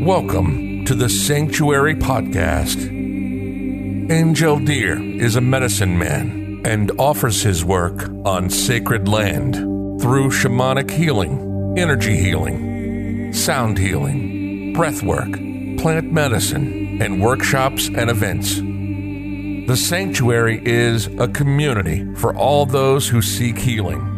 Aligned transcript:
Welcome 0.00 0.86
to 0.86 0.94
the 0.94 1.10
Sanctuary 1.10 1.94
Podcast. 1.94 2.88
Angel 4.10 4.58
Deer 4.58 4.98
is 4.98 5.36
a 5.36 5.42
medicine 5.42 5.98
man 5.98 6.62
and 6.64 6.90
offers 6.98 7.42
his 7.42 7.66
work 7.66 8.08
on 8.24 8.48
sacred 8.48 9.08
land 9.08 9.56
through 10.00 10.30
shamanic 10.30 10.90
healing, 10.90 11.74
energy 11.76 12.16
healing, 12.16 13.34
sound 13.34 13.76
healing, 13.76 14.72
breath 14.72 15.02
work, 15.02 15.32
plant 15.76 16.10
medicine, 16.10 17.02
and 17.02 17.22
workshops 17.22 17.88
and 17.88 18.08
events. 18.08 18.56
The 18.56 19.76
Sanctuary 19.76 20.62
is 20.64 21.08
a 21.18 21.28
community 21.28 22.10
for 22.14 22.34
all 22.34 22.64
those 22.64 23.06
who 23.06 23.20
seek 23.20 23.58
healing 23.58 24.09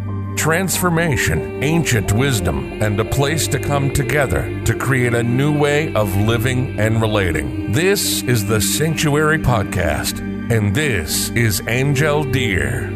transformation, 0.42 1.62
ancient 1.62 2.12
wisdom, 2.14 2.82
and 2.82 2.98
a 2.98 3.04
place 3.04 3.46
to 3.46 3.60
come 3.60 3.92
together 3.92 4.42
to 4.64 4.74
create 4.74 5.14
a 5.14 5.22
new 5.22 5.56
way 5.56 5.94
of 5.94 6.16
living 6.16 6.80
and 6.80 7.00
relating. 7.00 7.70
This 7.70 8.24
is 8.24 8.44
the 8.44 8.60
Sanctuary 8.60 9.38
Podcast, 9.38 10.18
and 10.50 10.74
this 10.74 11.28
is 11.30 11.62
Angel 11.68 12.24
Deer. 12.24 12.88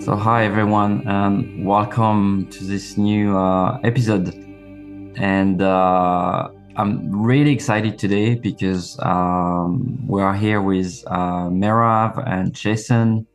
So, 0.00 0.16
hi 0.16 0.44
everyone, 0.44 1.06
and 1.06 1.64
welcome 1.64 2.48
to 2.50 2.64
this 2.64 2.98
new 2.98 3.38
uh, 3.38 3.78
episode. 3.84 4.34
And 5.14 5.62
uh, 5.62 6.48
I'm 6.78 7.10
really 7.10 7.50
excited 7.50 7.98
today 7.98 8.36
because 8.36 8.96
um, 9.00 10.06
we 10.06 10.22
are 10.22 10.32
here 10.32 10.62
with 10.62 11.02
uh, 11.08 11.50
Merav 11.50 12.22
and 12.24 12.54
Jason 12.54 13.26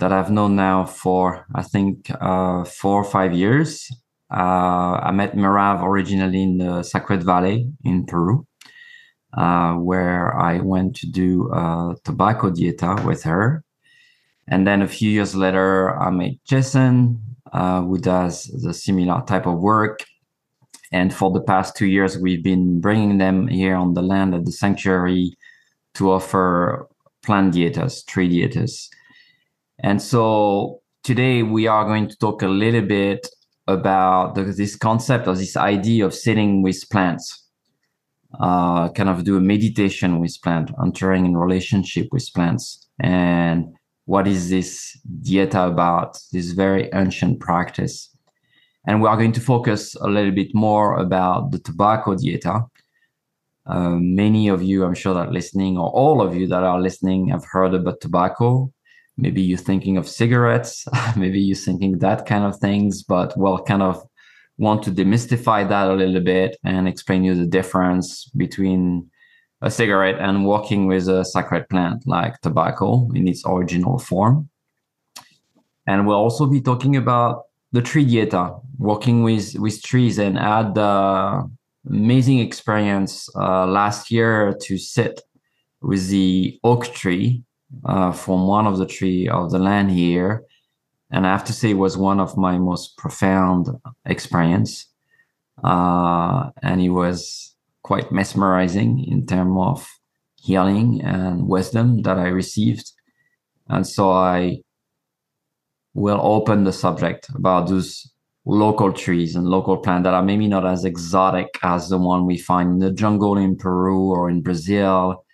that 0.00 0.12
I've 0.12 0.30
known 0.30 0.54
now 0.54 0.84
for, 0.84 1.46
I 1.54 1.62
think, 1.62 2.10
uh, 2.20 2.64
four 2.64 3.00
or 3.00 3.04
five 3.04 3.32
years. 3.32 3.90
Uh, 4.30 5.00
I 5.02 5.12
met 5.12 5.34
Merav 5.34 5.82
originally 5.82 6.42
in 6.42 6.58
the 6.58 6.82
Sacred 6.82 7.24
Valley 7.24 7.72
in 7.84 8.04
Peru, 8.04 8.46
uh, 9.32 9.72
where 9.72 10.38
I 10.38 10.58
went 10.58 10.94
to 10.96 11.06
do 11.10 11.50
a 11.50 11.94
tobacco 12.04 12.50
dieta 12.50 13.02
with 13.02 13.22
her. 13.22 13.64
And 14.46 14.66
then 14.66 14.82
a 14.82 14.88
few 14.88 15.10
years 15.10 15.34
later, 15.34 15.98
I 15.98 16.10
met 16.10 16.32
Jason, 16.44 17.22
uh, 17.50 17.80
who 17.80 17.96
does 17.96 18.44
the 18.62 18.74
similar 18.74 19.22
type 19.26 19.46
of 19.46 19.58
work 19.58 20.04
and 20.92 21.12
for 21.12 21.30
the 21.30 21.40
past 21.40 21.76
two 21.76 21.86
years, 21.86 22.18
we've 22.18 22.42
been 22.42 22.80
bringing 22.80 23.18
them 23.18 23.48
here 23.48 23.76
on 23.76 23.94
the 23.94 24.02
land 24.02 24.34
at 24.34 24.44
the 24.44 24.52
sanctuary 24.52 25.36
to 25.94 26.12
offer 26.12 26.88
plant 27.24 27.54
dietas, 27.54 28.06
tree 28.06 28.28
dietas. 28.28 28.88
And 29.80 30.00
so 30.00 30.80
today 31.04 31.42
we 31.42 31.66
are 31.66 31.84
going 31.84 32.08
to 32.08 32.16
talk 32.16 32.42
a 32.42 32.48
little 32.48 32.82
bit 32.82 33.28
about 33.66 34.34
the, 34.34 34.44
this 34.44 34.76
concept 34.76 35.28
or 35.28 35.34
this 35.34 35.56
idea 35.56 36.06
of 36.06 36.14
sitting 36.14 36.62
with 36.62 36.82
plants, 36.90 37.46
uh, 38.40 38.88
kind 38.90 39.10
of 39.10 39.24
do 39.24 39.36
a 39.36 39.40
meditation 39.40 40.20
with 40.20 40.36
plant, 40.42 40.70
entering 40.82 41.26
in 41.26 41.36
relationship 41.36 42.08
with 42.12 42.28
plants. 42.34 42.88
And 43.00 43.66
what 44.06 44.26
is 44.26 44.48
this 44.48 44.98
dieta 45.22 45.70
about? 45.70 46.18
This 46.32 46.52
very 46.52 46.88
ancient 46.94 47.40
practice. 47.40 48.08
And 48.88 49.02
we 49.02 49.08
are 49.08 49.18
going 49.18 49.32
to 49.32 49.40
focus 49.42 49.94
a 49.96 50.08
little 50.08 50.30
bit 50.30 50.54
more 50.54 50.96
about 50.96 51.50
the 51.50 51.58
tobacco 51.58 52.14
dieta. 52.14 52.66
Uh, 53.66 53.90
many 53.90 54.48
of 54.48 54.62
you, 54.62 54.82
I'm 54.82 54.94
sure 54.94 55.12
that 55.12 55.30
listening, 55.30 55.76
or 55.76 55.90
all 55.90 56.22
of 56.22 56.34
you 56.34 56.46
that 56.46 56.62
are 56.62 56.80
listening, 56.80 57.28
have 57.28 57.44
heard 57.44 57.74
about 57.74 58.00
tobacco. 58.00 58.72
Maybe 59.18 59.42
you're 59.42 59.58
thinking 59.58 59.98
of 59.98 60.08
cigarettes, 60.08 60.86
maybe 61.18 61.38
you're 61.38 61.54
thinking 61.54 61.98
that 61.98 62.24
kind 62.24 62.44
of 62.44 62.56
things, 62.60 63.02
but 63.02 63.36
we'll 63.36 63.58
kind 63.58 63.82
of 63.82 64.02
want 64.56 64.84
to 64.84 64.90
demystify 64.90 65.68
that 65.68 65.90
a 65.90 65.92
little 65.92 66.22
bit 66.22 66.56
and 66.64 66.88
explain 66.88 67.24
you 67.24 67.34
the 67.34 67.46
difference 67.46 68.24
between 68.38 69.10
a 69.60 69.70
cigarette 69.70 70.18
and 70.18 70.46
working 70.46 70.86
with 70.86 71.10
a 71.10 71.26
sacred 71.26 71.68
plant 71.68 72.06
like 72.06 72.40
tobacco 72.40 73.10
in 73.14 73.28
its 73.28 73.42
original 73.44 73.98
form. 73.98 74.48
And 75.86 76.06
we'll 76.06 76.16
also 76.16 76.46
be 76.46 76.62
talking 76.62 76.96
about 76.96 77.47
the 77.72 77.82
tree 77.82 78.04
dieta, 78.04 78.60
working 78.78 79.22
with 79.22 79.54
with 79.58 79.82
trees, 79.82 80.18
and 80.18 80.38
I 80.38 80.58
had 80.58 80.74
the 80.74 81.50
amazing 81.88 82.40
experience 82.40 83.28
uh, 83.34 83.66
last 83.66 84.10
year 84.10 84.56
to 84.62 84.78
sit 84.78 85.20
with 85.80 86.08
the 86.08 86.58
oak 86.64 86.86
tree 86.86 87.42
uh, 87.84 88.12
from 88.12 88.46
one 88.46 88.66
of 88.66 88.78
the 88.78 88.86
tree 88.86 89.28
of 89.28 89.50
the 89.50 89.58
land 89.58 89.90
here, 89.90 90.44
and 91.10 91.26
I 91.26 91.30
have 91.30 91.44
to 91.44 91.52
say 91.52 91.70
it 91.70 91.74
was 91.74 91.96
one 91.96 92.20
of 92.20 92.36
my 92.36 92.58
most 92.58 92.96
profound 92.96 93.68
experience, 94.06 94.86
uh, 95.62 96.50
and 96.62 96.80
it 96.80 96.90
was 96.90 97.54
quite 97.82 98.10
mesmerizing 98.10 99.04
in 99.04 99.26
terms 99.26 99.56
of 99.58 99.88
healing 100.36 101.02
and 101.02 101.46
wisdom 101.46 102.02
that 102.02 102.18
I 102.18 102.28
received, 102.28 102.92
and 103.68 103.86
so 103.86 104.10
I 104.10 104.62
will 105.98 106.20
open 106.22 106.64
the 106.64 106.72
subject 106.72 107.28
about 107.34 107.68
those 107.68 108.10
local 108.44 108.92
trees 108.92 109.36
and 109.36 109.46
local 109.46 109.76
plants 109.76 110.04
that 110.04 110.14
are 110.14 110.22
maybe 110.22 110.46
not 110.46 110.66
as 110.66 110.84
exotic 110.84 111.48
as 111.62 111.88
the 111.88 111.98
one 111.98 112.24
we 112.24 112.38
find 112.38 112.72
in 112.72 112.78
the 112.78 112.92
jungle 112.92 113.36
in 113.36 113.56
Peru 113.56 114.10
or 114.10 114.30
in 114.30 114.40
Brazil 114.40 115.24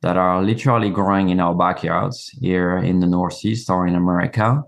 that 0.00 0.16
are 0.16 0.42
literally 0.42 0.90
growing 0.90 1.28
in 1.28 1.38
our 1.38 1.54
backyards 1.54 2.28
here 2.40 2.76
in 2.78 3.00
the 3.00 3.06
Northeast 3.06 3.70
or 3.70 3.86
in 3.86 3.94
America. 3.94 4.62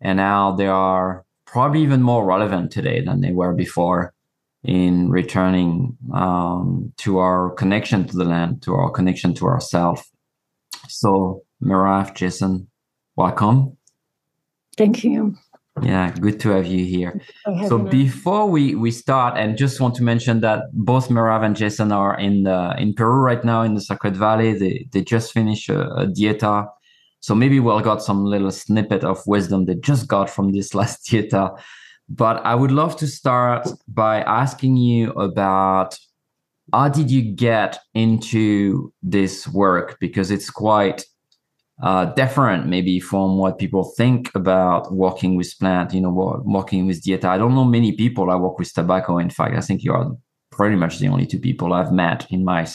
And 0.00 0.16
now 0.16 0.52
they 0.52 0.66
are 0.66 1.24
probably 1.46 1.82
even 1.82 2.02
more 2.02 2.24
relevant 2.24 2.70
today 2.72 3.00
than 3.04 3.20
they 3.20 3.32
were 3.32 3.54
before 3.54 4.14
in 4.64 5.10
returning 5.10 5.96
um, 6.12 6.92
to 6.98 7.18
our 7.18 7.50
connection 7.50 8.06
to 8.06 8.16
the 8.16 8.24
land, 8.24 8.62
to 8.62 8.74
our 8.74 8.90
connection 8.90 9.32
to 9.34 9.46
ourselves. 9.46 10.02
So, 10.88 11.42
Merav, 11.62 12.14
Jason, 12.14 12.68
welcome. 13.16 13.77
Thank 14.78 15.02
you. 15.02 15.36
Yeah, 15.82 16.10
good 16.12 16.40
to 16.40 16.50
have 16.50 16.66
you 16.66 16.84
here. 16.84 17.20
So 17.68 17.78
before 17.78 18.48
we 18.48 18.74
we 18.74 18.90
start, 18.90 19.36
and 19.36 19.56
just 19.56 19.80
want 19.80 19.94
to 19.96 20.02
mention 20.02 20.40
that 20.40 20.64
both 20.72 21.08
Merav 21.08 21.44
and 21.44 21.54
Jason 21.54 21.92
are 21.92 22.18
in 22.18 22.44
the 22.44 22.74
in 22.78 22.94
Peru 22.94 23.20
right 23.20 23.44
now 23.44 23.62
in 23.62 23.74
the 23.74 23.80
Sacred 23.80 24.16
Valley. 24.16 24.54
They 24.54 24.88
they 24.92 25.02
just 25.02 25.32
finished 25.32 25.68
a, 25.68 25.88
a 25.94 26.06
dieta, 26.06 26.68
so 27.20 27.34
maybe 27.34 27.60
we'll 27.60 27.80
got 27.80 28.02
some 28.02 28.24
little 28.24 28.50
snippet 28.50 29.04
of 29.04 29.24
wisdom 29.26 29.64
they 29.64 29.74
just 29.76 30.08
got 30.08 30.30
from 30.30 30.52
this 30.52 30.74
last 30.78 31.06
dieta. 31.06 31.60
But 32.08 32.44
I 32.44 32.54
would 32.54 32.72
love 32.72 32.96
to 32.96 33.06
start 33.06 33.68
by 33.86 34.22
asking 34.22 34.76
you 34.76 35.10
about 35.12 35.98
how 36.72 36.88
did 36.88 37.10
you 37.10 37.22
get 37.22 37.78
into 37.94 38.92
this 39.02 39.46
work 39.48 39.98
because 40.00 40.30
it's 40.30 40.50
quite 40.50 41.04
uh, 41.82 42.06
different 42.06 42.66
maybe 42.66 42.98
from 42.98 43.38
what 43.38 43.58
people 43.58 43.84
think 43.96 44.30
about 44.34 44.92
working 44.92 45.36
with 45.36 45.56
plant, 45.58 45.94
you 45.94 46.00
know, 46.00 46.42
working 46.44 46.86
with 46.86 47.02
dieta. 47.02 47.26
I 47.26 47.38
don't 47.38 47.54
know 47.54 47.64
many 47.64 47.92
people 47.92 48.30
i 48.30 48.34
work 48.34 48.58
with 48.58 48.72
tobacco. 48.72 49.18
In 49.18 49.30
fact, 49.30 49.56
I 49.56 49.60
think 49.60 49.82
you 49.84 49.92
are 49.92 50.10
pretty 50.50 50.76
much 50.76 50.98
the 50.98 51.08
only 51.08 51.26
two 51.26 51.38
people 51.38 51.72
I've 51.72 51.92
met 51.92 52.26
in 52.30 52.44
my 52.44 52.66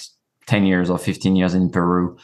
10 0.47 0.65
years 0.65 0.89
or 0.89 0.97
15 0.97 1.35
years 1.35 1.53
in 1.53 1.69
Peru. 1.69 2.17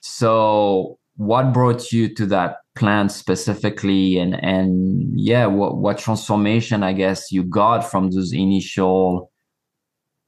So 0.00 0.98
what 1.16 1.52
brought 1.52 1.92
you 1.92 2.12
to 2.14 2.26
that 2.26 2.56
plant 2.74 3.12
specifically 3.12 4.18
and 4.18 4.34
and 4.42 5.18
yeah 5.18 5.46
what 5.46 5.76
what 5.76 5.96
transformation 5.96 6.82
i 6.82 6.92
guess 6.92 7.30
you 7.30 7.44
got 7.44 7.88
from 7.88 8.10
those 8.10 8.32
initial 8.32 9.30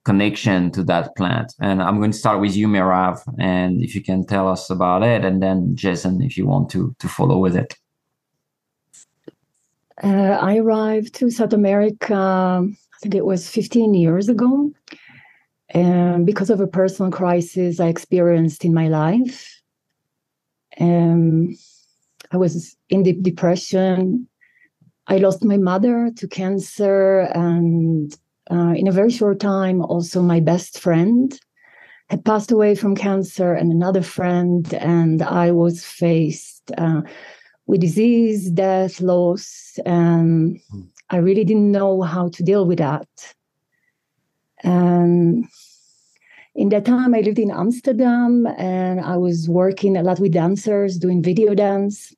connection 0.06 0.70
to 0.70 0.84
that 0.84 1.16
plant. 1.16 1.52
And 1.60 1.82
I'm 1.82 1.98
going 1.98 2.12
to 2.12 2.22
start 2.24 2.40
with 2.40 2.54
you, 2.56 2.68
Merav, 2.68 3.18
and 3.40 3.82
if 3.82 3.92
you 3.96 4.02
can 4.02 4.24
tell 4.24 4.48
us 4.48 4.70
about 4.70 5.02
it, 5.02 5.24
and 5.24 5.42
then 5.42 5.74
Jason, 5.74 6.22
if 6.22 6.36
you 6.38 6.46
want 6.46 6.70
to 6.70 6.94
to 7.00 7.08
follow 7.08 7.38
with 7.38 7.56
it. 7.56 7.74
Uh, 10.02 10.38
I 10.50 10.58
arrived 10.58 11.14
to 11.16 11.30
South 11.30 11.52
America, 11.52 12.14
I 12.14 12.96
think 13.02 13.14
it 13.14 13.24
was 13.24 13.50
15 13.50 13.94
years 13.94 14.28
ago, 14.28 14.70
and 15.70 16.24
because 16.24 16.50
of 16.50 16.60
a 16.60 16.66
personal 16.80 17.10
crisis 17.10 17.80
I 17.80 17.88
experienced 17.88 18.64
in 18.64 18.72
my 18.72 18.88
life. 18.88 19.38
Um, 20.78 21.56
I 22.32 22.36
was 22.36 22.76
in 22.90 23.02
deep 23.02 23.22
depression. 23.22 24.28
I 25.06 25.16
lost 25.16 25.42
my 25.44 25.56
mother 25.56 26.10
to 26.16 26.28
cancer, 26.28 27.20
and 27.34 28.14
uh, 28.50 28.74
in 28.76 28.86
a 28.86 28.92
very 28.92 29.10
short 29.10 29.40
time, 29.40 29.82
also 29.82 30.22
my 30.22 30.40
best 30.40 30.78
friend 30.78 31.38
had 32.08 32.24
passed 32.24 32.52
away 32.52 32.74
from 32.74 32.94
cancer, 32.94 33.52
and 33.52 33.72
another 33.72 34.02
friend, 34.02 34.72
and 34.74 35.22
I 35.22 35.50
was 35.50 35.84
faced 35.84 36.70
uh, 36.78 37.02
with 37.66 37.80
disease, 37.80 38.50
death, 38.50 39.00
loss, 39.00 39.78
and 39.84 40.60
hmm. 40.70 40.82
I 41.10 41.16
really 41.16 41.44
didn't 41.44 41.72
know 41.72 42.02
how 42.02 42.28
to 42.28 42.42
deal 42.42 42.66
with 42.66 42.78
that. 42.78 43.08
And 44.62 45.46
in 46.54 46.68
that 46.70 46.84
time, 46.84 47.14
I 47.14 47.20
lived 47.20 47.38
in 47.38 47.50
Amsterdam, 47.50 48.46
and 48.56 49.00
I 49.00 49.16
was 49.16 49.48
working 49.48 49.96
a 49.96 50.02
lot 50.02 50.20
with 50.20 50.32
dancers, 50.32 50.98
doing 50.98 51.22
video 51.22 51.54
dance, 51.54 52.14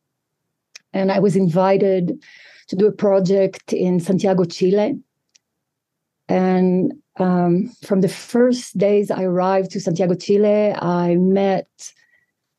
and 0.92 1.10
I 1.10 1.18
was 1.18 1.34
invited 1.34 2.22
to 2.68 2.76
do 2.76 2.86
a 2.86 2.92
project 2.92 3.72
in 3.72 4.00
Santiago, 4.00 4.44
Chile. 4.44 4.98
And 6.28 6.92
um, 7.18 7.72
from 7.84 8.00
the 8.00 8.08
first 8.08 8.76
days 8.76 9.10
I 9.10 9.24
arrived 9.24 9.70
to 9.72 9.80
Santiago, 9.80 10.14
Chile, 10.14 10.72
I 10.74 11.16
met 11.16 11.68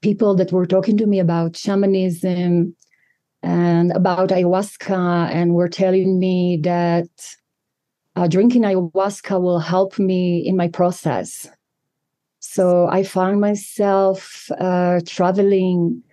people 0.02 0.36
that 0.36 0.52
were 0.52 0.66
talking 0.66 0.98
to 0.98 1.06
me 1.06 1.20
about 1.20 1.56
shamanism 1.56 2.76
and 3.42 3.92
about 3.94 4.30
ayahuasca, 4.30 5.30
and 5.32 5.54
were 5.54 5.70
telling 5.70 6.20
me 6.20 6.60
that 6.64 7.10
uh, 8.18 8.28
drinking 8.28 8.64
ayahuasca 8.64 9.40
will 9.42 9.60
help 9.60 9.98
me 9.98 10.46
in 10.46 10.58
my 10.58 10.68
process. 10.68 11.48
So 12.40 12.88
I 12.88 13.04
found 13.04 13.40
myself 13.40 14.50
uh, 14.60 15.00
traveling 15.06 16.04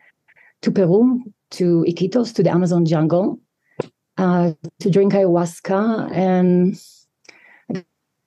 to 0.63 0.71
Peru, 0.71 1.23
to 1.53 1.85
Iquitos, 1.89 2.33
to 2.35 2.43
the 2.43 2.51
Amazon 2.51 2.85
jungle, 2.85 3.41
uh, 4.19 4.53
to 4.81 4.91
drink 4.91 5.13
ayahuasca. 5.13 6.13
And 6.13 6.81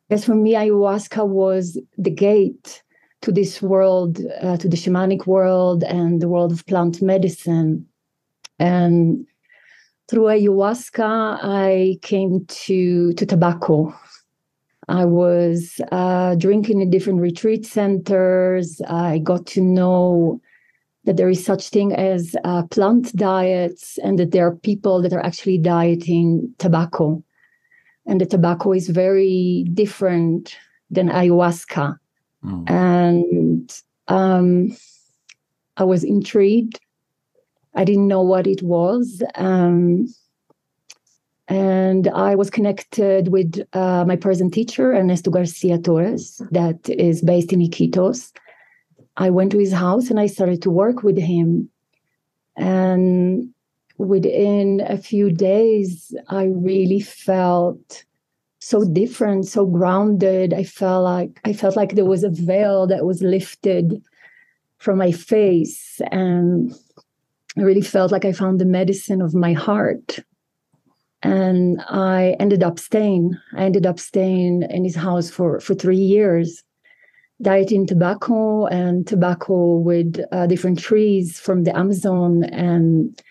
guess 0.09 0.25
for 0.25 0.35
me, 0.35 0.53
ayahuasca 0.53 1.27
was 1.27 1.79
the 1.97 2.09
gate 2.09 2.81
to 3.21 3.31
this 3.31 3.61
world, 3.61 4.19
uh, 4.41 4.57
to 4.57 4.67
the 4.67 4.77
shamanic 4.77 5.27
world 5.27 5.83
and 5.83 6.21
the 6.21 6.27
world 6.27 6.51
of 6.51 6.65
plant 6.65 7.01
medicine. 7.01 7.85
And 8.57 9.25
through 10.09 10.23
ayahuasca, 10.23 11.39
I 11.43 11.97
came 12.01 12.45
to, 12.45 13.13
to 13.13 13.25
tobacco. 13.25 13.93
I 14.87 15.05
was 15.05 15.79
uh, 15.91 16.35
drinking 16.35 16.81
in 16.81 16.89
different 16.89 17.19
retreat 17.19 17.65
centers. 17.65 18.81
I 18.87 19.19
got 19.19 19.45
to 19.47 19.61
know 19.61 20.41
that 21.03 21.17
there 21.17 21.29
is 21.29 21.45
such 21.45 21.69
thing 21.69 21.93
as 21.93 22.35
uh, 22.43 22.63
plant 22.71 23.15
diets 23.15 23.99
and 24.03 24.17
that 24.17 24.31
there 24.31 24.47
are 24.47 24.55
people 24.55 25.01
that 25.01 25.13
are 25.13 25.23
actually 25.23 25.59
dieting 25.59 26.53
tobacco 26.57 27.23
and 28.09 28.19
the 28.19 28.25
tobacco 28.25 28.73
is 28.73 28.89
very 28.89 29.65
different 29.73 30.57
than 30.89 31.09
ayahuasca 31.09 31.97
mm. 32.43 32.69
and 32.69 33.81
um, 34.07 34.75
i 35.77 35.83
was 35.83 36.03
intrigued 36.03 36.79
i 37.75 37.83
didn't 37.83 38.07
know 38.07 38.21
what 38.21 38.47
it 38.47 38.61
was 38.61 39.23
um, 39.35 40.07
and 41.47 42.07
i 42.09 42.35
was 42.35 42.49
connected 42.49 43.29
with 43.29 43.61
uh, 43.73 44.03
my 44.05 44.15
present 44.15 44.53
teacher 44.53 44.93
ernesto 44.93 45.31
garcia 45.31 45.77
torres 45.77 46.41
that 46.51 46.89
is 46.89 47.21
based 47.21 47.53
in 47.53 47.59
iquitos 47.59 48.31
I 49.19 49.29
went 49.29 49.51
to 49.51 49.59
his 49.59 49.73
house 49.73 50.09
and 50.09 50.19
I 50.19 50.27
started 50.27 50.61
to 50.61 50.71
work 50.71 51.03
with 51.03 51.17
him. 51.17 51.69
And 52.55 53.53
within 53.99 54.81
a 54.87 54.97
few 54.97 55.29
days, 55.29 56.15
I 56.29 56.45
really 56.45 57.01
felt 57.01 58.05
so 58.59 58.83
different, 58.85 59.45
so 59.45 59.65
grounded. 59.65 60.53
I 60.53 60.63
felt 60.63 61.03
like 61.03 61.39
I 61.43 61.53
felt 61.53 61.75
like 61.75 61.93
there 61.93 62.05
was 62.05 62.23
a 62.23 62.29
veil 62.29 62.87
that 62.87 63.05
was 63.05 63.21
lifted 63.21 64.01
from 64.77 64.97
my 64.97 65.11
face. 65.11 66.01
And 66.11 66.73
I 67.57 67.61
really 67.61 67.81
felt 67.81 68.11
like 68.11 68.25
I 68.25 68.31
found 68.31 68.59
the 68.59 68.65
medicine 68.65 69.21
of 69.21 69.35
my 69.35 69.53
heart. 69.53 70.19
And 71.21 71.81
I 71.89 72.37
ended 72.39 72.63
up 72.63 72.79
staying. 72.79 73.37
I 73.57 73.65
ended 73.65 73.85
up 73.85 73.99
staying 73.99 74.63
in 74.63 74.85
his 74.85 74.95
house 74.95 75.29
for, 75.29 75.59
for 75.59 75.75
three 75.75 75.97
years 75.97 76.63
dieting 77.41 77.87
tobacco 77.87 78.65
and 78.67 79.07
tobacco 79.07 79.77
with 79.77 80.19
uh, 80.33 80.45
different 80.45 80.77
trees 80.77 81.39
from 81.39 81.63
the 81.63 81.77
Amazon. 81.77 82.43
And 82.43 83.21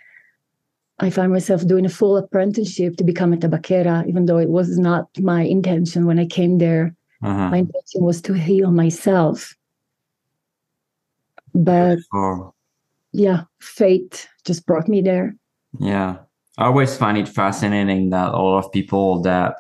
I 1.01 1.11
find 1.11 1.33
myself 1.33 1.67
doing 1.67 1.87
a 1.87 1.91
full 1.91 2.17
apprenticeship 2.17 2.97
to 2.97 3.05
become 3.05 3.33
a 3.33 3.37
tabaquera, 3.37 4.07
even 4.09 4.27
though 4.27 4.39
it 4.39 4.49
was 4.49 4.79
not 4.79 5.07
my 5.21 5.43
intention 5.43 6.07
when 6.07 6.19
I 6.19 6.27
came 6.27 6.59
there. 6.59 6.95
Uh-huh. 7.23 7.51
My 7.51 7.59
intention 7.59 8.03
was 8.03 8.21
to 8.23 8.33
heal 8.33 8.71
myself. 8.71 9.55
But 11.55 11.99
yeah, 13.13 13.45
fate 13.61 14.29
just 14.45 14.67
brought 14.67 14.89
me 14.89 15.01
there. 15.01 15.35
Yeah. 15.79 16.17
I 16.57 16.67
always 16.67 16.97
find 16.97 17.17
it 17.17 17.29
fascinating 17.29 18.11
that 18.11 18.31
a 18.31 18.37
lot 18.37 18.65
of 18.65 18.73
people 18.73 19.23
that 19.23 19.57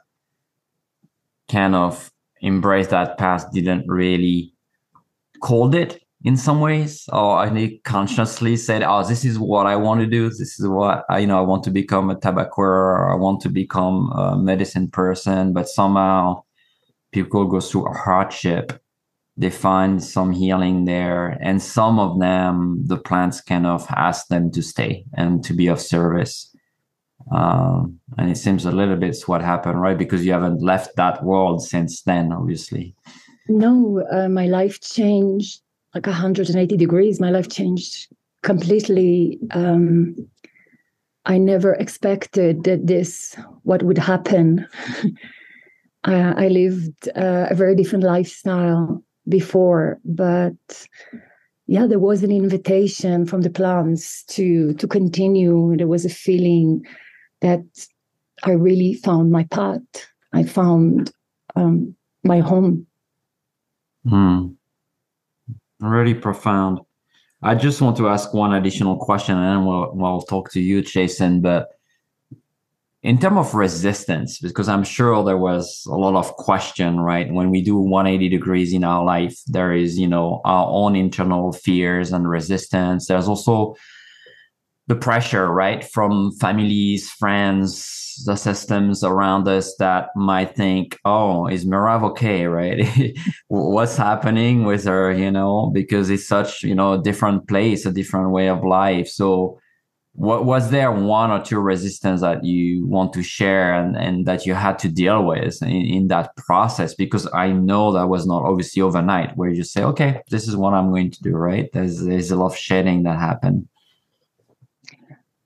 kind 1.49 1.75
of 1.77 2.11
embrace 2.41 2.89
that 2.89 3.19
path 3.19 3.47
didn't 3.53 3.87
really 3.87 4.53
called 5.41 5.75
it 5.75 6.03
in 6.25 6.37
some 6.37 6.61
ways 6.61 7.09
or 7.13 7.39
I 7.39 7.81
consciously 7.85 8.57
said 8.57 8.83
oh 8.83 9.07
this 9.07 9.25
is 9.25 9.39
what 9.39 9.67
i 9.67 9.77
want 9.77 10.01
to 10.01 10.07
do 10.07 10.29
this 10.29 10.59
is 10.59 10.67
what 10.67 11.05
i 11.09 11.21
you 11.21 11.27
know 11.27 11.39
i 11.39 11.43
want 11.43 11.63
to 11.65 11.71
become 11.71 12.11
a 12.11 12.17
tabaquer 12.17 13.13
i 13.13 13.15
want 13.15 13.41
to 13.43 13.49
become 13.49 14.11
a 14.13 14.37
medicine 14.37 14.89
person 14.89 15.53
but 15.53 15.69
somehow 15.69 16.43
people 17.13 17.45
go 17.45 17.61
through 17.61 17.87
a 17.87 17.95
hardship 17.95 18.83
they 19.37 19.51
find 19.51 20.03
some 20.03 20.33
healing 20.33 20.85
there 20.85 21.39
and 21.41 21.63
some 21.63 22.01
of 22.01 22.19
them 22.19 22.83
the 22.87 22.99
plants 22.99 23.41
kind 23.41 23.67
of 23.67 23.87
ask 23.91 24.27
them 24.27 24.51
to 24.51 24.63
stay 24.63 25.05
and 25.15 25.45
to 25.45 25.55
be 25.55 25.69
of 25.69 25.81
service 25.81 26.53
um, 27.31 28.01
and 28.17 28.31
it 28.31 28.39
seems 28.39 28.65
a 28.65 28.71
little 28.71 28.97
bit 28.97 29.21
what 29.27 29.43
happened, 29.43 29.83
right? 29.83 29.99
Because 29.99 30.25
you 30.25 30.33
haven't 30.33 30.63
left 30.63 30.97
that 30.97 31.23
world 31.23 31.63
since 31.63 32.01
then, 32.03 32.33
obviously. 32.33 32.95
No, 33.49 34.03
uh, 34.11 34.29
my 34.29 34.47
life 34.47 34.81
changed 34.81 35.61
like 35.95 36.07
180 36.07 36.77
degrees. 36.77 37.21
My 37.21 37.31
life 37.31 37.49
changed 37.49 38.09
completely. 38.43 39.39
Um, 39.53 40.17
I 41.25 41.39
never 41.39 41.75
expected 41.75 42.65
that 42.65 42.87
this 42.87 43.37
what 43.63 43.83
would 43.83 43.99
happen. 43.99 44.67
I, 46.05 46.45
I, 46.45 46.49
lived 46.49 47.09
uh, 47.17 47.49
a 47.51 47.55
very 47.55 47.75
different 47.75 48.05
lifestyle 48.05 49.03
before, 49.29 49.99
but 50.05 50.55
yeah, 51.67 51.87
there 51.87 51.99
was 51.99 52.23
an 52.23 52.31
invitation 52.31 53.27
from 53.27 53.43
the 53.43 53.51
plants 53.51 54.25
to 54.25 54.73
to 54.75 54.87
continue. 54.87 55.77
There 55.77 55.89
was 55.89 56.05
a 56.05 56.11
feeling 56.11 56.87
that 57.41 57.65
I 58.45 58.53
really 58.53 58.95
found 58.95 59.31
my 59.31 59.45
path. 59.45 59.83
I 60.33 60.45
found 60.45 61.13
um, 61.57 61.95
my 62.25 62.41
home. 62.41 62.87
Hmm. 64.09 64.49
Really 65.81 66.15
profound. 66.15 66.81
I 67.43 67.55
just 67.55 67.81
want 67.81 67.97
to 67.99 68.09
ask 68.09 68.35
one 68.35 68.53
additional 68.55 68.97
question, 68.97 69.37
and 69.37 69.45
then 69.45 69.65
we'll 69.65 69.93
we'll 69.95 70.23
talk 70.23 70.51
to 70.53 70.61
you, 70.61 70.83
Jason. 70.83 71.41
But 71.41 71.69
in 73.03 73.19
terms 73.19 73.39
of 73.39 73.55
resistance, 73.55 74.41
because 74.41 74.69
I'm 74.69 74.83
sure 74.83 75.25
there 75.25 75.39
was 75.39 75.85
a 75.87 75.95
lot 75.95 76.17
of 76.17 76.33
question, 76.35 76.99
right? 76.99 77.33
When 77.33 77.51
we 77.51 77.63
do 77.63 77.79
180 77.79 78.29
degrees 78.29 78.73
in 78.73 78.83
our 78.83 79.05
life, 79.05 79.39
there 79.47 79.73
is, 79.73 79.97
you 79.97 80.09
know, 80.09 80.41
our 80.45 80.67
own 80.69 80.97
internal 80.97 81.53
fears 81.53 82.13
and 82.13 82.29
resistance. 82.29 83.07
There's 83.07 83.29
also 83.29 83.77
the 84.89 84.97
pressure, 84.97 85.47
right, 85.49 85.85
from 85.85 86.33
families, 86.33 87.11
friends, 87.11 88.23
the 88.25 88.37
systems 88.37 89.05
around 89.05 89.47
us 89.47 89.75
that 89.79 90.09
might 90.17 90.57
think, 90.57 90.99
"Oh, 91.05 91.47
is 91.47 91.67
Merav 91.67 92.03
okay?" 92.11 92.47
Right? 92.47 93.17
What's 93.49 93.97
happening 93.97 94.65
with 94.65 94.85
her? 94.85 95.13
You 95.13 95.31
know, 95.31 95.71
because 95.73 96.11
it's 96.11 96.27
such 96.27 96.63
you 96.63 96.75
know 96.75 96.95
a 96.95 97.03
different 97.03 97.47
place, 97.49 97.87
a 97.87 97.93
different 97.93 98.31
way 98.31 98.49
of 98.49 98.65
life. 98.65 99.09
So, 99.09 99.61
what 100.15 100.47
was 100.47 100.71
there 100.71 100.91
one 100.91 101.31
or 101.31 101.45
two 101.45 101.61
resistance 101.61 102.23
that 102.23 102.43
you 102.45 102.87
want 102.87 103.13
to 103.13 103.23
share 103.23 103.75
and, 103.75 103.95
and 103.97 104.27
that 104.27 104.47
you 104.47 104.55
had 104.55 104.79
to 104.81 104.89
deal 104.89 105.25
with 105.25 105.63
in, 105.63 105.85
in 105.97 106.09
that 106.09 106.35
process? 106.37 106.95
Because 106.95 107.29
I 107.35 107.53
know 107.53 107.93
that 107.93 108.09
was 108.09 108.27
not 108.27 108.43
obviously 108.43 108.83
overnight, 108.83 109.37
where 109.37 109.51
you 109.51 109.65
say, 109.65 109.85
"Okay, 109.85 110.23
this 110.31 110.49
is 110.49 110.57
what 110.57 110.73
I'm 110.73 110.89
going 110.89 111.11
to 111.11 111.23
do." 111.23 111.37
Right? 111.37 111.71
There's 111.75 112.01
there's 112.03 112.31
a 112.31 112.37
lot 112.37 112.53
of 112.53 112.57
shedding 112.57 113.03
that 113.03 113.19
happened 113.19 113.69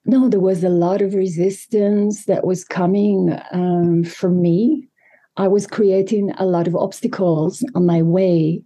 no, 0.04 0.28
there 0.28 0.40
was 0.40 0.64
a 0.64 0.68
lot 0.68 1.00
of 1.00 1.14
resistance 1.14 2.24
that 2.24 2.44
was 2.44 2.64
coming 2.64 3.38
um, 3.52 4.04
from 4.04 4.42
me. 4.42 4.88
I 5.36 5.48
was 5.48 5.66
creating 5.66 6.32
a 6.38 6.44
lot 6.44 6.66
of 6.66 6.76
obstacles 6.76 7.64
on 7.74 7.86
my 7.86 8.02
way. 8.02 8.62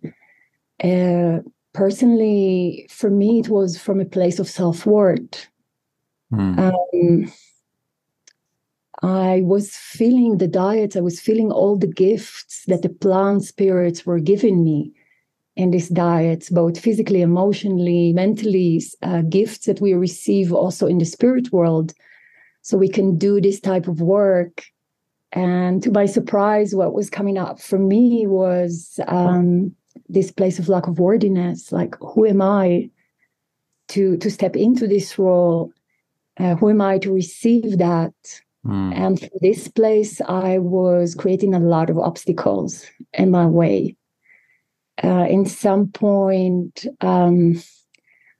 Uh, 0.83 1.41
personally, 1.75 2.89
for 2.91 3.11
me, 3.11 3.41
it 3.41 3.49
was 3.49 3.79
from 3.79 4.01
a 4.01 4.05
place 4.05 4.39
of 4.39 4.49
self 4.49 4.87
worth. 4.87 5.49
Mm. 6.33 6.59
Um, 6.59 7.33
I 9.03 9.43
was 9.43 9.77
feeling 9.77 10.39
the 10.39 10.49
diets, 10.49 10.97
I 10.97 11.01
was 11.01 11.21
feeling 11.21 11.53
all 11.53 11.77
the 11.77 11.87
gifts 11.87 12.65
that 12.67 12.83
the 12.83 12.89
plant 12.89 13.45
spirits 13.45 14.07
were 14.07 14.19
giving 14.19 14.65
me 14.65 14.93
in 15.57 15.71
these 15.71 15.89
diets, 15.89 16.51
both 16.51 16.79
physically, 16.79 17.23
emotionally, 17.23 18.13
mentally, 18.13 18.83
uh, 19.03 19.23
gifts 19.23 19.67
that 19.67 19.81
we 19.81 19.95
receive 19.95 20.53
also 20.53 20.87
in 20.87 20.99
the 20.99 21.05
spirit 21.05 21.51
world. 21.51 21.95
So 22.61 22.77
we 22.77 22.89
can 22.89 23.17
do 23.17 23.41
this 23.41 23.61
type 23.61 23.89
of 23.89 24.01
work. 24.01 24.65
And 25.33 25.83
to 25.83 25.91
my 25.91 26.07
surprise, 26.07 26.75
what 26.75 26.93
was 26.93 27.11
coming 27.11 27.39
up 27.39 27.61
for 27.61 27.79
me 27.79 28.27
was 28.27 29.01
um, 29.09 29.75
this 30.09 30.31
place 30.31 30.59
of 30.59 30.69
lack 30.69 30.87
of 30.87 30.99
worthiness. 30.99 31.73
Like, 31.73 31.97
who 32.01 32.27
am 32.27 32.43
I 32.43 32.91
to 33.89 34.17
to 34.19 34.31
step 34.31 34.57
into 34.57 34.87
this 34.87 35.19
role? 35.19 35.73
Uh, 36.39 36.55
who 36.57 36.69
am 36.69 36.81
I 36.81 36.99
to 36.99 37.13
receive 37.13 37.79
that? 37.79 38.15
Mm. 38.67 38.95
And 38.95 39.31
this 39.41 39.69
place, 39.69 40.21
I 40.21 40.59
was 40.59 41.15
creating 41.15 41.55
a 41.55 41.61
lot 41.61 41.89
of 41.89 41.99
obstacles 41.99 42.85
in 43.15 43.31
my 43.31 43.47
way. 43.47 43.97
Uh, 45.03 45.27
in 45.29 45.45
some 45.45 45.89
point, 45.89 46.87
um, 47.01 47.63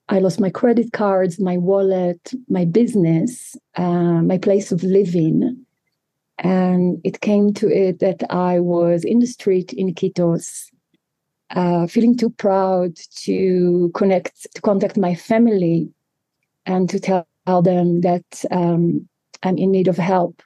I 0.09 0.21
lost 0.21 0.41
my 0.41 0.51
credit 0.51 0.93
cards, 0.93 1.41
my 1.41 1.59
wallet, 1.59 2.33
my 2.49 2.65
business, 2.65 3.57
uh, 3.75 4.23
my 4.23 4.39
place 4.39 4.73
of 4.73 4.83
living. 4.83 5.65
And 6.39 7.01
it 7.05 7.21
came 7.21 7.53
to 7.55 7.69
it 7.69 7.99
that 8.01 8.23
I 8.31 8.61
was 8.61 9.05
in 9.05 9.19
the 9.19 9.27
street 9.27 9.73
in 9.73 9.93
Iquitos, 9.93 10.71
uh, 11.51 11.87
feeling 11.87 12.17
too 12.17 12.31
proud 12.31 12.97
to 13.25 13.91
connect, 13.95 14.53
to 14.55 14.61
contact 14.61 14.97
my 14.97 15.15
family 15.15 15.91
and 16.67 16.89
to 16.91 17.01
tell 17.01 17.27
them 17.63 18.01
that 18.03 18.45
um, 18.51 19.09
I'm 19.43 19.57
in 19.59 19.71
need 19.71 19.89
of 19.89 19.97
help. 19.97 20.43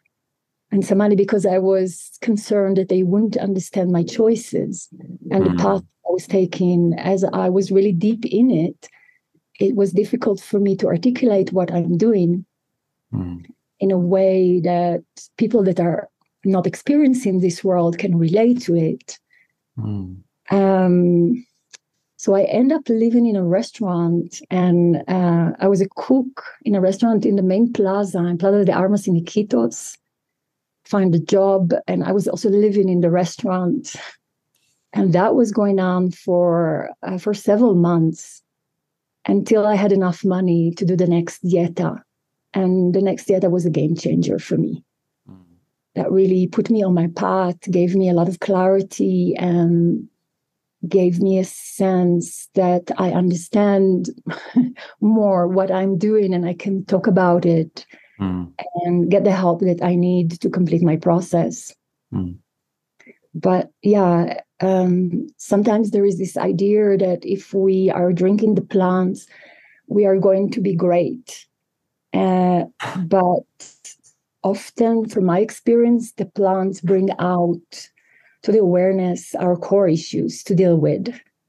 And 0.73 0.85
Samali, 0.85 1.17
because 1.17 1.47
I 1.47 1.59
was 1.59 2.11
concerned 2.21 2.77
that 2.77 2.89
they 2.89 3.03
wouldn't 3.03 3.37
understand 3.37 3.91
my 3.91 4.05
choices 4.05 4.89
and 5.31 5.45
mm-hmm. 5.45 5.57
the 5.57 5.63
path 5.63 5.83
I 6.07 6.13
was 6.13 6.27
taking 6.27 6.95
as 6.99 7.25
I 7.25 7.49
was 7.49 7.73
really 7.73 7.93
deep 7.93 8.25
in 8.25 8.51
it, 8.51 8.89
it 9.59 9.75
was 9.75 9.93
difficult 9.93 10.41
for 10.41 10.61
me 10.61 10.77
to 10.77 10.87
articulate 10.87 11.53
what 11.53 11.73
I'm 11.73 11.99
doing 11.99 12.45
mm. 13.13 13.45
in 13.79 13.91
a 13.91 13.99
way 13.99 14.61
that 14.61 15.03
people 15.37 15.63
that 15.65 15.81
are 15.81 16.09
not 16.45 16.67
experiencing 16.67 17.41
this 17.41 17.63
world 17.63 17.99
can 17.99 18.17
relate 18.17 18.63
to 18.63 18.75
it. 18.75 19.19
Mm. 19.79 20.23
Um, 20.51 21.47
so 22.17 22.35
I 22.35 22.43
end 22.43 22.73
up 22.73 22.89
living 22.89 23.27
in 23.27 23.37
a 23.37 23.43
restaurant, 23.43 24.43
and 24.51 25.03
uh, 25.09 25.53
I 25.59 25.69
was 25.69 25.81
a 25.81 25.89
cook 25.97 26.45
in 26.65 26.75
a 26.75 26.81
restaurant 26.81 27.25
in 27.25 27.37
the 27.37 27.43
main 27.43 27.73
plaza 27.73 28.19
in 28.19 28.37
Plaza 28.37 28.65
de 28.65 28.73
Armas 28.73 29.07
in 29.07 29.15
Iquitos. 29.15 29.97
Find 30.91 31.15
a 31.15 31.21
job, 31.21 31.73
and 31.87 32.03
I 32.05 32.13
was 32.13 32.27
also 32.27 32.49
living 32.49 32.89
in 32.89 33.01
the 33.01 33.11
restaurant, 33.11 33.95
and 34.93 35.13
that 35.13 35.35
was 35.35 35.53
going 35.53 35.79
on 35.79 36.11
for 36.11 36.91
uh, 37.03 37.19
for 37.19 37.33
several 37.33 37.75
months 37.75 38.43
until 39.27 39.67
I 39.67 39.77
had 39.77 39.93
enough 39.93 40.25
money 40.25 40.73
to 40.73 40.85
do 40.85 40.97
the 40.97 41.07
next 41.07 41.45
dieta, 41.45 42.03
and 42.55 42.93
the 42.93 43.03
next 43.03 43.29
dieta 43.29 43.51
was 43.51 43.67
a 43.67 43.71
game 43.71 43.95
changer 43.95 44.39
for 44.41 44.57
me. 44.57 44.85
Mm. 45.31 45.45
That 45.95 46.11
really 46.11 46.49
put 46.49 46.71
me 46.71 46.83
on 46.83 46.95
my 46.95 47.07
path, 47.15 47.61
gave 47.71 47.95
me 47.95 48.09
a 48.09 48.15
lot 48.15 48.29
of 48.29 48.41
clarity, 48.41 49.37
and 49.37 50.09
gave 50.89 51.21
me 51.21 51.39
a 51.39 51.45
sense 51.45 52.49
that 52.55 52.91
I 52.99 53.11
understand 53.11 54.09
more 55.01 55.47
what 55.47 55.71
I'm 55.71 55.99
doing 55.99 56.33
and 56.35 56.47
I 56.47 56.55
can 56.55 56.85
talk 56.87 57.07
about 57.07 57.45
it 57.45 57.87
mm. 58.21 58.53
and 58.85 59.11
get 59.11 59.25
the 59.25 59.33
help 59.33 59.61
that 59.61 59.83
I 59.83 59.95
need 59.95 60.41
to 60.41 60.51
complete 60.51 60.83
my 60.83 60.97
process. 60.97 61.75
Mm. 62.13 62.39
But 63.35 63.71
yeah, 63.83 64.41
um, 64.61 65.29
sometimes 65.37 65.91
there 65.91 66.05
is 66.05 66.19
this 66.19 66.37
idea 66.37 66.97
that 66.99 67.21
if 67.23 67.55
we 67.55 67.91
are 67.91 68.13
drinking 68.13 68.55
the 68.57 68.63
plants, 68.63 69.27
we 69.89 70.05
are 70.05 70.19
going 70.19 70.51
to 70.51 70.61
be 70.61 70.75
great. 70.75 71.47
Uh, 72.13 72.65
but 73.07 73.45
often, 74.43 75.09
from 75.09 75.25
my 75.25 75.41
experience, 75.41 76.13
the 76.13 76.27
plants 76.27 76.81
bring 76.81 77.11
out 77.19 77.89
to 78.43 78.53
the 78.53 78.59
awareness 78.59 79.35
our 79.35 79.57
core 79.57 79.89
issues 79.89 80.43
to 80.45 80.55
deal 80.55 80.77
with. 80.77 81.09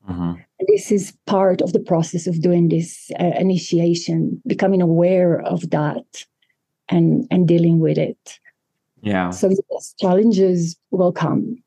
Mm-hmm. 0.09 0.33
This 0.67 0.91
is 0.91 1.13
part 1.25 1.61
of 1.61 1.73
the 1.73 1.79
process 1.79 2.27
of 2.27 2.41
doing 2.41 2.69
this 2.69 3.11
uh, 3.19 3.31
initiation, 3.39 4.41
becoming 4.45 4.81
aware 4.81 5.41
of 5.41 5.69
that 5.69 6.25
and 6.91 7.27
and 7.31 7.47
dealing 7.47 7.79
with 7.79 7.97
it. 7.97 8.39
Yeah. 9.01 9.31
So 9.31 9.49
yes, 9.71 9.95
challenges 9.99 10.77
will 10.91 11.11
come. 11.11 11.57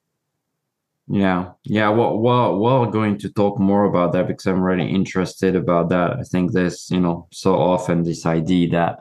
Yeah, 1.09 1.51
yeah. 1.65 1.91
Well, 1.91 2.19
well, 2.19 2.59
we're 2.59 2.91
going 2.91 3.19
to 3.19 3.29
talk 3.29 3.59
more 3.59 3.85
about 3.85 4.13
that 4.13 4.27
because 4.27 4.47
I'm 4.47 4.63
really 4.63 4.89
interested 4.89 5.55
about 5.55 5.91
that. 5.91 6.13
I 6.13 6.23
think 6.23 6.53
there's, 6.53 6.91
you 6.91 7.01
know, 7.01 7.27
so 7.31 7.55
often 7.55 8.05
this 8.05 8.25
idea 8.25 8.71
that 8.71 9.01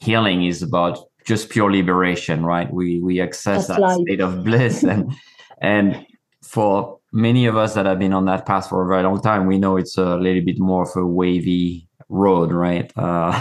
healing 0.00 0.44
is 0.44 0.62
about 0.62 0.98
just 1.24 1.50
pure 1.50 1.70
liberation, 1.70 2.44
right? 2.44 2.72
We 2.72 3.00
we 3.00 3.20
access 3.20 3.68
That's 3.68 3.78
that 3.78 3.80
life. 3.80 3.98
state 4.02 4.20
of 4.20 4.42
bliss, 4.44 4.82
and 4.82 5.12
and 5.60 6.04
for 6.42 6.98
many 7.12 7.46
of 7.46 7.56
us 7.56 7.74
that 7.74 7.86
have 7.86 7.98
been 8.00 8.12
on 8.12 8.24
that 8.24 8.44
path 8.44 8.68
for 8.68 8.84
a 8.84 8.88
very 8.88 9.04
long 9.04 9.20
time, 9.20 9.46
we 9.46 9.58
know 9.58 9.76
it's 9.76 9.96
a 9.96 10.16
little 10.16 10.44
bit 10.44 10.58
more 10.58 10.82
of 10.82 10.96
a 10.96 11.06
wavy 11.06 11.88
road, 12.08 12.50
right? 12.50 12.92
Uh, 12.96 13.40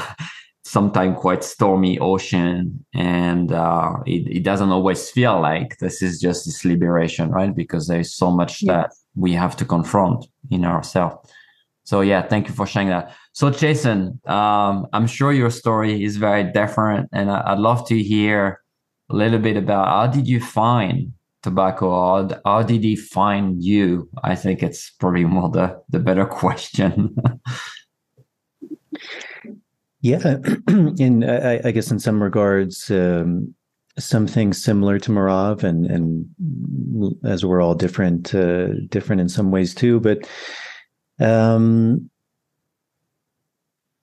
sometimes 0.74 1.20
quite 1.20 1.44
stormy 1.44 2.00
ocean, 2.00 2.84
and 2.96 3.52
uh, 3.52 3.94
it, 4.08 4.38
it 4.38 4.44
doesn't 4.44 4.72
always 4.72 5.12
feel 5.12 5.40
like 5.40 5.78
this 5.78 6.02
is 6.02 6.20
just 6.20 6.46
this 6.46 6.66
liberation, 6.66 7.30
right? 7.30 7.56
Because 7.56 7.86
there's 7.88 8.12
so 8.16 8.32
much 8.32 8.64
yes. 8.64 8.68
that 8.72 8.90
we 9.16 9.34
have 9.34 9.56
to 9.58 9.66
confront 9.66 10.26
in 10.50 10.66
ourselves. 10.66 11.32
So 11.84 12.02
yeah, 12.02 12.24
thank 12.24 12.48
you 12.48 12.56
for 12.56 12.66
sharing 12.66 12.90
that. 12.90 13.14
So 13.34 13.52
Jason, 13.52 14.20
um, 14.26 14.88
I'm 14.94 15.06
sure 15.06 15.32
your 15.32 15.52
story 15.52 16.04
is 16.04 16.18
very 16.18 16.44
different, 16.52 17.08
and 17.14 17.30
I'd 17.30 17.60
love 17.60 17.88
to 17.90 18.02
hear 18.02 18.60
a 19.12 19.16
little 19.16 19.40
bit 19.40 19.58
about 19.58 19.88
how 19.88 20.08
did 20.08 20.28
you 20.28 20.42
find 20.42 21.14
tobacco? 21.44 21.88
How, 21.92 22.42
how 22.46 22.64
did 22.64 22.84
he 22.84 22.96
find 22.96 23.64
you? 23.64 24.10
I 24.24 24.34
think 24.34 24.64
it's 24.64 24.90
probably 25.00 25.26
more 25.26 25.50
the 25.50 25.80
the 25.90 26.00
better 26.00 26.26
question. 26.42 27.16
Yeah, 30.04 30.36
in 31.00 31.24
I, 31.24 31.62
I, 31.66 31.72
guess 31.72 31.90
in 31.90 31.98
some 31.98 32.22
regards, 32.22 32.92
um, 32.92 33.56
something 33.98 34.52
similar 34.52 35.00
to 35.00 35.12
Merav, 35.12 35.64
and 35.64 35.86
and 35.86 37.16
as 37.24 37.46
we're 37.46 37.62
all 37.62 37.74
different, 37.74 38.36
uh, 38.36 38.74
different 38.90 39.22
in 39.22 39.30
some 39.30 39.50
ways 39.50 39.74
too, 39.74 40.02
but 40.02 40.28
um, 41.22 42.10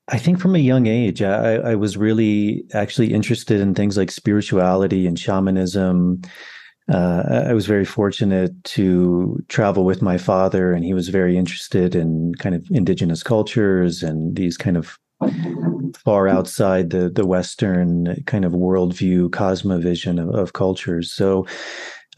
I 0.08 0.16
think 0.16 0.40
from 0.40 0.54
a 0.54 0.58
young 0.58 0.86
age, 0.86 1.20
I, 1.20 1.56
I, 1.56 1.74
was 1.74 1.98
really 1.98 2.64
actually 2.72 3.12
interested 3.12 3.60
in 3.60 3.74
things 3.74 3.98
like 3.98 4.10
spirituality 4.10 5.06
and 5.06 5.18
shamanism. 5.18 6.22
Uh, 6.90 7.44
I 7.48 7.52
was 7.52 7.66
very 7.66 7.84
fortunate 7.84 8.52
to 8.64 9.38
travel 9.48 9.84
with 9.84 10.00
my 10.00 10.16
father, 10.16 10.72
and 10.72 10.82
he 10.82 10.94
was 10.94 11.10
very 11.10 11.36
interested 11.36 11.94
in 11.94 12.32
kind 12.38 12.54
of 12.54 12.66
indigenous 12.70 13.22
cultures 13.22 14.02
and 14.02 14.34
these 14.34 14.56
kind 14.56 14.78
of 14.78 14.98
far 16.04 16.28
outside 16.28 16.90
the 16.90 17.10
the 17.10 17.26
Western 17.26 18.22
kind 18.26 18.44
of 18.44 18.52
worldview, 18.52 19.30
cosmovision 19.30 20.22
of, 20.22 20.34
of 20.34 20.52
cultures. 20.52 21.12
So 21.12 21.46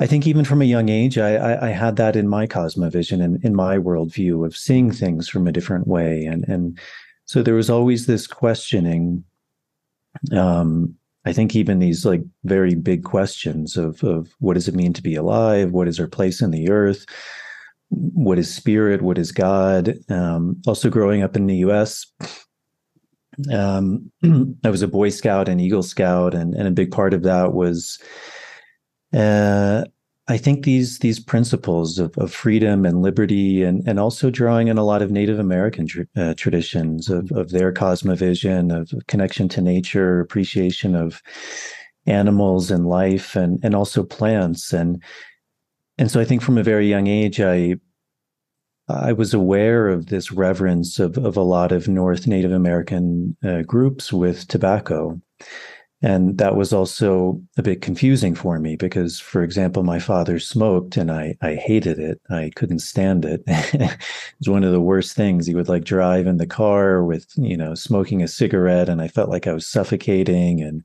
I 0.01 0.07
think 0.07 0.27
even 0.27 0.45
from 0.45 0.63
a 0.63 0.67
young 0.67 0.89
age, 0.89 1.19
I, 1.19 1.37
I, 1.37 1.69
I 1.69 1.71
had 1.71 1.97
that 1.97 2.17
in 2.17 2.29
my 2.29 2.47
cosmovision 2.47 3.23
and 3.23 3.45
in 3.45 3.55
my 3.55 3.77
worldview 3.77 4.47
of 4.47 4.57
seeing 4.57 4.91
things 4.91 5.29
from 5.29 5.47
a 5.47 5.53
different 5.53 5.87
way, 5.87 6.25
and 6.25 6.45
and 6.49 6.79
so 7.25 7.43
there 7.43 7.55
was 7.55 7.71
always 7.71 8.07
this 8.07 8.27
questioning. 8.27 9.25
Um, 10.33 10.95
I 11.25 11.33
think 11.33 11.55
even 11.55 11.79
these 11.79 12.05
like 12.05 12.23
very 12.45 12.75
big 12.75 13.05
questions 13.05 13.77
of 13.77 14.03
of 14.03 14.33
what 14.39 14.55
does 14.55 14.69
it 14.69 14.75
mean 14.75 14.93
to 14.95 15.03
be 15.03 15.15
alive? 15.15 15.73
What 15.73 15.89
is 15.89 16.01
our 16.01 16.09
place 16.09 16.41
in 16.41 16.51
the 16.51 16.71
earth? 16.71 17.05
What 17.91 18.39
is 18.39 18.53
spirit? 18.53 19.03
What 19.03 19.19
is 19.19 19.33
God? 19.33 19.95
Um, 20.09 20.61
also, 20.67 20.89
growing 20.89 21.23
up 21.23 21.37
in 21.37 21.47
the 21.47 21.57
U.S., 21.57 22.07
um, 23.53 24.11
I 24.65 24.71
was 24.71 24.83
a 24.83 24.89
Boy 24.89 25.11
Scout 25.11 25.49
and 25.49 25.61
Eagle 25.61 25.83
Scout, 25.83 26.35
and 26.35 26.55
and 26.55 26.69
a 26.69 26.73
big 26.73 26.91
part 26.91 27.15
of 27.15 27.23
that 27.23 27.53
was 27.53 27.99
uh, 29.13 29.85
I 30.29 30.39
think 30.39 30.65
these 30.65 30.99
these 31.01 31.19
principles 31.19 31.99
of, 31.99 32.17
of 32.17 32.33
freedom 32.33 32.87
and 32.87 33.03
liberty, 33.03 33.63
and 33.63 33.87
and 33.87 33.99
also 33.99 34.31
drawing 34.31 34.69
in 34.69 34.79
a 34.79 34.85
lot 34.85 35.03
of 35.03 35.11
Native 35.11 35.39
American 35.39 35.87
tr- 35.87 36.03
uh, 36.17 36.35
traditions 36.35 37.09
of 37.09 37.31
of 37.33 37.51
their 37.51 37.73
cosmovision, 37.73 38.79
of 38.79 38.93
connection 39.09 39.49
to 39.51 39.61
nature, 39.61 40.21
appreciation 40.21 40.95
of 40.95 41.21
animals 42.07 42.71
and 42.71 42.87
life, 42.87 43.35
and 43.35 43.59
and 43.65 43.75
also 43.75 44.05
plants, 44.05 44.73
and 44.73 45.03
and 45.99 46.11
so 46.11 46.21
I 46.21 46.25
think 46.25 46.43
from 46.43 46.59
a 46.59 46.63
very 46.63 46.89
young 46.89 47.09
age, 47.09 47.41
I 47.41 47.77
I 49.01 49.13
was 49.13 49.35
aware 49.35 49.89
of 49.89 50.07
this 50.07 50.33
reverence 50.33 50.99
of 50.99 51.19
of 51.19 51.37
a 51.37 51.43
lot 51.43 51.73
of 51.73 51.89
North 51.89 52.27
Native 52.27 52.53
American 52.53 53.37
uh, 53.45 53.63
groups 53.63 54.13
with 54.13 54.49
tobacco 54.49 55.21
and 56.05 56.37
that 56.39 56.57
was 56.57 56.73
also 56.73 57.41
a 57.57 57.63
bit 57.63 57.81
confusing 57.81 58.35
for 58.35 58.59
me 58.59 58.75
because, 58.75 59.21
for 59.21 59.45
example, 59.45 59.85
my 59.85 60.01
father 60.01 60.41
smoked 60.41 60.97
and 60.97 61.13
I, 61.13 61.37
I 61.41 61.55
hated 61.55 62.01
it. 62.01 62.21
I 62.29 62.51
couldn't 62.57 62.81
stand 62.81 63.25
it. 63.25 63.45
it 63.47 63.97
was 64.41 64.49
one 64.49 64.65
of 64.65 64.73
the 64.73 64.81
worst 64.81 65.15
things. 65.15 65.47
He 65.47 65.55
would 65.55 65.69
like 65.69 65.85
drive 65.85 66.27
in 66.27 66.39
the 66.39 66.47
car 66.47 67.05
with, 67.05 67.29
you 67.37 67.57
know, 67.57 67.77
smoking 67.77 68.21
a 68.21 68.27
cigarette 68.27 68.89
and 68.89 69.01
I 69.01 69.07
felt 69.07 69.31
like 69.31 69.47
I 69.47 69.53
was 69.53 69.67
suffocating. 69.67 70.61
And 70.61 70.83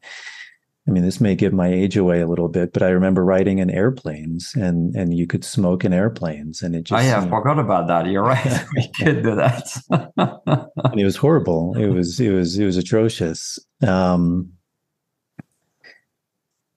I 0.88 0.92
mean, 0.92 1.04
this 1.04 1.20
may 1.20 1.36
give 1.36 1.52
my 1.52 1.68
age 1.68 1.98
away 1.98 2.22
a 2.22 2.28
little 2.28 2.48
bit, 2.48 2.72
but 2.72 2.82
I 2.82 2.90
remember 2.90 3.24
riding 3.26 3.60
in 3.60 3.70
airplanes 3.70 4.54
and, 4.56 4.96
and 4.96 5.14
you 5.14 5.28
could 5.28 5.44
smoke 5.44 5.84
in 5.84 5.92
airplanes 5.92 6.62
and 6.62 6.76
it 6.76 6.84
just. 6.84 6.98
I 6.98 7.04
have 7.04 7.26
you 7.26 7.30
know, 7.30 7.38
forgot 7.38 7.60
about 7.60 7.88
that. 7.88 8.08
You're 8.08 8.24
right. 8.24 8.66
we 8.76 8.90
could 8.98 9.24
do 9.24 9.36
that. 9.36 9.70
and 10.92 11.00
it 11.00 11.04
was 11.04 11.18
horrible. 11.18 11.76
It 11.78 11.88
was, 11.88 12.20
it 12.20 12.32
was, 12.32 12.58
it 12.58 12.66
was 12.66 12.78
atrocious. 12.78 13.60
Um, 13.86 14.54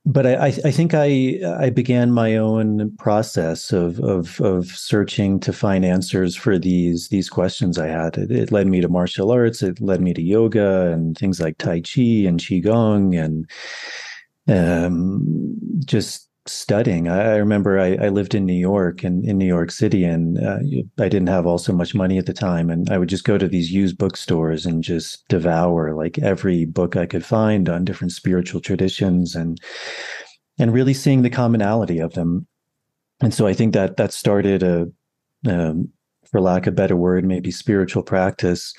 but 0.07 0.27
I, 0.27 0.47
I 0.47 0.71
think 0.71 0.95
I 0.95 1.39
I 1.59 1.69
began 1.71 2.11
my 2.11 2.37
own 2.37 2.97
process 2.97 3.71
of 3.71 4.01
of 4.01 4.41
of 4.41 4.67
searching 4.67 5.39
to 5.41 5.53
find 5.53 5.85
answers 5.85 6.35
for 6.35 6.59
these 6.59 7.09
these 7.09 7.29
questions 7.29 7.79
I 7.79 7.89
had. 7.89 8.17
It, 8.17 8.31
it, 8.31 8.53
led 8.53 8.67
me 8.67 8.81
to 8.81 8.89
martial 8.89 9.31
arts. 9.31 9.63
It 9.63 9.81
led 9.81 10.01
me 10.01 10.15
to 10.15 10.23
yoga 10.23 10.91
and 10.91 11.19
things 11.19 11.41
like 11.41 11.59
Tai 11.59 11.83
Chi 11.83 12.25
and 12.27 12.41
Qigong 12.41 13.23
and 13.23 13.51
um, 14.49 15.55
just 15.85 16.30
studying. 16.47 17.09
I, 17.09 17.33
I 17.33 17.37
remember 17.37 17.79
I, 17.79 17.95
I, 17.97 18.09
lived 18.09 18.35
in 18.35 18.47
New 18.47 18.53
York 18.53 19.05
and 19.05 19.25
in 19.25 19.39
New 19.39 19.47
York 19.47 19.71
City, 19.71 20.05
and 20.05 20.39
uh, 20.39 20.59
I 20.99 21.09
didn't 21.09 21.29
have 21.29 21.47
all 21.47 21.59
so 21.59 21.73
much 21.73 21.95
money 21.95 22.19
at 22.19 22.27
the 22.27 22.33
time, 22.33 22.71
and 22.71 22.89
I 22.91 22.99
would 22.99 23.09
just 23.09 23.25
go 23.25 23.39
to 23.39 23.49
these 23.49 23.71
used 23.71 23.99
bookstores 23.99 24.67
and 24.67 24.83
just 24.83 25.27
devour 25.29 25.95
like 25.95 26.19
every 26.19 26.65
book 26.65 26.97
I 26.97 27.07
could 27.07 27.25
find 27.25 27.69
on 27.69 27.85
different 27.85 28.13
spiritual 28.13 28.61
traditions 28.61 29.35
and 29.35 29.59
and 30.59 30.73
really 30.73 30.95
seeing 30.95 31.23
the 31.23 31.31
commonality 31.31 31.99
of 31.99 32.15
them. 32.15 32.47
And 33.23 33.33
so 33.35 33.47
I 33.47 33.55
think 33.55 33.75
that 33.75 33.97
that 33.97 34.13
started 34.13 34.63
a, 34.63 34.89
um, 35.47 35.89
for 36.31 36.41
lack 36.41 36.67
of 36.67 36.75
a 36.75 36.77
better 36.77 36.97
word, 36.97 37.25
maybe 37.25 37.51
spiritual 37.51 38.03
practice. 38.03 38.75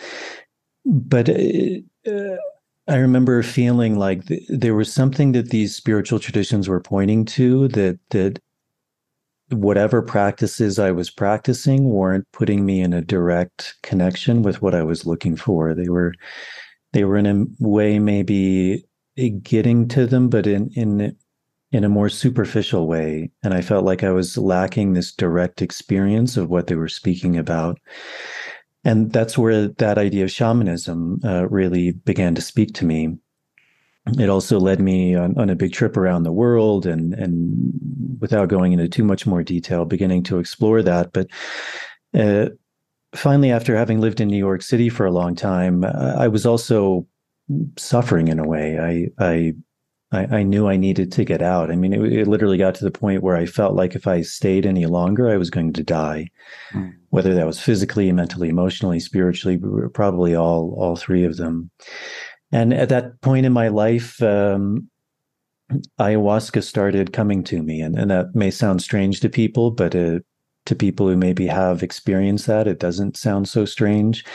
But 0.86 1.30
uh, 1.30 2.38
I 2.88 2.96
remember 2.96 3.44
feeling 3.44 3.98
like 3.98 4.26
th- 4.26 4.44
there 4.50 4.76
was 4.76 4.92
something 4.92 5.34
that 5.34 5.50
these 5.50 5.76
spiritual 5.76 6.20
traditions 6.20 6.68
were 6.68 6.82
pointing 6.82 7.26
to 7.26 7.68
that 7.70 8.00
that 8.10 8.40
whatever 9.50 10.02
practices 10.02 10.80
I 10.80 10.92
was 10.92 11.10
practicing 11.10 11.90
weren't 11.90 12.26
putting 12.32 12.66
me 12.66 12.82
in 12.82 12.94
a 12.94 13.02
direct 13.02 13.76
connection 13.84 14.42
with 14.42 14.62
what 14.62 14.74
I 14.74 14.84
was 14.84 15.06
looking 15.06 15.36
for. 15.36 15.74
They 15.74 15.90
were 15.90 16.14
they 16.94 17.04
were 17.04 17.18
in 17.18 17.26
a 17.26 17.46
way 17.60 18.00
maybe 18.00 18.86
getting 19.44 19.88
to 19.90 20.08
them, 20.08 20.30
but 20.30 20.48
in 20.48 20.70
in 20.76 21.16
in 21.72 21.84
a 21.84 21.90
more 21.90 22.10
superficial 22.10 22.88
way. 22.88 23.32
And 23.44 23.54
I 23.54 23.62
felt 23.62 23.86
like 23.86 24.04
I 24.04 24.12
was 24.12 24.38
lacking 24.38 24.94
this 24.94 25.14
direct 25.14 25.62
experience 25.62 26.36
of 26.36 26.50
what 26.50 26.68
they 26.68 26.76
were 26.76 26.90
speaking 26.90 27.38
about 27.38 27.80
and 28.84 29.12
that's 29.12 29.38
where 29.38 29.68
that 29.68 29.98
idea 29.98 30.24
of 30.24 30.32
shamanism 30.32 31.20
uh, 31.24 31.48
really 31.50 31.92
began 31.92 32.36
to 32.36 32.42
speak 32.42 32.74
to 32.76 32.86
me. 32.86 33.18
It 34.18 34.30
also 34.30 34.60
led 34.60 34.82
me 34.82 35.16
on, 35.16 35.38
on 35.38 35.50
a 35.50 35.56
big 35.56 35.74
trip 35.74 35.96
around 35.96 36.24
the 36.24 36.32
world, 36.32 36.88
and 36.88 37.14
and 37.14 38.18
without 38.20 38.50
going 38.50 38.74
into 38.74 38.88
too 38.88 39.04
much 39.04 39.28
more 39.28 39.44
detail, 39.44 39.86
beginning 39.86 40.24
to 40.24 40.40
explore 40.40 40.82
that. 40.82 41.14
But 41.14 41.28
uh, 42.18 42.50
finally, 43.14 43.52
after 43.52 43.76
having 43.76 44.02
lived 44.02 44.20
in 44.20 44.28
New 44.28 44.38
York 44.38 44.64
City 44.64 44.90
for 44.90 45.06
a 45.06 45.12
long 45.12 45.36
time, 45.36 45.84
I 45.84 46.28
was 46.28 46.48
also 46.48 47.08
suffering 47.78 48.28
in 48.28 48.40
a 48.40 48.48
way. 48.48 48.80
I 48.80 49.24
I 49.24 49.54
I, 50.12 50.40
I, 50.40 50.44
knew 50.44 50.68
I 50.68 50.76
needed 50.76 51.12
to 51.14 51.24
get 51.24 51.42
out. 51.42 51.72
I 51.72 51.76
mean, 51.76 51.94
it, 51.94 52.02
it, 52.14 52.28
literally 52.28 52.58
got 52.58 52.76
to 52.76 52.84
the 52.84 52.92
point 52.92 53.24
where 53.24 53.38
I 53.38 53.46
felt 53.46 53.76
like 53.76 53.96
if 53.96 54.08
I 54.08 54.22
stayed 54.22 54.66
any 54.66 54.86
longer, 54.86 55.30
I 55.30 55.38
was 55.38 55.50
going 55.50 55.74
to 55.74 55.84
die. 55.84 56.30
Mm. 56.74 56.94
Whether 57.10 57.34
that 57.34 57.48
was 57.48 57.62
physically, 57.62 58.12
mentally, 58.12 58.50
emotionally, 58.50 59.00
spiritually, 59.00 59.60
probably 59.94 60.36
all 60.36 60.76
all 60.78 60.96
three 60.96 61.24
of 61.24 61.38
them. 61.38 61.70
And 62.52 62.74
at 62.74 62.90
that 62.90 63.20
point 63.22 63.46
in 63.46 63.54
my 63.54 63.70
life, 63.70 64.22
um, 64.22 64.90
ayahuasca 66.00 66.64
started 66.64 67.14
coming 67.14 67.44
to 67.46 67.64
me, 67.64 67.82
and, 67.82 67.98
and 67.98 68.12
that 68.12 68.36
may 68.36 68.52
sound 68.52 68.82
strange 68.82 69.20
to 69.22 69.30
people, 69.30 69.72
but 69.72 69.96
uh, 69.96 70.20
to 70.66 70.76
people 70.76 71.08
who 71.08 71.18
maybe 71.18 71.48
have 71.48 71.84
experienced 71.84 72.48
that, 72.48 72.68
it 72.68 72.80
doesn't 72.80 73.18
sound 73.18 73.48
so 73.48 73.66
strange. 73.66 74.26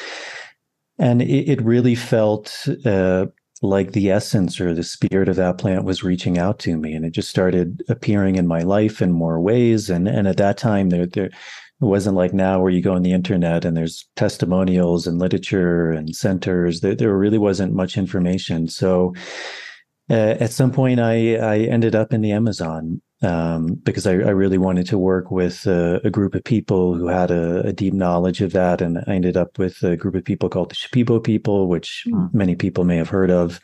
And 0.99 1.21
it, 1.21 1.50
it 1.50 1.62
really 1.62 1.95
felt 1.95 2.66
uh, 2.85 3.26
like 3.62 3.92
the 3.92 4.10
essence 4.10 4.60
or 4.60 4.75
the 4.75 4.82
spirit 4.82 5.28
of 5.28 5.36
that 5.36 5.58
plant 5.58 5.84
was 5.84 6.04
reaching 6.04 6.36
out 6.38 6.58
to 6.58 6.76
me 6.76 6.92
and 6.92 7.04
it 7.04 7.10
just 7.10 7.30
started 7.30 7.82
appearing 7.88 8.36
in 8.36 8.47
my 8.47 8.60
life 8.60 9.00
in 9.00 9.10
more 9.10 9.40
ways 9.40 9.88
and 9.88 10.06
and 10.06 10.28
at 10.28 10.36
that 10.36 10.58
time 10.58 10.90
there 10.90 11.06
there 11.06 11.30
it 11.80 11.84
wasn't 11.84 12.16
like 12.16 12.32
now 12.32 12.58
where 12.58 12.71
you 12.71 12.80
go 12.80 12.95
on 12.95 13.02
the 13.02 13.12
internet 13.12 13.66
and 13.66 13.76
there's 13.76 14.08
testimonials 14.16 15.06
and 15.06 15.19
literature 15.19 15.90
and 15.90 16.16
centers. 16.16 16.80
There, 16.80 16.95
there 16.95 17.14
really 17.16 17.36
wasn't 17.36 17.75
much 17.75 17.99
information. 17.99 18.66
So 18.69 19.14
uh, 20.10 20.36
at 20.40 20.52
some 20.52 20.71
point 20.73 21.00
i 21.00 21.34
i 21.36 21.58
ended 21.58 21.95
up 21.95 22.12
in 22.12 22.21
the 22.21 22.32
amazon 22.32 23.00
um, 23.23 23.75
because 23.82 24.06
I, 24.06 24.12
I, 24.12 24.30
really 24.30 24.58
wanted 24.58 24.86
to 24.88 24.99
work 24.99 25.30
with 25.30 25.66
a, 25.66 26.00
a 26.04 26.10
group 26.10 26.34
of 26.34 26.45
people 26.45 26.95
who 26.95 27.08
had 27.08 27.30
a, 27.30 27.69
a, 27.69 27.73
deep 27.73 27.95
knowledge 27.95 28.42
of 28.42 28.52
that. 28.52 28.82
And 28.82 28.99
I 28.99 29.14
ended 29.14 29.38
up 29.38 29.58
with 29.58 29.82
a 29.82 29.97
group 29.97 30.14
of 30.14 30.25
people 30.25 30.50
called 30.50 30.71
the 30.71 30.75
Shipibo 30.75 31.25
people, 31.25 31.66
which 31.66 32.04
mm. 32.06 32.32
many 32.34 32.54
people 32.54 32.84
may 32.84 32.97
have 32.97 33.08
heard 33.08 33.30
of. 33.30 33.58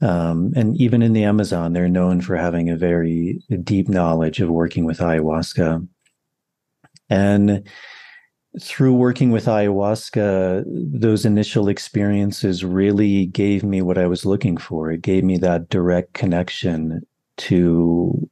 Um, 0.00 0.52
and 0.56 0.76
even 0.80 1.02
in 1.02 1.12
the 1.12 1.22
Amazon, 1.22 1.72
they're 1.72 1.88
known 1.88 2.20
for 2.20 2.36
having 2.36 2.68
a 2.68 2.76
very 2.76 3.40
deep 3.62 3.88
knowledge 3.88 4.40
of 4.40 4.50
working 4.50 4.84
with 4.84 4.98
ayahuasca. 4.98 5.86
And 7.08 7.68
through 8.60 8.94
working 8.94 9.30
with 9.30 9.46
ayahuasca, 9.46 10.64
those 10.66 11.24
initial 11.24 11.68
experiences 11.68 12.64
really 12.64 13.26
gave 13.26 13.64
me 13.64 13.82
what 13.82 13.98
I 13.98 14.06
was 14.06 14.24
looking 14.24 14.56
for. 14.56 14.90
It 14.90 15.02
gave 15.02 15.24
me 15.24 15.38
that 15.38 15.68
direct 15.68 16.14
connection 16.14 17.06
to 17.38 18.28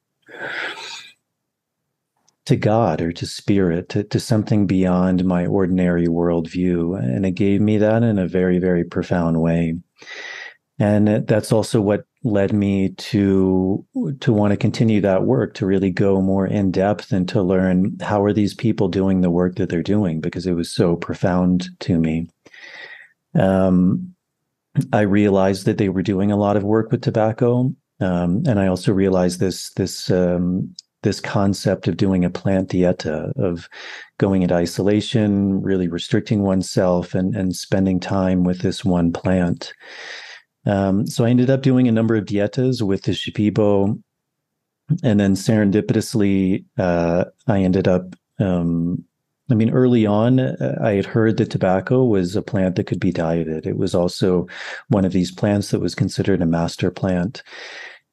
to 2.44 2.56
God 2.56 3.00
or 3.00 3.12
to 3.12 3.26
spirit, 3.26 3.88
to, 3.90 4.02
to 4.04 4.18
something 4.18 4.66
beyond 4.66 5.24
my 5.24 5.46
ordinary 5.46 6.08
worldview. 6.08 6.98
And 6.98 7.24
it 7.24 7.32
gave 7.32 7.60
me 7.60 7.78
that 7.78 8.02
in 8.02 8.18
a 8.18 8.26
very, 8.26 8.58
very 8.58 8.82
profound 8.84 9.40
way. 9.40 9.76
And 10.78 11.26
that's 11.26 11.52
also 11.52 11.80
what 11.80 12.04
led 12.24 12.52
me 12.52 12.90
to 12.90 13.84
to 14.20 14.32
want 14.32 14.52
to 14.52 14.56
continue 14.56 15.00
that 15.00 15.24
work 15.24 15.54
to 15.54 15.66
really 15.66 15.90
go 15.90 16.20
more 16.20 16.46
in 16.46 16.70
depth 16.70 17.12
and 17.12 17.28
to 17.28 17.42
learn 17.42 17.96
how 18.00 18.22
are 18.22 18.32
these 18.32 18.54
people 18.54 18.88
doing 18.88 19.20
the 19.20 19.30
work 19.30 19.56
that 19.56 19.68
they're 19.68 19.82
doing 19.82 20.20
because 20.20 20.46
it 20.46 20.52
was 20.52 20.72
so 20.72 20.94
profound 20.94 21.68
to 21.80 21.98
me 21.98 22.28
um, 23.34 24.14
i 24.92 25.00
realized 25.00 25.66
that 25.66 25.78
they 25.78 25.88
were 25.88 26.00
doing 26.00 26.30
a 26.30 26.36
lot 26.36 26.56
of 26.56 26.62
work 26.62 26.92
with 26.92 27.02
tobacco 27.02 27.74
um, 28.02 28.42
and 28.46 28.58
I 28.58 28.66
also 28.66 28.92
realized 28.92 29.38
this 29.38 29.70
this 29.74 30.10
um, 30.10 30.74
this 31.02 31.20
concept 31.20 31.88
of 31.88 31.96
doing 31.96 32.24
a 32.24 32.30
plant 32.30 32.70
dieta 32.70 33.32
of 33.36 33.68
going 34.18 34.42
into 34.42 34.54
isolation, 34.54 35.62
really 35.62 35.88
restricting 35.88 36.42
oneself, 36.42 37.14
and 37.14 37.36
and 37.36 37.54
spending 37.54 38.00
time 38.00 38.42
with 38.42 38.60
this 38.60 38.84
one 38.84 39.12
plant. 39.12 39.72
Um, 40.66 41.06
so 41.06 41.24
I 41.24 41.30
ended 41.30 41.50
up 41.50 41.62
doing 41.62 41.88
a 41.88 41.92
number 41.92 42.14
of 42.14 42.24
dietas 42.24 42.82
with 42.82 43.02
the 43.02 43.12
Shipibo, 43.12 44.00
and 45.02 45.20
then 45.20 45.34
serendipitously, 45.34 46.64
uh, 46.78 47.24
I 47.46 47.60
ended 47.60 47.88
up. 47.88 48.14
Um, 48.38 49.04
I 49.50 49.54
mean, 49.54 49.70
early 49.70 50.06
on, 50.06 50.40
uh, 50.40 50.78
I 50.82 50.92
had 50.92 51.04
heard 51.04 51.36
that 51.36 51.50
tobacco 51.50 52.04
was 52.04 52.36
a 52.36 52.42
plant 52.42 52.76
that 52.76 52.86
could 52.86 53.00
be 53.00 53.12
dieted. 53.12 53.66
It 53.66 53.76
was 53.76 53.94
also 53.94 54.46
one 54.88 55.04
of 55.04 55.12
these 55.12 55.30
plants 55.30 55.70
that 55.70 55.80
was 55.80 55.94
considered 55.94 56.40
a 56.40 56.46
master 56.46 56.90
plant. 56.90 57.42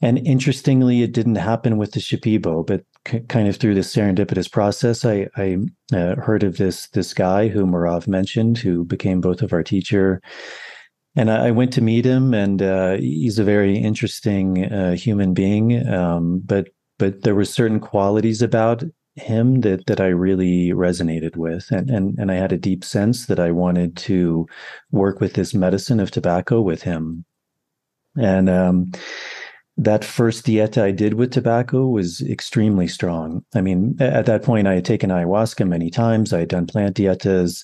And 0.01 0.17
interestingly, 0.25 1.03
it 1.03 1.13
didn't 1.13 1.35
happen 1.35 1.77
with 1.77 1.91
the 1.91 1.99
Shipibo, 1.99 2.65
but 2.65 2.83
c- 3.07 3.19
kind 3.27 3.47
of 3.47 3.57
through 3.57 3.75
this 3.75 3.93
serendipitous 3.93 4.51
process, 4.51 5.05
I, 5.05 5.27
I 5.35 5.57
uh, 5.93 6.15
heard 6.15 6.43
of 6.43 6.57
this 6.57 6.87
this 6.89 7.13
guy 7.13 7.49
who 7.49 7.65
Merav 7.65 8.07
mentioned, 8.07 8.57
who 8.57 8.85
became 8.85 9.19
both 9.19 9.41
of 9.41 9.51
our 9.51 9.63
teacher. 9.63 10.21
And 11.15 11.31
I, 11.31 11.51
went 11.51 11.73
to 11.73 11.81
meet 11.81 12.05
him, 12.05 12.33
and 12.33 12.61
uh, 12.61 12.97
he's 12.97 13.39
a 13.39 13.43
very 13.43 13.77
interesting 13.77 14.71
uh, 14.71 14.95
human 14.95 15.33
being. 15.33 15.87
Um, 15.87 16.41
but 16.45 16.69
but 16.99 17.23
there 17.23 17.35
were 17.35 17.45
certain 17.45 17.79
qualities 17.79 18.41
about 18.41 18.83
him 19.15 19.61
that 19.61 19.87
that 19.87 19.99
I 19.99 20.07
really 20.07 20.69
resonated 20.69 21.35
with, 21.35 21.71
and 21.71 21.89
and 21.89 22.17
and 22.19 22.31
I 22.31 22.35
had 22.35 22.51
a 22.51 22.57
deep 22.57 22.83
sense 22.83 23.25
that 23.25 23.39
I 23.39 23.51
wanted 23.51 23.97
to 23.97 24.47
work 24.91 25.19
with 25.19 25.33
this 25.33 25.53
medicine 25.53 25.99
of 25.99 26.11
tobacco 26.11 26.61
with 26.61 26.83
him. 26.83 27.25
And 28.15 28.49
um, 28.49 28.91
that 29.77 30.03
first 30.03 30.45
dieta 30.45 30.81
I 30.81 30.91
did 30.91 31.13
with 31.13 31.31
tobacco 31.31 31.87
was 31.87 32.21
extremely 32.21 32.87
strong. 32.87 33.45
I 33.55 33.61
mean, 33.61 33.95
at 33.99 34.25
that 34.25 34.43
point, 34.43 34.67
I 34.67 34.75
had 34.75 34.85
taken 34.85 35.09
ayahuasca 35.09 35.65
many 35.65 35.89
times. 35.89 36.33
I 36.33 36.39
had 36.39 36.49
done 36.49 36.67
plant 36.67 36.97
dietas, 36.97 37.63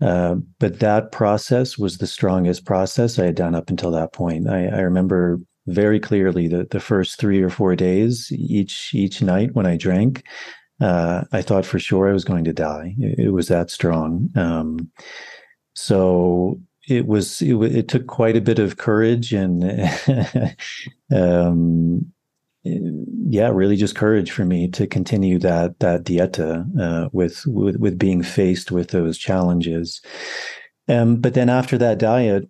uh, 0.00 0.36
but 0.58 0.80
that 0.80 1.12
process 1.12 1.78
was 1.78 1.98
the 1.98 2.06
strongest 2.06 2.64
process 2.64 3.18
I 3.18 3.26
had 3.26 3.36
done 3.36 3.54
up 3.54 3.70
until 3.70 3.90
that 3.92 4.12
point. 4.12 4.48
I, 4.48 4.66
I 4.66 4.80
remember 4.80 5.40
very 5.66 5.98
clearly 5.98 6.48
that 6.48 6.70
the 6.70 6.80
first 6.80 7.18
three 7.18 7.40
or 7.40 7.50
four 7.50 7.74
days, 7.76 8.30
each 8.32 8.92
each 8.92 9.22
night 9.22 9.54
when 9.54 9.66
I 9.66 9.76
drank, 9.76 10.24
uh, 10.80 11.24
I 11.32 11.42
thought 11.42 11.64
for 11.64 11.78
sure 11.78 12.08
I 12.08 12.12
was 12.12 12.24
going 12.24 12.44
to 12.44 12.52
die. 12.52 12.94
It, 12.98 13.26
it 13.26 13.30
was 13.30 13.48
that 13.48 13.70
strong. 13.70 14.30
Um, 14.36 14.90
so 15.74 16.60
it 16.88 17.06
was 17.06 17.40
it, 17.40 17.54
it, 17.54 17.88
took 17.88 18.06
quite 18.06 18.36
a 18.36 18.42
bit 18.42 18.58
of 18.58 18.76
courage 18.76 19.32
and 19.32 19.64
um, 21.14 22.12
yeah 22.64 23.48
really 23.48 23.76
just 23.76 23.94
courage 23.94 24.30
for 24.30 24.44
me 24.44 24.68
to 24.68 24.86
continue 24.86 25.38
that 25.38 25.78
that 25.80 26.04
dieta 26.04 26.64
uh, 26.80 27.08
with, 27.12 27.44
with 27.46 27.76
with 27.76 27.98
being 27.98 28.22
faced 28.22 28.70
with 28.70 28.88
those 28.88 29.18
challenges 29.18 30.00
um, 30.88 31.16
but 31.16 31.34
then 31.34 31.48
after 31.48 31.76
that 31.76 31.98
diet 31.98 32.48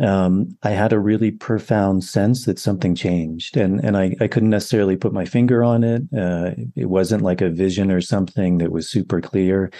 um, 0.00 0.56
I 0.62 0.70
had 0.70 0.92
a 0.92 0.98
really 0.98 1.30
profound 1.30 2.04
sense 2.04 2.46
that 2.46 2.58
something 2.58 2.94
changed, 2.94 3.56
and 3.56 3.84
and 3.84 3.96
I, 3.96 4.16
I 4.20 4.28
couldn't 4.28 4.50
necessarily 4.50 4.96
put 4.96 5.12
my 5.12 5.26
finger 5.26 5.62
on 5.62 5.84
it. 5.84 6.02
Uh, 6.16 6.52
it 6.74 6.86
wasn't 6.86 7.22
like 7.22 7.42
a 7.42 7.50
vision 7.50 7.90
or 7.90 8.00
something 8.00 8.58
that 8.58 8.72
was 8.72 8.90
super 8.90 9.20
clear. 9.20 9.70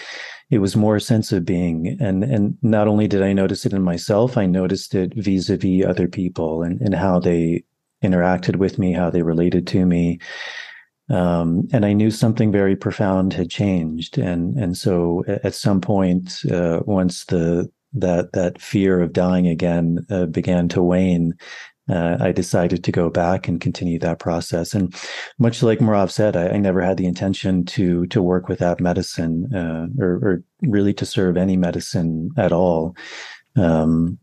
It 0.50 0.58
was 0.58 0.76
more 0.76 0.96
a 0.96 1.00
sense 1.00 1.32
of 1.32 1.46
being, 1.46 1.96
and 2.00 2.22
and 2.22 2.58
not 2.60 2.86
only 2.86 3.08
did 3.08 3.22
I 3.22 3.32
notice 3.32 3.64
it 3.64 3.72
in 3.72 3.82
myself, 3.82 4.36
I 4.36 4.44
noticed 4.44 4.94
it 4.94 5.14
vis-a-vis 5.16 5.86
other 5.86 6.06
people 6.06 6.62
and 6.62 6.80
and 6.82 6.94
how 6.94 7.18
they 7.18 7.64
interacted 8.04 8.56
with 8.56 8.78
me, 8.78 8.92
how 8.92 9.10
they 9.10 9.22
related 9.22 9.66
to 9.68 9.84
me. 9.84 10.20
Um, 11.10 11.68
and 11.72 11.84
I 11.84 11.92
knew 11.92 12.10
something 12.10 12.50
very 12.50 12.76
profound 12.76 13.34
had 13.34 13.50
changed, 13.50 14.16
and 14.16 14.58
and 14.58 14.76
so 14.76 15.22
at 15.26 15.54
some 15.54 15.80
point, 15.80 16.40
uh, 16.50 16.80
once 16.86 17.26
the 17.26 17.70
that 17.92 18.32
that 18.32 18.60
fear 18.60 19.00
of 19.00 19.12
dying 19.12 19.46
again 19.46 20.06
uh, 20.08 20.26
began 20.26 20.68
to 20.68 20.82
wane, 20.82 21.34
uh, 21.88 22.16
I 22.20 22.32
decided 22.32 22.82
to 22.84 22.92
go 22.92 23.10
back 23.10 23.46
and 23.46 23.60
continue 23.60 23.98
that 23.98 24.18
process. 24.18 24.74
And 24.74 24.94
much 25.38 25.62
like 25.62 25.80
Merav 25.80 26.10
said, 26.10 26.36
I, 26.36 26.48
I 26.48 26.56
never 26.56 26.80
had 26.80 26.96
the 26.96 27.06
intention 27.06 27.64
to 27.66 28.06
to 28.06 28.22
work 28.22 28.48
with 28.48 28.60
that 28.60 28.80
medicine 28.80 29.54
uh, 29.54 29.86
or, 30.02 30.12
or, 30.22 30.42
really 30.62 30.94
to 30.94 31.04
serve 31.04 31.36
any 31.36 31.56
medicine 31.56 32.30
at 32.38 32.52
all. 32.52 32.96
Um, 33.56 34.18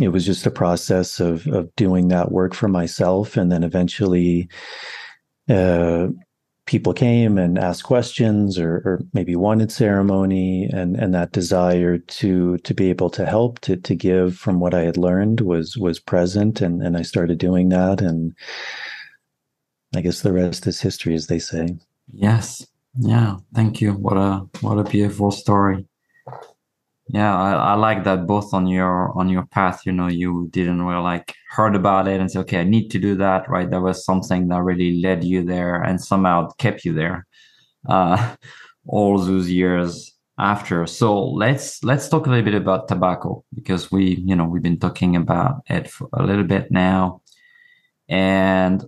it 0.00 0.08
was 0.08 0.24
just 0.24 0.46
a 0.46 0.50
process 0.50 1.20
of 1.20 1.46
of 1.48 1.74
doing 1.76 2.08
that 2.08 2.32
work 2.32 2.54
for 2.54 2.68
myself, 2.68 3.36
and 3.36 3.50
then 3.50 3.64
eventually. 3.64 4.48
Uh, 5.48 6.08
people 6.66 6.92
came 6.92 7.38
and 7.38 7.58
asked 7.58 7.82
questions 7.82 8.58
or, 8.58 8.76
or 8.84 9.00
maybe 9.12 9.34
wanted 9.34 9.72
ceremony 9.72 10.68
and 10.72 10.96
and 10.96 11.12
that 11.14 11.32
desire 11.32 11.98
to 11.98 12.56
to 12.58 12.72
be 12.72 12.88
able 12.88 13.10
to 13.10 13.26
help 13.26 13.58
to 13.60 13.76
to 13.76 13.94
give 13.94 14.36
from 14.36 14.60
what 14.60 14.72
I 14.72 14.82
had 14.82 14.96
learned 14.96 15.40
was 15.40 15.76
was 15.76 15.98
present 15.98 16.60
and 16.60 16.82
and 16.82 16.96
I 16.96 17.02
started 17.02 17.38
doing 17.38 17.68
that 17.70 18.00
and 18.00 18.32
I 19.94 20.00
guess 20.00 20.22
the 20.22 20.32
rest 20.32 20.66
is 20.66 20.80
history 20.80 21.14
as 21.14 21.26
they 21.26 21.38
say. 21.38 21.76
Yes. 22.12 22.66
Yeah. 22.98 23.36
Thank 23.54 23.80
you. 23.80 23.92
What 23.92 24.16
a 24.16 24.46
what 24.60 24.78
a 24.78 24.84
beautiful 24.84 25.30
story 25.30 25.86
yeah 27.08 27.36
I, 27.36 27.52
I, 27.52 27.74
like 27.74 28.04
that 28.04 28.26
both 28.26 28.54
on 28.54 28.66
your 28.66 29.16
on 29.18 29.28
your 29.28 29.44
path 29.46 29.82
you 29.84 29.92
know 29.92 30.06
you 30.06 30.48
didn't 30.50 30.82
really 30.82 31.02
like 31.02 31.34
heard 31.50 31.74
about 31.74 32.08
it 32.08 32.20
and 32.20 32.30
say 32.30 32.38
okay 32.40 32.60
i 32.60 32.64
need 32.64 32.90
to 32.90 32.98
do 32.98 33.14
that 33.16 33.48
right? 33.48 33.68
That 33.68 33.80
was 33.82 34.04
something 34.04 34.48
that 34.48 34.62
really 34.62 35.00
led 35.00 35.24
you 35.24 35.44
there 35.44 35.82
and 35.82 36.00
somehow 36.00 36.50
kept 36.58 36.84
you 36.84 36.92
there 36.92 37.26
uh 37.88 38.34
all 38.86 39.18
those 39.18 39.48
years 39.48 40.12
after. 40.38 40.86
So 40.86 41.24
let's 41.24 41.84
let's 41.84 42.08
talk 42.08 42.26
a 42.26 42.30
little 42.30 42.44
bit 42.44 42.54
about 42.54 42.88
tobacco 42.88 43.44
because 43.54 43.92
we 43.92 44.16
you 44.16 44.34
know 44.34 44.44
we've 44.44 44.62
been 44.62 44.78
talking 44.78 45.14
about 45.14 45.62
it 45.68 45.88
for 45.88 46.08
a 46.12 46.24
little 46.24 46.44
bit 46.44 46.70
now. 46.70 47.22
And 48.08 48.84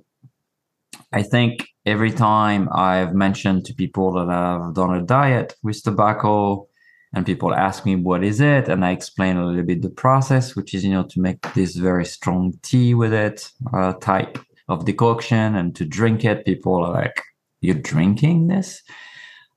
i 1.13 1.23
think 1.23 1.69
every 1.87 2.11
time 2.11 2.69
i've 2.73 3.15
mentioned 3.15 3.65
to 3.65 3.75
people 3.75 4.13
that 4.13 4.29
i've 4.29 4.75
done 4.75 4.95
a 4.95 5.03
diet 5.03 5.55
with 5.63 5.83
tobacco 5.83 6.67
and 7.15 7.25
people 7.25 7.55
ask 7.55 7.87
me 7.87 7.97
what 7.97 8.25
is 8.25 8.41
it? 8.41 8.69
And 8.69 8.85
i 8.85 8.91
explain 8.91 9.37
a 9.37 9.47
little 9.47 9.63
bit 9.63 9.83
the 9.83 9.91
process 9.91 10.57
which 10.57 10.75
is 10.75 10.85
you 10.85 10.93
know 10.93 11.05
to 11.05 11.21
make 11.21 11.41
this 11.55 11.77
very 11.77 12.05
strong 12.05 12.53
tea 12.63 12.95
with 12.95 13.13
it 13.13 13.51
uh, 13.73 13.93
type 13.95 14.39
of 14.69 14.85
decoction 14.85 15.55
and 15.55 15.75
to 15.77 15.85
drink 15.85 16.25
it. 16.25 16.45
People 16.45 16.85
are 16.85 16.93
like 16.93 17.23
you're 17.61 17.75
drinking 17.75 18.49
this? 18.49 18.83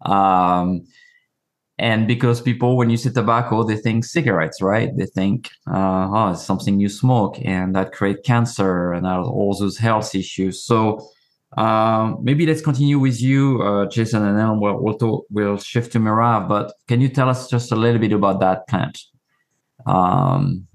Um, 0.06 0.86
and 1.80 2.08
because 2.08 2.42
people 2.42 2.76
when 2.78 2.90
you 2.90 2.98
say 2.98 3.12
tobacco 3.12 3.64
they 3.64 3.78
think 3.78 4.06
cigarettes 4.06 4.62
right? 4.62 4.96
They 4.96 5.06
think 5.06 5.50
uh, 5.70 6.10
oh 6.14 6.32
it's 6.32 6.46
something 6.46 6.80
you 6.80 6.90
smoke 6.90 7.38
and 7.44 7.76
that 7.76 7.92
create 7.92 8.24
cancer 8.24 8.94
and 8.94 9.08
all 9.08 9.58
those 9.58 9.78
health 9.78 10.14
issues. 10.14 10.64
So 10.64 11.08
um, 11.58 12.20
maybe 12.22 12.46
let's 12.46 12.62
continue 12.62 13.00
with 13.00 13.20
you, 13.20 13.62
uh, 13.64 13.88
Jason, 13.88 14.24
and 14.24 14.38
then 14.38 14.60
we'll 14.60 14.80
we'll, 14.80 14.98
talk, 14.98 15.26
we'll 15.32 15.58
shift 15.58 15.92
to 15.94 16.00
Merav. 16.00 16.48
But 16.48 16.74
can 16.88 17.02
you 17.02 17.10
tell 17.10 17.30
us 17.30 17.50
just 17.50 17.72
a 17.72 17.76
little 17.76 18.00
bit 18.00 18.12
about 18.12 18.40
that 18.42 18.68
plant? 18.68 19.00
Um, 19.88 20.68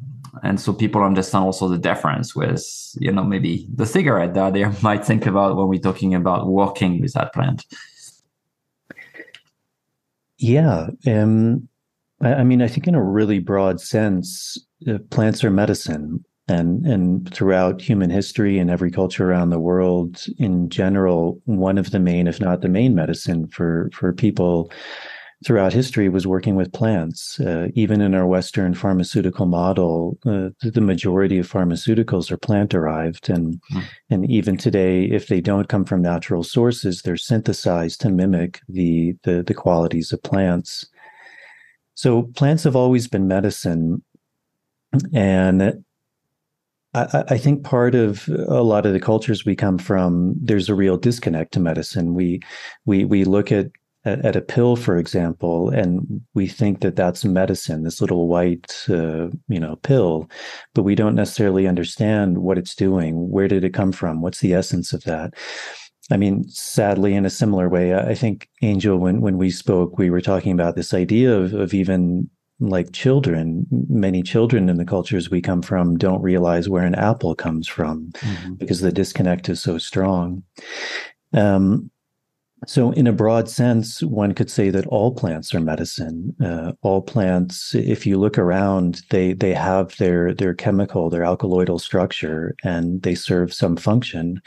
and 0.43 0.61
so 0.61 0.73
people 0.73 1.03
understand 1.05 1.45
also 1.45 1.69
the 1.69 1.79
difference 1.79 2.35
with, 2.35 2.65
you 2.99 3.13
know, 3.13 3.23
maybe 3.23 3.69
the 3.73 3.87
cigarette 3.87 4.35
that 4.35 4.55
they 4.55 4.65
might 4.83 5.05
think 5.05 5.27
about 5.27 5.57
when 5.57 5.69
we're 5.69 5.81
talking 5.81 6.15
about 6.15 6.49
working 6.49 7.01
with 7.01 7.13
that 7.13 7.33
plant. 7.33 7.65
Yeah. 10.39 10.89
Um, 11.07 11.69
I, 12.21 12.35
I 12.35 12.45
mean, 12.45 12.61
I 12.61 12.67
think 12.67 12.89
in 12.89 12.97
a 12.97 13.03
really 13.03 13.39
broad 13.39 13.81
sense, 13.81 14.59
uh, 14.89 14.99
plants 15.11 15.45
are 15.45 15.51
medicine 15.51 16.25
and 16.49 16.85
and 16.87 17.33
throughout 17.33 17.81
human 17.81 18.11
history 18.11 18.59
and 18.59 18.71
every 18.71 18.91
culture 18.91 19.31
around 19.31 19.51
the 19.51 19.61
world 19.61 20.25
in 20.39 20.69
general 20.69 21.41
one 21.45 21.79
of 21.79 21.91
the 21.91 22.01
main 22.01 22.27
if 22.27 22.41
not 22.41 22.61
the 22.61 22.69
main 22.69 22.95
medicine 22.95 23.47
for 23.49 23.91
for 23.93 24.13
people 24.13 24.71
throughout 25.45 25.73
history 25.73 26.09
was 26.09 26.27
working 26.27 26.57
with 26.57 26.73
plants 26.73 27.39
uh, 27.41 27.69
even 27.75 28.01
in 28.01 28.15
our 28.15 28.27
western 28.27 28.75
pharmaceutical 28.75 29.47
model 29.47 30.19
uh, 30.27 30.49
the 30.63 30.81
majority 30.81 31.39
of 31.39 31.51
pharmaceuticals 31.51 32.31
are 32.31 32.37
plant 32.37 32.71
derived 32.71 33.31
and 33.31 33.61
mm. 33.73 33.83
and 34.11 34.29
even 34.29 34.57
today 34.57 35.05
if 35.05 35.29
they 35.29 35.41
don't 35.41 35.69
come 35.69 35.85
from 35.85 36.03
natural 36.03 36.43
sources 36.43 37.03
they're 37.03 37.17
synthesized 37.17 38.01
to 38.01 38.11
mimic 38.11 38.61
the 38.69 39.15
the, 39.23 39.45
the 39.45 39.55
qualities 39.55 40.13
of 40.13 40.23
plants 40.25 40.87
so 41.95 42.23
plants 42.35 42.65
have 42.65 42.77
always 42.77 43.07
been 43.07 43.29
medicine 43.29 44.03
and 45.15 45.85
I, 46.95 47.25
I, 47.29 47.39
think 47.39 47.65
part 47.65 47.95
of 47.95 48.29
a 48.29 48.63
lot 48.63 48.85
of 48.85 48.93
the 48.93 49.01
cultures 49.01 49.47
we 49.47 49.57
come 49.57 49.79
from, 49.79 50.35
there's 50.39 50.69
a 50.69 50.75
real 50.75 50.99
disconnect 50.99 51.53
to 51.55 51.61
medicine. 51.61 52.15
We 52.15 52.41
we 52.85 53.05
we 53.05 53.25
look 53.25 53.51
at 53.51 53.69
at, 54.05 54.37
a 54.37 54.41
pill, 54.41 54.75
for 54.77 54.97
example, 54.97 55.71
and 55.71 56.21
we 56.35 56.49
think 56.49 56.81
that 56.81 56.97
that's 56.97 57.25
medicine, 57.25 57.85
this 57.85 58.01
little 58.01 58.27
white, 58.27 58.85
uh, 58.89 59.29
you 59.49 59.61
know, 59.61 59.77
pill, 59.77 60.29
but 60.75 60.83
we 60.83 60.95
don't 60.95 61.15
necessarily 61.15 61.69
understand 61.69 62.39
what 62.39 62.59
it's 62.59 62.75
doing. 62.75 63.31
Where 63.31 63.47
did 63.47 63.63
it 63.63 63.75
come 63.75 63.93
from? 63.93 64.21
What's 64.21 64.41
the 64.41 64.55
essence 64.55 64.93
of 64.93 65.05
that? 65.05 65.35
I 66.11 66.17
mean, 66.17 66.49
sadly, 66.49 67.15
in 67.15 67.25
a 67.25 67.31
similar 67.31 67.69
way, 67.69 67.95
I 67.95 68.15
think 68.15 68.49
Angel, 68.61 68.99
when 68.99 69.21
when 69.21 69.39
we 69.39 69.51
spoke, 69.51 69.99
we 69.99 70.11
were 70.11 70.21
talking 70.21 70.53
about 70.53 70.75
this 70.75 70.93
idea 70.93 71.37
of 71.39 71.55
of 71.55 71.73
even 71.73 72.29
like 72.63 72.93
children, 72.93 73.67
many 73.89 74.23
children 74.23 74.69
in 74.69 74.77
the 74.77 74.85
cultures 74.85 75.31
we 75.31 75.41
come 75.41 75.63
from 75.63 75.99
don't 75.99 76.23
realize 76.23 76.69
where 76.69 76.85
an 76.85 76.95
apple 76.95 77.35
comes 77.35 77.67
from 77.67 78.13
mm-hmm. 78.13 78.55
because 78.55 78.81
the 78.81 78.93
disconnect 78.93 79.49
is 79.49 79.61
so 79.61 79.79
strong. 79.79 80.43
Um, 81.33 81.91
so, 82.65 82.93
in 82.93 83.09
a 83.09 83.13
broad 83.13 83.49
sense, 83.49 84.05
one 84.05 84.35
could 84.35 84.49
say 84.49 84.71
that 84.71 84.87
all 84.87 85.13
plants 85.13 85.53
are 85.53 85.61
medicine. 85.61 86.37
Uh, 86.41 86.73
all 86.83 87.03
plants, 87.03 87.75
if 87.75 88.07
you 88.07 88.19
look 88.19 88.39
around, 88.39 89.03
they 89.11 89.33
they 89.33 89.53
have 89.53 89.97
their 89.97 90.33
their 90.33 90.55
chemical, 90.55 91.11
their 91.11 91.23
alkaloidal 91.23 91.81
structure, 91.81 92.55
and 92.63 93.03
they 93.03 93.17
serve 93.17 93.53
some 93.53 93.77
function. 93.77 94.41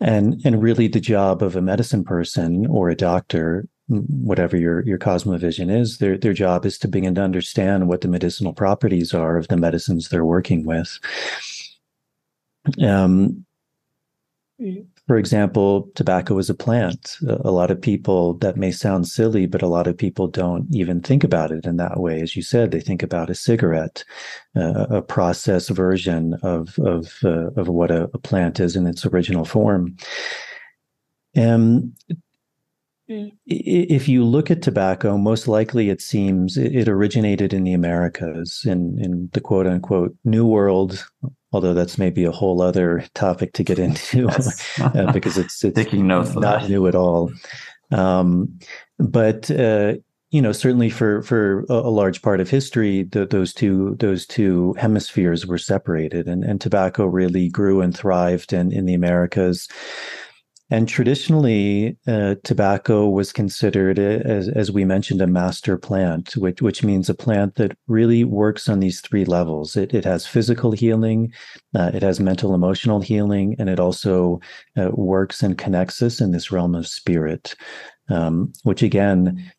And 0.00 0.40
and 0.44 0.60
really, 0.60 0.88
the 0.88 0.98
job 0.98 1.40
of 1.40 1.54
a 1.54 1.62
medicine 1.62 2.02
person 2.02 2.66
or 2.66 2.88
a 2.88 2.96
doctor 2.96 3.68
whatever 3.88 4.56
your 4.56 4.84
your 4.86 4.98
cosmovision 4.98 5.70
is, 5.70 5.98
their 5.98 6.16
their 6.16 6.32
job 6.32 6.66
is 6.66 6.78
to 6.78 6.88
begin 6.88 7.14
to 7.16 7.22
understand 7.22 7.88
what 7.88 8.02
the 8.02 8.08
medicinal 8.08 8.52
properties 8.52 9.14
are 9.14 9.36
of 9.36 9.48
the 9.48 9.56
medicines 9.56 10.08
they're 10.08 10.24
working 10.24 10.64
with. 10.64 10.98
Um, 12.82 13.44
for 15.06 15.16
example, 15.16 15.88
tobacco 15.94 16.36
is 16.38 16.50
a 16.50 16.54
plant. 16.54 17.16
A 17.22 17.50
lot 17.50 17.70
of 17.70 17.80
people 17.80 18.34
that 18.38 18.56
may 18.56 18.72
sound 18.72 19.06
silly, 19.06 19.46
but 19.46 19.62
a 19.62 19.68
lot 19.68 19.86
of 19.86 19.96
people 19.96 20.26
don't 20.26 20.66
even 20.74 21.00
think 21.00 21.22
about 21.22 21.52
it 21.52 21.64
in 21.64 21.76
that 21.76 22.00
way. 22.00 22.20
As 22.20 22.34
you 22.34 22.42
said, 22.42 22.72
they 22.72 22.80
think 22.80 23.02
about 23.02 23.30
a 23.30 23.34
cigarette, 23.34 24.04
uh, 24.56 24.86
a 24.90 25.00
process 25.00 25.68
version 25.68 26.34
of 26.42 26.78
of 26.80 27.14
uh, 27.24 27.52
of 27.52 27.68
what 27.68 27.92
a, 27.92 28.10
a, 28.12 28.18
plant 28.18 28.58
is 28.58 28.74
in 28.74 28.86
its 28.86 29.06
original 29.06 29.44
form. 29.44 29.96
And 31.34 31.96
if 33.46 34.08
you 34.08 34.24
look 34.24 34.50
at 34.50 34.62
tobacco, 34.62 35.16
most 35.16 35.48
likely 35.48 35.88
it 35.88 36.00
seems 36.00 36.56
it 36.56 36.88
originated 36.88 37.54
in 37.54 37.64
the 37.64 37.72
Americas, 37.72 38.62
in, 38.66 38.98
in 38.98 39.30
the 39.32 39.40
quote 39.40 39.66
unquote 39.66 40.14
New 40.24 40.46
World, 40.46 41.08
although 41.52 41.74
that's 41.74 41.98
maybe 41.98 42.24
a 42.24 42.32
whole 42.32 42.60
other 42.60 43.04
topic 43.14 43.54
to 43.54 43.64
get 43.64 43.78
into 43.78 44.28
uh, 44.80 45.12
because 45.12 45.38
it's, 45.38 45.64
it's 45.64 45.74
taking 45.74 46.06
notes 46.06 46.34
not 46.34 46.68
new 46.68 46.86
at 46.86 46.94
all. 46.94 47.32
Um, 47.90 48.58
but 48.98 49.50
uh, 49.50 49.94
you 50.30 50.42
know, 50.42 50.52
certainly 50.52 50.90
for 50.90 51.22
for 51.22 51.64
a, 51.70 51.74
a 51.74 51.90
large 51.90 52.20
part 52.20 52.40
of 52.40 52.50
history, 52.50 53.04
the, 53.04 53.24
those 53.24 53.54
two 53.54 53.96
those 53.98 54.26
two 54.26 54.74
hemispheres 54.78 55.46
were 55.46 55.58
separated, 55.58 56.28
and, 56.28 56.44
and 56.44 56.60
tobacco 56.60 57.06
really 57.06 57.48
grew 57.48 57.80
and 57.80 57.96
thrived 57.96 58.52
in, 58.52 58.70
in 58.70 58.84
the 58.84 58.94
Americas 58.94 59.68
and 60.70 60.86
traditionally, 60.86 61.96
uh, 62.06 62.34
tobacco 62.44 63.08
was 63.08 63.32
considered, 63.32 63.98
as, 63.98 64.48
as 64.48 64.70
we 64.70 64.84
mentioned, 64.84 65.22
a 65.22 65.26
master 65.26 65.78
plant, 65.78 66.36
which, 66.36 66.60
which 66.60 66.84
means 66.84 67.08
a 67.08 67.14
plant 67.14 67.54
that 67.54 67.76
really 67.86 68.22
works 68.22 68.68
on 68.68 68.80
these 68.80 69.00
three 69.00 69.24
levels. 69.24 69.76
It, 69.76 69.94
it 69.94 70.04
has 70.04 70.26
physical 70.26 70.72
healing, 70.72 71.32
uh, 71.74 71.90
it 71.94 72.02
has 72.02 72.20
mental 72.20 72.54
emotional 72.54 73.00
healing, 73.00 73.56
and 73.58 73.70
it 73.70 73.80
also 73.80 74.40
uh, 74.76 74.90
works 74.92 75.42
and 75.42 75.56
connects 75.56 76.02
us 76.02 76.20
in 76.20 76.32
this 76.32 76.52
realm 76.52 76.74
of 76.74 76.86
spirit, 76.86 77.54
um, 78.10 78.52
which 78.64 78.82
again 78.82 79.50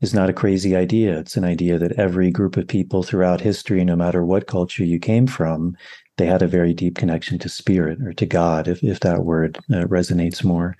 is 0.00 0.14
not 0.14 0.30
a 0.30 0.34
crazy 0.34 0.74
idea. 0.76 1.18
It's 1.18 1.36
an 1.36 1.44
idea 1.44 1.78
that 1.78 1.92
every 1.92 2.30
group 2.30 2.56
of 2.56 2.68
people 2.68 3.02
throughout 3.02 3.40
history, 3.40 3.84
no 3.84 3.96
matter 3.96 4.24
what 4.24 4.46
culture 4.46 4.84
you 4.84 4.98
came 4.98 5.26
from, 5.26 5.76
they 6.16 6.26
had 6.26 6.42
a 6.42 6.46
very 6.46 6.72
deep 6.74 6.96
connection 6.96 7.38
to 7.40 7.48
spirit 7.48 8.00
or 8.02 8.12
to 8.14 8.26
God, 8.26 8.68
if, 8.68 8.82
if 8.82 9.00
that 9.00 9.24
word 9.24 9.58
uh, 9.72 9.84
resonates 9.84 10.42
more. 10.44 10.76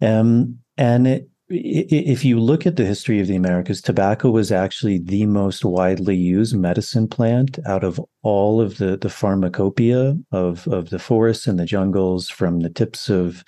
Um, 0.00 0.58
and 0.76 1.06
it, 1.06 1.30
if 1.50 2.24
you 2.24 2.38
look 2.38 2.64
at 2.64 2.76
the 2.76 2.86
history 2.86 3.20
of 3.20 3.26
the 3.26 3.34
Americas, 3.34 3.82
tobacco 3.82 4.30
was 4.30 4.52
actually 4.52 4.98
the 4.98 5.26
most 5.26 5.64
widely 5.64 6.16
used 6.16 6.56
medicine 6.56 7.08
plant 7.08 7.58
out 7.66 7.82
of 7.82 8.00
all 8.22 8.60
of 8.60 8.78
the, 8.78 8.96
the 8.96 9.10
pharmacopoeia 9.10 10.16
of, 10.30 10.68
of 10.68 10.90
the 10.90 10.98
forests 11.00 11.48
and 11.48 11.58
the 11.58 11.64
jungles 11.64 12.28
from 12.28 12.60
the 12.60 12.70
tips 12.70 13.10
of 13.10 13.44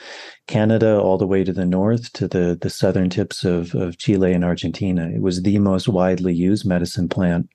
Canada 0.48 0.98
all 0.98 1.16
the 1.16 1.26
way 1.26 1.44
to 1.44 1.52
the 1.52 1.64
north 1.64 2.12
to 2.14 2.26
the, 2.26 2.58
the 2.60 2.70
southern 2.70 3.08
tips 3.08 3.44
of, 3.44 3.72
of 3.74 3.98
Chile 3.98 4.32
and 4.32 4.44
Argentina. 4.44 5.08
It 5.08 5.22
was 5.22 5.42
the 5.42 5.58
most 5.58 5.86
widely 5.86 6.34
used 6.34 6.66
medicine 6.66 7.08
plant. 7.08 7.48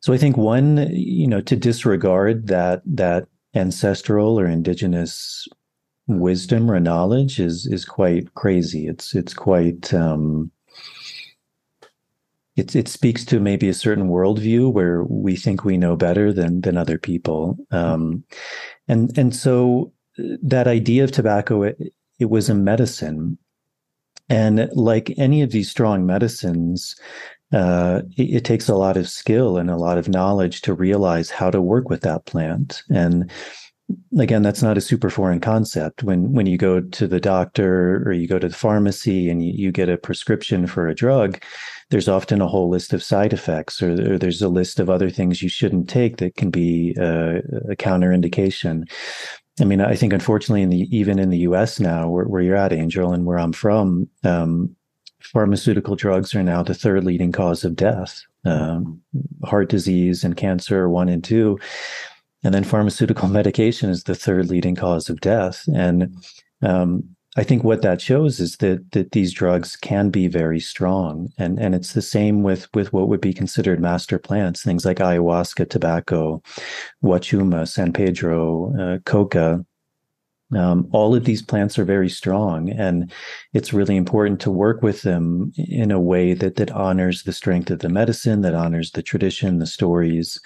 So 0.00 0.12
I 0.12 0.18
think 0.18 0.36
one, 0.36 0.88
you 0.92 1.26
know, 1.26 1.40
to 1.40 1.56
disregard 1.56 2.46
that 2.46 2.82
that 2.86 3.26
ancestral 3.54 4.38
or 4.38 4.46
indigenous 4.46 5.46
wisdom 6.06 6.70
or 6.70 6.80
knowledge 6.80 7.38
is 7.38 7.66
is 7.66 7.84
quite 7.84 8.34
crazy. 8.34 8.86
It's 8.86 9.14
it's 9.14 9.34
quite 9.34 9.92
um, 9.92 10.50
it 12.56 12.74
it 12.74 12.88
speaks 12.88 13.24
to 13.26 13.40
maybe 13.40 13.68
a 13.68 13.74
certain 13.74 14.08
worldview 14.08 14.72
where 14.72 15.04
we 15.04 15.36
think 15.36 15.64
we 15.64 15.76
know 15.76 15.96
better 15.96 16.32
than 16.32 16.60
than 16.62 16.76
other 16.76 16.98
people, 16.98 17.56
um, 17.70 18.24
and 18.88 19.16
and 19.16 19.34
so 19.34 19.92
uh, 20.18 20.36
that 20.42 20.66
idea 20.66 21.04
of 21.04 21.12
tobacco 21.12 21.62
it, 21.62 21.78
it 22.18 22.30
was 22.30 22.48
a 22.48 22.54
medicine, 22.54 23.38
and 24.28 24.68
like 24.74 25.12
any 25.18 25.42
of 25.42 25.50
these 25.50 25.70
strong 25.70 26.06
medicines, 26.06 26.96
uh, 27.52 28.02
it, 28.16 28.36
it, 28.36 28.44
takes 28.44 28.68
a 28.68 28.74
lot 28.74 28.96
of 28.96 29.08
skill 29.08 29.56
and 29.56 29.70
a 29.70 29.76
lot 29.76 29.98
of 29.98 30.08
knowledge 30.08 30.60
to 30.62 30.74
realize 30.74 31.30
how 31.30 31.50
to 31.50 31.62
work 31.62 31.88
with 31.88 32.02
that 32.02 32.26
plant. 32.26 32.82
And 32.90 33.30
again, 34.18 34.42
that's 34.42 34.62
not 34.62 34.76
a 34.76 34.82
super 34.82 35.10
foreign 35.10 35.40
concept. 35.40 36.02
When 36.02 36.32
when 36.32 36.46
you 36.46 36.58
go 36.58 36.80
to 36.80 37.06
the 37.06 37.20
doctor 37.20 38.02
or 38.06 38.12
you 38.12 38.28
go 38.28 38.38
to 38.38 38.48
the 38.48 38.54
pharmacy 38.54 39.30
and 39.30 39.42
you, 39.42 39.52
you 39.54 39.72
get 39.72 39.88
a 39.88 39.96
prescription 39.96 40.66
for 40.66 40.88
a 40.88 40.94
drug, 40.94 41.42
there's 41.90 42.08
often 42.08 42.40
a 42.40 42.46
whole 42.48 42.68
list 42.68 42.92
of 42.92 43.02
side 43.02 43.32
effects, 43.32 43.82
or, 43.82 43.92
or 44.12 44.18
there's 44.18 44.42
a 44.42 44.48
list 44.48 44.78
of 44.78 44.90
other 44.90 45.10
things 45.10 45.42
you 45.42 45.48
shouldn't 45.48 45.88
take 45.88 46.18
that 46.18 46.36
can 46.36 46.50
be 46.50 46.94
uh, 47.00 47.38
a 47.70 47.76
counterindication. 47.76 48.90
I 49.60 49.64
mean, 49.64 49.80
I 49.80 49.96
think 49.96 50.12
unfortunately, 50.12 50.62
in 50.62 50.70
the 50.70 50.96
even 50.96 51.18
in 51.18 51.30
the 51.30 51.38
U.S. 51.38 51.80
now, 51.80 52.08
where, 52.08 52.26
where 52.26 52.42
you're 52.42 52.56
at, 52.56 52.72
Angel, 52.72 53.12
and 53.12 53.24
where 53.24 53.38
I'm 53.38 53.52
from, 53.52 54.08
um, 54.22 54.76
pharmaceutical 55.20 55.96
drugs 55.96 56.34
are 56.34 56.42
now 56.42 56.62
the 56.62 56.74
third 56.74 57.04
leading 57.04 57.32
cause 57.32 57.64
of 57.64 57.76
death. 57.76 58.22
Um, 58.44 59.02
heart 59.44 59.68
disease 59.68 60.24
and 60.24 60.36
cancer, 60.36 60.88
one 60.88 61.08
and 61.08 61.22
two. 61.22 61.58
And 62.44 62.54
then 62.54 62.64
pharmaceutical 62.64 63.28
medication 63.38 63.90
is 63.90 64.04
the 64.04 64.14
third 64.14 64.48
leading 64.48 64.76
cause 64.76 65.08
of 65.08 65.20
death. 65.20 65.68
And 65.74 66.16
um, 66.62 67.16
I 67.36 67.44
think 67.44 67.62
what 67.62 67.82
that 67.82 68.00
shows 68.00 68.40
is 68.40 68.56
that 68.56 68.90
that 68.92 69.12
these 69.12 69.32
drugs 69.32 69.76
can 69.76 70.10
be 70.10 70.26
very 70.26 70.58
strong, 70.58 71.28
and 71.38 71.58
and 71.60 71.72
it's 71.72 71.92
the 71.92 72.02
same 72.02 72.42
with 72.42 72.68
with 72.74 72.92
what 72.92 73.08
would 73.08 73.20
be 73.20 73.32
considered 73.32 73.80
master 73.80 74.18
plants, 74.18 74.64
things 74.64 74.84
like 74.84 74.96
ayahuasca, 74.96 75.68
tobacco, 75.70 76.42
huachuma, 77.04 77.68
San 77.68 77.92
Pedro, 77.92 78.74
uh, 78.76 78.98
coca, 79.04 79.64
um, 80.56 80.88
all 80.92 81.14
of 81.14 81.24
these 81.24 81.42
plants 81.42 81.78
are 81.78 81.84
very 81.84 82.08
strong, 82.08 82.70
and 82.70 83.12
it's 83.52 83.72
really 83.72 83.96
important 83.96 84.40
to 84.40 84.50
work 84.50 84.82
with 84.82 85.02
them 85.02 85.52
in 85.56 85.90
a 85.90 86.00
way 86.00 86.32
that 86.34 86.56
that 86.56 86.70
honors 86.70 87.24
the 87.24 87.32
strength 87.32 87.70
of 87.70 87.80
the 87.80 87.88
medicine, 87.88 88.40
that 88.42 88.54
honors 88.54 88.92
the 88.92 89.02
tradition, 89.02 89.58
the 89.58 89.66
stories. 89.66 90.40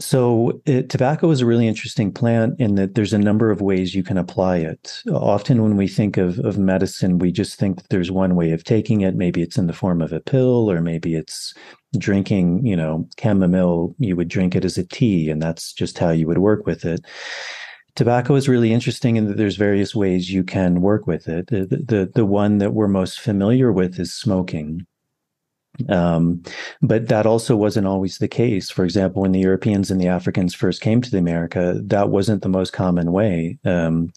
So, 0.00 0.60
it, 0.66 0.88
tobacco 0.88 1.30
is 1.30 1.40
a 1.40 1.46
really 1.46 1.68
interesting 1.68 2.12
plant 2.12 2.58
in 2.58 2.76
that 2.76 2.94
there's 2.94 3.12
a 3.12 3.18
number 3.18 3.50
of 3.50 3.60
ways 3.60 3.94
you 3.94 4.02
can 4.02 4.16
apply 4.16 4.58
it. 4.58 5.02
Often, 5.12 5.62
when 5.62 5.76
we 5.76 5.86
think 5.86 6.16
of, 6.16 6.38
of 6.40 6.58
medicine, 6.58 7.18
we 7.18 7.30
just 7.30 7.58
think 7.58 7.86
there's 7.88 8.10
one 8.10 8.34
way 8.34 8.50
of 8.52 8.64
taking 8.64 9.02
it. 9.02 9.14
Maybe 9.14 9.42
it's 9.42 9.58
in 9.58 9.66
the 9.66 9.72
form 9.72 10.00
of 10.00 10.12
a 10.12 10.20
pill, 10.20 10.70
or 10.70 10.80
maybe 10.80 11.14
it's 11.14 11.54
drinking, 11.98 12.64
you 12.66 12.76
know, 12.76 13.08
chamomile. 13.20 13.94
You 13.98 14.16
would 14.16 14.28
drink 14.28 14.56
it 14.56 14.64
as 14.64 14.78
a 14.78 14.84
tea, 14.84 15.28
and 15.30 15.40
that's 15.40 15.72
just 15.72 15.98
how 15.98 16.10
you 16.10 16.26
would 16.26 16.38
work 16.38 16.66
with 16.66 16.84
it 16.84 17.04
tobacco 17.94 18.34
is 18.34 18.48
really 18.48 18.72
interesting 18.72 19.16
in 19.16 19.26
that 19.26 19.36
there's 19.36 19.56
various 19.56 19.94
ways 19.94 20.32
you 20.32 20.44
can 20.44 20.80
work 20.80 21.06
with 21.06 21.28
it. 21.28 21.48
The, 21.48 21.66
the, 21.66 22.10
the 22.14 22.26
one 22.26 22.58
that 22.58 22.74
we're 22.74 22.88
most 22.88 23.20
familiar 23.20 23.72
with 23.72 23.98
is 23.98 24.12
smoking. 24.12 24.86
Um, 25.88 26.42
but 26.82 27.08
that 27.08 27.26
also 27.26 27.56
wasn't 27.56 27.86
always 27.86 28.18
the 28.18 28.28
case. 28.28 28.70
For 28.70 28.84
example, 28.84 29.22
when 29.22 29.32
the 29.32 29.40
Europeans 29.40 29.90
and 29.90 30.00
the 30.00 30.08
Africans 30.08 30.54
first 30.54 30.80
came 30.80 31.00
to 31.00 31.10
the 31.10 31.18
America, 31.18 31.80
that 31.84 32.10
wasn't 32.10 32.42
the 32.42 32.48
most 32.48 32.72
common 32.72 33.12
way. 33.12 33.58
Um, 33.64 34.10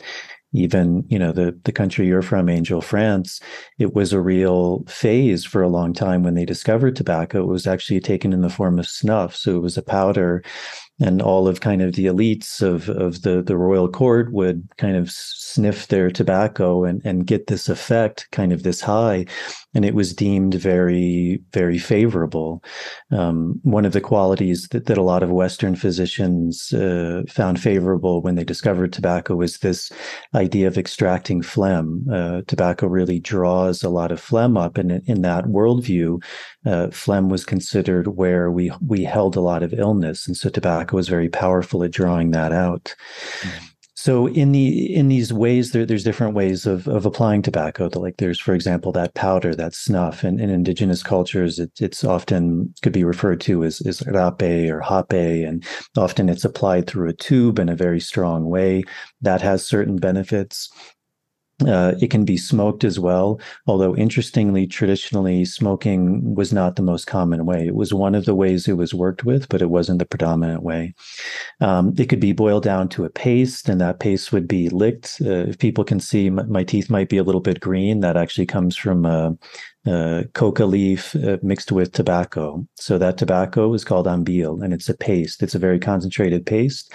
even 0.54 1.04
you 1.10 1.20
know 1.20 1.32
the 1.32 1.60
the 1.64 1.72
country 1.72 2.08
you're 2.08 2.22
from 2.22 2.48
angel 2.48 2.82
france 2.82 3.42
it 3.80 3.94
was 3.94 4.14
a 4.14 4.22
real 4.22 4.84
phase 4.88 5.44
for 5.44 5.62
a 5.62 5.70
long 5.70 5.94
time 5.94 6.24
when 6.24 6.36
they 6.36 6.46
discovered 6.46 6.96
tobacco 6.96 7.42
it 7.42 7.48
was 7.48 7.68
actually 7.68 8.00
taken 8.00 8.32
in 8.32 8.42
the 8.42 8.50
form 8.50 8.80
of 8.80 8.88
snuff 8.88 9.36
so 9.36 9.56
it 9.56 9.62
was 9.62 9.78
a 9.78 9.84
powder 9.84 10.44
and 11.00 11.22
all 11.22 11.48
of 11.48 11.62
kind 11.62 11.82
of 11.82 11.94
the 11.94 12.06
elites 12.06 12.62
of 12.62 12.88
of 12.90 13.24
the 13.24 13.42
the 13.42 13.58
royal 13.58 13.90
court 13.90 14.32
would 14.32 14.68
kind 14.78 14.96
of 14.96 15.10
sniff 15.12 15.88
their 15.88 16.12
tobacco 16.12 16.84
and 16.84 17.02
and 17.04 17.28
get 17.28 17.48
this 17.48 17.68
effect, 17.68 18.28
kind 18.32 18.54
of 18.54 18.64
this 18.64 18.80
high, 18.82 19.26
and 19.74 19.86
it 19.86 19.96
was 19.96 20.14
deemed 20.14 20.54
very 20.54 21.42
very 21.52 21.80
favorable. 21.80 22.64
Um, 23.12 23.60
one 23.64 23.86
of 23.86 23.94
the 23.94 24.02
qualities 24.02 24.68
that 24.70 24.86
that 24.86 24.98
a 24.98 25.04
lot 25.04 25.24
of 25.24 25.32
Western 25.32 25.76
physicians 25.76 26.72
uh, 26.74 27.24
found 27.28 27.60
favorable 27.60 28.22
when 28.22 28.36
they 28.36 28.44
discovered 28.44 28.94
tobacco 28.94 29.36
was 29.36 29.58
this 29.58 29.92
idea 30.36 30.68
of 30.68 30.78
extracting 30.78 31.42
phlegm. 31.42 32.06
Uh, 32.12 32.42
tobacco 32.48 32.88
really 32.88 33.20
draws 33.20 33.84
a 33.84 33.90
lot 33.90 34.12
of 34.12 34.20
phlegm 34.22 34.58
up, 34.58 34.78
and 34.78 34.92
in 35.08 35.22
that 35.24 35.46
worldview, 35.46 36.24
uh, 36.66 36.90
phlegm 36.92 37.30
was 37.30 37.46
considered 37.46 38.08
where 38.16 38.52
we 38.52 38.72
we 38.86 39.04
held 39.04 39.36
a 39.36 39.42
lot 39.42 39.64
of 39.64 39.74
illness, 39.74 40.28
and 40.28 40.38
so 40.38 40.50
tobacco 40.50 40.93
was 40.94 41.10
very 41.10 41.30
powerful 41.30 41.84
at 41.84 41.92
drawing 41.92 42.32
that 42.32 42.52
out. 42.52 42.96
Mm-hmm. 43.42 43.66
So 43.96 44.28
in 44.28 44.52
the 44.52 44.94
in 44.94 45.08
these 45.08 45.32
ways, 45.32 45.72
there, 45.72 45.86
there's 45.86 46.04
different 46.04 46.36
ways 46.36 46.66
of 46.66 46.90
of 46.90 47.06
applying 47.06 47.42
tobacco. 47.42 47.90
Like 47.94 48.18
there's, 48.18 48.38
for 48.38 48.54
example, 48.54 48.92
that 48.92 49.14
powder, 49.14 49.56
that 49.56 49.74
snuff. 49.74 50.26
And 50.26 50.42
in 50.42 50.50
indigenous 50.50 51.02
cultures, 51.02 51.58
it, 51.58 51.72
it's 51.80 52.04
often 52.04 52.74
could 52.82 52.92
be 52.92 53.06
referred 53.06 53.40
to 53.42 53.64
as, 53.64 53.80
as 53.88 54.06
rape 54.06 54.70
or 54.70 54.82
hape, 54.82 55.48
and 55.48 55.66
often 55.96 56.28
it's 56.28 56.44
applied 56.44 56.86
through 56.86 57.08
a 57.08 57.14
tube 57.14 57.60
in 57.60 57.70
a 57.70 57.78
very 57.78 58.02
strong 58.02 58.50
way. 58.50 58.84
That 59.22 59.42
has 59.42 59.66
certain 59.66 59.96
benefits. 59.96 60.70
Uh, 61.66 61.94
it 62.02 62.10
can 62.10 62.26
be 62.26 62.36
smoked 62.36 62.84
as 62.84 63.00
well, 63.00 63.40
although 63.68 63.96
interestingly, 63.96 64.66
traditionally, 64.66 65.46
smoking 65.46 66.34
was 66.34 66.52
not 66.52 66.76
the 66.76 66.82
most 66.82 67.06
common 67.06 67.46
way. 67.46 67.68
It 67.68 67.76
was 67.76 67.94
one 67.94 68.16
of 68.16 68.26
the 68.26 68.36
ways 68.36 68.68
it 68.68 68.74
was 68.74 68.94
worked 68.94 69.24
with, 69.24 69.48
but 69.50 69.62
it 69.62 69.70
wasn't 69.70 70.00
the 70.00 70.06
predominant 70.06 70.64
way. 70.64 70.96
Um, 71.62 71.94
it 71.98 72.10
could 72.10 72.20
be 72.20 72.34
boiled 72.34 72.64
down 72.64 72.90
to 72.90 73.06
a 73.06 73.10
paste, 73.10 73.70
and 73.70 73.80
that 73.82 74.00
paste 74.00 74.34
would 74.34 74.48
be 74.48 74.70
licked. 74.70 75.22
Uh, 75.24 75.46
if 75.48 75.60
people 75.60 75.84
can 75.84 76.00
see, 76.00 76.30
my, 76.30 76.44
my, 76.44 76.64
teeth 76.64 76.90
might 76.90 77.10
be 77.10 77.18
a 77.18 77.24
little 77.24 77.42
bit 77.42 77.60
green. 77.60 78.00
That 78.00 78.18
actually 78.18 78.48
comes 78.48 78.76
from 78.76 79.06
uh, 79.06 79.32
uh, 79.86 80.24
coca 80.34 80.66
leaf 80.66 81.16
uh, 81.16 81.38
mixed 81.42 81.72
with 81.72 81.92
tobacco. 81.92 82.66
So 82.76 82.98
that 82.98 83.18
tobacco 83.18 83.74
is 83.74 83.84
called 83.84 84.08
ambil, 84.08 84.62
and 84.62 84.74
it's 84.74 84.90
a 84.90 84.98
paste. 84.98 85.44
It's 85.44 85.56
a 85.56 85.60
very 85.60 85.80
concentrated 85.80 86.46
paste, 86.46 86.92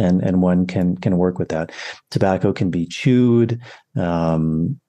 and 0.00 0.22
and 0.22 0.42
one 0.42 0.66
can 0.66 0.96
can 0.96 1.18
work 1.18 1.38
with 1.38 1.48
that. 1.50 1.72
Tobacco 2.10 2.52
can 2.52 2.70
be 2.70 2.86
chewed. 2.86 3.60
Um, 3.96 4.80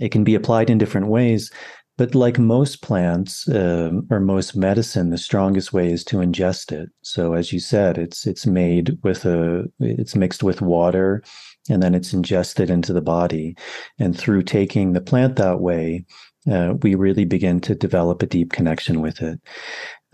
it 0.00 0.10
can 0.10 0.24
be 0.24 0.34
applied 0.34 0.70
in 0.70 0.78
different 0.78 1.08
ways. 1.08 1.50
But 1.98 2.14
like 2.14 2.38
most 2.38 2.82
plants 2.82 3.48
um, 3.48 4.06
or 4.10 4.20
most 4.20 4.54
medicine, 4.54 5.08
the 5.08 5.16
strongest 5.18 5.72
way 5.72 5.90
is 5.90 6.04
to 6.04 6.18
ingest 6.18 6.70
it. 6.70 6.90
So 7.02 7.32
as 7.32 7.52
you 7.52 7.60
said, 7.60 7.96
it's 7.96 8.26
it's 8.26 8.46
made 8.46 8.98
with 9.02 9.24
a 9.24 9.64
it's 9.80 10.14
mixed 10.14 10.42
with 10.42 10.60
water, 10.60 11.22
and 11.70 11.82
then 11.82 11.94
it's 11.94 12.12
ingested 12.12 12.68
into 12.68 12.92
the 12.92 13.00
body. 13.00 13.56
And 13.98 14.16
through 14.16 14.42
taking 14.42 14.92
the 14.92 15.00
plant 15.00 15.36
that 15.36 15.60
way, 15.60 16.04
uh, 16.50 16.74
we 16.82 16.94
really 16.94 17.24
begin 17.24 17.60
to 17.60 17.74
develop 17.74 18.22
a 18.22 18.26
deep 18.26 18.52
connection 18.52 19.00
with 19.00 19.22
it. 19.22 19.40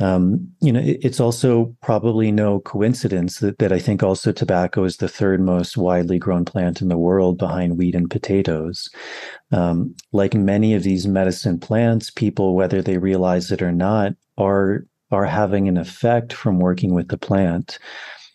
Um, 0.03 0.53
you 0.61 0.73
know, 0.73 0.81
it, 0.81 0.99
it's 1.03 1.21
also 1.21 1.77
probably 1.81 2.33
no 2.33 2.61
coincidence 2.61 3.39
that, 3.39 3.59
that 3.59 3.73
I 3.73 3.79
think 3.79 4.03
also 4.03 4.33
tobacco 4.33 4.83
is 4.85 4.97
the 4.97 5.09
third 5.09 5.41
most 5.41 5.77
widely 5.77 6.19
grown 6.19 6.45
plant 6.45 6.83
in 6.83 6.89
the 6.89 6.99
world 6.99 7.39
behind 7.39 7.79
wheat 7.79 7.95
and 7.95 8.11
potatoes. 8.11 8.89
Um, 9.53 9.95
like 10.13 10.35
many 10.35 10.75
of 10.75 10.83
these 10.83 11.07
medicine 11.07 11.61
plants, 11.61 12.11
people, 12.11 12.57
whether 12.57 12.83
they 12.83 12.99
realize 12.99 13.53
it 13.53 13.63
or 13.63 13.73
not, 13.73 14.15
are 14.37 14.87
are 15.13 15.27
having 15.27 15.69
an 15.69 15.77
effect 15.77 16.33
from 16.33 16.59
working 16.59 16.95
with 16.95 17.09
the 17.09 17.19
plant. 17.19 17.79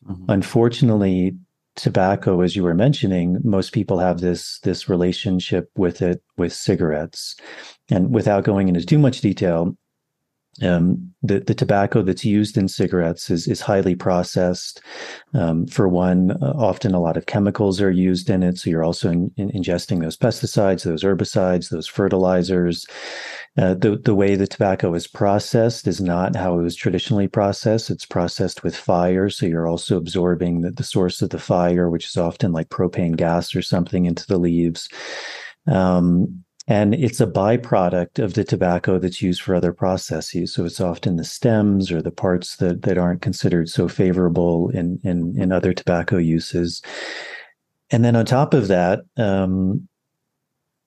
Mm-hmm. 0.08 0.25
Unfortunately, 0.30 1.36
tobacco, 1.75 2.41
as 2.41 2.56
you 2.56 2.63
were 2.63 2.75
mentioning, 2.75 3.39
most 3.43 3.73
people 3.73 3.99
have 3.99 4.21
this 4.21 4.60
this 4.60 4.88
relationship 4.88 5.69
with 5.75 6.01
it 6.01 6.21
with 6.38 6.53
cigarettes. 6.53 7.36
And 7.89 8.13
without 8.13 8.43
going 8.43 8.69
into 8.69 8.86
too 8.86 8.99
much 8.99 9.21
detail, 9.21 9.75
um, 10.63 11.13
the, 11.21 11.39
the 11.39 11.53
tobacco 11.53 12.01
that's 12.01 12.25
used 12.25 12.57
in 12.57 12.67
cigarettes 12.67 13.29
is, 13.29 13.47
is 13.47 13.61
highly 13.61 13.95
processed. 13.95 14.81
Um, 15.33 15.67
for 15.67 15.87
one, 15.87 16.31
uh, 16.31 16.53
often 16.55 16.93
a 16.93 16.99
lot 16.99 17.17
of 17.17 17.27
chemicals 17.27 17.79
are 17.81 17.91
used 17.91 18.29
in 18.29 18.43
it. 18.43 18.57
So 18.57 18.69
you're 18.69 18.83
also 18.83 19.09
in, 19.09 19.31
in 19.37 19.51
ingesting 19.51 20.01
those 20.01 20.17
pesticides, 20.17 20.83
those 20.83 21.03
herbicides, 21.03 21.69
those 21.69 21.87
fertilizers. 21.87 22.85
Uh, 23.57 23.73
the, 23.73 23.97
the 23.97 24.15
way 24.15 24.35
the 24.35 24.47
tobacco 24.47 24.93
is 24.93 25.07
processed 25.07 25.87
is 25.87 26.01
not 26.01 26.35
how 26.35 26.59
it 26.59 26.63
was 26.63 26.75
traditionally 26.75 27.27
processed. 27.27 27.89
It's 27.89 28.05
processed 28.05 28.63
with 28.63 28.75
fire. 28.75 29.29
So 29.29 29.45
you're 29.45 29.67
also 29.67 29.97
absorbing 29.97 30.61
the, 30.61 30.71
the 30.71 30.83
source 30.83 31.21
of 31.21 31.29
the 31.29 31.39
fire, 31.39 31.89
which 31.89 32.05
is 32.05 32.17
often 32.17 32.51
like 32.51 32.69
propane 32.69 33.15
gas 33.15 33.55
or 33.55 33.61
something 33.61 34.05
into 34.05 34.25
the 34.27 34.37
leaves. 34.37 34.89
Um, 35.67 36.43
and 36.67 36.93
it's 36.93 37.21
a 37.21 37.27
byproduct 37.27 38.21
of 38.21 38.34
the 38.34 38.43
tobacco 38.43 38.99
that's 38.99 39.21
used 39.21 39.41
for 39.41 39.56
other 39.56 39.71
processes. 39.71 40.53
So 40.53 40.65
it's 40.65 40.82
often 40.82 41.15
the 41.15 41.23
stems 41.23 41.91
or 41.91 42.01
the 42.01 42.12
parts 42.12 42.58
that, 42.58 42.82
that 42.82 42.97
aren't 42.97 43.21
considered 43.21 43.69
so 43.69 43.88
favorable 43.88 44.69
in, 44.69 44.99
in, 45.03 45.34
in 45.39 45.53
other 45.53 45.73
tobacco 45.73 46.17
uses. 46.17 46.82
And 47.89 48.03
then 48.03 48.17
on 48.17 48.25
top 48.25 48.53
of 48.53 48.67
that, 48.67 48.99
um, 49.15 49.88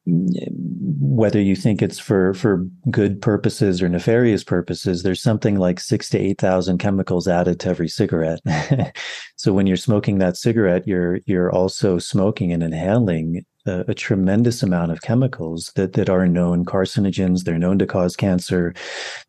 whether 0.06 1.40
you 1.40 1.54
think 1.54 1.82
it's 1.82 1.98
for 1.98 2.32
for 2.34 2.66
good 2.90 3.20
purposes 3.20 3.82
or 3.82 3.88
nefarious 3.88 4.42
purposes, 4.42 5.02
there's 5.02 5.22
something 5.22 5.56
like 5.56 5.78
six 5.78 6.08
to 6.10 6.18
eight 6.18 6.38
thousand 6.38 6.78
chemicals 6.78 7.28
added 7.28 7.60
to 7.60 7.68
every 7.68 7.88
cigarette. 7.88 8.40
so 9.36 9.52
when 9.52 9.66
you're 9.66 9.76
smoking 9.76 10.18
that 10.18 10.36
cigarette, 10.36 10.86
you're 10.88 11.20
you're 11.26 11.52
also 11.52 11.98
smoking 11.98 12.52
and 12.52 12.62
inhaling 12.62 13.44
a, 13.66 13.84
a, 13.88 13.94
tremendous 13.94 14.62
amount 14.62 14.90
of 14.90 15.02
chemicals 15.02 15.72
that 15.76 15.92
that 15.94 16.08
are 16.08 16.26
known 16.26 16.64
carcinogens. 16.64 17.44
They're 17.44 17.58
known 17.58 17.78
to 17.78 17.86
cause 17.86 18.16
cancer. 18.16 18.74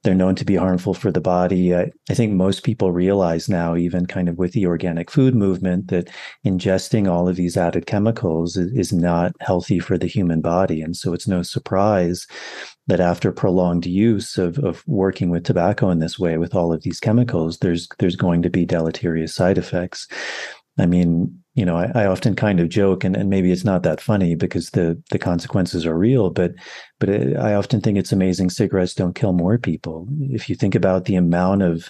They're 0.04 0.16
known 0.16 0.36
to 0.36 0.46
be 0.46 0.56
harmful 0.56 0.94
for 0.94 1.12
the 1.12 1.22
body. 1.22 1.76
I, 1.76 1.92
I 2.10 2.14
think 2.14 2.34
most 2.34 2.64
people 2.64 2.92
realize 2.92 3.50
now, 3.50 3.76
even 3.76 4.06
kind 4.06 4.30
of 4.30 4.38
with 4.38 4.54
the 4.54 4.66
organic 4.66 5.12
food 5.12 5.36
movement, 5.36 5.90
that 5.90 6.10
ingesting 6.46 7.10
all 7.10 7.28
of 7.28 7.36
these 7.36 7.58
added 7.58 7.86
chemicals 7.86 8.58
is, 8.58 8.72
is 8.74 8.94
not 8.94 9.34
healthy 9.42 9.80
for 9.80 9.98
the 9.98 10.08
human 10.08 10.42
body. 10.42 10.82
And 10.82 10.96
so 10.96 11.14
it's 11.14 11.28
no 11.28 11.44
surprise 11.44 12.28
that 12.88 13.00
after 13.00 13.32
prolonged 13.32 13.86
use 13.86 14.38
of, 14.38 14.58
of 14.60 14.84
working 14.88 15.30
with 15.30 15.44
tobacco 15.44 15.90
in 15.90 16.00
this 16.00 16.18
way 16.18 16.38
with 16.38 16.56
all 16.56 16.74
of 16.74 16.82
these 16.84 17.00
chemicals, 17.00 17.60
there's 17.60 17.88
there's 18.00 18.16
going 18.16 18.42
to 18.42 18.50
be 18.50 18.66
deleterious 18.66 19.36
side 19.36 19.58
effects. 19.58 20.08
I 20.80 20.86
mean, 20.86 21.41
you 21.54 21.66
know, 21.66 21.76
I, 21.76 21.92
I, 21.94 22.06
often 22.06 22.36
kind 22.36 22.62
of 22.62 22.70
joke, 22.70 23.04
and, 23.04 23.16
and 23.16 23.30
maybe 23.30 23.52
it's 23.52 23.66
not 23.66 23.84
that 23.84 24.00
funny 24.00 24.36
because 24.36 24.70
the 24.70 25.02
the 25.12 25.20
consequences 25.20 25.86
are 25.86 25.98
real. 25.98 26.30
But 26.30 26.54
but 27.00 27.10
it, 27.10 27.38
I 27.38 27.56
often 27.56 27.82
think 27.82 27.98
it's 27.98 28.14
amazing 28.14 28.50
cigarettes 28.50 28.94
don't 28.94 29.16
kill 29.16 29.34
more 29.34 29.58
people. 29.58 30.08
If 30.30 30.50
you 30.50 30.56
think 30.56 30.76
about 30.76 31.06
the 31.06 31.16
amount 31.16 31.64
of 31.64 31.90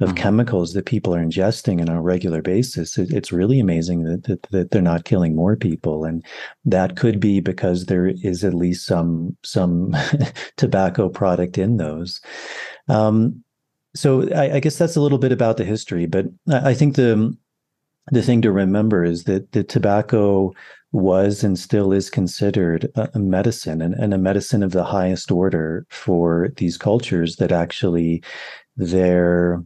of 0.00 0.10
mm-hmm. 0.10 0.16
chemicals 0.16 0.74
that 0.74 0.84
people 0.84 1.14
are 1.14 1.24
ingesting 1.24 1.80
on 1.80 1.88
a 1.88 2.02
regular 2.02 2.42
basis, 2.42 2.98
it, 2.98 3.10
it's 3.10 3.32
really 3.32 3.58
amazing 3.60 4.04
that, 4.04 4.24
that 4.24 4.42
that 4.50 4.70
they're 4.72 4.82
not 4.82 5.06
killing 5.06 5.34
more 5.34 5.56
people. 5.56 6.04
And 6.04 6.22
that 6.66 6.96
could 6.96 7.18
be 7.18 7.40
because 7.40 7.86
there 7.86 8.08
is 8.08 8.44
at 8.44 8.52
least 8.52 8.84
some 8.84 9.38
some 9.42 9.96
tobacco 10.58 11.08
product 11.08 11.56
in 11.56 11.78
those. 11.78 12.20
Um, 12.88 13.42
so 13.94 14.30
I, 14.34 14.56
I 14.56 14.60
guess 14.60 14.76
that's 14.76 14.96
a 14.96 15.00
little 15.00 15.18
bit 15.18 15.32
about 15.32 15.56
the 15.56 15.64
history, 15.64 16.04
but 16.04 16.26
I, 16.50 16.70
I 16.70 16.74
think 16.74 16.96
the 16.96 17.34
the 18.10 18.22
thing 18.22 18.42
to 18.42 18.52
remember 18.52 19.04
is 19.04 19.24
that 19.24 19.52
the 19.52 19.64
tobacco 19.64 20.52
was 20.92 21.44
and 21.44 21.58
still 21.58 21.92
is 21.92 22.08
considered 22.08 22.90
a, 22.94 23.18
medicine 23.18 23.82
and, 23.82 23.94
and, 23.94 24.14
a 24.14 24.18
medicine 24.18 24.62
of 24.62 24.72
the 24.72 24.84
highest 24.84 25.30
order 25.30 25.86
for 25.90 26.48
these 26.56 26.78
cultures 26.78 27.36
that 27.36 27.52
actually 27.52 28.22
their 28.76 29.62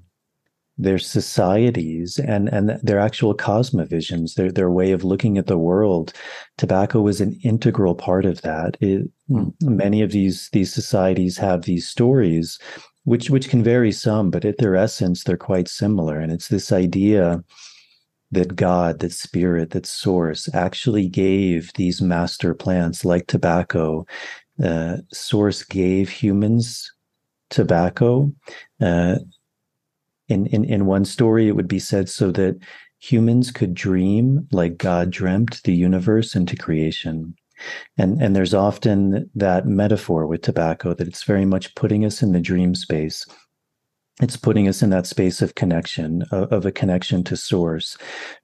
their 0.78 0.98
societies 0.98 2.18
and 2.18 2.48
and 2.48 2.70
their 2.83 2.98
actual 2.98 3.37
cosmovisions 3.37 4.35
their 4.35 4.50
their 4.50 4.70
way 4.70 4.90
of 4.90 5.05
looking 5.05 5.37
at 5.37 5.46
the 5.46 5.59
world 5.59 6.12
tobacco 6.57 7.07
is 7.07 7.20
an 7.20 7.38
integral 7.44 7.94
part 7.94 8.24
of 8.24 8.40
that 8.40 8.76
it, 8.81 9.09
mm. 9.31 9.52
many 9.61 10.00
of 10.00 10.12
these 10.12 10.48
these 10.52 10.72
societies 10.72 11.37
have 11.37 11.62
these 11.62 11.87
stories 11.87 12.59
which 13.05 13.28
which 13.28 13.50
can 13.50 13.62
vary 13.62 13.92
some 13.92 14.31
but 14.31 14.46
at 14.46 14.59
their 14.59 14.74
essence 14.74 15.24
they're 15.24 15.37
quite 15.37 15.68
similar 15.68 16.18
and 16.18 16.33
it's 16.33 16.48
this 16.48 16.72
idea 16.72 17.44
that 18.32 18.56
God, 18.56 18.98
that 19.00 19.12
spirit, 19.12 19.70
that 19.70 19.86
source 19.86 20.48
actually 20.54 21.08
gave 21.08 21.72
these 21.74 22.02
master 22.02 22.54
plants 22.54 23.04
like 23.04 23.26
tobacco. 23.26 24.06
Uh, 24.62 24.98
source 25.12 25.62
gave 25.62 26.08
humans 26.08 26.92
tobacco. 27.50 28.32
Uh, 28.80 29.16
in, 30.28 30.46
in, 30.46 30.64
in 30.64 30.86
one 30.86 31.04
story, 31.04 31.46
it 31.46 31.56
would 31.56 31.68
be 31.68 31.78
said 31.78 32.08
so 32.08 32.30
that 32.32 32.58
humans 32.98 33.50
could 33.50 33.74
dream 33.74 34.48
like 34.50 34.78
God 34.78 35.10
dreamt 35.10 35.62
the 35.64 35.74
universe 35.74 36.34
into 36.34 36.56
creation. 36.56 37.34
And, 37.98 38.20
and 38.20 38.34
there's 38.34 38.54
often 38.54 39.30
that 39.34 39.66
metaphor 39.66 40.26
with 40.26 40.42
tobacco 40.42 40.94
that 40.94 41.06
it's 41.06 41.24
very 41.24 41.44
much 41.44 41.74
putting 41.74 42.04
us 42.04 42.22
in 42.22 42.32
the 42.32 42.40
dream 42.40 42.74
space 42.74 43.26
it's 44.20 44.37
putting 44.37 44.68
us 44.68 44.83
in 44.83 44.90
that 44.90 45.07
space 45.07 45.40
of 45.40 45.55
connection 45.55 46.22
of, 46.31 46.66
a 46.66 46.70
connection 46.72 47.25
to 47.25 47.37
source 47.37 47.96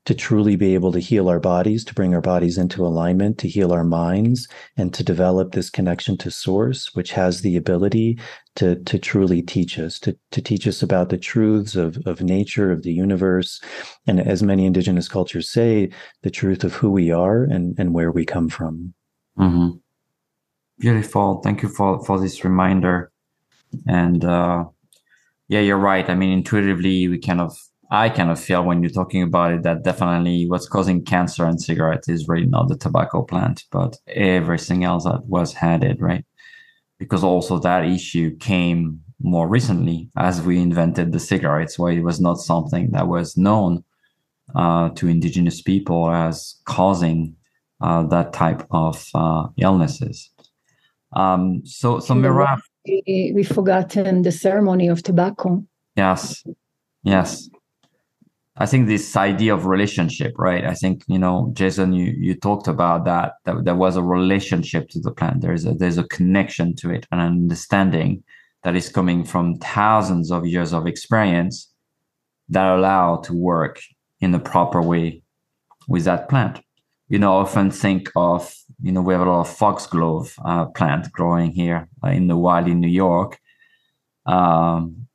to 0.07 0.15
truly 0.15 0.57
be 0.57 0.75
able 0.75 0.93
to 0.93 0.99
heal 0.99 1.29
our 1.29 1.39
bodies 1.39 1.85
to 1.85 1.95
bring 1.95 2.15
our 2.15 2.23
bodies 2.23 2.57
into 2.57 2.87
alignment 2.87 3.39
to 3.39 3.49
heal 3.49 3.71
our 3.71 3.85
minds 3.85 4.49
and 4.79 4.95
to 4.95 5.05
develop 5.05 5.53
this 5.53 5.69
connection 5.69 6.17
to 6.17 6.31
source 6.31 6.95
which 6.95 7.11
has 7.13 7.43
the 7.43 7.57
ability 7.57 8.19
to 8.59 8.75
to 8.85 8.99
truly 8.99 9.41
teach 9.41 9.79
us 9.79 10.01
to, 10.01 10.19
to 10.33 10.43
teach 10.43 10.67
us 10.67 10.83
about 10.83 11.11
the 11.11 11.17
truths 11.17 11.77
of, 11.77 11.97
of 12.07 12.21
nature 12.21 12.73
of 12.73 12.83
the 12.83 12.93
universe. 12.93 13.61
And 14.07 14.19
as 14.21 14.43
many 14.43 14.67
indigenous 14.67 15.09
cultures 15.09 15.49
say 15.49 15.91
the 16.23 16.31
truth 16.31 16.65
of 16.65 16.75
who 16.75 16.91
we 16.91 17.13
are 17.13 17.45
and 17.45 17.79
and 17.79 17.95
where 17.95 18.11
we 18.11 18.27
come 18.27 18.49
from. 18.49 18.95
Mm-hmm. 19.39 19.77
beautiful. 20.81 21.41
Thank 21.45 21.63
you 21.63 21.69
for 21.69 22.05
for 22.05 22.19
this 22.19 22.45
reminder. 22.45 23.13
And 23.87 24.25
uh 24.25 24.65
yeah, 25.49 25.61
you're 25.61 25.79
right. 25.79 26.09
I 26.09 26.15
mean, 26.15 26.31
intuitively, 26.31 27.09
we 27.09 27.19
kind 27.19 27.41
of, 27.41 27.57
I 27.91 28.11
kind 28.11 28.31
of 28.31 28.39
feel 28.39 28.65
when 28.65 28.83
you're 28.83 28.91
talking 28.91 29.23
about 29.23 29.53
it 29.53 29.63
that 29.63 29.83
definitely 29.83 30.47
what's 30.47 30.69
causing 30.69 31.05
cancer 31.05 31.49
in 31.49 31.59
cigarettes 31.59 32.09
is 32.09 32.29
really 32.29 32.47
not 32.47 32.69
the 32.69 32.77
tobacco 32.77 33.23
plant, 33.23 33.65
but 33.73 33.97
everything 34.09 34.85
else 34.85 35.05
that 35.05 35.25
was 35.25 35.55
added, 35.57 36.01
right? 36.01 36.25
Because 36.99 37.25
also 37.25 37.59
that 37.61 37.87
issue 37.87 38.37
came 38.37 39.01
more 39.21 39.49
recently 39.49 40.11
as 40.17 40.43
we 40.43 40.61
invented 40.61 41.13
the 41.13 41.21
cigarettes, 41.21 41.79
where 41.79 41.93
it 41.93 42.05
was 42.05 42.21
not 42.21 42.39
something 42.39 42.91
that 42.93 43.09
was 43.09 43.37
known 43.37 43.85
uh, 44.55 44.91
to 44.91 45.09
indigenous 45.09 45.63
people 45.63 46.11
as 46.11 46.61
causing 46.67 47.35
uh, 47.81 48.03
that 48.05 48.33
type 48.33 48.67
of 48.71 49.05
uh, 49.15 49.47
illnesses. 49.57 50.31
Um, 51.15 51.63
so, 51.65 52.01
so 52.01 52.15
Merav, 52.15 52.61
we, 52.89 53.33
we've 53.35 53.49
forgotten 53.49 54.23
the 54.23 54.33
ceremony 54.33 54.89
of 54.89 55.03
tobacco. 55.03 55.65
Yes, 55.97 56.45
yes. 57.03 57.49
I 58.57 58.67
think 58.67 58.89
this 58.89 59.17
idea 59.17 59.55
of 59.55 59.67
relationship, 59.67 60.35
right? 60.37 60.65
I 60.65 60.75
think 60.75 61.05
you 61.07 61.19
know, 61.19 61.51
Jason, 61.53 61.93
you 61.93 62.13
you 62.19 62.35
talked 62.35 62.67
about 62.67 63.05
that 63.05 63.35
that 63.45 63.65
there 63.65 63.77
was 63.77 63.97
a 63.97 64.03
relationship 64.03 64.89
to 64.91 65.01
the 65.01 65.13
plant. 65.13 65.41
There's 65.41 65.65
a 65.65 65.75
there's 65.75 65.99
a 65.99 66.09
connection 66.09 66.75
to 66.77 66.91
it, 66.91 67.07
an 67.13 67.21
understanding 67.21 68.25
that 68.65 68.75
is 68.75 68.89
coming 68.89 69.25
from 69.25 69.59
thousands 69.59 70.33
of 70.33 70.45
years 70.45 70.73
of 70.73 70.87
experience 70.87 71.73
that 72.49 72.67
allow 72.67 73.17
to 73.19 73.33
work 73.33 73.81
in 74.21 74.33
the 74.33 74.41
proper 74.41 74.83
way 74.83 75.23
with 75.87 76.05
that 76.05 76.29
plant 76.29 76.61
you 77.09 77.19
know, 77.19 77.33
often 77.35 77.71
think 77.71 78.11
of, 78.17 78.55
you 78.83 78.93
know, 78.93 79.01
we 79.01 79.15
have 79.15 79.27
a 79.27 79.31
lot 79.31 79.41
of 79.41 79.49
foxglove 79.57 80.35
uh, 80.45 80.67
plant 80.67 81.11
growing 81.13 81.51
here 81.53 81.89
uh, 82.05 82.09
in 82.09 82.29
the 82.29 82.37
wild 82.37 82.69
in 82.69 82.81
New 82.81 82.89
York. 82.89 83.39
Um, 84.27 85.07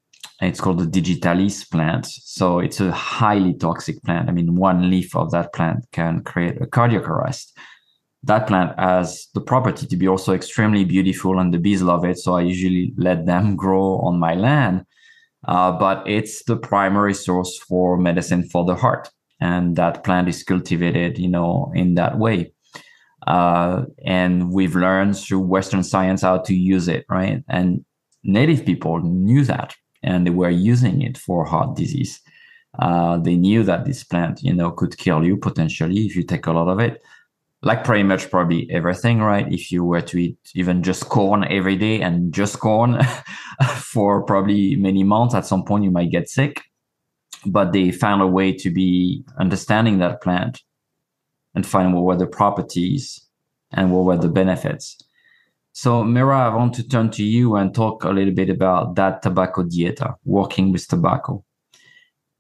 it's 0.42 0.60
called 0.60 0.80
the 0.80 0.88
digitalis 0.88 1.64
plant. 1.64 2.06
So 2.08 2.60
it's 2.60 2.80
a 2.80 2.92
highly 2.92 3.54
toxic 3.54 4.02
plant. 4.04 4.28
I 4.30 4.32
mean, 4.32 4.56
one 4.56 4.90
leaf 4.90 5.16
of 5.16 5.32
that 5.32 5.54
plant 5.54 5.86
can 5.92 6.24
create 6.24 6.62
a 6.62 6.66
cardiac 6.66 7.08
arrest. 7.08 7.58
That 8.24 8.48
plant 8.48 8.78
has 8.80 9.28
the 9.34 9.42
property 9.42 9.86
to 9.86 9.98
be 9.98 10.08
also 10.08 10.34
extremely 10.34 10.86
beautiful 10.86 11.40
and 11.40 11.54
the 11.54 11.60
bees 11.60 11.82
love 11.82 12.06
it. 12.06 12.18
So 12.18 12.36
I 12.36 12.42
usually 12.42 12.94
let 12.98 13.26
them 13.26 13.56
grow 13.64 14.00
on 14.00 14.20
my 14.20 14.36
land. 14.36 14.86
uh, 15.46 15.72
but 15.72 16.08
it's 16.08 16.44
the 16.46 16.56
primary 16.56 17.14
source 17.14 17.58
for 17.58 17.98
medicine 17.98 18.44
for 18.44 18.66
the 18.66 18.76
heart. 18.76 19.10
And 19.40 19.76
that 19.76 20.04
plant 20.04 20.30
is 20.30 20.44
cultivated, 20.44 21.18
you 21.18 21.28
know, 21.28 21.72
in 21.76 21.96
that 21.96 22.18
way. 22.18 22.54
Uh, 23.28 23.86
and 24.06 24.52
we've 24.52 24.76
learned 24.76 25.18
through 25.18 25.40
Western 25.40 25.84
science 25.84 26.22
how 26.22 26.38
to 26.40 26.54
use 26.54 26.88
it, 26.88 27.06
right? 27.10 27.44
And 27.50 27.84
native 28.24 28.66
people 28.66 29.00
knew 29.00 29.44
that 29.46 29.76
and 30.02 30.26
they 30.26 30.32
were 30.32 30.50
using 30.50 31.02
it 31.02 31.18
for 31.18 31.46
heart 31.46 31.76
disease. 31.76 32.22
Uh, 32.80 33.18
they 33.18 33.36
knew 33.36 33.64
that 33.64 33.86
this 33.86 34.04
plant, 34.04 34.42
you 34.44 34.54
know, 34.54 34.72
could 34.72 34.98
kill 34.98 35.24
you 35.24 35.38
potentially 35.38 36.06
if 36.06 36.16
you 36.16 36.24
take 36.24 36.48
a 36.48 36.52
lot 36.52 36.68
of 36.68 36.80
it. 36.80 37.02
Like 37.62 37.86
pretty 37.86 38.04
much 38.04 38.30
probably 38.30 38.70
everything, 38.70 39.22
right? 39.22 39.50
If 39.52 39.72
you 39.72 39.86
were 39.86 40.02
to 40.02 40.18
eat 40.18 40.38
even 40.54 40.84
just 40.84 41.08
corn 41.08 41.46
every 41.46 41.78
day 41.78 42.02
and 42.02 42.34
just 42.34 42.60
corn 42.60 43.00
for 43.78 44.24
probably 44.24 44.76
many 44.76 45.04
months, 45.04 45.34
at 45.34 45.46
some 45.46 45.64
point 45.64 45.86
you 45.86 45.92
might 45.92 46.12
get 46.12 46.28
sick. 46.28 46.62
But 47.46 47.74
they 47.74 47.92
found 47.92 48.22
a 48.22 48.28
way 48.28 48.54
to 48.54 48.72
be 48.72 49.24
understanding 49.38 50.00
that 50.00 50.22
plant 50.22 50.62
and 51.56 51.66
find 51.66 51.94
what 51.94 52.04
were 52.04 52.16
the 52.16 52.28
properties 52.28 53.28
and 53.72 53.92
what 53.92 54.06
were 54.06 54.18
the 54.18 54.30
benefits. 54.30 54.98
So, 55.74 56.04
Merav, 56.04 56.52
I 56.52 56.56
want 56.56 56.76
to 56.76 56.88
turn 56.88 57.10
to 57.12 57.24
you 57.24 57.56
and 57.56 57.74
talk 57.74 58.04
a 58.04 58.12
little 58.12 58.34
bit 58.34 58.50
about 58.50 58.96
that 58.96 59.24
tobacco 59.24 59.64
dieta, 59.64 60.12
uh, 60.12 60.14
working 60.24 60.72
with 60.72 60.88
tobacco. 60.88 61.44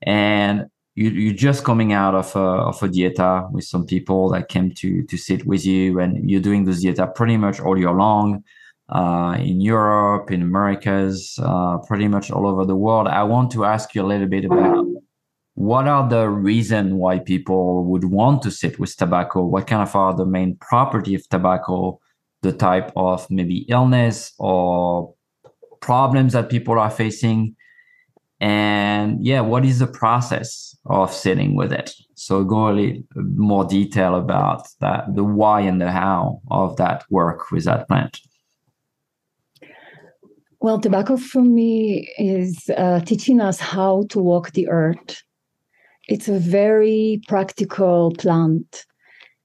And 0.04 0.68
you, 0.94 1.10
you're 1.10 1.34
just 1.34 1.64
coming 1.64 1.94
out 1.94 2.14
of 2.14 2.36
a, 2.36 2.40
of 2.40 2.84
a 2.84 2.88
dieta 2.88 3.46
uh, 3.46 3.48
with 3.52 3.66
some 3.66 3.86
people 3.88 4.30
that 4.30 4.50
came 4.50 4.72
to, 4.76 5.04
to 5.04 5.18
sit 5.18 5.48
with 5.48 5.66
you, 5.66 6.00
and 6.00 6.30
you're 6.30 6.42
doing 6.42 6.66
this 6.66 6.86
dieta 6.86 7.14
pretty 7.16 7.38
much 7.38 7.60
all 7.60 7.78
year 7.78 7.92
long 7.92 8.44
uh, 8.94 9.36
in 9.40 9.60
Europe, 9.60 10.30
in 10.30 10.44
Americas, 10.44 11.40
uh, 11.42 11.80
pretty 11.80 12.08
much 12.08 12.30
all 12.30 12.46
over 12.46 12.64
the 12.64 12.76
world. 12.76 13.08
I 13.08 13.24
want 13.24 13.52
to 13.52 13.66
ask 13.66 13.96
you 13.96 14.04
a 14.04 14.06
little 14.06 14.28
bit 14.28 14.46
about 14.46 14.86
what 15.56 15.88
are 15.88 16.08
the 16.08 16.30
reason 16.30 16.98
why 16.98 17.18
people 17.20 17.86
would 17.86 18.06
want 18.06 18.44
to 18.44 18.52
sit 18.52 18.78
with 18.80 18.96
tobacco? 18.96 19.44
What 19.44 19.66
kind 19.66 19.82
of 19.82 19.96
are 19.96 20.16
the 20.16 20.28
main 20.28 20.58
property 20.58 21.16
of 21.16 21.28
tobacco? 21.28 22.00
The 22.44 22.52
type 22.52 22.92
of 22.96 23.30
maybe 23.32 23.66
illness 23.70 24.34
or 24.38 25.14
problems 25.82 26.34
that 26.34 26.50
people 26.50 26.80
are 26.80 26.92
facing? 26.92 27.56
And 28.40 29.26
yeah 29.26 29.42
what 29.42 29.64
is 29.64 29.80
the 29.80 29.88
process 29.88 30.76
of 30.86 31.14
sitting 31.14 31.56
with 31.56 31.72
it? 31.72 31.94
So 32.16 32.44
go 32.44 32.70
a 32.70 32.74
little 32.74 33.04
more 33.16 33.66
detail 33.66 34.16
about 34.16 34.68
that 34.82 35.16
the 35.16 35.24
why 35.24 35.62
and 35.62 35.82
the 35.82 35.92
how 35.92 36.42
of 36.52 36.76
that 36.78 37.06
work 37.10 37.52
with 37.52 37.64
that 37.66 37.88
plant 37.88 38.20
well 40.64 40.80
tobacco 40.80 41.16
for 41.16 41.44
me 41.44 42.10
is 42.18 42.70
uh, 42.76 43.00
teaching 43.02 43.40
us 43.40 43.60
how 43.60 44.04
to 44.10 44.18
walk 44.20 44.52
the 44.54 44.68
earth 44.70 45.24
it's 46.08 46.28
a 46.28 46.38
very 46.38 47.22
practical 47.28 48.14
plant. 48.18 48.86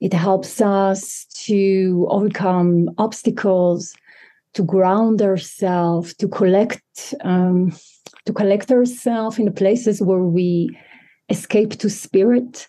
It 0.01 0.13
helps 0.13 0.61
us 0.61 1.27
to 1.47 2.07
overcome 2.11 2.91
obstacles, 2.99 3.95
to 4.55 4.65
ground 4.65 5.23
ourselves, 5.23 6.15
to 6.15 6.29
collect, 6.29 7.15
um, 7.23 7.73
to 8.27 8.33
collect 8.33 8.73
ourselves 8.73 9.39
in 9.39 9.45
the 9.45 9.53
places 9.53 10.03
where 10.03 10.23
we 10.23 10.77
escape 11.29 11.71
to 11.79 11.91
spirit, 11.91 12.69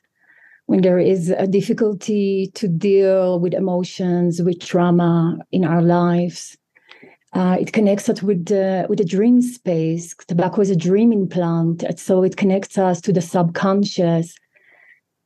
when 0.67 0.81
there 0.81 0.99
is 0.99 1.31
a 1.31 1.47
difficulty 1.47 2.51
to 2.53 2.67
deal 2.67 3.39
with 3.39 3.55
emotions, 3.55 4.41
with 4.41 4.59
trauma 4.59 5.39
in 5.51 5.65
our 5.65 5.81
lives. 5.81 6.57
Uh, 7.33 7.57
it 7.59 7.73
connects 7.73 8.09
us 8.09 8.23
with 8.23 8.45
the 8.45 8.85
with 8.89 8.97
the 8.97 9.05
dream 9.05 9.41
space. 9.41 10.15
Tobacco 10.27 10.61
is 10.61 10.71
a 10.71 10.75
dreaming 10.75 11.29
plant, 11.29 11.83
so 11.97 12.23
it 12.23 12.37
connects 12.37 12.77
us 12.77 12.99
to 13.01 13.13
the 13.13 13.21
subconscious. 13.21 14.35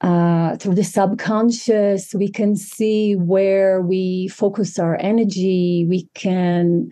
Uh, 0.02 0.58
through 0.58 0.76
the 0.76 0.84
subconscious, 0.84 2.14
we 2.14 2.28
can 2.30 2.58
see 2.58 3.16
where 3.16 3.82
we 3.82 4.28
focus 4.28 4.78
our 4.78 4.98
energy. 5.00 5.86
We 5.88 6.10
can 6.14 6.92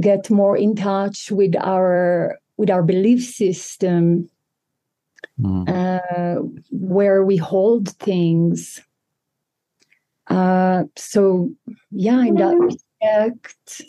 get 0.00 0.30
more 0.30 0.56
in 0.56 0.76
touch 0.76 1.32
with 1.32 1.56
our 1.56 2.38
with 2.56 2.70
our 2.70 2.84
belief 2.84 3.24
system, 3.24 4.28
mm. 5.40 5.68
uh, 5.68 6.42
where 6.70 7.24
we 7.24 7.36
hold 7.36 7.88
things. 7.88 8.80
Uh, 10.28 10.84
so, 10.96 11.50
yeah, 11.90 12.22
in 12.22 12.34
that 12.34 12.56
respect, 12.56 13.82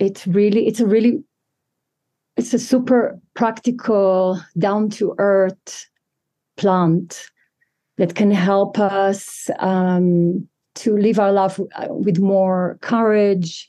it's 0.00 0.26
really 0.26 0.66
it's 0.66 0.80
a 0.80 0.86
really 0.86 1.22
it's 2.36 2.54
a 2.54 2.58
super 2.58 3.20
practical 3.34 4.40
down 4.58 4.88
to 4.88 5.14
earth 5.18 5.86
plant 6.56 7.30
that 7.98 8.14
can 8.14 8.30
help 8.30 8.78
us 8.78 9.50
um, 9.58 10.48
to 10.74 10.96
live 10.96 11.18
our 11.18 11.32
life 11.32 11.60
uh, 11.60 11.88
with 11.90 12.18
more 12.18 12.78
courage 12.80 13.68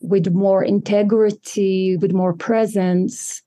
with 0.00 0.34
more 0.34 0.64
integrity 0.64 1.96
with 1.96 2.12
more 2.12 2.34
presence. 2.34 3.40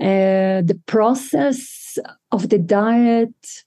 Uh, 0.00 0.62
the 0.62 0.80
process 0.86 1.98
of 2.30 2.48
the 2.48 2.58
diet 2.58 3.64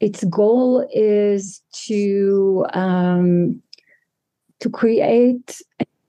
its 0.00 0.24
goal 0.24 0.88
is 0.92 1.60
to 1.72 2.64
um, 2.72 3.60
to 4.60 4.70
create 4.70 5.60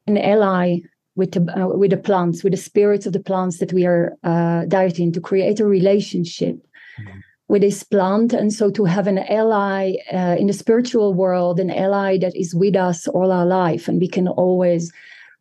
an 0.08 0.18
ally 0.18 0.80
with 1.16 1.32
the, 1.34 1.42
uh, 1.62 1.68
with 1.68 1.92
the 1.92 1.98
plants, 1.98 2.44
with 2.44 2.54
the 2.54 2.58
spirits 2.58 3.06
of 3.06 3.14
the 3.14 3.20
plants 3.20 3.60
that 3.60 3.74
we 3.74 3.86
are 3.86 4.18
uh, 4.24 4.66
dieting, 4.66 5.12
to 5.12 5.22
create 5.22 5.60
a 5.60 5.66
relationship 5.66 6.56
mm-hmm. 7.00 7.20
with 7.48 7.62
this 7.62 7.84
plant, 7.84 8.34
and 8.34 8.54
so 8.54 8.72
to 8.72 8.86
have 8.86 9.08
an 9.08 9.20
ally 9.20 9.96
uh, 10.14 10.36
in 10.40 10.48
the 10.48 10.54
spiritual 10.54 11.14
world, 11.14 11.60
an 11.60 11.72
ally 11.72 12.18
that 12.18 12.36
is 12.36 12.56
with 12.56 12.76
us 12.76 13.08
all 13.10 13.32
our 13.32 13.46
life, 13.46 13.88
and 13.88 14.00
we 14.00 14.08
can 14.08 14.28
always 14.28 14.92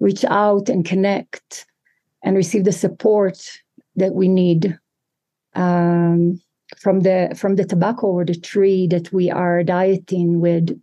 reach 0.00 0.24
out 0.24 0.68
and 0.68 0.84
connect 0.84 1.66
and 2.24 2.36
receive 2.36 2.64
the 2.64 2.72
support 2.72 3.38
that 3.96 4.14
we 4.14 4.28
need 4.28 4.78
um, 5.54 6.40
from 6.76 7.00
the 7.00 7.34
from 7.36 7.56
the 7.56 7.64
tobacco 7.64 8.06
or 8.08 8.24
the 8.24 8.34
tree 8.34 8.86
that 8.86 9.12
we 9.12 9.30
are 9.30 9.62
dieting 9.62 10.40
with 10.40 10.78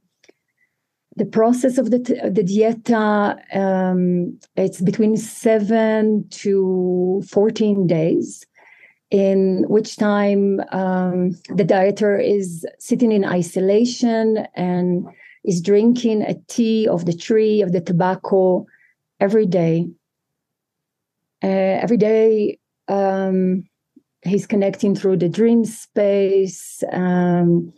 the 1.16 1.26
process 1.26 1.78
of 1.78 1.91
the, 1.91 1.99
the 1.99 2.43
dieta 2.43 3.39
um, 3.55 4.38
it's 4.55 4.82
between 4.82 5.16
7 5.16 6.28
to 6.30 7.24
14 7.30 7.88
days 7.88 8.45
in 9.11 9.63
which 9.70 9.95
time 9.95 10.59
um, 10.72 11.32
the 11.55 11.63
dieter 11.63 12.22
is 12.22 12.66
sitting 12.80 13.11
in 13.11 13.24
isolation 13.24 14.45
and 14.55 15.07
is 15.45 15.61
drinking 15.61 16.24
a 16.24 16.36
tea 16.47 16.88
of 16.88 17.05
the 17.05 17.16
tree 17.16 17.61
of 17.61 17.72
the 17.72 17.80
tobacco 17.80 18.66
every 19.20 19.45
day. 19.45 19.88
Uh, 21.43 21.78
every 21.82 21.97
day 21.97 22.57
um, 22.88 23.63
he's 24.24 24.47
connecting 24.47 24.95
through 24.95 25.18
the 25.18 25.30
dream 25.30 25.63
space 25.63 26.84
um, 26.91 27.72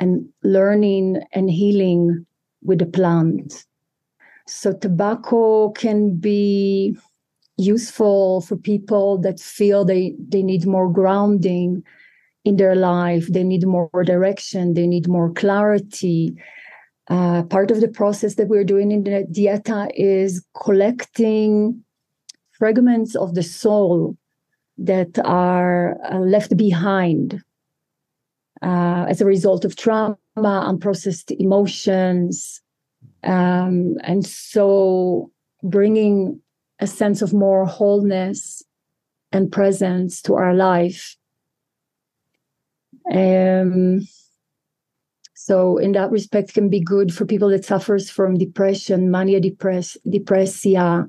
and 0.00 0.28
learning 0.42 1.22
and 1.32 1.50
healing 1.50 2.26
with 2.62 2.78
the 2.78 2.86
plant. 2.86 3.66
So 4.46 4.72
tobacco 4.72 5.70
can 5.70 6.16
be 6.16 6.96
useful 7.58 8.40
for 8.42 8.56
people 8.56 9.18
that 9.18 9.40
feel 9.40 9.84
they, 9.84 10.14
they 10.28 10.42
need 10.42 10.66
more 10.66 10.90
grounding 10.90 11.82
in 12.44 12.56
their 12.56 12.74
life, 12.74 13.26
they 13.28 13.44
need 13.44 13.66
more 13.66 13.90
direction, 14.04 14.74
they 14.74 14.86
need 14.86 15.08
more 15.08 15.30
clarity. 15.32 16.34
Uh, 17.10 17.42
part 17.42 17.70
of 17.70 17.80
the 17.80 17.88
process 17.88 18.36
that 18.36 18.48
we're 18.48 18.64
doing 18.64 18.90
in 18.90 19.04
the 19.04 19.26
dieta 19.30 19.90
is 19.94 20.44
collecting 20.62 21.82
fragments 22.52 23.14
of 23.16 23.34
the 23.34 23.42
soul 23.42 24.16
that 24.78 25.18
are 25.24 25.98
uh, 26.10 26.18
left 26.18 26.56
behind 26.56 27.42
uh, 28.62 29.04
as 29.08 29.20
a 29.20 29.26
result 29.26 29.64
of 29.64 29.76
trauma, 29.76 30.16
unprocessed 30.44 31.30
emotions. 31.38 32.60
Um, 33.24 33.96
and 34.02 34.24
so 34.26 35.30
bringing 35.62 36.40
a 36.80 36.86
sense 36.86 37.22
of 37.22 37.32
more 37.32 37.66
wholeness 37.66 38.62
and 39.32 39.50
presence 39.50 40.22
to 40.22 40.34
our 40.34 40.54
life. 40.54 41.16
Um, 43.12 44.06
so 45.34 45.78
in 45.78 45.92
that 45.92 46.10
respect 46.10 46.54
can 46.54 46.68
be 46.68 46.80
good 46.80 47.12
for 47.14 47.24
people 47.24 47.48
that 47.50 47.64
suffers 47.64 48.10
from 48.10 48.36
depression, 48.36 49.10
mania 49.10 49.40
depress, 49.40 49.96
depressia, 50.08 51.06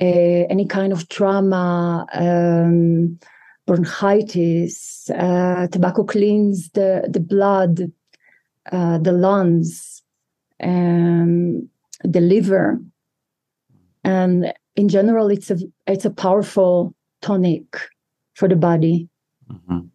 uh, 0.00 0.04
any 0.04 0.66
kind 0.66 0.92
of 0.92 1.08
trauma, 1.08 2.06
um, 2.12 3.18
bronchitis. 3.66 5.10
Uh, 5.10 5.66
tobacco 5.68 6.04
cleans 6.04 6.70
the, 6.70 7.08
the 7.10 7.20
blood, 7.20 7.92
uh, 8.72 8.98
the 8.98 9.12
lungs, 9.12 10.02
um, 10.62 11.68
the 12.02 12.20
liver. 12.20 12.80
And 14.04 14.52
in 14.76 14.88
general, 14.88 15.28
it's 15.28 15.50
a 15.50 15.58
it's 15.86 16.04
a 16.04 16.10
powerful 16.10 16.94
tonic 17.20 17.64
for 18.34 18.48
the 18.48 18.56
body. 18.56 19.08
Mm-hmm. 19.50 19.86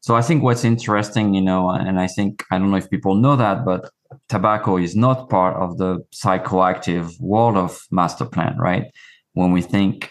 So 0.00 0.14
I 0.14 0.22
think 0.22 0.42
what's 0.42 0.64
interesting, 0.64 1.34
you 1.34 1.42
know, 1.42 1.70
and 1.70 2.00
I 2.00 2.06
think 2.06 2.44
I 2.50 2.58
don't 2.58 2.70
know 2.70 2.78
if 2.78 2.88
people 2.88 3.14
know 3.16 3.36
that, 3.36 3.64
but 3.64 3.90
tobacco 4.28 4.78
is 4.78 4.96
not 4.96 5.28
part 5.28 5.56
of 5.56 5.78
the 5.78 5.98
psychoactive 6.14 7.20
world 7.20 7.56
of 7.56 7.80
master 7.90 8.24
plant, 8.24 8.56
right? 8.58 8.84
When 9.34 9.52
we 9.52 9.62
think 9.62 10.10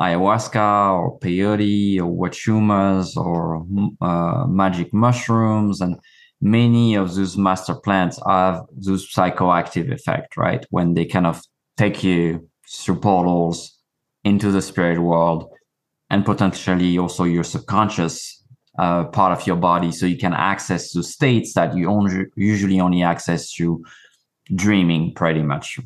ayahuasca 0.00 0.98
or 0.98 1.18
peyote 1.18 1.98
or 2.00 2.28
huachuma 2.28 3.16
or 3.16 3.66
uh, 4.00 4.46
magic 4.46 4.92
mushrooms 4.92 5.80
and 5.80 5.96
many 6.44 6.94
of 6.94 7.14
those 7.14 7.36
master 7.38 7.74
plants 7.74 8.20
have 8.26 8.60
those 8.70 9.10
psychoactive 9.10 9.90
effect, 9.90 10.36
right? 10.36 10.64
When 10.70 10.92
they 10.92 11.06
kind 11.06 11.26
of 11.26 11.42
take 11.78 12.04
you 12.04 12.48
through 12.70 13.00
portals 13.00 13.78
into 14.24 14.52
the 14.52 14.60
spirit 14.60 15.00
world 15.00 15.50
and 16.10 16.24
potentially 16.24 16.98
also 16.98 17.24
your 17.24 17.44
subconscious 17.44 18.44
uh, 18.78 19.04
part 19.04 19.32
of 19.32 19.46
your 19.46 19.56
body. 19.56 19.90
So 19.90 20.04
you 20.04 20.18
can 20.18 20.34
access 20.34 20.92
the 20.92 21.02
states 21.02 21.54
that 21.54 21.74
you 21.74 21.88
only, 21.88 22.26
usually 22.36 22.78
only 22.78 23.02
access 23.02 23.50
through 23.50 23.82
dreaming 24.54 25.14
pretty 25.14 25.42
much 25.42 25.78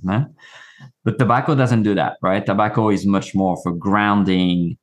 but 1.05 1.19
tobacco 1.19 1.55
doesn't 1.55 1.85
do 1.85 1.95
that 1.95 2.17
right? 2.23 2.45
Tobacco 2.45 2.91
is 2.91 3.07
much 3.07 3.33
more 3.35 3.57
for 3.63 3.73
grounding 3.73 4.77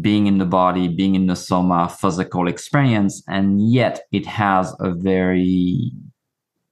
being 0.00 0.26
in 0.26 0.38
the 0.38 0.44
body 0.44 0.86
being 0.88 1.14
in 1.14 1.26
the 1.26 1.36
soma 1.36 1.88
physical 1.88 2.46
experience 2.46 3.22
and 3.28 3.70
yet 3.70 4.02
it 4.12 4.26
has 4.26 4.74
a 4.80 4.92
very 4.94 5.90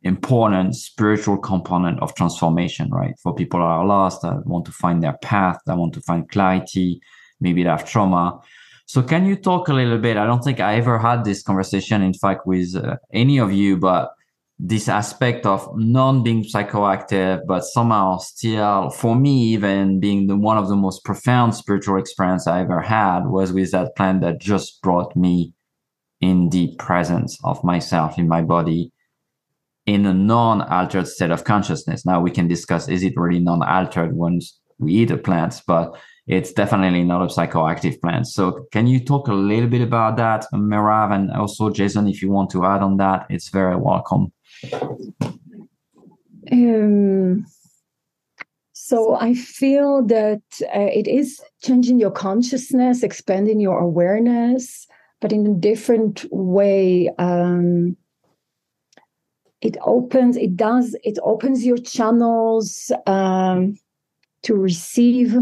important 0.03 0.77
spiritual 0.77 1.37
component 1.37 1.99
of 2.01 2.15
transformation 2.15 2.89
right 2.91 3.15
for 3.23 3.35
people 3.35 3.59
that 3.59 3.67
are 3.67 3.85
lost 3.85 4.23
that 4.23 4.47
want 4.47 4.65
to 4.65 4.73
find 4.73 5.03
their 5.03 5.17
path 5.23 5.59
that 5.67 5.77
want 5.77 5.93
to 5.93 6.01
find 6.03 6.31
clarity 6.31 7.01
maybe 7.41 7.63
they 7.63 7.69
have 7.69 7.89
trauma 7.89 8.41
so 8.89 9.03
can 9.03 9.27
you 9.27 9.37
talk 9.37 9.69
a 9.69 9.75
little 9.75 9.99
bit? 9.99 10.17
I 10.17 10.25
don't 10.25 10.43
think 10.43 10.61
I 10.61 10.77
ever 10.77 10.99
had 10.99 11.23
this 11.23 11.43
conversation, 11.43 12.01
in 12.01 12.15
fact, 12.15 12.47
with 12.47 12.75
uh, 12.75 12.97
any 13.13 13.37
of 13.37 13.53
you, 13.53 13.77
but 13.77 14.15
this 14.59 14.89
aspect 14.89 15.47
of 15.47 15.69
non 15.77 16.23
being 16.23 16.43
psychoactive, 16.43 17.47
but 17.47 17.65
somehow 17.65 18.19
still, 18.19 18.91
for 18.91 19.15
me, 19.15 19.45
even 19.53 20.01
being 20.01 20.27
the 20.27 20.37
one 20.37 20.59
of 20.59 20.69
the 20.69 20.77
most 20.77 21.05
profound 21.05 21.55
spiritual 21.55 21.99
experience 21.99 22.47
I 22.47 22.63
ever 22.63 22.81
had 22.81 23.27
was 23.27 23.53
with 23.53 23.71
that 23.71 23.95
plant 23.97 24.21
that 24.23 24.41
just 24.41 24.83
brought 24.83 25.15
me 25.15 25.53
in 26.21 26.49
deep 26.49 26.79
presence 26.79 27.39
of 27.45 27.63
myself 27.63 28.19
in 28.19 28.27
my 28.27 28.43
body 28.43 28.91
in 29.87 30.05
a 30.05 30.13
non-altered 30.13 31.07
state 31.07 31.31
of 31.31 31.45
consciousness. 31.45 32.05
Now 32.05 32.21
we 32.21 32.33
can 32.33 32.49
discuss 32.49 32.89
is 32.89 33.05
it 33.05 33.17
really 33.17 33.39
non-altered 33.39 34.13
once 34.13 34.59
we 34.79 34.93
eat 34.95 35.09
the 35.09 35.19
plants, 35.19 35.63
but 35.67 35.97
it's 36.27 36.53
definitely 36.53 37.05
not 37.05 37.23
a 37.23 37.27
psychoactive 37.27 38.01
plant. 38.01 38.27
So 38.27 38.67
can 38.73 38.87
you 38.87 39.01
talk 39.01 39.29
a 39.29 39.33
little 39.33 39.69
bit 39.69 39.81
about 39.81 40.17
that, 40.17 40.45
Merav, 40.53 41.15
and 41.15 41.31
also 41.31 41.71
Jason, 41.71 42.09
if 42.09 42.21
you 42.21 42.31
want 42.31 42.51
to 42.51 42.67
add 42.67 42.83
on 42.83 42.97
that, 42.99 43.27
it's 43.31 43.49
very 43.49 43.77
welcome. 43.77 44.33
Um, 46.51 47.47
so 48.73 49.17
I 49.17 49.35
feel 49.35 50.03
that 50.07 50.43
uh, 50.63 50.91
it 50.95 51.07
is 51.07 51.41
changing 51.63 51.99
your 52.01 52.11
consciousness, 52.11 53.03
expanding 53.03 53.61
your 53.61 53.79
awareness, 53.79 54.87
but 55.21 55.33
in 55.33 55.47
a 55.47 55.55
different 55.55 56.25
way. 56.31 57.11
Um, 57.19 57.97
it 59.61 59.77
opens, 59.83 60.37
it 60.37 60.57
does, 60.57 60.97
it 61.03 61.19
opens 61.23 61.67
your 61.67 61.79
channels 61.79 62.91
um, 63.07 63.77
to 64.43 64.55
receive 64.55 65.37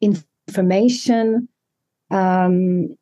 information 0.00 1.48
um, 2.10 2.96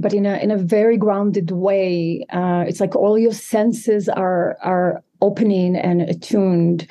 but 0.00 0.12
in 0.12 0.26
a 0.26 0.36
in 0.38 0.50
a 0.50 0.56
very 0.56 0.96
grounded 0.96 1.50
way. 1.50 2.24
Uh, 2.30 2.64
it's 2.66 2.80
like 2.80 2.96
all 2.96 3.18
your 3.18 3.32
senses 3.32 4.08
are 4.08 4.56
are 4.62 5.02
opening 5.20 5.76
and 5.76 6.00
attuned. 6.02 6.86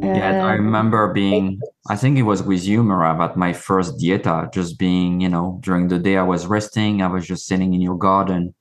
Yeah, 0.06 0.44
I 0.44 0.54
um, 0.54 0.64
remember 0.64 1.12
being, 1.12 1.60
I 1.88 1.96
think 1.96 2.18
it 2.18 2.22
was 2.22 2.42
with 2.42 2.64
you, 2.64 2.82
Merav, 2.82 3.20
at 3.24 3.36
my 3.36 3.52
first 3.52 3.98
dieta, 3.98 4.52
just 4.52 4.78
being, 4.78 5.20
you 5.20 5.28
know, 5.28 5.58
during 5.62 5.88
the 5.88 5.98
day 5.98 6.16
I 6.16 6.22
was 6.22 6.46
resting, 6.46 7.02
I 7.02 7.06
was 7.06 7.26
just 7.26 7.46
sitting 7.46 7.74
in 7.74 7.80
your 7.80 7.96
garden, 7.96 8.54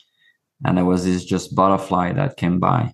and 0.66 0.78
there 0.78 0.86
was 0.86 1.06
this 1.06 1.26
just 1.26 1.56
butterfly 1.56 2.14
that 2.14 2.38
came 2.38 2.60
by. 2.60 2.94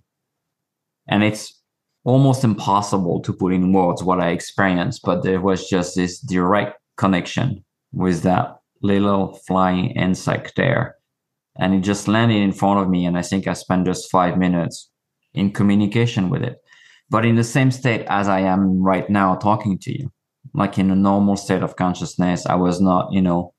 And 1.08 1.22
it's 1.22 1.60
almost 2.04 2.44
impossible 2.44 3.20
to 3.20 3.32
put 3.32 3.52
in 3.52 3.72
words 3.72 4.02
what 4.02 4.20
I 4.20 4.30
experienced, 4.30 5.02
but 5.04 5.22
there 5.22 5.40
was 5.40 5.68
just 5.68 5.96
this 5.96 6.18
direct 6.20 6.80
connection 6.96 7.64
with 7.92 8.22
that 8.22 8.58
little 8.82 9.34
flying 9.46 9.90
insect 9.90 10.54
there. 10.56 10.96
And 11.58 11.74
it 11.74 11.80
just 11.80 12.08
landed 12.08 12.40
in 12.40 12.52
front 12.52 12.80
of 12.80 12.88
me. 12.88 13.04
And 13.04 13.18
I 13.18 13.22
think 13.22 13.46
I 13.46 13.52
spent 13.52 13.86
just 13.86 14.10
five 14.10 14.38
minutes 14.38 14.90
in 15.34 15.52
communication 15.52 16.30
with 16.30 16.42
it 16.42 16.58
but 17.10 17.26
in 17.26 17.34
the 17.34 17.44
same 17.44 17.70
state 17.70 18.06
as 18.08 18.28
I 18.28 18.40
am 18.40 18.80
right 18.82 19.08
now 19.10 19.34
talking 19.34 19.78
to 19.80 19.98
you, 19.98 20.12
like 20.54 20.78
in 20.78 20.90
a 20.90 20.96
normal 20.96 21.36
state 21.36 21.62
of 21.62 21.76
consciousness. 21.76 22.46
I 22.46 22.54
was 22.54 22.80
not, 22.80 23.12
you 23.12 23.20
know, 23.20 23.52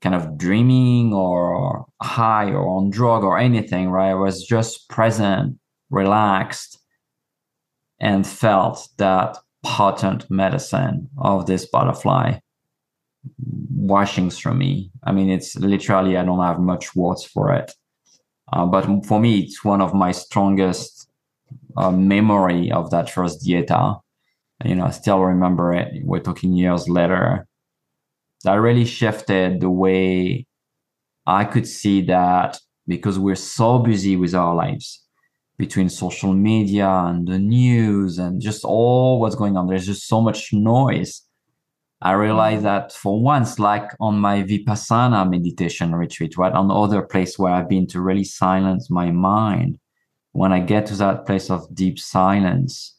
kind 0.00 0.14
of 0.14 0.38
dreaming 0.38 1.12
or 1.12 1.86
high 2.00 2.50
or 2.50 2.68
on 2.68 2.90
drug 2.90 3.24
or 3.24 3.38
anything, 3.38 3.90
right? 3.90 4.10
I 4.10 4.14
was 4.14 4.44
just 4.44 4.88
present, 4.88 5.58
relaxed, 5.90 6.78
and 8.00 8.26
felt 8.26 8.88
that 8.98 9.36
potent 9.64 10.30
medicine 10.30 11.08
of 11.18 11.46
this 11.46 11.66
butterfly 11.66 12.38
washing 13.74 14.30
through 14.30 14.54
me. 14.54 14.90
I 15.02 15.12
mean, 15.12 15.30
it's 15.30 15.56
literally, 15.56 16.16
I 16.16 16.24
don't 16.24 16.42
have 16.42 16.60
much 16.60 16.94
words 16.94 17.24
for 17.24 17.52
it. 17.52 17.72
Uh, 18.52 18.66
but 18.66 18.86
for 19.04 19.20
me, 19.20 19.40
it's 19.40 19.64
one 19.64 19.80
of 19.80 19.92
my 19.94 20.12
strongest 20.12 20.97
uh, 21.76 21.90
memory 21.90 22.70
of 22.70 22.90
that 22.90 23.10
first 23.10 23.46
dieta. 23.46 24.00
You 24.64 24.74
know, 24.74 24.86
I 24.86 24.90
still 24.90 25.20
remember 25.20 25.72
it. 25.72 26.02
We're 26.04 26.20
talking 26.20 26.52
years 26.52 26.88
later. 26.88 27.46
That 28.44 28.54
really 28.54 28.84
shifted 28.84 29.60
the 29.60 29.70
way 29.70 30.46
I 31.26 31.44
could 31.44 31.66
see 31.66 32.02
that 32.02 32.58
because 32.86 33.18
we're 33.18 33.34
so 33.34 33.78
busy 33.78 34.16
with 34.16 34.34
our 34.34 34.54
lives 34.54 35.04
between 35.58 35.88
social 35.88 36.32
media 36.32 36.88
and 36.88 37.26
the 37.26 37.38
news 37.38 38.18
and 38.18 38.40
just 38.40 38.64
all 38.64 39.20
what's 39.20 39.34
going 39.34 39.56
on. 39.56 39.66
There's 39.66 39.86
just 39.86 40.06
so 40.06 40.20
much 40.20 40.52
noise. 40.52 41.22
I 42.00 42.12
realized 42.12 42.64
that 42.64 42.92
for 42.92 43.20
once, 43.20 43.58
like 43.58 43.90
on 43.98 44.20
my 44.20 44.44
Vipassana 44.44 45.28
meditation 45.28 45.96
retreat, 45.96 46.38
right, 46.38 46.52
on 46.52 46.70
other 46.70 47.02
place 47.02 47.38
where 47.38 47.52
I've 47.52 47.68
been 47.68 47.88
to 47.88 48.00
really 48.00 48.22
silence 48.22 48.88
my 48.88 49.10
mind, 49.10 49.78
when 50.38 50.52
I 50.52 50.60
get 50.60 50.86
to 50.86 50.94
that 50.96 51.26
place 51.26 51.50
of 51.50 51.66
deep 51.74 51.98
silence, 51.98 52.94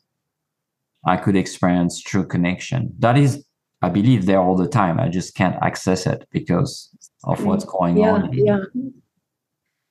I 1.05 1.15
could 1.15 1.37
experience 1.37 2.01
true 2.01 2.25
connection. 2.25 2.93
That 2.99 3.17
is, 3.17 3.45
I 3.81 3.87
believe, 3.87 4.25
there 4.25 4.41
all 4.41 4.57
the 4.57 4.67
time. 4.67 4.99
I 4.99 5.07
just 5.07 5.35
can't 5.35 5.55
access 5.61 6.05
it 6.05 6.27
because 6.31 6.89
of 7.23 7.45
what's 7.45 7.63
going 7.63 7.95
yeah, 7.95 8.11
on. 8.11 8.33
Yeah. 8.33 8.63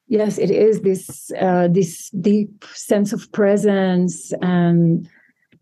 Yes, 0.09 0.36
it 0.36 0.51
is 0.51 0.82
this 0.82 1.30
uh, 1.40 1.68
this 1.68 2.11
deep 2.11 2.64
sense 2.74 3.14
of 3.14 3.32
presence 3.32 4.32
and 4.42 5.09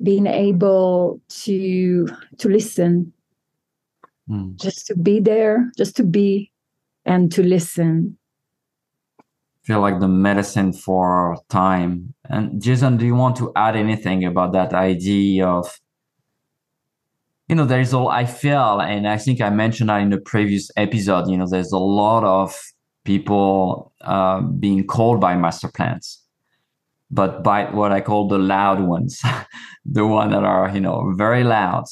being 0.02 0.26
able 0.26 1.20
to 1.44 2.08
to 2.38 2.48
listen, 2.48 3.12
mm. 4.28 4.60
just 4.60 4.88
to 4.88 4.96
be 4.96 5.20
there, 5.20 5.70
just 5.76 5.96
to 5.96 6.04
be, 6.04 6.50
and 7.04 7.30
to 7.30 7.42
listen 7.44 8.18
feel 9.66 9.80
like 9.80 9.98
the 9.98 10.08
medicine 10.08 10.72
for 10.72 11.36
time. 11.48 12.14
And 12.30 12.62
Jason, 12.62 12.96
do 12.96 13.04
you 13.04 13.16
want 13.16 13.36
to 13.36 13.50
add 13.56 13.74
anything 13.74 14.24
about 14.24 14.52
that 14.52 14.72
idea 14.72 15.44
of, 15.44 15.80
you 17.48 17.56
know, 17.56 17.64
there's 17.64 17.92
all 17.92 18.08
I 18.08 18.26
feel, 18.26 18.80
and 18.80 19.08
I 19.08 19.18
think 19.18 19.40
I 19.40 19.50
mentioned 19.50 19.90
that 19.90 20.00
in 20.00 20.10
the 20.10 20.20
previous 20.20 20.70
episode, 20.76 21.28
you 21.28 21.36
know, 21.36 21.48
there's 21.48 21.72
a 21.72 21.78
lot 21.78 22.22
of 22.22 22.56
people 23.04 23.92
uh, 24.02 24.40
being 24.40 24.86
called 24.86 25.20
by 25.20 25.36
master 25.36 25.68
plants, 25.68 26.22
but 27.10 27.42
by 27.42 27.64
what 27.70 27.90
I 27.90 28.00
call 28.00 28.28
the 28.28 28.38
loud 28.38 28.80
ones, 28.80 29.20
the 29.84 30.06
one 30.06 30.30
that 30.30 30.44
are, 30.44 30.70
you 30.72 30.80
know, 30.80 31.12
very 31.16 31.42
loud, 31.42 31.84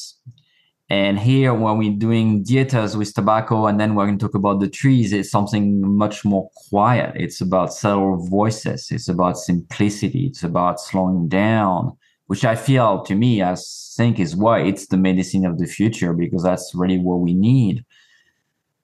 and 0.91 1.19
here, 1.19 1.55
when 1.55 1.79
we're 1.79 1.97
doing 1.97 2.45
dietas 2.45 2.95
with 2.95 3.15
tobacco, 3.15 3.67
and 3.67 3.81
then 3.81 3.95
we're 3.95 4.05
going 4.05 4.19
to 4.19 4.27
talk 4.27 4.35
about 4.35 4.61
the 4.61 4.69
trees, 4.69 5.15
it's 5.15 5.31
something 5.31 5.97
much 5.97 6.25
more 6.27 6.51
quiet. 6.69 7.13
It's 7.17 7.41
about 7.41 7.73
subtle 7.73 8.17
voices. 8.29 8.89
It's 8.91 9.09
about 9.09 9.39
simplicity. 9.39 10.27
It's 10.27 10.43
about 10.43 10.81
slowing 10.81 11.29
down, 11.29 11.97
which 12.27 12.45
I 12.45 12.55
feel 12.55 13.03
to 13.05 13.15
me, 13.15 13.43
I 13.43 13.57
think 13.97 14.21
is 14.21 14.37
why 14.37 14.61
it's 14.61 14.89
the 14.89 14.99
medicine 14.99 15.47
of 15.47 15.59
the 15.59 15.67
future 15.67 16.13
because 16.13 16.43
that's 16.43 16.73
really 16.75 16.99
what 16.99 17.21
we 17.21 17.33
need. 17.33 17.85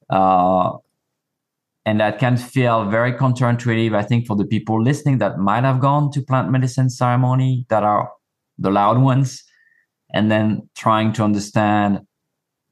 Uh, 0.09 0.79
and 1.85 2.01
that 2.01 2.19
can 2.19 2.37
feel 2.39 2.89
very 2.89 3.13
counterintuitive, 3.13 3.95
I 3.95 4.03
think, 4.03 4.27
for 4.27 4.37
the 4.37 4.47
people 4.47 4.83
listening 4.83 5.19
that 5.19 5.39
might 5.39 5.65
have 5.65 5.81
gone 5.81 6.11
to 6.13 6.23
plant 6.23 6.51
medicine 6.51 6.89
ceremony 6.89 7.67
that 7.69 7.83
are 7.83 8.11
the 8.59 8.71
loud 8.71 8.99
ones, 8.99 9.43
and 10.15 10.31
then 10.31 10.69
trying 10.77 11.13
to 11.15 11.25
understand, 11.25 12.01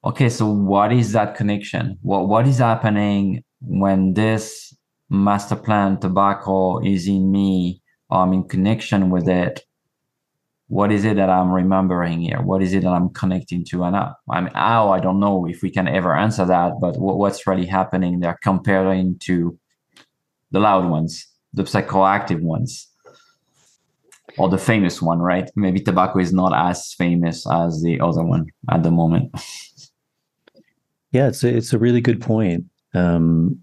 okay, 0.04 0.28
so 0.28 0.48
what 0.48 0.92
is 0.92 1.12
that 1.12 1.36
connection? 1.36 1.98
What 2.02 2.28
what 2.28 2.46
is 2.46 2.58
happening 2.58 3.44
when 3.60 4.14
this 4.14 4.74
master 5.10 5.56
plant 5.56 6.00
tobacco 6.00 6.78
is 6.80 7.06
in 7.06 7.30
me? 7.30 7.82
I'm 8.10 8.32
in 8.32 8.44
connection 8.44 9.10
with 9.10 9.28
it 9.28 9.64
what 10.68 10.92
is 10.92 11.04
it 11.04 11.16
that 11.16 11.30
I'm 11.30 11.50
remembering 11.50 12.20
here? 12.20 12.42
What 12.42 12.62
is 12.62 12.74
it 12.74 12.82
that 12.82 12.92
I'm 12.92 13.08
connecting 13.08 13.64
to? 13.70 13.84
And 13.84 13.96
I, 13.96 14.12
I 14.30 14.40
mean, 14.42 14.52
how 14.54 14.90
I 14.90 15.00
don't 15.00 15.18
know 15.18 15.46
if 15.46 15.62
we 15.62 15.70
can 15.70 15.88
ever 15.88 16.14
answer 16.14 16.44
that, 16.44 16.74
but 16.80 16.98
what's 16.98 17.46
really 17.46 17.66
happening 17.66 18.20
there 18.20 18.38
comparing 18.42 19.18
to 19.20 19.58
the 20.50 20.60
loud 20.60 20.88
ones, 20.88 21.26
the 21.54 21.62
psychoactive 21.62 22.42
ones, 22.42 22.86
or 24.38 24.48
the 24.48 24.58
famous 24.58 25.02
one, 25.02 25.18
right? 25.18 25.50
Maybe 25.56 25.80
tobacco 25.80 26.18
is 26.18 26.32
not 26.32 26.52
as 26.54 26.92
famous 26.94 27.46
as 27.50 27.82
the 27.82 28.00
other 28.00 28.24
one 28.24 28.46
at 28.70 28.82
the 28.82 28.90
moment. 28.90 29.30
yeah, 31.12 31.28
it's 31.28 31.42
a, 31.44 31.48
it's 31.48 31.72
a 31.72 31.78
really 31.78 32.00
good 32.00 32.20
point. 32.20 32.64
Um, 32.94 33.60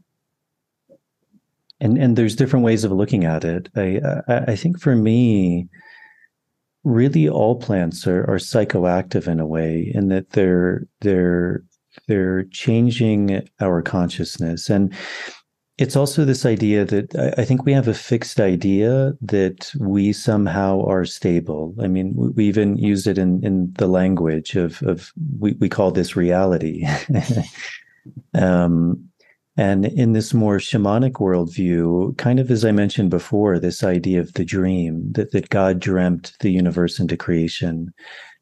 and 1.81 1.97
and 1.97 2.15
there's 2.15 2.35
different 2.35 2.65
ways 2.65 2.83
of 2.83 2.91
looking 2.91 3.25
at 3.25 3.43
it. 3.43 3.69
I 3.75 3.99
I, 4.27 4.37
I 4.51 4.55
think 4.55 4.79
for 4.79 4.95
me 4.95 5.67
really 6.85 7.27
all 7.27 7.55
plants 7.55 8.05
are, 8.07 8.21
are 8.29 8.37
psychoactive 8.37 9.27
in 9.27 9.39
a 9.39 9.45
way 9.45 9.91
in 9.93 10.07
that 10.09 10.29
they're 10.31 10.87
they're 11.01 11.63
they're 12.07 12.43
changing 12.45 13.47
our 13.59 13.81
consciousness 13.81 14.69
and 14.69 14.93
it's 15.77 15.95
also 15.97 16.23
this 16.23 16.45
idea 16.45 16.85
that 16.85 17.33
I 17.37 17.43
think 17.43 17.65
we 17.65 17.73
have 17.73 17.89
a 17.89 17.93
fixed 17.93 18.39
idea 18.39 19.13
that 19.21 19.73
we 19.77 20.13
somehow 20.13 20.85
are 20.85 21.03
stable. 21.03 21.75
I 21.81 21.87
mean, 21.87 22.13
we 22.15 22.45
even 22.47 22.77
use 22.77 23.07
it 23.07 23.17
in, 23.17 23.43
in 23.45 23.73
the 23.77 23.87
language 23.87 24.55
of, 24.55 24.81
of 24.83 25.11
we, 25.37 25.53
we 25.59 25.67
call 25.67 25.91
this 25.91 26.15
reality. 26.15 26.87
um, 28.33 29.03
and 29.57 29.85
in 29.85 30.13
this 30.13 30.33
more 30.33 30.59
shamanic 30.59 31.13
worldview, 31.13 32.17
kind 32.17 32.39
of 32.39 32.51
as 32.51 32.63
I 32.63 32.71
mentioned 32.71 33.09
before, 33.09 33.59
this 33.59 33.83
idea 33.83 34.21
of 34.21 34.31
the 34.33 34.45
dream 34.45 35.11
that, 35.11 35.31
that 35.31 35.49
God 35.49 35.79
dreamt 35.79 36.33
the 36.39 36.51
universe 36.51 36.99
into 36.99 37.17
creation. 37.17 37.93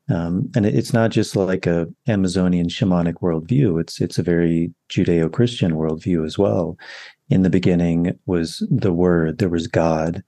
Um, 0.09 0.51
and 0.55 0.65
it's 0.65 0.91
not 0.93 1.11
just 1.11 1.36
like 1.36 1.65
a 1.65 1.88
Amazonian 2.07 2.67
shamanic 2.67 3.15
worldview. 3.21 3.79
It's 3.79 4.01
it's 4.01 4.17
a 4.17 4.23
very 4.23 4.73
Judeo-Christian 4.89 5.71
worldview 5.71 6.25
as 6.25 6.38
well 6.38 6.77
in 7.30 7.41
the 7.41 7.49
beginning 7.49 8.19
was 8.26 8.65
the 8.69 8.93
Word, 8.93 9.38
there 9.38 9.49
was 9.49 9.67
God, 9.67 10.24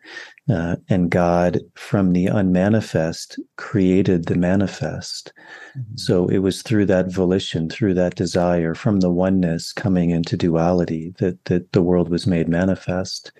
uh, 0.49 0.77
and 0.87 1.11
God 1.11 1.59
from 1.75 2.13
the 2.13 2.27
unmanifest 2.27 3.39
created 3.57 4.25
the 4.25 4.35
manifest. 4.35 5.33
Mm-hmm. 5.77 5.95
So 5.97 6.27
it 6.27 6.39
was 6.39 6.61
through 6.61 6.85
that 6.87 7.11
volition, 7.11 7.69
through 7.69 7.95
that 7.95 8.15
desire, 8.15 8.73
from 8.73 9.01
the 9.01 9.11
oneness 9.11 9.73
coming 9.73 10.11
into 10.11 10.37
duality 10.37 11.13
that, 11.19 11.43
that 11.45 11.73
the 11.73 11.83
world 11.83 12.09
was 12.09 12.25
made 12.25 12.47
manifest. 12.47 13.31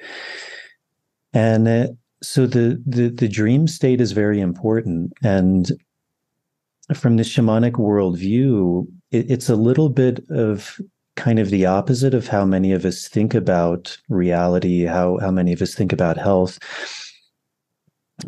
And 1.34 1.68
uh, 1.68 1.88
so 2.24 2.48
the, 2.48 2.82
the 2.86 3.10
the 3.10 3.28
dream 3.28 3.68
state 3.68 4.02
is 4.02 4.12
very 4.12 4.40
important. 4.40 5.14
And 5.24 5.72
from 6.94 7.18
the 7.18 7.24
shamanic 7.24 7.74
worldview, 7.74 8.88
it, 9.12 9.32
it's 9.32 9.50
a 9.50 9.56
little 9.56 9.90
bit 9.90 10.24
of 10.30 10.80
kind 11.16 11.40
of 11.40 11.50
the 11.50 11.66
opposite 11.66 12.14
of 12.14 12.28
how 12.28 12.46
many 12.46 12.72
of 12.72 12.86
us 12.86 13.08
think 13.08 13.34
about 13.34 13.98
reality, 14.10 14.84
how, 14.84 15.18
how 15.20 15.32
many 15.32 15.54
of 15.54 15.62
us 15.62 15.74
think 15.74 15.94
about 15.94 16.18
health. 16.18 16.60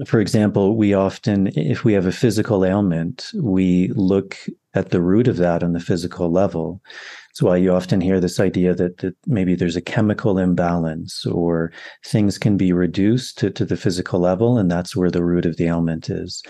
For 0.06 0.20
example, 0.20 0.76
we 0.76 0.94
often, 0.94 1.48
if 1.56 1.84
we 1.84 1.94
have 1.94 2.06
a 2.06 2.12
physical 2.12 2.66
ailment, 2.66 3.32
we 3.34 3.90
look 3.96 4.38
at 4.74 4.90
the 4.90 5.02
root 5.02 5.28
of 5.28 5.38
that 5.38 5.64
on 5.64 5.74
the 5.74 5.80
physical 5.80 6.30
level. 6.30 6.82
That's 7.30 7.42
why 7.42 7.58
you 7.58 7.74
often 7.74 8.02
hear 8.02 8.20
this 8.20 8.40
idea 8.40 8.74
that, 8.76 8.98
that 8.98 9.16
maybe 9.28 9.56
there's 9.56 9.76
a 9.76 9.82
chemical 9.82 10.38
imbalance 10.40 11.26
or 11.26 11.72
things 12.06 12.38
can 12.38 12.58
be 12.58 12.74
reduced 12.74 13.38
to, 13.38 13.50
to 13.52 13.64
the 13.64 13.78
physical 13.78 14.20
level, 14.20 14.58
and 14.58 14.70
that's 14.70 14.96
where 14.96 15.12
the 15.12 15.24
root 15.24 15.46
of 15.46 15.58
the 15.58 15.68
ailment 15.68 16.10
is. 16.10 16.44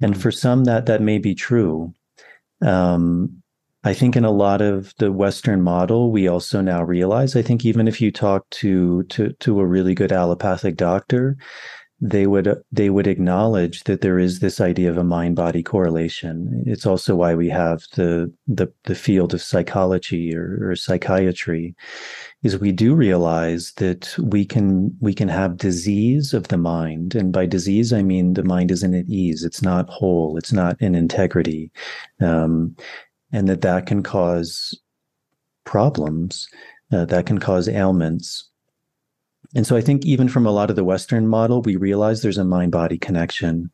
And 0.00 0.12
mm-hmm. 0.12 0.20
for 0.20 0.30
some, 0.30 0.64
that 0.64 0.86
that 0.86 1.02
may 1.02 1.18
be 1.18 1.34
true. 1.34 1.92
Um, 2.62 3.42
I 3.86 3.94
think 3.94 4.16
in 4.16 4.24
a 4.24 4.32
lot 4.32 4.62
of 4.62 4.92
the 4.98 5.12
Western 5.12 5.62
model, 5.62 6.10
we 6.10 6.26
also 6.26 6.60
now 6.60 6.82
realize. 6.82 7.36
I 7.36 7.42
think 7.42 7.64
even 7.64 7.86
if 7.86 8.00
you 8.00 8.10
talk 8.10 8.50
to 8.62 9.04
to 9.04 9.32
to 9.32 9.60
a 9.60 9.66
really 9.66 9.94
good 9.94 10.10
allopathic 10.10 10.76
doctor, 10.76 11.36
they 12.00 12.26
would 12.26 12.52
they 12.72 12.90
would 12.90 13.06
acknowledge 13.06 13.84
that 13.84 14.00
there 14.00 14.18
is 14.18 14.40
this 14.40 14.60
idea 14.60 14.90
of 14.90 14.98
a 14.98 15.04
mind 15.04 15.36
body 15.36 15.62
correlation. 15.62 16.64
It's 16.66 16.84
also 16.84 17.14
why 17.14 17.36
we 17.36 17.48
have 17.48 17.84
the 17.94 18.32
the 18.48 18.66
the 18.86 18.96
field 18.96 19.32
of 19.32 19.40
psychology 19.40 20.34
or, 20.34 20.58
or 20.68 20.74
psychiatry, 20.74 21.76
is 22.42 22.58
we 22.58 22.72
do 22.72 22.92
realize 22.92 23.72
that 23.76 24.16
we 24.18 24.44
can 24.44 24.96
we 25.00 25.14
can 25.14 25.28
have 25.28 25.56
disease 25.58 26.34
of 26.34 26.48
the 26.48 26.58
mind, 26.58 27.14
and 27.14 27.32
by 27.32 27.46
disease 27.46 27.92
I 27.92 28.02
mean 28.02 28.34
the 28.34 28.42
mind 28.42 28.72
isn't 28.72 28.94
at 28.94 29.06
ease. 29.06 29.44
It's 29.44 29.62
not 29.62 29.88
whole. 29.88 30.36
It's 30.36 30.52
not 30.52 30.76
in 30.82 30.96
integrity. 30.96 31.70
Um, 32.20 32.74
and 33.32 33.48
that 33.48 33.62
that 33.62 33.86
can 33.86 34.02
cause 34.02 34.78
problems, 35.64 36.48
uh, 36.92 37.04
that 37.06 37.26
can 37.26 37.38
cause 37.38 37.68
ailments. 37.68 38.48
And 39.54 39.66
so 39.66 39.76
I 39.76 39.80
think 39.80 40.04
even 40.04 40.28
from 40.28 40.46
a 40.46 40.50
lot 40.50 40.70
of 40.70 40.76
the 40.76 40.84
Western 40.84 41.28
model, 41.28 41.62
we 41.62 41.76
realize 41.76 42.22
there's 42.22 42.38
a 42.38 42.44
mind 42.44 42.72
body 42.72 42.98
connection. 42.98 43.70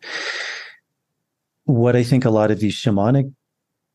What 1.64 1.96
I 1.96 2.03
think 2.03 2.24
a 2.24 2.30
lot 2.30 2.50
of 2.50 2.61
these 2.61 2.74
shamanic 2.74 3.32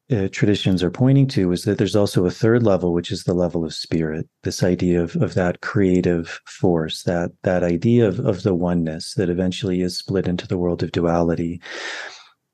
uh, 0.10 0.30
traditions 0.32 0.82
are 0.84 0.92
pointing 0.92 1.28
to 1.28 1.52
is 1.52 1.64
that 1.64 1.78
there's 1.78 1.96
also 1.96 2.26
a 2.26 2.32
third 2.32 2.64
level, 2.64 2.94
which 2.94 3.12
is 3.12 3.24
the 3.24 3.34
level 3.34 3.66
of 3.66 3.74
spirit. 3.74 4.28
This 4.44 4.64
idea 4.64 5.04
of 5.04 5.16
of 5.18 5.34
that 5.34 5.62
creative 5.62 6.40
force, 6.46 7.04
that 7.04 7.32
that 7.44 7.64
idea 7.64 8.08
of 8.08 8.20
of 8.20 8.44
the 8.44 8.56
oneness 8.56 9.16
that 9.16 9.30
eventually 9.30 9.82
is 9.82 9.98
split 9.98 10.28
into 10.28 10.48
the 10.48 10.58
world 10.58 10.82
of 10.82 10.94
duality. 10.94 11.62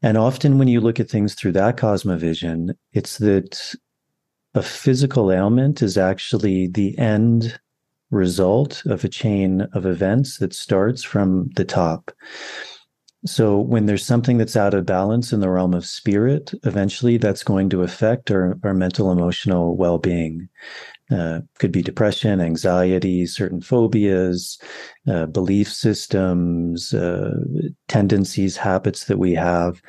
And 0.04 0.18
often 0.18 0.58
when 0.58 0.68
you 0.68 0.82
look 0.82 1.00
at 1.00 1.10
things 1.10 1.34
through 1.34 1.54
that 1.54 1.78
cosmovision, 1.78 2.76
it's 2.92 3.18
that 3.20 3.74
a 4.54 4.62
physical 4.62 5.32
ailment 5.32 5.82
is 5.82 5.98
actually 5.98 6.68
the 6.68 6.98
end 7.00 7.60
result 8.12 8.86
of 8.86 9.04
a 9.04 9.10
chain 9.10 9.62
of 9.74 9.86
events 9.86 10.38
that 10.38 10.54
starts 10.54 11.04
from 11.04 11.50
the 11.56 11.66
top. 11.66 12.12
So 13.26 13.58
when 13.58 13.86
there's 13.86 14.06
something 14.06 14.38
that's 14.38 14.58
out 14.58 14.74
of 14.74 14.86
balance 14.86 15.32
in 15.32 15.40
the 15.40 15.50
realm 15.50 15.74
of 15.74 15.86
spirit, 15.86 16.54
eventually 16.64 17.18
that's 17.18 17.44
going 17.44 17.70
to 17.70 17.82
affect 17.82 18.30
our, 18.30 18.60
our 18.64 18.74
mental 18.74 19.12
emotional 19.12 19.78
well-being. 19.78 20.50
Uh, 21.12 21.42
could 21.60 21.72
be 21.72 21.82
depression, 21.82 22.40
anxiety, 22.40 23.26
certain 23.26 23.62
phobias, 23.62 24.58
uh, 25.08 25.26
belief 25.26 25.72
systems, 25.72 26.94
uh, 26.94 27.36
tendencies, 27.88 28.58
habits 28.58 29.06
that 29.06 29.20
we 29.20 29.34
have. 29.34 29.82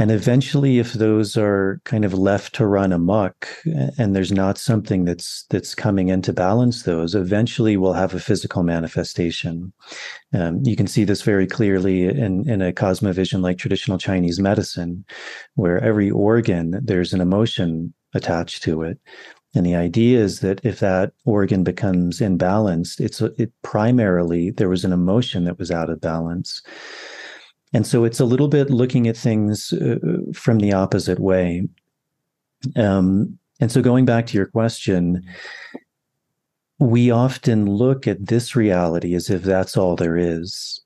And 0.00 0.12
eventually, 0.12 0.78
if 0.78 0.92
those 0.92 1.36
are 1.36 1.80
kind 1.84 2.04
of 2.04 2.14
left 2.14 2.54
to 2.54 2.66
run 2.66 2.92
amok, 2.92 3.48
and 3.98 4.14
there's 4.14 4.30
not 4.30 4.56
something 4.56 5.04
that's 5.04 5.44
that's 5.50 5.74
coming 5.74 6.08
in 6.08 6.22
to 6.22 6.32
balance 6.32 6.84
those, 6.84 7.16
eventually 7.16 7.76
we'll 7.76 7.94
have 7.94 8.14
a 8.14 8.20
physical 8.20 8.62
manifestation. 8.62 9.72
Um, 10.32 10.60
you 10.64 10.76
can 10.76 10.86
see 10.86 11.02
this 11.02 11.22
very 11.22 11.48
clearly 11.48 12.04
in 12.04 12.48
in 12.48 12.62
a 12.62 12.72
cosmovision 12.72 13.42
like 13.42 13.58
traditional 13.58 13.98
Chinese 13.98 14.38
medicine, 14.38 15.04
where 15.56 15.82
every 15.82 16.12
organ 16.12 16.80
there's 16.80 17.12
an 17.12 17.20
emotion 17.20 17.92
attached 18.14 18.62
to 18.62 18.82
it. 18.82 18.98
And 19.54 19.64
the 19.64 19.74
idea 19.74 20.20
is 20.20 20.40
that 20.40 20.60
if 20.64 20.80
that 20.80 21.12
organ 21.24 21.64
becomes 21.64 22.20
imbalanced, 22.20 23.00
it's 23.00 23.20
it 23.20 23.52
primarily 23.62 24.50
there 24.50 24.68
was 24.68 24.84
an 24.84 24.92
emotion 24.92 25.44
that 25.44 25.58
was 25.58 25.70
out 25.70 25.90
of 25.90 26.00
balance. 26.00 26.62
And 27.72 27.86
so 27.86 28.04
it's 28.04 28.20
a 28.20 28.24
little 28.24 28.48
bit 28.48 28.70
looking 28.70 29.08
at 29.08 29.16
things 29.16 29.72
uh, 29.72 29.96
from 30.34 30.58
the 30.58 30.72
opposite 30.72 31.18
way. 31.18 31.68
Um, 32.76 33.38
and 33.60 33.72
so 33.72 33.82
going 33.82 34.04
back 34.04 34.26
to 34.26 34.36
your 34.36 34.46
question, 34.46 35.22
we 36.78 37.10
often 37.10 37.66
look 37.66 38.06
at 38.06 38.26
this 38.26 38.54
reality 38.54 39.14
as 39.14 39.30
if 39.30 39.42
that's 39.42 39.76
all 39.76 39.96
there 39.96 40.16
is. 40.16 40.80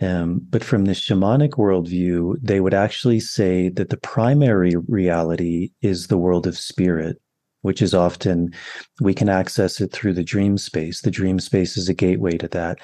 Um, 0.00 0.40
but 0.50 0.62
from 0.62 0.84
the 0.84 0.92
shamanic 0.92 1.52
worldview, 1.52 2.36
they 2.40 2.60
would 2.60 2.74
actually 2.74 3.18
say 3.18 3.68
that 3.70 3.88
the 3.88 3.96
primary 3.96 4.74
reality 4.86 5.70
is 5.82 6.06
the 6.06 6.18
world 6.18 6.46
of 6.46 6.56
spirit 6.56 7.20
which 7.62 7.82
is 7.82 7.94
often 7.94 8.52
we 9.00 9.14
can 9.14 9.28
access 9.28 9.80
it 9.80 9.92
through 9.92 10.12
the 10.12 10.24
dream 10.24 10.58
space. 10.58 11.02
The 11.02 11.10
dream 11.10 11.38
space 11.40 11.76
is 11.76 11.88
a 11.88 11.94
gateway 11.94 12.36
to 12.38 12.48
that, 12.48 12.78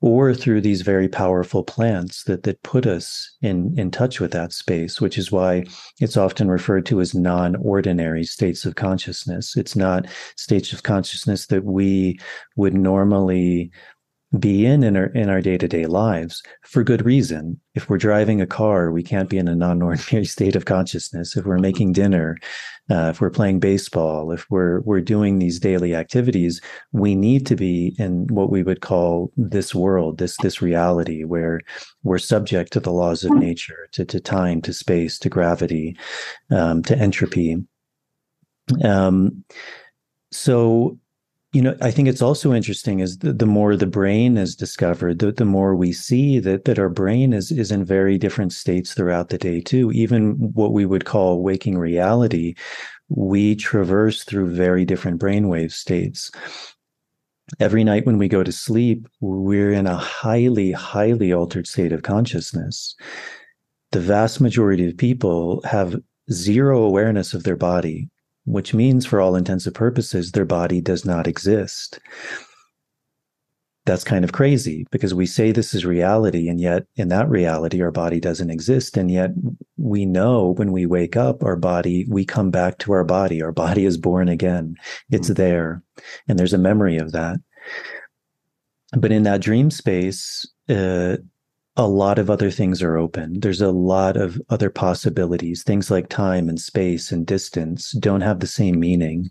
or 0.00 0.34
through 0.34 0.60
these 0.60 0.82
very 0.82 1.08
powerful 1.08 1.64
plants 1.64 2.24
that 2.24 2.44
that 2.44 2.62
put 2.62 2.86
us 2.86 3.36
in 3.42 3.74
in 3.78 3.90
touch 3.90 4.20
with 4.20 4.32
that 4.32 4.52
space, 4.52 5.00
which 5.00 5.18
is 5.18 5.32
why 5.32 5.64
it's 6.00 6.16
often 6.16 6.48
referred 6.48 6.86
to 6.86 7.00
as 7.00 7.14
non-ordinary 7.14 8.24
states 8.24 8.64
of 8.64 8.76
consciousness. 8.76 9.56
It's 9.56 9.76
not 9.76 10.06
states 10.36 10.72
of 10.72 10.82
consciousness 10.82 11.46
that 11.46 11.64
we 11.64 12.18
would 12.56 12.74
normally 12.74 13.70
be 14.38 14.64
in 14.64 14.84
in 14.84 14.96
our 14.96 15.06
in 15.06 15.28
our 15.28 15.40
day-to-day 15.40 15.86
lives 15.86 16.42
for 16.62 16.84
good 16.84 17.04
reason. 17.04 17.60
If 17.74 17.88
we're 17.88 17.98
driving 17.98 18.40
a 18.40 18.46
car 18.46 18.92
we 18.92 19.02
can't 19.02 19.28
be 19.28 19.38
in 19.38 19.48
a 19.48 19.56
non-ordinary 19.56 20.24
state 20.36 20.54
of 20.54 20.66
consciousness. 20.66 21.36
If 21.36 21.44
we're 21.44 21.58
making 21.58 21.92
dinner 21.92 22.36
uh, 22.90 23.10
if 23.10 23.20
we're 23.20 23.30
playing 23.30 23.58
baseball 23.58 24.30
if 24.30 24.48
we're 24.48 24.80
we're 24.82 25.00
doing 25.00 25.38
these 25.38 25.58
daily 25.58 25.96
activities 25.96 26.60
we 26.92 27.16
need 27.16 27.44
to 27.46 27.56
be 27.56 27.96
in 27.98 28.26
what 28.28 28.50
we 28.50 28.62
would 28.62 28.80
call 28.80 29.32
this 29.36 29.74
world 29.74 30.18
this 30.18 30.36
this 30.38 30.62
reality 30.62 31.24
where 31.24 31.60
we're 32.04 32.18
subject 32.18 32.72
to 32.72 32.80
the 32.80 32.92
laws 32.92 33.24
of 33.24 33.32
nature 33.32 33.88
to, 33.92 34.04
to 34.04 34.20
time 34.20 34.62
to 34.62 34.72
space 34.72 35.18
to 35.18 35.28
gravity 35.28 35.96
um, 36.50 36.82
to 36.82 36.96
entropy. 36.96 37.56
Um, 38.84 39.44
so 40.30 40.98
you 41.52 41.60
know 41.60 41.76
i 41.82 41.90
think 41.90 42.06
it's 42.06 42.22
also 42.22 42.52
interesting 42.52 43.00
is 43.00 43.18
the, 43.18 43.32
the 43.32 43.46
more 43.46 43.76
the 43.76 43.86
brain 43.86 44.36
is 44.36 44.54
discovered 44.54 45.18
the, 45.18 45.32
the 45.32 45.44
more 45.44 45.74
we 45.74 45.92
see 45.92 46.38
that 46.38 46.64
that 46.64 46.78
our 46.78 46.88
brain 46.88 47.32
is 47.32 47.50
is 47.50 47.70
in 47.70 47.84
very 47.84 48.18
different 48.18 48.52
states 48.52 48.94
throughout 48.94 49.28
the 49.28 49.38
day 49.38 49.60
too. 49.60 49.90
Even 49.92 50.32
what 50.54 50.72
we 50.72 50.86
would 50.86 51.04
call 51.04 51.42
waking 51.42 51.76
reality 51.78 52.54
we 53.08 53.56
traverse 53.56 54.22
through 54.22 54.54
very 54.54 54.84
different 54.84 55.20
brainwave 55.20 55.72
states. 55.72 56.30
Every 57.58 57.82
night 57.82 58.06
when 58.06 58.18
we 58.18 58.28
go 58.28 58.44
to 58.44 58.52
sleep 58.52 59.08
we're 59.20 59.72
in 59.72 59.86
a 59.86 59.96
highly 59.96 60.70
highly 60.70 61.32
altered 61.32 61.66
state 61.66 61.92
of 61.92 62.02
consciousness. 62.02 62.94
The 63.90 64.00
vast 64.00 64.40
majority 64.40 64.88
of 64.88 64.96
people 64.96 65.62
have 65.64 66.00
zero 66.30 66.84
awareness 66.84 67.34
of 67.34 67.42
their 67.42 67.56
body 67.56 68.08
which 68.50 68.74
means 68.74 69.06
for 69.06 69.20
all 69.20 69.36
intents 69.36 69.66
and 69.66 69.74
purposes, 69.74 70.32
their 70.32 70.44
body 70.44 70.80
does 70.80 71.04
not 71.04 71.26
exist. 71.26 72.00
That's 73.86 74.04
kind 74.04 74.24
of 74.24 74.32
crazy 74.32 74.86
because 74.90 75.14
we 75.14 75.26
say 75.26 75.52
this 75.52 75.74
is 75.74 75.86
reality, 75.86 76.48
and 76.48 76.60
yet 76.60 76.84
in 76.96 77.08
that 77.08 77.28
reality, 77.30 77.80
our 77.80 77.90
body 77.90 78.20
doesn't 78.20 78.50
exist. 78.50 78.96
And 78.96 79.10
yet 79.10 79.30
we 79.78 80.04
know 80.04 80.54
when 80.56 80.70
we 80.70 80.84
wake 80.84 81.16
up, 81.16 81.42
our 81.42 81.56
body, 81.56 82.06
we 82.08 82.24
come 82.24 82.50
back 82.50 82.78
to 82.78 82.92
our 82.92 83.04
body. 83.04 83.42
Our 83.42 83.52
body 83.52 83.86
is 83.86 83.96
born 83.96 84.28
again. 84.28 84.76
It's 85.10 85.28
mm-hmm. 85.28 85.42
there. 85.42 85.82
And 86.28 86.38
there's 86.38 86.52
a 86.52 86.58
memory 86.58 86.98
of 86.98 87.12
that. 87.12 87.38
But 88.92 89.12
in 89.12 89.22
that 89.22 89.40
dream 89.40 89.70
space, 89.70 90.46
uh, 90.68 91.16
a 91.80 91.88
lot 91.88 92.18
of 92.18 92.28
other 92.28 92.50
things 92.50 92.82
are 92.82 92.98
open. 92.98 93.40
There's 93.40 93.62
a 93.62 93.72
lot 93.72 94.16
of 94.18 94.40
other 94.50 94.68
possibilities. 94.68 95.62
Things 95.62 95.90
like 95.90 96.08
time 96.10 96.48
and 96.48 96.60
space 96.60 97.10
and 97.10 97.26
distance 97.26 97.92
don't 97.92 98.20
have 98.20 98.40
the 98.40 98.46
same 98.46 98.78
meaning. 98.78 99.30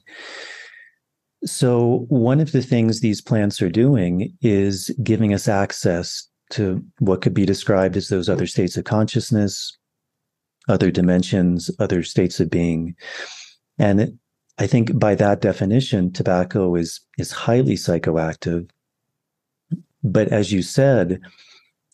So, 1.45 2.05
one 2.09 2.39
of 2.39 2.51
the 2.51 2.63
things 2.63 2.99
these 2.99 3.21
plants 3.21 3.61
are 3.61 3.69
doing 3.69 4.35
is 4.41 4.89
giving 5.03 5.33
us 5.33 5.47
access 5.47 6.27
to 6.51 6.83
what 6.97 7.21
could 7.21 7.35
be 7.35 7.45
described 7.45 7.95
as 7.95 8.09
those 8.09 8.27
other 8.27 8.47
states 8.47 8.75
of 8.77 8.83
consciousness, 8.83 9.77
other 10.67 10.89
dimensions, 10.89 11.69
other 11.79 12.01
states 12.01 12.39
of 12.39 12.49
being. 12.49 12.95
And 13.77 14.17
I 14.57 14.65
think 14.65 14.97
by 14.99 15.13
that 15.15 15.39
definition, 15.39 16.11
tobacco 16.11 16.75
is, 16.75 16.99
is 17.19 17.31
highly 17.31 17.75
psychoactive. 17.75 18.69
But 20.03 20.29
as 20.29 20.51
you 20.51 20.63
said, 20.63 21.21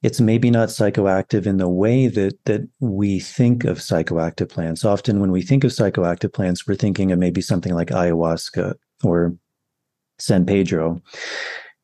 it's 0.06 0.22
maybe 0.22 0.52
not 0.52 0.70
psychoactive 0.70 1.48
in 1.48 1.58
the 1.58 1.68
way 1.68 2.08
that 2.08 2.38
that 2.46 2.62
we 2.80 3.20
think 3.20 3.64
of 3.64 3.80
psychoactive 3.80 4.50
plants. 4.50 4.86
Often 4.86 5.20
when 5.20 5.32
we 5.32 5.42
think 5.42 5.64
of 5.64 5.72
psychoactive 5.72 6.32
plants, 6.32 6.68
we're 6.68 6.76
thinking 6.76 7.12
of 7.12 7.18
maybe 7.18 7.42
something 7.42 7.74
like 7.74 7.88
ayahuasca 7.88 8.76
or 9.04 9.36
San 10.20 10.46
Pedro. 10.46 11.02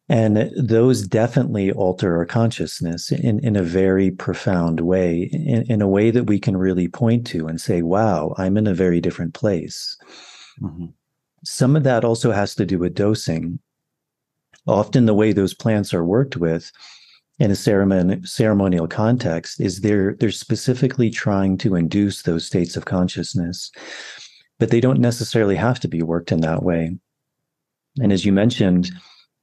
And 0.07 0.51
those 0.55 1.07
definitely 1.07 1.71
alter 1.71 2.15
our 2.17 2.25
consciousness 2.25 3.11
in, 3.11 3.39
in 3.39 3.55
a 3.55 3.63
very 3.63 4.11
profound 4.11 4.81
way, 4.81 5.29
in, 5.31 5.63
in 5.71 5.81
a 5.81 5.87
way 5.87 6.11
that 6.11 6.25
we 6.25 6.39
can 6.39 6.57
really 6.57 6.87
point 6.87 7.25
to 7.27 7.47
and 7.47 7.59
say, 7.59 7.81
wow, 7.81 8.35
I'm 8.37 8.55
in 8.55 8.67
a 8.67 8.73
very 8.73 9.01
different 9.01 9.33
place. 9.33 9.97
Mm-hmm. 10.61 10.87
Some 11.43 11.75
of 11.75 11.83
that 11.83 12.05
also 12.05 12.31
has 12.31 12.53
to 12.55 12.65
do 12.67 12.77
with 12.77 12.93
dosing. 12.93 13.57
Often, 14.67 15.07
the 15.07 15.15
way 15.15 15.31
those 15.31 15.55
plants 15.55 15.91
are 15.91 16.05
worked 16.05 16.37
with 16.37 16.71
in 17.41 17.49
a 17.49 17.55
ceremon- 17.55 18.27
ceremonial 18.27 18.87
context 18.87 19.59
is 19.59 19.81
they're 19.81 20.13
they're 20.19 20.29
specifically 20.29 21.09
trying 21.09 21.57
to 21.57 21.75
induce 21.75 22.21
those 22.21 22.45
states 22.45 22.77
of 22.77 22.85
consciousness. 22.85 23.71
But 24.59 24.69
they 24.69 24.79
don't 24.79 24.99
necessarily 24.99 25.55
have 25.55 25.79
to 25.79 25.87
be 25.87 26.03
worked 26.03 26.31
in 26.31 26.41
that 26.41 26.61
way. 26.61 26.95
And 27.99 28.13
as 28.13 28.25
you 28.25 28.31
mentioned 28.31 28.91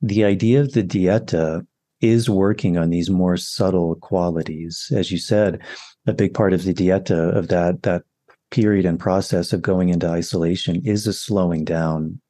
the 0.01 0.25
idea 0.25 0.61
of 0.61 0.75
the 0.75 0.85
dieta 0.85 1.67
is 2.01 2.31
working 2.31 2.79
on 2.79 2.91
these 2.91 3.11
more 3.11 3.37
subtle 3.37 3.97
qualities. 3.97 4.93
As 4.95 5.11
you 5.11 5.19
said 5.19 5.61
a 6.07 6.13
big 6.13 6.35
part 6.35 6.53
of 6.53 6.63
the 6.63 6.75
dieta 6.75 7.37
of 7.37 7.49
that 7.49 7.83
that 7.83 8.05
period 8.53 8.87
and 8.87 9.01
process 9.01 9.53
of 9.53 9.61
going 9.61 9.89
into 9.89 10.09
isolation 10.09 10.81
is 10.85 11.09
a 11.09 11.13
slowing 11.13 11.65
down. 11.65 12.21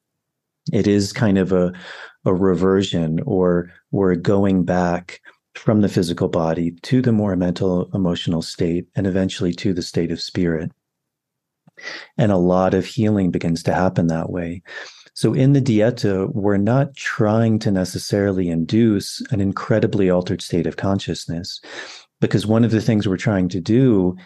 It 0.72 0.86
is 0.86 1.12
kind 1.12 1.36
of 1.36 1.52
a 1.52 1.74
a 2.24 2.32
reversion 2.32 3.20
or 3.26 3.70
we're 3.90 4.14
going 4.14 4.64
back 4.64 5.20
from 5.58 5.80
the 5.80 5.88
physical 5.88 6.28
body 6.28 6.70
to 6.82 7.02
the 7.02 7.12
more 7.12 7.36
mental 7.36 7.90
emotional 7.92 8.42
state 8.42 8.86
and 8.94 9.06
eventually 9.06 9.52
to 9.52 9.74
the 9.74 9.82
state 9.82 10.12
of 10.12 10.20
spirit. 10.20 10.70
And 12.16 12.32
a 12.32 12.36
lot 12.36 12.74
of 12.74 12.86
healing 12.86 13.30
begins 13.30 13.62
to 13.64 13.74
happen 13.74 14.06
that 14.06 14.30
way. 14.30 14.62
So 15.14 15.34
in 15.34 15.52
the 15.52 15.60
dieta 15.60 16.32
we're 16.32 16.56
not 16.56 16.94
trying 16.94 17.58
to 17.60 17.72
necessarily 17.72 18.48
induce 18.48 19.20
an 19.32 19.40
incredibly 19.40 20.08
altered 20.08 20.42
state 20.42 20.66
of 20.66 20.76
consciousness 20.76 21.60
because 22.20 22.46
one 22.46 22.64
of 22.64 22.70
the 22.70 22.80
things 22.80 23.06
we're 23.06 23.16
trying 23.16 23.48
to 23.48 23.60
do 23.60 24.16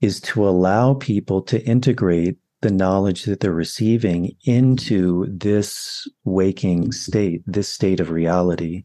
is 0.00 0.20
to 0.20 0.46
allow 0.46 0.94
people 0.94 1.40
to 1.42 1.64
integrate 1.64 2.36
the 2.60 2.70
knowledge 2.70 3.24
that 3.24 3.40
they're 3.40 3.52
receiving 3.52 4.32
into 4.44 5.26
this 5.28 6.06
waking 6.24 6.92
state, 6.92 7.42
this 7.46 7.68
state 7.68 8.00
of 8.00 8.10
reality 8.10 8.82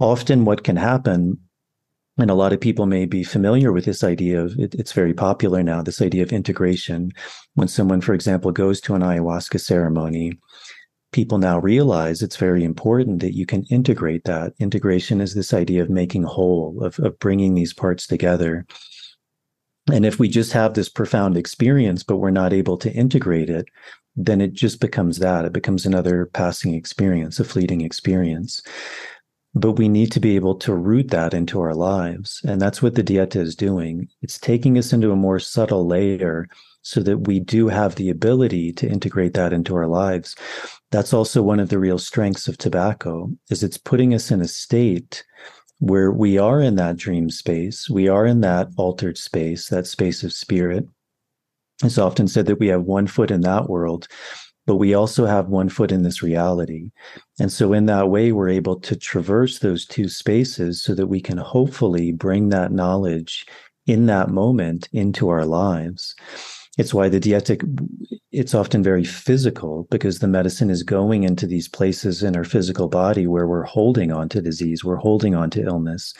often 0.00 0.44
what 0.44 0.64
can 0.64 0.76
happen 0.76 1.38
and 2.18 2.30
a 2.30 2.34
lot 2.34 2.52
of 2.52 2.60
people 2.60 2.86
may 2.86 3.06
be 3.06 3.24
familiar 3.24 3.72
with 3.72 3.84
this 3.84 4.04
idea 4.04 4.42
of 4.42 4.58
it, 4.58 4.74
it's 4.74 4.92
very 4.92 5.14
popular 5.14 5.62
now 5.62 5.82
this 5.82 6.02
idea 6.02 6.22
of 6.22 6.32
integration. 6.32 7.12
When 7.54 7.68
someone 7.68 8.00
for 8.00 8.14
example 8.14 8.52
goes 8.52 8.80
to 8.82 8.94
an 8.94 9.02
ayahuasca 9.02 9.60
ceremony 9.60 10.38
people 11.12 11.38
now 11.38 11.58
realize 11.58 12.22
it's 12.22 12.36
very 12.36 12.62
important 12.62 13.20
that 13.20 13.34
you 13.34 13.44
can 13.44 13.64
integrate 13.64 14.22
that. 14.24 14.52
Integration 14.60 15.20
is 15.20 15.34
this 15.34 15.52
idea 15.52 15.82
of 15.82 15.90
making 15.90 16.22
whole 16.22 16.84
of, 16.84 16.98
of 17.00 17.18
bringing 17.18 17.54
these 17.54 17.74
parts 17.74 18.06
together. 18.06 18.64
And 19.92 20.06
if 20.06 20.20
we 20.20 20.28
just 20.28 20.52
have 20.52 20.74
this 20.74 20.88
profound 20.88 21.36
experience 21.36 22.02
but 22.02 22.18
we're 22.18 22.30
not 22.30 22.52
able 22.52 22.76
to 22.78 22.92
integrate 22.92 23.50
it 23.50 23.66
then 24.16 24.40
it 24.40 24.52
just 24.52 24.80
becomes 24.80 25.18
that. 25.20 25.44
It 25.44 25.52
becomes 25.52 25.86
another 25.86 26.26
passing 26.26 26.74
experience 26.74 27.40
a 27.40 27.44
fleeting 27.44 27.80
experience 27.80 28.62
but 29.54 29.72
we 29.72 29.88
need 29.88 30.12
to 30.12 30.20
be 30.20 30.36
able 30.36 30.54
to 30.54 30.74
root 30.74 31.10
that 31.10 31.34
into 31.34 31.60
our 31.60 31.74
lives. 31.74 32.40
And 32.46 32.60
that's 32.60 32.80
what 32.80 32.94
the 32.94 33.02
Dieta 33.02 33.36
is 33.36 33.56
doing. 33.56 34.08
It's 34.22 34.38
taking 34.38 34.78
us 34.78 34.92
into 34.92 35.10
a 35.10 35.16
more 35.16 35.40
subtle 35.40 35.86
layer 35.86 36.48
so 36.82 37.00
that 37.02 37.26
we 37.26 37.40
do 37.40 37.68
have 37.68 37.96
the 37.96 38.10
ability 38.10 38.72
to 38.72 38.88
integrate 38.88 39.34
that 39.34 39.52
into 39.52 39.74
our 39.74 39.86
lives. 39.86 40.36
That's 40.90 41.12
also 41.12 41.42
one 41.42 41.60
of 41.60 41.68
the 41.68 41.78
real 41.78 41.98
strengths 41.98 42.48
of 42.48 42.58
tobacco 42.58 43.30
is 43.50 43.62
it's 43.62 43.76
putting 43.76 44.14
us 44.14 44.30
in 44.30 44.40
a 44.40 44.48
state 44.48 45.24
where 45.78 46.10
we 46.10 46.38
are 46.38 46.60
in 46.60 46.76
that 46.76 46.96
dream 46.96 47.30
space. 47.30 47.88
We 47.90 48.08
are 48.08 48.26
in 48.26 48.40
that 48.42 48.68
altered 48.76 49.18
space, 49.18 49.68
that 49.68 49.86
space 49.86 50.22
of 50.22 50.32
spirit. 50.32 50.86
It's 51.82 51.98
often 51.98 52.28
said 52.28 52.46
that 52.46 52.60
we 52.60 52.68
have 52.68 52.82
one 52.82 53.06
foot 53.06 53.30
in 53.30 53.40
that 53.42 53.68
world 53.68 54.06
but 54.66 54.76
we 54.76 54.94
also 54.94 55.26
have 55.26 55.48
one 55.48 55.68
foot 55.68 55.92
in 55.92 56.02
this 56.02 56.22
reality. 56.22 56.90
And 57.38 57.50
so, 57.50 57.72
in 57.72 57.86
that 57.86 58.10
way, 58.10 58.32
we're 58.32 58.48
able 58.48 58.78
to 58.80 58.96
traverse 58.96 59.58
those 59.58 59.86
two 59.86 60.08
spaces 60.08 60.82
so 60.82 60.94
that 60.94 61.08
we 61.08 61.20
can 61.20 61.38
hopefully 61.38 62.12
bring 62.12 62.50
that 62.50 62.72
knowledge 62.72 63.46
in 63.86 64.06
that 64.06 64.28
moment 64.28 64.88
into 64.92 65.28
our 65.28 65.44
lives. 65.44 66.14
It's 66.78 66.94
why 66.94 67.08
the 67.08 67.20
dietic, 67.20 67.62
it's 68.30 68.54
often 68.54 68.82
very 68.82 69.04
physical 69.04 69.88
because 69.90 70.20
the 70.20 70.28
medicine 70.28 70.70
is 70.70 70.82
going 70.82 71.24
into 71.24 71.46
these 71.46 71.68
places 71.68 72.22
in 72.22 72.36
our 72.36 72.44
physical 72.44 72.88
body 72.88 73.26
where 73.26 73.46
we're 73.46 73.64
holding 73.64 74.12
on 74.12 74.28
to 74.30 74.40
disease, 74.40 74.84
we're 74.84 74.96
holding 74.96 75.34
on 75.34 75.50
to 75.50 75.62
illness. 75.62 76.14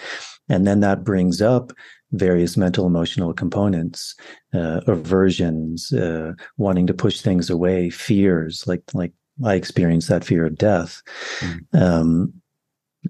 And 0.49 0.67
then 0.67 0.81
that 0.81 1.05
brings 1.05 1.41
up 1.41 1.73
various 2.13 2.57
mental 2.57 2.87
emotional 2.87 3.33
components, 3.33 4.15
uh, 4.53 4.81
aversions, 4.87 5.93
uh, 5.93 6.33
wanting 6.57 6.87
to 6.87 6.95
push 6.95 7.21
things 7.21 7.51
away, 7.51 7.91
fears, 7.91 8.67
like 8.67 8.83
like 8.95 9.13
I 9.45 9.55
experienced 9.55 10.09
that 10.09 10.25
fear 10.25 10.47
of 10.47 10.57
death. 10.57 11.03
Mm. 11.41 11.83
Um, 11.83 12.33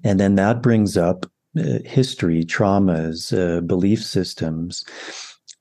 and 0.05 0.21
then 0.21 0.37
that 0.37 0.63
brings 0.63 0.97
up 0.97 1.27
uh, 1.59 1.81
history, 1.85 2.45
traumas, 2.45 3.37
uh, 3.37 3.61
belief 3.61 4.05
systems. 4.05 4.85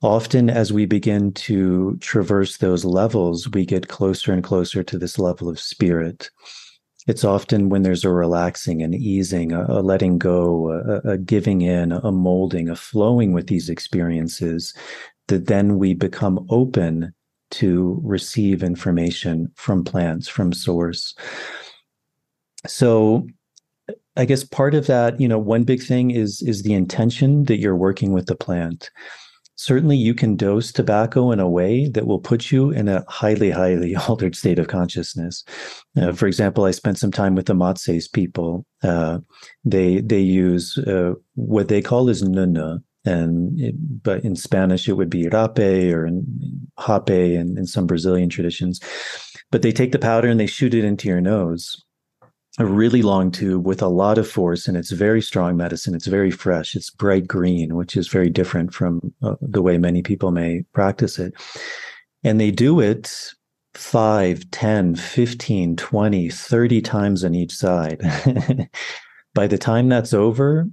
Often, 0.02 0.50
as 0.50 0.72
we 0.72 0.86
begin 0.86 1.34
to 1.34 1.98
traverse 2.00 2.58
those 2.58 2.86
levels, 2.86 3.50
we 3.50 3.66
get 3.66 3.90
closer 3.90 4.32
and 4.32 4.44
closer 4.44 4.84
to 4.84 4.98
this 4.98 5.20
level 5.20 5.50
of 5.50 5.60
spirit. 5.60 6.30
It's 7.08 7.24
often 7.24 7.70
when 7.70 7.84
there's 7.84 8.04
a 8.04 8.12
relaxing 8.12 8.82
and 8.82 8.94
easing, 8.94 9.52
a, 9.52 9.66
a 9.68 9.82
letting 9.82 10.18
go, 10.18 10.72
a, 10.72 11.12
a 11.12 11.18
giving 11.18 11.62
in, 11.62 11.92
a 11.92 12.12
molding, 12.12 12.70
a 12.70 12.76
flowing 12.76 13.34
with 13.34 13.48
these 13.48 13.70
experiences 13.70 14.74
that 15.28 15.48
then 15.48 15.80
we 15.80 15.94
become 15.94 16.46
open 16.50 17.14
to 17.52 18.00
receive 18.04 18.64
information 18.64 19.52
from 19.56 19.84
plants, 19.84 20.28
from 20.28 20.54
source. 20.54 21.16
So 22.68 23.28
I 24.16 24.26
guess 24.26 24.44
part 24.44 24.76
of 24.76 24.88
that, 24.88 25.20
you 25.20 25.28
know, 25.28 25.40
one 25.40 25.64
big 25.64 25.82
thing 25.82 26.12
is 26.12 26.42
is 26.42 26.64
the 26.64 26.74
intention 26.74 27.46
that 27.46 27.60
you're 27.60 27.76
working 27.76 28.12
with 28.12 28.26
the 28.26 28.36
plant. 28.36 28.92
Certainly, 29.60 29.98
you 29.98 30.14
can 30.14 30.38
dose 30.38 30.72
tobacco 30.72 31.32
in 31.32 31.42
a 31.42 31.50
way 31.50 31.90
that 31.90 32.08
will 32.08 32.22
put 32.22 32.50
you 32.50 32.72
in 32.72 32.88
a 32.88 33.04
highly, 33.10 33.52
highly 33.52 33.94
altered 34.08 34.34
state 34.34 34.58
of 34.58 34.70
consciousness. 34.70 35.44
Uh, 36.02 36.14
for 36.14 36.28
example, 36.28 36.64
I 36.64 36.72
spent 36.72 36.98
some 36.98 37.12
time 37.12 37.36
with 37.36 37.48
the 37.48 37.54
Matses 37.54 38.08
people. 38.08 38.66
Uh, 38.82 39.20
they 39.66 40.00
they 40.00 40.22
use 40.22 40.78
uh, 40.78 41.16
what 41.36 41.68
they 41.68 41.82
call 41.82 42.08
is 42.08 42.24
nuna, 42.24 42.82
and 43.04 43.60
it, 43.60 43.76
but 44.02 44.24
in 44.24 44.38
Spanish 44.38 44.88
it 44.88 44.94
would 44.94 45.10
be 45.10 45.28
rape 45.28 45.60
or 45.94 46.10
hape 46.80 47.10
in 47.10 47.66
some 47.66 47.86
Brazilian 47.86 48.30
traditions. 48.30 48.80
But 49.52 49.62
they 49.62 49.74
take 49.74 49.92
the 49.92 50.00
powder 50.00 50.30
and 50.30 50.40
they 50.40 50.48
shoot 50.48 50.74
it 50.74 50.86
into 50.86 51.10
your 51.10 51.20
nose 51.20 51.84
a 52.58 52.66
really 52.66 53.02
long 53.02 53.32
tube 53.32 53.66
with 53.66 53.82
a 53.82 53.88
lot 53.88 54.18
of 54.18 54.30
force 54.30 54.68
and 54.68 54.76
it's 54.76 54.92
very 54.92 55.22
strong 55.22 55.56
medicine. 55.56 55.94
It's 55.94 56.08
very 56.08 56.32
fresh. 56.32 56.76
It's 56.76 56.90
bright 56.90 57.28
green 57.28 57.76
which 57.76 57.96
is 57.96 58.08
very 58.08 58.30
different 58.30 58.74
from 58.74 59.14
uh, 59.22 59.36
the 59.42 59.62
way 59.62 59.78
many 59.78 60.02
people 60.02 60.32
may 60.32 60.64
practice 60.74 61.20
it. 61.20 61.34
And 62.24 62.40
they 62.40 62.52
do 62.52 62.80
it 62.80 63.34
5 63.76 64.52
10 64.52 64.96
15 64.96 65.76
20 65.76 66.30
30 66.30 66.82
times 66.82 67.24
on 67.24 67.36
each 67.36 67.54
side. 67.54 68.02
By 69.36 69.48
the 69.48 69.60
time 69.60 69.90
that's 69.90 70.14
over 70.14 70.68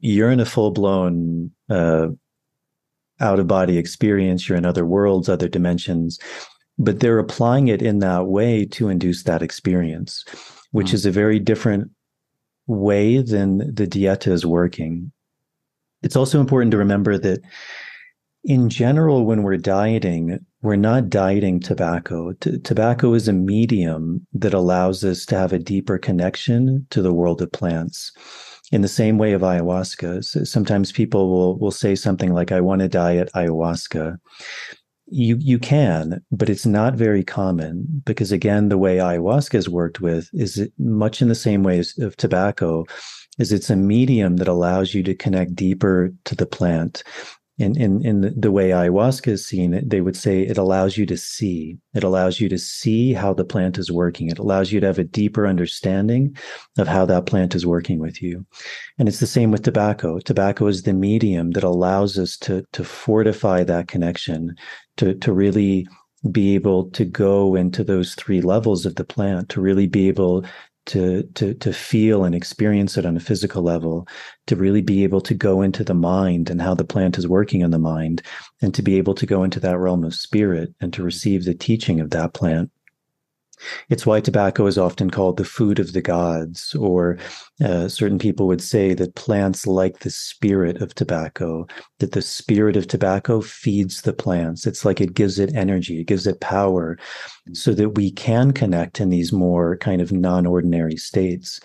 you're 0.00 0.30
in 0.30 0.40
a 0.40 0.46
full-blown 0.46 1.50
uh, 1.68 2.08
out 3.20 3.38
of 3.38 3.46
body 3.46 3.76
experience. 3.76 4.48
You're 4.48 4.56
in 4.56 4.64
other 4.64 4.86
worlds 4.86 5.28
other 5.28 5.48
dimensions. 5.48 6.18
But 6.78 7.00
they're 7.00 7.18
applying 7.18 7.68
it 7.68 7.82
in 7.82 7.98
that 7.98 8.26
way 8.26 8.64
to 8.64 8.88
induce 8.88 9.24
that 9.24 9.42
experience 9.42 10.24
which 10.70 10.88
mm-hmm. 10.88 10.96
is 10.96 11.06
a 11.06 11.10
very 11.10 11.38
different 11.38 11.90
way 12.66 13.20
than 13.20 13.58
the 13.58 13.86
dieta 13.86 14.28
is 14.28 14.46
working. 14.46 15.12
It's 16.02 16.16
also 16.16 16.40
important 16.40 16.70
to 16.72 16.78
remember 16.78 17.18
that 17.18 17.40
in 18.44 18.70
general, 18.70 19.26
when 19.26 19.42
we're 19.42 19.58
dieting, 19.58 20.38
we're 20.62 20.76
not 20.76 21.10
dieting 21.10 21.60
tobacco. 21.60 22.32
T- 22.32 22.58
tobacco 22.58 23.12
is 23.12 23.28
a 23.28 23.34
medium 23.34 24.26
that 24.32 24.54
allows 24.54 25.04
us 25.04 25.26
to 25.26 25.36
have 25.36 25.52
a 25.52 25.58
deeper 25.58 25.98
connection 25.98 26.86
to 26.90 27.02
the 27.02 27.12
world 27.12 27.42
of 27.42 27.52
plants. 27.52 28.12
In 28.72 28.82
the 28.82 28.88
same 28.88 29.18
way 29.18 29.32
of 29.32 29.42
ayahuasca, 29.42 30.24
so 30.24 30.44
sometimes 30.44 30.92
people 30.92 31.28
will 31.28 31.58
will 31.58 31.72
say 31.72 31.96
something 31.96 32.32
like, 32.32 32.52
"I 32.52 32.60
want 32.60 32.80
to 32.80 32.88
diet 32.88 33.28
ayahuasca," 33.34 34.16
you 35.10 35.36
you 35.38 35.58
can, 35.58 36.22
but 36.30 36.48
it's 36.48 36.66
not 36.66 36.94
very 36.94 37.24
common 37.24 38.02
because 38.04 38.32
again, 38.32 38.68
the 38.68 38.78
way 38.78 38.96
ayahuasca 38.96 39.54
is 39.54 39.68
worked 39.68 40.00
with 40.00 40.30
is 40.32 40.68
much 40.78 41.20
in 41.22 41.28
the 41.28 41.34
same 41.34 41.62
way 41.62 41.78
as 41.78 41.96
of 41.98 42.16
tobacco, 42.16 42.84
is 43.38 43.52
it's 43.52 43.70
a 43.70 43.76
medium 43.76 44.36
that 44.36 44.48
allows 44.48 44.94
you 44.94 45.02
to 45.02 45.14
connect 45.14 45.54
deeper 45.54 46.12
to 46.24 46.34
the 46.34 46.46
plant 46.46 47.02
in 47.60 47.76
in 47.76 48.04
in 48.06 48.40
the 48.40 48.50
way 48.50 48.70
ayahuasca 48.70 49.28
is 49.28 49.46
seen, 49.46 49.86
they 49.86 50.00
would 50.00 50.16
say 50.16 50.40
it 50.40 50.56
allows 50.56 50.96
you 50.96 51.04
to 51.04 51.16
see. 51.16 51.76
It 51.94 52.02
allows 52.02 52.40
you 52.40 52.48
to 52.48 52.58
see 52.58 53.12
how 53.12 53.34
the 53.34 53.44
plant 53.44 53.76
is 53.76 53.92
working. 53.92 54.28
It 54.28 54.38
allows 54.38 54.72
you 54.72 54.80
to 54.80 54.86
have 54.86 54.98
a 54.98 55.04
deeper 55.04 55.46
understanding 55.46 56.36
of 56.78 56.88
how 56.88 57.04
that 57.06 57.26
plant 57.26 57.54
is 57.54 57.66
working 57.66 57.98
with 57.98 58.22
you. 58.22 58.46
And 58.98 59.08
it's 59.08 59.20
the 59.20 59.26
same 59.26 59.50
with 59.50 59.62
tobacco. 59.62 60.20
Tobacco 60.20 60.68
is 60.68 60.84
the 60.84 60.94
medium 60.94 61.50
that 61.50 61.64
allows 61.64 62.18
us 62.18 62.38
to 62.38 62.64
to 62.72 62.82
fortify 62.82 63.62
that 63.64 63.88
connection, 63.88 64.56
to 65.00 65.14
to 65.14 65.32
really 65.32 65.88
be 66.30 66.54
able 66.54 66.90
to 66.90 67.06
go 67.06 67.54
into 67.54 67.82
those 67.82 68.14
three 68.14 68.42
levels 68.42 68.84
of 68.84 68.96
the 68.96 69.04
plant 69.04 69.48
to 69.48 69.60
really 69.60 69.86
be 69.86 70.08
able 70.08 70.44
to 70.84 71.22
to 71.34 71.54
to 71.54 71.72
feel 71.72 72.24
and 72.24 72.34
experience 72.34 72.98
it 72.98 73.06
on 73.06 73.16
a 73.16 73.20
physical 73.20 73.62
level 73.62 74.06
to 74.46 74.56
really 74.56 74.82
be 74.82 75.02
able 75.02 75.22
to 75.22 75.34
go 75.34 75.62
into 75.62 75.82
the 75.82 75.94
mind 75.94 76.50
and 76.50 76.60
how 76.60 76.74
the 76.74 76.84
plant 76.84 77.16
is 77.16 77.26
working 77.26 77.62
in 77.62 77.70
the 77.70 77.78
mind 77.78 78.20
and 78.60 78.74
to 78.74 78.82
be 78.82 78.98
able 78.98 79.14
to 79.14 79.24
go 79.24 79.42
into 79.42 79.58
that 79.58 79.78
realm 79.78 80.04
of 80.04 80.14
spirit 80.14 80.68
and 80.80 80.92
to 80.92 81.02
receive 81.02 81.44
the 81.44 81.54
teaching 81.54 81.98
of 81.98 82.10
that 82.10 82.34
plant 82.34 82.70
it's 83.88 84.06
why 84.06 84.20
tobacco 84.20 84.66
is 84.66 84.78
often 84.78 85.10
called 85.10 85.36
the 85.36 85.44
food 85.44 85.78
of 85.78 85.92
the 85.92 86.02
gods, 86.02 86.74
or 86.74 87.18
uh, 87.62 87.88
certain 87.88 88.18
people 88.18 88.46
would 88.46 88.62
say 88.62 88.94
that 88.94 89.14
plants 89.14 89.66
like 89.66 90.00
the 90.00 90.10
spirit 90.10 90.80
of 90.80 90.94
tobacco, 90.94 91.66
that 91.98 92.12
the 92.12 92.22
spirit 92.22 92.76
of 92.76 92.86
tobacco 92.86 93.40
feeds 93.40 94.02
the 94.02 94.12
plants. 94.12 94.66
It's 94.66 94.84
like 94.84 95.00
it 95.00 95.14
gives 95.14 95.38
it 95.38 95.54
energy, 95.54 96.00
it 96.00 96.06
gives 96.06 96.26
it 96.26 96.40
power, 96.40 96.98
so 97.52 97.72
that 97.74 97.90
we 97.90 98.10
can 98.10 98.52
connect 98.52 99.00
in 99.00 99.10
these 99.10 99.32
more 99.32 99.76
kind 99.76 100.00
of 100.00 100.12
non 100.12 100.46
ordinary 100.46 100.96
states. 100.96 101.60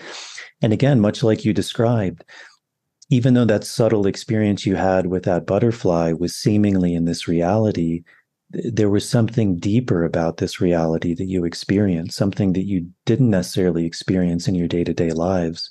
And 0.61 0.73
again, 0.73 0.99
much 0.99 1.23
like 1.23 1.45
you 1.45 1.53
described, 1.53 2.23
even 3.09 3.33
though 3.33 3.45
that 3.45 3.63
subtle 3.63 4.07
experience 4.07 4.65
you 4.65 4.75
had 4.75 5.07
with 5.07 5.23
that 5.23 5.45
butterfly 5.45 6.13
was 6.13 6.35
seemingly 6.35 6.95
in 6.95 7.05
this 7.05 7.27
reality, 7.27 8.03
there 8.51 8.89
was 8.89 9.07
something 9.07 9.57
deeper 9.57 10.03
about 10.03 10.37
this 10.37 10.61
reality 10.61 11.13
that 11.15 11.25
you 11.25 11.45
experienced, 11.45 12.17
something 12.17 12.53
that 12.53 12.65
you 12.65 12.89
didn't 13.05 13.29
necessarily 13.29 13.85
experience 13.85 14.47
in 14.47 14.55
your 14.55 14.67
day 14.67 14.83
to 14.83 14.93
day 14.93 15.11
lives. 15.11 15.69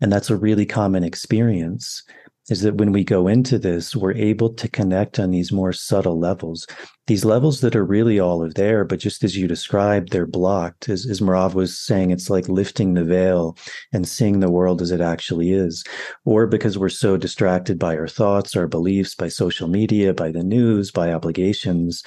And 0.00 0.12
that's 0.12 0.30
a 0.30 0.36
really 0.36 0.66
common 0.66 1.04
experience 1.04 2.02
is 2.48 2.62
that 2.62 2.76
when 2.76 2.90
we 2.90 3.04
go 3.04 3.28
into 3.28 3.58
this, 3.58 3.94
we're 3.94 4.14
able 4.14 4.52
to 4.54 4.68
connect 4.68 5.18
on 5.18 5.30
these 5.30 5.52
more 5.52 5.72
subtle 5.72 6.18
levels, 6.18 6.66
these 7.06 7.24
levels 7.24 7.60
that 7.60 7.76
are 7.76 7.84
really 7.84 8.18
all 8.18 8.42
of 8.42 8.54
there, 8.54 8.84
but 8.84 8.98
just 8.98 9.22
as 9.22 9.36
you 9.36 9.46
described, 9.46 10.10
they're 10.10 10.26
blocked. 10.26 10.88
As, 10.88 11.06
as 11.08 11.20
Merav 11.20 11.54
was 11.54 11.78
saying, 11.78 12.10
it's 12.10 12.30
like 12.30 12.48
lifting 12.48 12.94
the 12.94 13.04
veil 13.04 13.56
and 13.92 14.08
seeing 14.08 14.40
the 14.40 14.50
world 14.50 14.80
as 14.80 14.90
it 14.90 15.00
actually 15.00 15.52
is. 15.52 15.84
Or 16.24 16.46
because 16.46 16.78
we're 16.78 16.88
so 16.88 17.16
distracted 17.16 17.78
by 17.78 17.96
our 17.96 18.08
thoughts, 18.08 18.56
our 18.56 18.66
beliefs, 18.66 19.14
by 19.14 19.28
social 19.28 19.68
media, 19.68 20.14
by 20.14 20.30
the 20.30 20.42
news, 20.44 20.90
by 20.90 21.12
obligations, 21.12 22.02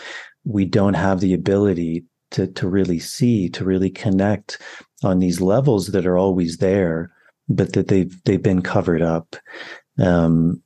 we 0.45 0.65
don't 0.65 0.95
have 0.95 1.19
the 1.19 1.33
ability 1.33 2.05
to, 2.31 2.47
to 2.47 2.67
really 2.67 2.99
see, 2.99 3.47
to 3.49 3.63
really 3.63 3.89
connect 3.89 4.57
on 5.03 5.19
these 5.19 5.39
levels 5.39 5.87
that 5.87 6.05
are 6.05 6.17
always 6.17 6.57
there, 6.57 7.11
but 7.47 7.73
that 7.73 7.87
they've 7.87 8.23
they've 8.23 8.41
been 8.41 8.61
covered 8.61 9.01
up. 9.01 9.35
Um, 9.99 10.61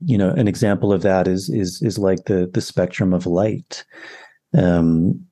you 0.00 0.16
know, 0.16 0.30
an 0.30 0.48
example 0.48 0.92
of 0.92 1.02
that 1.02 1.26
is 1.26 1.48
is 1.48 1.82
is 1.82 1.98
like 1.98 2.24
the 2.26 2.48
the 2.52 2.60
spectrum 2.60 3.12
of 3.12 3.26
light. 3.26 3.84
Um, 4.56 5.26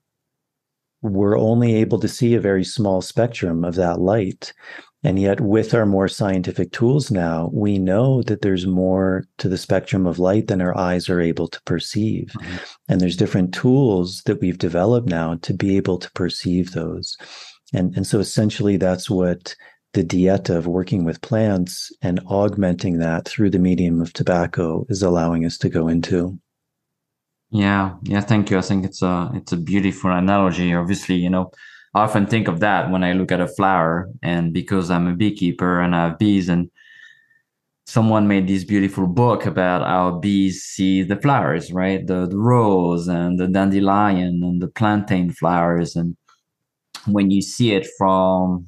we're 1.03 1.39
only 1.39 1.77
able 1.77 2.01
to 2.01 2.09
see 2.09 2.35
a 2.35 2.41
very 2.41 2.65
small 2.65 3.01
spectrum 3.01 3.65
of 3.65 3.77
that 3.77 4.01
light. 4.01 4.53
And 5.05 5.21
yet, 5.21 5.41
with 5.41 5.73
our 5.73 5.87
more 5.87 6.09
scientific 6.09 6.73
tools 6.73 7.13
now, 7.13 7.49
we 7.53 7.79
know 7.79 8.23
that 8.23 8.43
there's 8.43 8.67
more 8.67 9.25
to 9.39 9.49
the 9.49 9.59
spectrum 9.59 10.05
of 10.05 10.19
light 10.19 10.49
than 10.49 10.61
our 10.61 10.77
eyes 10.77 11.09
are 11.09 11.21
able 11.21 11.47
to 11.49 11.63
perceive. 11.63 12.35
Mm-hmm. 12.37 12.57
And 12.89 13.01
there's 13.01 13.17
different 13.17 13.55
tools 13.55 14.23
that 14.27 14.41
we've 14.41 14.59
developed 14.59 15.09
now 15.09 15.37
to 15.43 15.55
be 15.55 15.77
able 15.77 15.99
to 15.99 16.11
perceive 16.13 16.73
those. 16.73 17.17
And, 17.73 17.95
and 17.95 18.05
so 18.05 18.19
essentially, 18.19 18.79
that's 18.79 19.09
what 19.09 19.55
the 19.97 20.05
dieta 20.05 20.55
of 20.55 20.67
working 20.67 21.05
with 21.05 21.23
plants 21.23 21.91
and 22.03 22.21
augmenting 22.27 22.99
that 22.99 23.27
through 23.27 23.49
the 23.49 23.59
medium 23.59 24.03
of 24.03 24.13
tobacco 24.13 24.85
is 24.91 25.03
allowing 25.03 25.47
us 25.47 25.57
to 25.57 25.71
go 25.71 25.89
into. 25.89 26.39
Yeah, 27.51 27.95
yeah, 28.03 28.21
thank 28.21 28.51
you. 28.51 28.59
I 28.59 28.61
think 28.61 28.85
it's 28.85 29.01
a 29.01 29.31
it's 29.35 29.53
a 29.53 29.57
beautiful 29.57 30.11
analogy. 30.11 30.75
Obviously, 30.75 31.15
you 31.15 31.31
know, 31.31 31.51
I 31.95 32.03
often 32.03 32.27
think 32.27 32.47
of 32.47 32.61
that 32.61 32.91
when 32.91 33.03
I 33.03 33.15
look 33.15 33.33
at 33.33 33.41
a 33.41 33.49
flower, 33.49 34.11
and 34.23 34.53
because 34.53 34.91
I'm 34.91 35.07
a 35.07 35.15
beekeeper 35.15 35.81
and 35.81 35.97
I 35.97 36.09
have 36.09 36.19
bees, 36.19 36.51
and 36.51 36.71
someone 37.87 38.29
made 38.29 38.49
this 38.49 38.65
beautiful 38.65 39.07
book 39.07 39.47
about 39.47 39.81
how 39.83 40.19
bees 40.19 40.63
see 40.63 41.05
the 41.05 41.17
flowers, 41.17 41.73
right? 41.73 42.07
The, 42.07 42.27
the 42.27 42.37
rose 42.37 43.09
and 43.09 43.41
the 43.41 43.47
dandelion 43.47 44.43
and 44.43 44.61
the 44.61 44.69
plantain 44.69 45.33
flowers, 45.33 45.97
and 45.97 46.17
when 47.07 47.31
you 47.31 47.41
see 47.41 47.73
it 47.73 47.87
from 47.97 48.67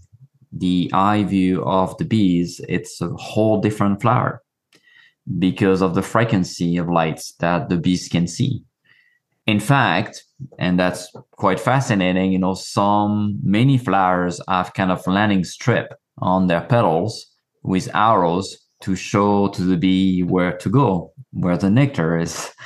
the 0.59 0.91
eye 0.93 1.25
view 1.25 1.65
of 1.65 1.97
the 1.99 2.05
bees, 2.05 2.61
it's 2.69 3.01
a 3.01 3.09
whole 3.11 3.61
different 3.61 4.01
flower. 4.03 4.43
because 5.39 5.83
of 5.83 5.95
the 5.95 6.03
frequency 6.03 6.79
of 6.79 6.89
lights 6.89 7.35
that 7.41 7.69
the 7.69 7.77
bees 7.77 8.09
can 8.09 8.27
see. 8.27 8.65
In 9.47 9.61
fact, 9.61 10.25
and 10.59 10.79
that's 10.79 11.11
quite 11.33 11.61
fascinating, 11.61 12.33
you 12.33 12.39
know, 12.39 12.55
some 12.55 13.39
many 13.43 13.79
flowers 13.79 14.41
have 14.49 14.75
kind 14.75 14.91
of 14.91 15.07
landing 15.07 15.45
strip 15.45 15.93
on 16.19 16.47
their 16.47 16.63
petals 16.63 17.27
with 17.63 17.95
arrows 17.95 18.57
to 18.83 18.95
show 18.97 19.49
to 19.49 19.63
the 19.63 19.77
bee 19.77 20.23
where 20.23 20.57
to 20.59 20.71
go, 20.71 21.13
where 21.33 21.57
the 21.57 21.71
nectar 21.71 22.19
is. 22.19 22.51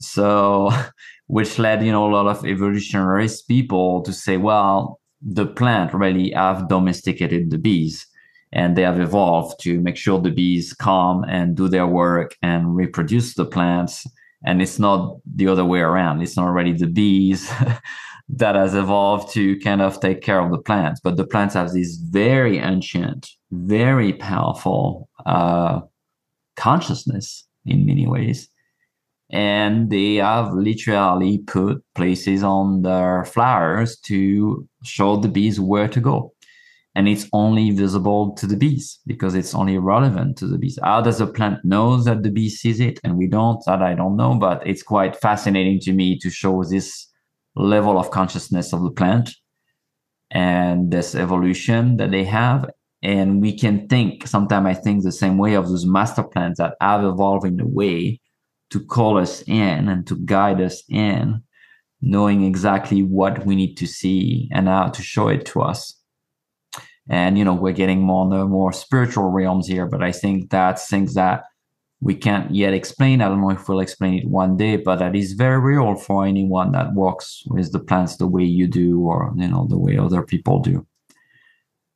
So, 0.00 0.70
which 1.26 1.58
led, 1.58 1.82
you 1.84 1.90
know, 1.90 2.06
a 2.08 2.14
lot 2.14 2.28
of 2.28 2.46
evolutionary 2.46 3.28
people 3.48 4.02
to 4.02 4.12
say, 4.12 4.36
well, 4.36 5.00
the 5.20 5.46
plant 5.46 5.92
really 5.94 6.30
have 6.30 6.68
domesticated 6.68 7.50
the 7.50 7.58
bees 7.58 8.06
and 8.52 8.76
they 8.76 8.82
have 8.82 9.00
evolved 9.00 9.60
to 9.60 9.80
make 9.80 9.96
sure 9.96 10.18
the 10.18 10.30
bees 10.30 10.72
come 10.72 11.24
and 11.24 11.56
do 11.56 11.68
their 11.68 11.86
work 11.86 12.36
and 12.42 12.74
reproduce 12.74 13.34
the 13.34 13.44
plants. 13.44 14.06
And 14.44 14.62
it's 14.62 14.78
not 14.78 15.18
the 15.26 15.48
other 15.48 15.64
way 15.64 15.80
around. 15.80 16.22
It's 16.22 16.36
not 16.36 16.46
really 16.46 16.72
the 16.72 16.86
bees 16.86 17.52
that 18.30 18.54
has 18.54 18.74
evolved 18.74 19.32
to 19.34 19.58
kind 19.60 19.82
of 19.82 20.00
take 20.00 20.20
care 20.20 20.38
of 20.38 20.50
the 20.50 20.58
plants 20.58 21.00
but 21.00 21.16
the 21.16 21.26
plants 21.26 21.54
have 21.54 21.72
this 21.72 21.96
very 21.96 22.58
ancient 22.58 23.26
very 23.50 24.12
powerful 24.12 25.08
uh, 25.24 25.80
consciousness 26.56 27.46
in 27.64 27.86
many 27.86 28.06
ways. 28.06 28.48
And 29.30 29.90
they 29.90 30.16
have 30.16 30.52
literally 30.54 31.38
put 31.38 31.84
places 31.94 32.42
on 32.42 32.82
their 32.82 33.24
flowers 33.26 33.98
to 34.06 34.66
show 34.88 35.16
the 35.16 35.28
bees 35.28 35.60
where 35.60 35.88
to 35.88 36.00
go 36.00 36.32
and 36.98 37.08
it's 37.08 37.28
only 37.32 37.70
visible 37.70 38.34
to 38.34 38.44
the 38.44 38.56
bees 38.56 38.98
because 39.06 39.36
it's 39.36 39.54
only 39.54 39.78
relevant 39.78 40.36
to 40.36 40.48
the 40.48 40.58
bees. 40.58 40.80
How 40.82 41.00
does 41.00 41.18
the 41.18 41.28
plant 41.28 41.64
know 41.64 42.02
that 42.02 42.24
the 42.24 42.30
bee 42.30 42.48
sees 42.48 42.80
it 42.80 42.98
and 43.04 43.16
we 43.16 43.28
don't? 43.28 43.64
That 43.66 43.82
I 43.82 43.94
don't 43.94 44.16
know, 44.16 44.34
but 44.34 44.66
it's 44.66 44.82
quite 44.82 45.14
fascinating 45.14 45.78
to 45.82 45.92
me 45.92 46.18
to 46.18 46.28
show 46.28 46.64
this 46.64 47.06
level 47.54 47.98
of 47.98 48.10
consciousness 48.10 48.72
of 48.72 48.82
the 48.82 48.90
plant 48.90 49.30
and 50.32 50.90
this 50.90 51.14
evolution 51.14 51.98
that 51.98 52.10
they 52.10 52.24
have. 52.24 52.68
And 53.00 53.40
we 53.40 53.56
can 53.56 53.86
think, 53.86 54.26
sometimes 54.26 54.66
I 54.66 54.74
think 54.74 55.04
the 55.04 55.12
same 55.12 55.38
way 55.38 55.54
of 55.54 55.68
those 55.68 55.86
master 55.86 56.24
plants 56.24 56.58
that 56.58 56.74
have 56.80 57.04
evolved 57.04 57.46
in 57.46 57.60
a 57.60 57.66
way 57.66 58.20
to 58.70 58.84
call 58.84 59.18
us 59.18 59.42
in 59.42 59.88
and 59.88 60.04
to 60.08 60.16
guide 60.16 60.60
us 60.60 60.82
in, 60.88 61.44
knowing 62.00 62.44
exactly 62.44 63.02
what 63.02 63.44
we 63.44 63.56
need 63.56 63.76
to 63.76 63.86
see 63.86 64.48
and 64.52 64.68
how 64.68 64.88
to 64.88 65.02
show 65.02 65.28
it 65.28 65.44
to 65.46 65.60
us. 65.60 65.94
And 67.10 67.38
you 67.38 67.44
know 67.44 67.54
we're 67.54 67.72
getting 67.72 68.00
more 68.00 68.24
and 68.24 68.32
the 68.32 68.44
more 68.44 68.72
spiritual 68.72 69.30
realms 69.30 69.66
here 69.66 69.86
but 69.86 70.02
i 70.02 70.12
think 70.12 70.50
that's 70.50 70.88
things 70.88 71.14
that 71.14 71.44
we 72.00 72.14
can't 72.14 72.54
yet 72.54 72.74
explain. 72.74 73.20
I 73.20 73.28
don't 73.28 73.40
know 73.40 73.50
if 73.50 73.68
we'll 73.68 73.80
explain 73.80 74.14
it 74.14 74.28
one 74.28 74.56
day 74.56 74.76
but 74.76 75.00
that 75.00 75.16
is 75.16 75.32
very 75.32 75.58
real 75.58 75.96
for 75.96 76.24
anyone 76.24 76.72
that 76.72 76.92
works 76.92 77.42
with 77.46 77.72
the 77.72 77.80
plants 77.80 78.16
the 78.16 78.28
way 78.28 78.44
you 78.44 78.68
do 78.68 79.00
or 79.00 79.32
you 79.36 79.48
know 79.48 79.66
the 79.68 79.78
way 79.78 79.96
other 79.96 80.22
people 80.22 80.60
do. 80.60 80.86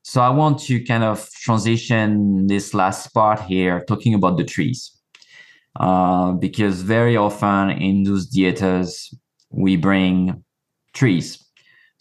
So 0.03 0.21
i 0.21 0.31
want 0.31 0.59
to 0.61 0.83
kind 0.85 1.05
of 1.05 1.31
transition 1.31 2.47
this 2.47 2.75
last 2.75 3.13
part 3.15 3.41
here 3.41 3.85
talking 3.87 4.15
about 4.15 4.39
the 4.39 4.45
trees. 4.45 4.99
Uh, 5.79 6.33
because 6.33 6.83
very 6.83 7.17
often 7.17 7.71
in 7.71 8.03
those 8.03 8.31
dietas 8.31 9.15
we 9.53 9.77
bring 9.77 10.43
trees 10.93 11.43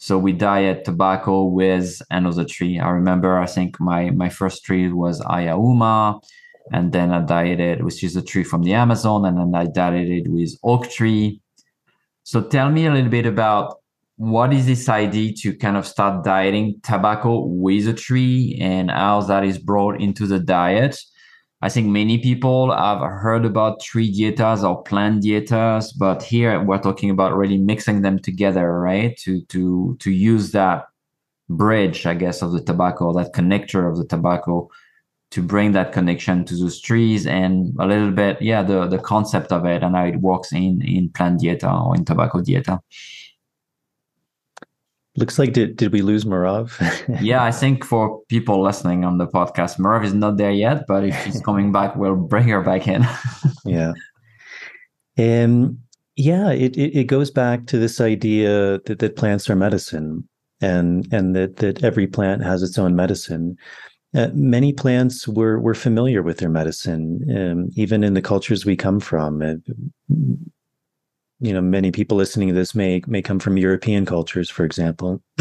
so 0.02 0.18
we 0.18 0.32
diet 0.32 0.84
tobacco 0.84 1.44
with 1.44 2.02
another 2.10 2.44
tree. 2.44 2.80
I 2.80 2.90
remember, 2.90 3.38
I 3.38 3.46
think 3.46 3.78
my, 3.78 4.10
my 4.10 4.30
first 4.30 4.64
tree 4.64 4.92
was 4.92 5.20
Ayahuasca, 5.20 6.20
and 6.72 6.90
then 6.90 7.12
I 7.12 7.20
dieted, 7.20 7.84
which 7.84 8.02
is 8.02 8.16
a 8.16 8.22
tree 8.22 8.42
from 8.42 8.64
the 8.64 8.74
Amazon, 8.74 9.24
and 9.26 9.38
then 9.38 9.54
I 9.54 9.66
dieted 9.66 10.26
with 10.26 10.58
oak 10.64 10.90
tree. 10.90 11.40
So 12.24 12.42
tell 12.42 12.68
me 12.68 12.86
a 12.86 12.92
little 12.92 13.10
bit 13.10 13.26
about 13.26 13.76
what 14.16 14.52
is 14.52 14.66
this 14.66 14.88
idea 14.88 15.34
to 15.42 15.54
kind 15.54 15.76
of 15.76 15.86
start 15.86 16.24
dieting 16.24 16.80
tobacco 16.82 17.46
with 17.46 17.86
a 17.86 17.94
tree 17.94 18.58
and 18.60 18.90
how 18.90 19.20
that 19.20 19.44
is 19.44 19.56
brought 19.56 20.00
into 20.00 20.26
the 20.26 20.40
diet 20.40 20.98
I 21.62 21.68
think 21.68 21.86
many 21.88 22.18
people 22.18 22.72
have 22.76 22.98
heard 22.98 23.44
about 23.44 23.80
tree 23.80 24.12
dietas 24.12 24.68
or 24.68 24.82
plant 24.82 25.22
dietas, 25.22 25.96
but 25.96 26.20
here 26.20 26.60
we're 26.60 26.80
talking 26.82 27.08
about 27.08 27.36
really 27.36 27.56
mixing 27.56 28.02
them 28.02 28.18
together, 28.18 28.80
right? 28.80 29.16
To 29.18 29.40
to 29.42 29.96
to 30.00 30.10
use 30.10 30.50
that 30.52 30.86
bridge, 31.48 32.04
I 32.04 32.14
guess, 32.14 32.42
of 32.42 32.50
the 32.52 32.60
tobacco, 32.60 33.12
that 33.12 33.32
connector 33.32 33.88
of 33.88 33.96
the 33.96 34.06
tobacco, 34.06 34.68
to 35.30 35.42
bring 35.42 35.72
that 35.72 35.92
connection 35.92 36.44
to 36.46 36.56
those 36.56 36.80
trees 36.80 37.26
and 37.26 37.74
a 37.78 37.86
little 37.86 38.10
bit, 38.10 38.42
yeah, 38.42 38.62
the 38.62 38.88
the 38.88 38.98
concept 38.98 39.52
of 39.52 39.64
it 39.64 39.84
and 39.84 39.94
how 39.94 40.04
it 40.04 40.16
works 40.20 40.52
in 40.52 40.82
in 40.82 41.10
plant 41.10 41.40
dieta 41.40 41.70
or 41.86 41.94
in 41.94 42.04
tobacco 42.04 42.40
dieta. 42.40 42.80
Looks 45.16 45.38
like 45.38 45.52
did 45.52 45.76
did 45.76 45.92
we 45.92 46.00
lose 46.00 46.24
Merav? 46.24 46.72
yeah, 47.20 47.44
I 47.44 47.50
think 47.50 47.84
for 47.84 48.20
people 48.28 48.62
listening 48.62 49.04
on 49.04 49.18
the 49.18 49.26
podcast, 49.26 49.78
Merav 49.78 50.04
is 50.04 50.14
not 50.14 50.38
there 50.38 50.50
yet, 50.50 50.84
but 50.88 51.04
if 51.04 51.24
she's 51.24 51.40
coming 51.40 51.70
back, 51.70 51.96
we'll 51.96 52.16
bring 52.16 52.48
her 52.48 52.62
back 52.62 52.88
in. 52.88 53.06
yeah. 53.66 53.92
And 55.18 55.78
yeah, 56.16 56.50
it, 56.50 56.76
it, 56.78 57.00
it 57.00 57.04
goes 57.04 57.30
back 57.30 57.66
to 57.66 57.78
this 57.78 58.00
idea 58.00 58.80
that, 58.86 58.98
that 59.00 59.16
plants 59.16 59.50
are 59.50 59.56
medicine 59.56 60.26
and 60.62 61.06
and 61.12 61.36
that 61.36 61.56
that 61.56 61.84
every 61.84 62.06
plant 62.06 62.42
has 62.42 62.62
its 62.62 62.78
own 62.78 62.96
medicine. 62.96 63.56
Uh, 64.14 64.28
many 64.32 64.72
plants 64.72 65.28
were 65.28 65.58
were 65.60 65.74
familiar 65.74 66.22
with 66.22 66.38
their 66.38 66.48
medicine, 66.48 67.20
um, 67.36 67.68
even 67.76 68.02
in 68.02 68.14
the 68.14 68.22
cultures 68.22 68.64
we 68.64 68.76
come 68.76 69.00
from. 69.00 69.42
Uh, 69.42 69.54
you 71.42 71.52
know 71.52 71.60
many 71.60 71.90
people 71.90 72.16
listening 72.16 72.48
to 72.48 72.54
this 72.54 72.74
may 72.74 73.02
may 73.06 73.20
come 73.20 73.38
from 73.38 73.58
European 73.58 74.06
cultures, 74.06 74.48
for 74.48 74.64
example. 74.64 75.20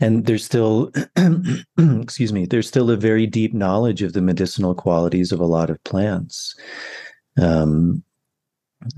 and 0.00 0.26
there's 0.26 0.44
still 0.44 0.90
excuse 1.78 2.32
me 2.32 2.46
there's 2.46 2.68
still 2.68 2.90
a 2.90 2.96
very 2.96 3.26
deep 3.26 3.54
knowledge 3.54 4.02
of 4.02 4.12
the 4.12 4.22
medicinal 4.22 4.74
qualities 4.74 5.32
of 5.32 5.40
a 5.40 5.46
lot 5.46 5.70
of 5.70 5.82
plants 5.84 6.54
um, 7.38 8.02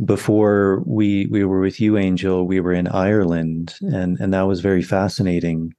before 0.04 0.82
we 0.86 1.26
we 1.26 1.44
were 1.44 1.60
with 1.60 1.80
you 1.80 1.98
angel 1.98 2.46
we 2.46 2.58
were 2.58 2.72
in 2.72 2.88
ireland 2.88 3.74
and 3.80 4.18
and 4.18 4.32
that 4.32 4.42
was 4.42 4.60
very 4.60 4.82
fascinating 4.82 5.72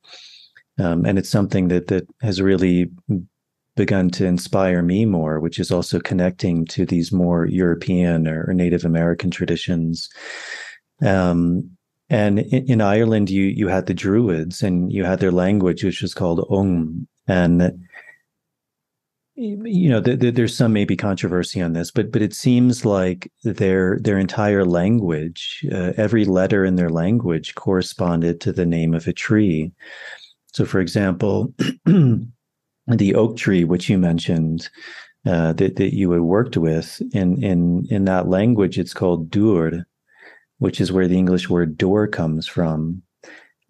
um, 0.80 1.06
and 1.06 1.18
it's 1.18 1.30
something 1.30 1.70
that 1.70 1.88
that 1.88 2.08
has 2.22 2.42
really 2.42 2.92
begun 3.76 4.10
to 4.10 4.26
inspire 4.26 4.82
me 4.82 5.06
more, 5.06 5.40
which 5.40 5.60
is 5.60 5.72
also 5.72 6.00
connecting 6.00 6.66
to 6.66 6.86
these 6.86 7.12
more 7.12 7.46
European 7.46 8.28
or, 8.28 8.54
Native 8.54 8.86
American 8.86 9.32
traditions. 9.32 10.10
Um, 11.02 11.72
and 12.10 12.40
in, 12.40 12.72
in, 12.72 12.82
Ireland, 12.82 13.30
you 13.30 13.44
you 13.44 13.68
had 13.68 13.88
the 13.88 13.94
Druids, 13.94 14.62
and 14.62 14.92
you 14.92 15.04
had 15.04 15.20
their 15.20 15.32
language, 15.32 15.84
which 15.84 16.02
was 16.02 16.14
called 16.14 16.46
Ogham, 16.50 17.08
and 17.28 17.86
you 19.36 19.90
know 19.90 20.02
th- 20.02 20.20
th- 20.20 20.36
there's 20.36 20.56
some 20.56 20.72
maybe 20.72 20.96
controversy 20.96 21.62
on 21.62 21.74
this, 21.74 21.92
but 21.92 22.12
but 22.12 22.22
it 22.22 22.34
seems 22.34 22.86
like 22.86 23.32
their 23.44 24.00
their 24.00 24.20
entire 24.20 24.64
language, 24.64 25.66
uh, 25.72 25.94
every 25.98 26.26
letter 26.26 26.64
in 26.64 26.76
their 26.76 26.92
language 26.92 27.56
corresponded 27.56 28.40
to 28.42 28.54
the 28.54 28.66
name 28.66 28.94
of 28.94 29.08
a 29.08 29.14
tree. 29.14 29.74
So, 30.54 30.64
for 30.66 30.80
example. 30.80 31.54
the 32.88 33.16
oak 33.16 33.38
tree, 33.38 33.64
which 33.64 33.90
you 33.90 33.98
mentioned, 33.98 34.70
uh, 35.26 35.54
that 35.54 35.76
that 35.78 35.96
you 35.96 36.12
had 36.12 36.22
worked 36.22 36.58
with 36.58 37.02
in 37.14 37.44
in 37.44 37.86
in 37.90 38.06
that 38.06 38.28
language, 38.28 38.78
it's 38.78 38.94
called 38.94 39.32
dur, 39.32 39.86
which 40.60 40.80
is 40.80 40.92
where 40.92 41.08
the 41.08 41.18
English 41.18 41.50
word 41.50 41.78
door 41.78 42.08
comes 42.08 42.48
from, 42.48 43.02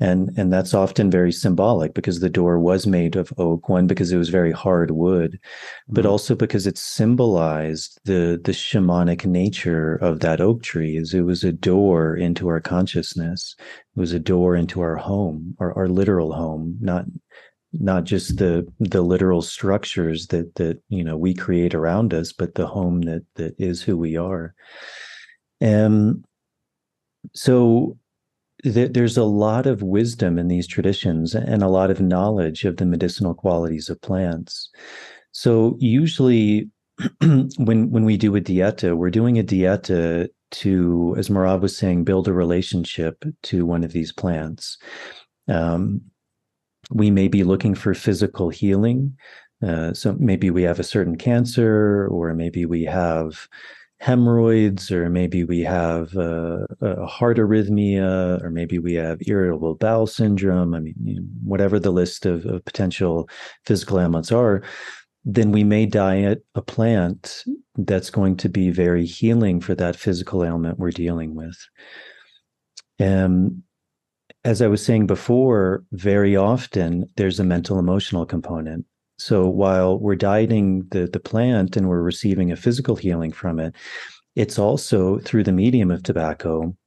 and 0.02 0.32
and 0.38 0.52
that's 0.52 0.74
often 0.74 1.10
very 1.10 1.32
symbolic 1.32 1.94
because 1.94 2.20
the 2.20 2.30
door 2.30 2.60
was 2.60 2.86
made 2.86 3.16
of 3.16 3.32
oak. 3.38 3.70
One 3.70 3.88
because 3.88 4.12
it 4.12 4.18
was 4.18 4.28
very 4.28 4.52
hard 4.52 4.92
wood, 4.92 5.40
but 5.88 6.02
mm-hmm. 6.02 6.12
also 6.12 6.36
because 6.36 6.68
it 6.68 6.78
symbolized 6.78 8.00
the 8.04 8.40
the 8.44 8.52
shamanic 8.52 9.26
nature 9.26 9.96
of 9.96 10.20
that 10.20 10.42
oak 10.42 10.62
tree. 10.62 10.98
Is 10.98 11.14
it 11.14 11.22
was 11.22 11.46
a 11.46 11.54
door 11.54 12.18
into 12.18 12.50
our 12.50 12.60
consciousness. 12.60 13.56
It 13.96 14.00
was 14.00 14.12
a 14.12 14.20
door 14.20 14.58
into 14.58 14.82
our 14.82 14.98
home, 14.98 15.56
our, 15.60 15.74
our 15.74 15.88
literal 15.88 16.34
home, 16.34 16.78
not 16.82 17.06
not 17.80 18.04
just 18.04 18.38
the 18.38 18.68
the 18.80 19.02
literal 19.02 19.42
structures 19.42 20.28
that 20.28 20.56
that 20.56 20.82
you 20.90 21.04
know 21.04 21.18
we 21.18 21.34
create 21.34 21.74
around 21.74 22.14
us 22.14 22.32
but 22.32 22.56
the 22.56 22.68
home 22.68 23.02
that 23.02 23.24
that 23.36 23.56
is 23.58 23.82
who 23.82 23.98
we 23.98 24.16
are. 24.16 24.54
And 25.62 26.26
so 27.34 27.98
th- 28.64 28.92
there's 28.92 29.18
a 29.18 29.24
lot 29.24 29.66
of 29.66 29.82
wisdom 29.82 30.38
in 30.38 30.48
these 30.48 30.68
traditions 30.68 31.34
and 31.36 31.64
a 31.64 31.70
lot 31.70 31.92
of 31.92 32.02
knowledge 32.02 32.66
of 32.66 32.78
the 32.78 32.86
medicinal 32.86 33.34
qualities 33.34 33.90
of 33.90 34.02
plants. 34.02 34.70
So 35.32 35.76
usually 35.80 36.70
when 37.22 37.92
when 37.92 38.06
we 38.06 38.16
do 38.16 38.36
a 38.36 38.42
dieta 38.42 38.96
we're 38.96 39.10
doing 39.10 39.38
a 39.38 39.44
dieta 39.44 40.30
to 40.52 41.16
as 41.18 41.30
Merav 41.30 41.62
was 41.62 41.76
saying 41.78 42.04
build 42.04 42.28
a 42.28 42.34
relationship 42.34 43.24
to 43.44 43.66
one 43.66 43.84
of 43.84 43.92
these 43.92 44.12
plants. 44.12 44.78
Um, 45.48 46.02
we 46.92 47.12
may 47.12 47.28
be 47.28 47.44
looking 47.44 47.76
for 47.76 47.94
physical 47.94 48.50
healing. 48.50 49.18
Uh, 49.66 49.94
so 49.94 50.16
maybe 50.20 50.50
we 50.50 50.64
have 50.64 50.80
a 50.80 50.84
certain 50.84 51.18
cancer, 51.18 52.08
or 52.08 52.34
maybe 52.34 52.66
we 52.66 52.84
have 52.84 53.48
hemorrhoids, 54.00 54.92
or 54.92 55.10
maybe 55.10 55.44
we 55.44 55.62
have 55.62 56.16
uh, 56.18 56.66
a 56.82 57.06
heart 57.06 57.38
arrhythmia, 57.38 58.44
or 58.44 58.52
maybe 58.52 58.78
we 58.78 58.94
have 58.94 59.18
irritable 59.26 59.76
bowel 59.76 60.06
syndrome. 60.06 60.76
I 60.76 60.82
mean, 60.82 61.30
whatever 61.44 61.80
the 61.80 61.92
list 61.92 62.26
of, 62.26 62.46
of 62.46 62.64
potential 62.66 63.30
physical 63.66 64.00
ailments 64.00 64.32
are, 64.32 64.62
then 65.24 65.52
we 65.52 65.64
may 65.64 65.86
diet 65.88 66.46
a 66.54 66.62
plant 66.62 67.44
that's 67.78 68.12
going 68.12 68.38
to 68.38 68.50
be 68.50 68.70
very 68.70 69.06
healing 69.06 69.60
for 69.60 69.74
that 69.76 69.96
physical 69.96 70.44
ailment 70.44 70.78
we're 70.78 70.92
dealing 70.92 71.34
with. 71.34 71.58
And 73.00 73.64
as 74.46 74.62
I 74.62 74.68
was 74.68 74.86
saying 74.86 75.08
before, 75.08 75.84
very 75.92 76.36
often 76.36 77.08
there's 77.18 77.40
a 77.40 77.44
mental 77.44 77.80
emotional 77.80 78.28
component. 78.28 78.86
So 79.18 79.50
while 79.50 79.98
we're 79.98 80.16
dieting 80.16 80.88
the, 80.92 81.08
the 81.08 81.20
plant 81.20 81.76
and 81.76 81.90
we're 81.90 82.04
receiving 82.04 82.52
a 82.52 82.56
physical 82.56 82.96
healing 82.96 83.32
from 83.32 83.60
it, 83.60 83.74
it's 84.36 84.60
also 84.60 85.18
through 85.20 85.46
the 85.46 85.52
medium 85.52 85.90
of 85.90 86.04
tobacco 86.04 86.78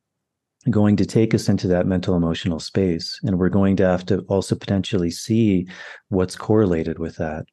going 0.71 0.97
to 0.97 1.07
take 1.07 1.35
us 1.35 1.49
into 1.49 1.67
that 1.67 1.87
mental 1.87 2.15
emotional 2.15 2.61
space. 2.61 3.19
And 3.25 3.39
we're 3.39 3.49
going 3.49 3.75
to 3.77 3.87
have 3.87 4.07
to 4.07 4.21
also 4.29 4.55
potentially 4.55 5.11
see 5.11 5.67
what's 6.11 6.37
correlated 6.37 7.01
with 7.01 7.17
that 7.17 7.47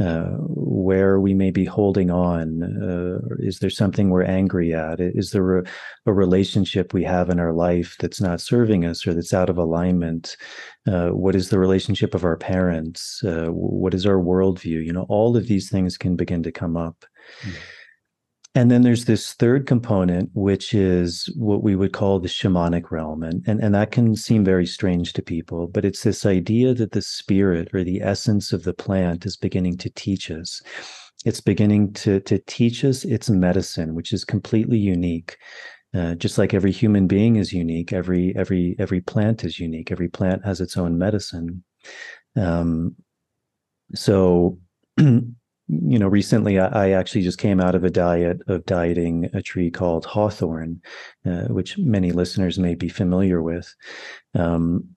uh, 0.00 0.32
where 0.48 1.20
we 1.20 1.34
may 1.34 1.50
be 1.50 1.64
holding 1.64 2.10
on. 2.10 2.62
Uh, 2.62 3.20
is 3.38 3.60
there 3.60 3.70
something 3.70 4.10
we're 4.10 4.24
angry 4.24 4.74
at? 4.74 4.98
Is 4.98 5.30
there 5.30 5.58
a, 5.58 5.64
a, 6.06 6.12
relationship 6.12 6.92
we 6.92 7.04
have 7.04 7.30
in 7.30 7.38
our 7.38 7.52
life 7.52 7.96
that's 8.00 8.20
not 8.20 8.40
serving 8.40 8.84
us 8.84 9.06
or 9.06 9.14
that's 9.14 9.32
out 9.32 9.48
of 9.48 9.56
alignment? 9.56 10.36
Uh, 10.86 11.10
what 11.10 11.36
is 11.36 11.50
the 11.50 11.60
relationship 11.60 12.12
of 12.12 12.24
our 12.24 12.36
parents? 12.36 13.22
Uh, 13.22 13.46
what 13.50 13.94
is 13.94 14.04
our 14.04 14.18
worldview? 14.18 14.84
You 14.84 14.92
know, 14.92 15.06
all 15.08 15.36
of 15.36 15.46
these 15.46 15.70
things 15.70 15.96
can 15.96 16.16
begin 16.16 16.42
to 16.42 16.50
come 16.50 16.76
up. 16.76 17.04
Mm-hmm. 17.42 17.56
And 18.56 18.70
then 18.70 18.82
there's 18.82 19.06
this 19.06 19.32
third 19.32 19.66
component, 19.66 20.30
which 20.32 20.74
is 20.74 21.26
what 21.36 21.64
we 21.64 21.74
would 21.74 21.92
call 21.92 22.20
the 22.20 22.28
shamanic 22.28 22.92
realm. 22.92 23.24
And, 23.24 23.42
and, 23.48 23.60
and 23.60 23.74
that 23.74 23.90
can 23.90 24.14
seem 24.14 24.44
very 24.44 24.66
strange 24.66 25.12
to 25.14 25.22
people, 25.22 25.66
but 25.66 25.84
it's 25.84 26.04
this 26.04 26.24
idea 26.24 26.72
that 26.74 26.92
the 26.92 27.02
spirit 27.02 27.68
or 27.74 27.82
the 27.82 28.00
essence 28.00 28.52
of 28.52 28.62
the 28.62 28.72
plant 28.72 29.26
is 29.26 29.36
beginning 29.36 29.76
to 29.78 29.90
teach 29.90 30.30
us. 30.30 30.62
It's 31.24 31.40
beginning 31.40 31.94
to, 31.94 32.20
to 32.20 32.38
teach 32.46 32.84
us 32.84 33.04
its 33.04 33.28
medicine, 33.28 33.94
which 33.94 34.12
is 34.12 34.24
completely 34.24 34.78
unique. 34.78 35.36
Uh, 35.92 36.14
just 36.14 36.38
like 36.38 36.54
every 36.54 36.72
human 36.72 37.06
being 37.06 37.36
is 37.36 37.52
unique, 37.52 37.92
every 37.92 38.34
every 38.36 38.74
every 38.80 39.00
plant 39.00 39.44
is 39.44 39.60
unique. 39.60 39.92
Every 39.92 40.08
plant 40.08 40.44
has 40.44 40.60
its 40.60 40.76
own 40.76 40.98
medicine. 40.98 41.62
Um, 42.34 42.96
so 43.94 44.58
you 45.68 45.98
know, 45.98 46.08
recently 46.08 46.58
I, 46.58 46.66
I, 46.66 46.90
actually 46.90 47.22
just 47.22 47.38
came 47.38 47.60
out 47.60 47.74
of 47.74 47.84
a 47.84 47.90
diet 47.90 48.42
of 48.48 48.66
dieting 48.66 49.30
a 49.32 49.40
tree 49.40 49.70
called 49.70 50.04
hawthorn, 50.04 50.82
uh, 51.24 51.44
which 51.44 51.78
many 51.78 52.12
listeners 52.12 52.58
may 52.58 52.74
be 52.74 52.88
familiar 52.88 53.40
with. 53.40 53.74
Um, 54.34 54.93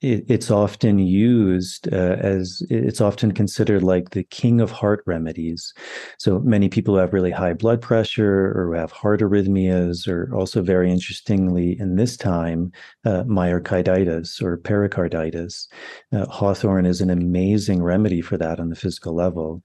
it, 0.00 0.24
it's 0.28 0.50
often 0.50 0.98
used 0.98 1.92
uh, 1.92 2.16
as 2.20 2.62
it's 2.70 3.00
often 3.00 3.32
considered 3.32 3.82
like 3.82 4.10
the 4.10 4.22
king 4.22 4.60
of 4.60 4.70
heart 4.70 5.02
remedies. 5.06 5.74
So 6.18 6.38
many 6.40 6.68
people 6.68 6.94
who 6.94 7.00
have 7.00 7.12
really 7.12 7.32
high 7.32 7.52
blood 7.52 7.82
pressure 7.82 8.52
or 8.56 8.74
have 8.76 8.92
heart 8.92 9.20
arrhythmias, 9.20 10.06
or 10.06 10.32
also 10.34 10.62
very 10.62 10.92
interestingly 10.92 11.78
in 11.80 11.96
this 11.96 12.16
time, 12.16 12.70
uh, 13.04 13.24
myocarditis 13.24 14.40
or 14.40 14.56
pericarditis. 14.58 15.68
Uh, 16.12 16.26
hawthorn 16.26 16.86
is 16.86 17.00
an 17.00 17.10
amazing 17.10 17.82
remedy 17.82 18.20
for 18.20 18.36
that 18.36 18.60
on 18.60 18.68
the 18.68 18.76
physical 18.76 19.14
level. 19.14 19.62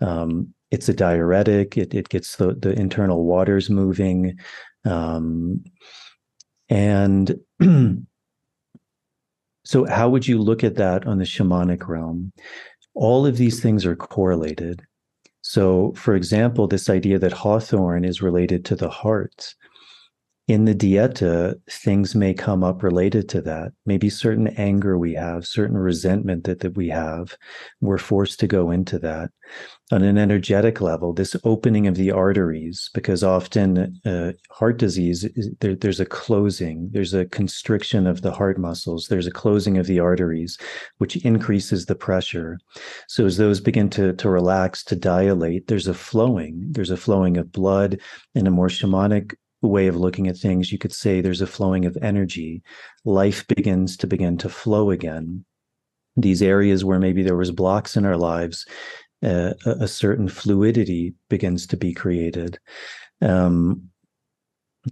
Um, 0.00 0.54
it's 0.70 0.88
a 0.88 0.94
diuretic. 0.94 1.76
It, 1.76 1.92
it 1.92 2.08
gets 2.08 2.36
the, 2.36 2.54
the 2.54 2.72
internal 2.72 3.24
waters 3.24 3.68
moving. 3.68 4.38
Um, 4.84 5.64
and 6.68 7.38
So, 9.72 9.86
how 9.86 10.10
would 10.10 10.28
you 10.28 10.36
look 10.36 10.62
at 10.62 10.74
that 10.74 11.06
on 11.06 11.16
the 11.16 11.24
shamanic 11.24 11.88
realm? 11.88 12.30
All 12.92 13.24
of 13.24 13.38
these 13.38 13.62
things 13.62 13.86
are 13.86 13.96
correlated. 13.96 14.82
So, 15.40 15.94
for 15.96 16.14
example, 16.14 16.66
this 16.66 16.90
idea 16.90 17.18
that 17.18 17.32
hawthorn 17.32 18.04
is 18.04 18.20
related 18.20 18.66
to 18.66 18.76
the 18.76 18.90
heart 18.90 19.54
in 20.48 20.64
the 20.64 20.74
dieta, 20.74 21.54
things 21.70 22.16
may 22.16 22.34
come 22.34 22.64
up 22.64 22.82
related 22.82 23.28
to 23.28 23.40
that. 23.42 23.72
Maybe 23.86 24.10
certain 24.10 24.48
anger 24.48 24.98
we 24.98 25.14
have, 25.14 25.46
certain 25.46 25.78
resentment 25.78 26.44
that, 26.44 26.60
that 26.60 26.76
we 26.76 26.88
have, 26.88 27.36
we're 27.80 27.98
forced 27.98 28.40
to 28.40 28.48
go 28.48 28.72
into 28.72 28.98
that. 28.98 29.30
On 29.92 30.02
an 30.02 30.18
energetic 30.18 30.80
level, 30.80 31.12
this 31.12 31.36
opening 31.44 31.86
of 31.86 31.96
the 31.96 32.10
arteries, 32.10 32.90
because 32.92 33.22
often 33.22 34.00
uh, 34.04 34.32
heart 34.50 34.78
disease, 34.78 35.28
there, 35.60 35.76
there's 35.76 36.00
a 36.00 36.06
closing, 36.06 36.88
there's 36.92 37.14
a 37.14 37.26
constriction 37.26 38.06
of 38.06 38.22
the 38.22 38.32
heart 38.32 38.58
muscles, 38.58 39.06
there's 39.08 39.26
a 39.26 39.32
closing 39.32 39.78
of 39.78 39.86
the 39.86 40.00
arteries, 40.00 40.58
which 40.98 41.16
increases 41.24 41.86
the 41.86 41.94
pressure. 41.94 42.58
So 43.06 43.26
as 43.26 43.36
those 43.36 43.60
begin 43.60 43.90
to, 43.90 44.14
to 44.14 44.30
relax, 44.30 44.82
to 44.84 44.96
dilate, 44.96 45.68
there's 45.68 45.86
a 45.86 45.94
flowing, 45.94 46.68
there's 46.70 46.90
a 46.90 46.96
flowing 46.96 47.36
of 47.36 47.52
blood 47.52 48.00
in 48.34 48.46
a 48.46 48.50
more 48.50 48.68
shamanic 48.68 49.34
way 49.68 49.86
of 49.86 49.96
looking 49.96 50.28
at 50.28 50.36
things, 50.36 50.72
you 50.72 50.78
could 50.78 50.92
say 50.92 51.20
there's 51.20 51.40
a 51.40 51.46
flowing 51.46 51.84
of 51.84 51.96
energy. 52.02 52.62
Life 53.04 53.46
begins 53.46 53.96
to 53.98 54.06
begin 54.06 54.36
to 54.38 54.48
flow 54.48 54.90
again. 54.90 55.44
These 56.16 56.42
areas 56.42 56.84
where 56.84 56.98
maybe 56.98 57.22
there 57.22 57.36
was 57.36 57.50
blocks 57.50 57.96
in 57.96 58.04
our 58.04 58.16
lives, 58.16 58.66
uh, 59.22 59.54
a, 59.64 59.88
certain 59.88 60.28
fluidity 60.28 61.14
begins 61.30 61.66
to 61.68 61.76
be 61.76 61.94
created. 61.94 62.58
Um, 63.20 63.88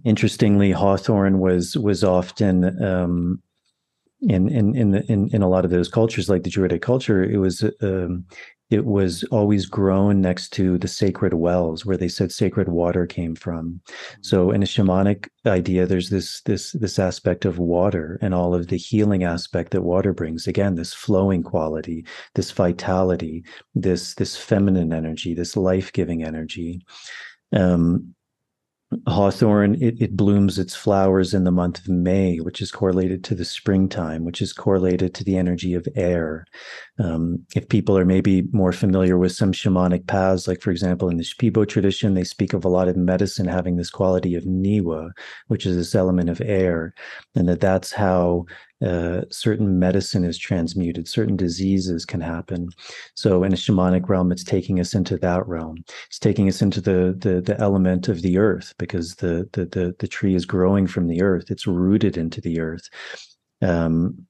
interestingly, 0.05 0.71
Hawthorn 0.71 1.39
was 1.39 1.77
was 1.77 2.03
often 2.03 2.83
um, 2.83 3.41
in 4.21 4.47
in 4.49 4.75
in 4.75 4.95
in 4.95 5.29
in 5.33 5.41
a 5.41 5.49
lot 5.49 5.65
of 5.65 5.71
those 5.71 5.89
cultures, 5.89 6.29
like 6.29 6.43
the 6.43 6.49
Druidic 6.49 6.81
culture, 6.81 7.23
it 7.23 7.37
was 7.37 7.63
um, 7.81 8.25
it 8.71 8.85
was 8.85 9.23
always 9.25 9.65
grown 9.65 10.21
next 10.21 10.49
to 10.53 10.77
the 10.77 10.87
sacred 10.87 11.33
wells 11.33 11.85
where 11.85 11.97
they 11.97 12.07
said 12.07 12.31
sacred 12.31 12.69
water 12.69 13.05
came 13.05 13.35
from. 13.35 13.81
So 14.21 14.49
in 14.49 14.63
a 14.63 14.65
shamanic 14.65 15.27
idea 15.45 15.85
there's 15.85 16.09
this 16.09 16.41
this 16.43 16.71
this 16.71 16.97
aspect 16.97 17.43
of 17.43 17.59
water 17.59 18.17
and 18.21 18.33
all 18.33 18.55
of 18.55 18.67
the 18.67 18.77
healing 18.77 19.23
aspect 19.23 19.71
that 19.71 19.81
water 19.83 20.13
brings. 20.13 20.47
Again 20.47 20.75
this 20.75 20.93
flowing 20.93 21.43
quality 21.43 22.05
this 22.33 22.51
vitality 22.51 23.43
this 23.75 24.15
this 24.15 24.37
feminine 24.37 24.93
energy 24.93 25.33
this 25.33 25.57
life-giving 25.57 26.23
energy. 26.23 26.81
Um, 27.53 28.15
Hawthorn, 29.07 29.81
it, 29.81 30.01
it, 30.01 30.17
blooms 30.17 30.59
its 30.59 30.75
flowers 30.75 31.33
in 31.33 31.45
the 31.45 31.51
month 31.51 31.79
of 31.79 31.87
May, 31.87 32.37
which 32.37 32.61
is 32.61 32.71
correlated 32.71 33.23
to 33.23 33.35
the 33.35 33.45
springtime, 33.45 34.25
which 34.25 34.41
is 34.41 34.51
correlated 34.51 35.13
to 35.15 35.23
the 35.23 35.37
energy 35.37 35.73
of 35.73 35.87
air. 35.95 36.45
Um, 36.99 37.45
if 37.55 37.69
people 37.69 37.97
are 37.97 38.03
maybe 38.03 38.43
more 38.51 38.73
familiar 38.73 39.17
with 39.17 39.31
some 39.31 39.53
shamanic 39.53 40.07
paths, 40.07 40.45
like 40.45 40.61
for 40.61 40.71
example, 40.71 41.07
in 41.07 41.15
the 41.15 41.23
Shipibo 41.23 41.65
tradition, 41.67 42.15
they 42.15 42.25
speak 42.25 42.53
of 42.53 42.65
a 42.65 42.69
lot 42.69 42.89
of 42.89 42.97
medicine 42.97 43.47
having 43.47 43.77
this 43.77 43.89
quality 43.89 44.35
of 44.35 44.43
niwa, 44.43 45.11
which 45.47 45.65
is 45.65 45.77
this 45.77 45.95
element 45.95 46.29
of 46.29 46.41
air, 46.41 46.93
and 47.33 47.47
that 47.47 47.61
that's 47.61 47.93
how 47.93 48.45
uh, 48.81 49.21
certain 49.29 49.79
medicine 49.79 50.23
is 50.23 50.37
transmuted, 50.37 51.07
certain 51.07 51.35
diseases 51.35 52.05
can 52.05 52.21
happen. 52.21 52.69
So 53.15 53.43
in 53.43 53.53
a 53.53 53.55
shamanic 53.55 54.09
realm, 54.09 54.31
it's 54.31 54.43
taking 54.43 54.79
us 54.79 54.93
into 54.93 55.17
that 55.17 55.47
realm. 55.47 55.83
It's 56.07 56.19
taking 56.19 56.47
us 56.47 56.61
into 56.61 56.81
the 56.81 57.15
the, 57.17 57.41
the 57.41 57.59
element 57.59 58.07
of 58.07 58.21
the 58.21 58.37
earth 58.37 58.73
because 58.77 59.15
the, 59.15 59.47
the 59.53 59.65
the 59.65 59.95
the 59.99 60.07
tree 60.07 60.35
is 60.35 60.45
growing 60.45 60.87
from 60.87 61.07
the 61.07 61.21
earth. 61.21 61.51
It's 61.51 61.67
rooted 61.67 62.17
into 62.17 62.41
the 62.41 62.59
earth. 62.59 62.89
Um, 63.61 64.25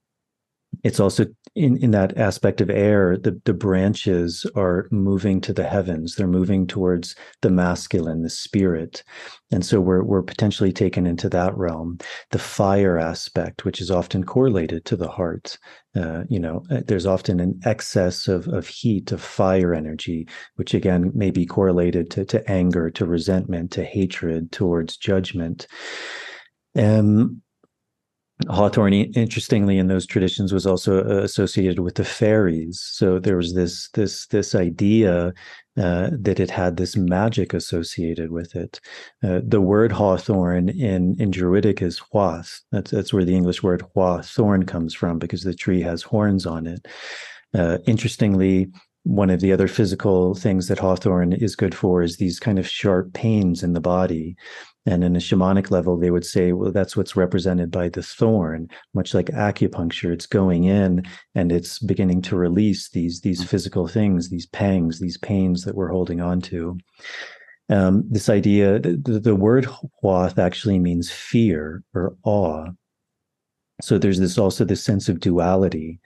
it's 0.84 1.00
also 1.00 1.26
in, 1.56 1.78
in 1.78 1.92
that 1.92 2.18
aspect 2.18 2.62
of 2.62 2.70
air, 2.70 3.18
the, 3.18 3.40
the 3.44 3.54
branches 3.54 4.46
are 4.56 4.88
moving 4.90 5.42
to 5.42 5.54
the 5.54 5.68
heavens. 5.68 6.16
They're 6.16 6.28
moving 6.28 6.66
towards 6.66 7.16
the 7.42 7.50
masculine, 7.50 8.24
the 8.24 8.30
spirit. 8.30 9.04
And 9.52 9.66
so 9.66 9.82
we're, 9.82 10.04
we're 10.04 10.24
potentially 10.24 10.72
taken 10.72 11.06
into 11.06 11.28
that 11.30 11.56
realm. 11.58 11.98
The 12.32 12.40
fire 12.40 12.98
aspect, 12.98 13.66
which 13.66 13.82
is 13.82 13.92
often 13.92 14.24
correlated 14.24 14.86
to 14.86 14.96
the 14.96 15.10
heart. 15.10 15.58
Uh, 15.94 16.24
you 16.30 16.40
know, 16.40 16.64
uh, 16.72 16.82
there's 16.88 17.06
often 17.06 17.42
an 17.42 17.60
excess 17.66 18.30
of, 18.30 18.48
of 18.48 18.66
heat, 18.68 19.12
of 19.12 19.22
fire 19.22 19.74
energy, 19.74 20.28
which 20.56 20.74
again 20.74 21.12
may 21.14 21.32
be 21.32 21.46
correlated 21.46 22.10
to, 22.12 22.24
to 22.26 22.50
anger, 22.50 22.90
to 22.92 23.06
resentment, 23.06 23.72
to 23.72 23.84
hatred, 23.84 24.54
towards 24.54 24.96
judgment. 24.96 25.68
Um, 26.78 27.42
Hawthorn, 28.50 28.94
interestingly, 28.94 29.78
in 29.78 29.88
those 29.88 30.06
traditions, 30.06 30.54
was 30.54 30.66
also 30.66 31.00
uh, 31.00 31.24
associated 31.24 31.80
with 31.80 31.96
the 31.96 32.06
fairies. 32.06 32.80
So 32.80 33.20
there 33.20 33.38
was 33.38 33.54
this 33.54 33.90
this 33.90 34.28
this 34.28 34.56
idea 34.56 35.34
uh, 35.78 36.10
that 36.12 36.40
it 36.40 36.50
had 36.50 36.78
this 36.78 36.96
magic 36.96 37.54
associated 37.54 38.32
with 38.32 38.56
it. 38.56 38.80
Uh, 39.24 39.42
the 39.44 39.62
word 39.62 39.92
hawthorn 39.92 40.70
in 40.70 41.16
in 41.20 41.32
Druidic 41.32 41.82
is 41.82 42.00
huath. 42.00 42.62
That's 42.72 42.92
that's 42.92 43.14
where 43.14 43.26
the 43.26 43.36
English 43.36 43.64
word 43.64 43.84
hawthorn 43.96 44.66
comes 44.66 44.94
from 44.94 45.20
because 45.20 45.44
the 45.44 45.54
tree 45.54 45.82
has 45.82 46.04
horns 46.04 46.46
on 46.46 46.68
it. 46.68 46.88
Uh, 47.54 47.80
interestingly, 47.86 48.72
one 49.04 49.30
of 49.30 49.40
the 49.40 49.52
other 49.52 49.68
physical 49.68 50.36
things 50.36 50.68
that 50.68 50.80
hawthorn 50.80 51.34
is 51.34 51.56
good 51.56 51.74
for 51.74 52.04
is 52.04 52.18
these 52.18 52.40
kind 52.40 52.60
of 52.60 52.68
sharp 52.68 53.14
pains 53.14 53.64
in 53.64 53.74
the 53.74 53.82
body 53.82 54.36
and 54.86 55.04
in 55.04 55.16
a 55.16 55.20
shamanic 55.20 55.70
level, 55.70 55.98
they 55.98 56.10
would 56.10 56.26
say, 56.26 56.54
well, 56.54 56.72
that's 56.72 56.98
what's 56.98 57.16
represented 57.16 57.70
by 57.70 57.90
the 57.90 58.02
thorn, 58.02 58.68
much 58.94 59.14
like 59.14 59.28
acupuncture. 59.28 60.12
It's 60.12 60.26
going 60.26 60.64
in 60.64 61.04
and 61.36 61.52
it's 61.52 61.78
beginning 61.78 62.24
to 62.24 62.36
release 62.36 62.90
these, 62.90 63.22
these 63.22 63.44
physical 63.44 63.88
things, 63.88 64.30
these 64.30 64.48
pangs, 64.48 65.00
these 65.00 65.18
pains 65.20 65.66
that 65.66 65.76
we're 65.76 65.92
holding 65.92 66.20
on 66.20 66.42
to. 66.42 66.80
Um, 67.70 68.04
this 68.10 68.28
idea, 68.28 68.80
the, 68.80 69.20
the 69.24 69.36
word 69.36 69.68
huath 70.04 70.40
actually 70.40 70.80
means 70.80 71.12
fear 71.12 71.84
or 71.94 72.16
awe. 72.24 72.68
So 73.84 73.98
there's 73.98 74.20
this 74.20 74.38
also 74.38 74.66
this 74.66 74.84
sense 74.84 75.10
of 75.10 75.20
duality. 75.20 76.00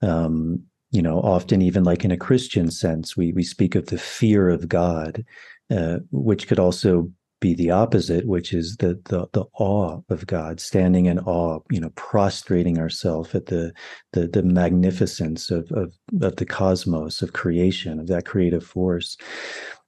Um, 0.00 0.62
you 0.90 1.02
know, 1.02 1.20
often 1.20 1.62
even 1.62 1.84
like 1.84 2.04
in 2.04 2.10
a 2.10 2.16
Christian 2.16 2.70
sense, 2.70 3.16
we 3.16 3.32
we 3.32 3.42
speak 3.42 3.74
of 3.74 3.86
the 3.86 3.98
fear 3.98 4.48
of 4.48 4.68
God, 4.68 5.24
uh, 5.70 5.98
which 6.10 6.48
could 6.48 6.58
also 6.58 7.10
be 7.42 7.54
the 7.54 7.70
opposite, 7.70 8.26
which 8.26 8.54
is 8.54 8.76
the 8.78 8.98
the 9.10 9.26
the 9.32 9.44
awe 9.58 10.00
of 10.08 10.26
God, 10.26 10.60
standing 10.60 11.06
in 11.06 11.18
awe, 11.18 11.60
you 11.70 11.80
know, 11.80 11.90
prostrating 11.96 12.78
ourselves 12.78 13.34
at 13.34 13.46
the 13.46 13.74
the 14.12 14.26
the 14.28 14.42
magnificence 14.42 15.50
of 15.50 15.70
of 15.72 15.92
of 16.22 16.36
the 16.36 16.46
cosmos, 16.46 17.20
of 17.20 17.34
creation, 17.34 18.00
of 18.00 18.06
that 18.06 18.24
creative 18.24 18.64
force. 18.64 19.18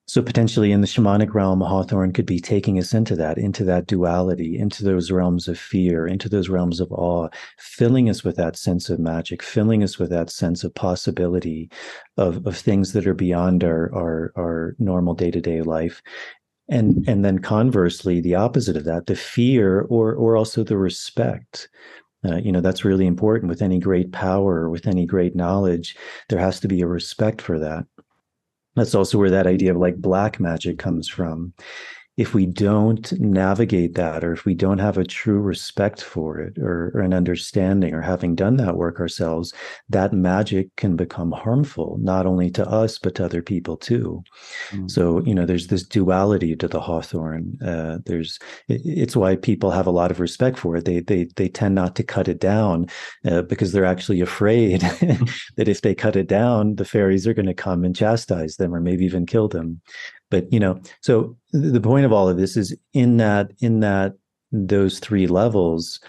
So 0.06 0.20
potentially 0.20 0.70
in 0.70 0.82
the 0.82 0.86
shamanic 0.86 1.32
realm, 1.32 1.62
Hawthorn 1.62 2.12
could 2.12 2.26
be 2.26 2.38
taking 2.38 2.78
us 2.78 2.92
into 2.92 3.16
that, 3.16 3.38
into 3.38 3.64
that 3.64 3.86
duality, 3.86 4.58
into 4.58 4.84
those 4.84 5.10
realms 5.10 5.48
of 5.48 5.58
fear, 5.58 6.06
into 6.06 6.28
those 6.28 6.50
realms 6.50 6.78
of 6.78 6.92
awe, 6.92 7.28
filling 7.58 8.10
us 8.10 8.22
with 8.22 8.36
that 8.36 8.56
sense 8.56 8.90
of 8.90 8.98
magic, 8.98 9.42
filling 9.42 9.82
us 9.82 9.98
with 9.98 10.10
that 10.10 10.28
sense 10.28 10.62
of 10.62 10.74
possibility 10.74 11.70
of, 12.18 12.46
of 12.46 12.54
things 12.54 12.92
that 12.92 13.06
are 13.06 13.14
beyond 13.14 13.64
our 13.64 13.90
our, 13.94 14.32
our 14.36 14.76
normal 14.78 15.14
day-to-day 15.14 15.62
life 15.62 16.02
and 16.68 17.06
and 17.08 17.24
then 17.24 17.38
conversely 17.38 18.20
the 18.20 18.34
opposite 18.34 18.76
of 18.76 18.84
that 18.84 19.06
the 19.06 19.16
fear 19.16 19.82
or 19.82 20.14
or 20.14 20.36
also 20.36 20.64
the 20.64 20.76
respect. 20.76 21.68
Uh, 22.26 22.36
you 22.36 22.50
know 22.50 22.60
that's 22.60 22.84
really 22.84 23.06
important. 23.06 23.50
With 23.50 23.62
any 23.62 23.78
great 23.78 24.12
power 24.12 24.70
with 24.70 24.86
any 24.86 25.06
great 25.06 25.36
knowledge 25.36 25.96
there 26.28 26.38
has 26.38 26.60
to 26.60 26.68
be 26.68 26.80
a 26.80 26.86
respect 26.86 27.42
for 27.42 27.58
that. 27.58 27.84
That's 28.76 28.94
also 28.94 29.18
where 29.18 29.30
that 29.30 29.46
idea 29.46 29.70
of 29.72 29.76
like 29.76 29.96
black 29.96 30.40
magic 30.40 30.78
comes 30.78 31.08
from 31.08 31.52
if 32.16 32.32
we 32.32 32.46
don't 32.46 33.12
navigate 33.18 33.94
that 33.94 34.22
or 34.22 34.32
if 34.32 34.44
we 34.44 34.54
don't 34.54 34.78
have 34.78 34.96
a 34.96 35.04
true 35.04 35.40
respect 35.40 36.00
for 36.00 36.38
it 36.38 36.56
or, 36.58 36.92
or, 36.94 37.00
an 37.00 37.12
understanding 37.12 37.92
or 37.92 38.00
having 38.00 38.34
done 38.34 38.56
that 38.56 38.76
work 38.76 39.00
ourselves 39.00 39.52
that 39.88 40.12
magic 40.12 40.74
can 40.76 40.96
become 40.96 41.32
harmful 41.32 41.98
not 42.00 42.24
only 42.24 42.50
to 42.50 42.66
us 42.68 42.98
but 42.98 43.14
to 43.14 43.24
other 43.24 43.42
people 43.42 43.76
too. 43.76 44.22
Mm. 44.70 44.90
so 44.90 45.22
you 45.24 45.34
know 45.34 45.44
there's 45.44 45.66
this 45.66 45.82
duality 45.82 46.54
to 46.56 46.68
the 46.68 46.80
hawthorn 46.80 47.58
uh, 47.64 47.98
there's 48.06 48.38
it, 48.68 48.80
it's 48.84 49.16
why 49.16 49.36
people 49.36 49.70
have 49.70 49.86
a 49.86 49.90
lot 49.90 50.10
of 50.10 50.20
respect 50.20 50.58
for 50.58 50.76
it. 50.76 50.84
They 50.84 51.00
they 51.00 51.24
they 51.36 51.48
tend 51.48 51.74
not 51.74 51.96
to 51.96 52.02
cut 52.02 52.28
it 52.28 52.40
down 52.40 52.86
uh, 53.24 53.42
because 53.42 53.72
they're 53.72 53.84
actually 53.84 54.20
afraid 54.20 54.80
that 55.56 55.68
if 55.68 55.82
they 55.82 55.94
cut 55.94 56.16
it 56.16 56.28
down 56.28 56.76
the 56.76 56.84
fairies 56.84 57.26
are 57.26 57.34
going 57.34 57.46
to 57.46 57.54
come 57.54 57.84
and 57.84 57.96
chastise 57.96 58.56
them 58.56 58.74
or 58.74 58.80
maybe 58.80 59.04
even 59.04 59.26
kill 59.26 59.48
them 59.48 59.80
but 60.30 60.50
you 60.52 60.60
know 60.60 60.80
so 61.00 61.36
the 61.52 61.80
point 61.80 62.06
of 62.06 62.12
all 62.12 62.28
of 62.28 62.36
this 62.36 62.56
is 62.56 62.76
in 62.92 63.16
that 63.16 63.50
in 63.60 63.80
that 63.80 64.14
those 64.52 64.98
three 64.98 65.26
levels 65.26 66.00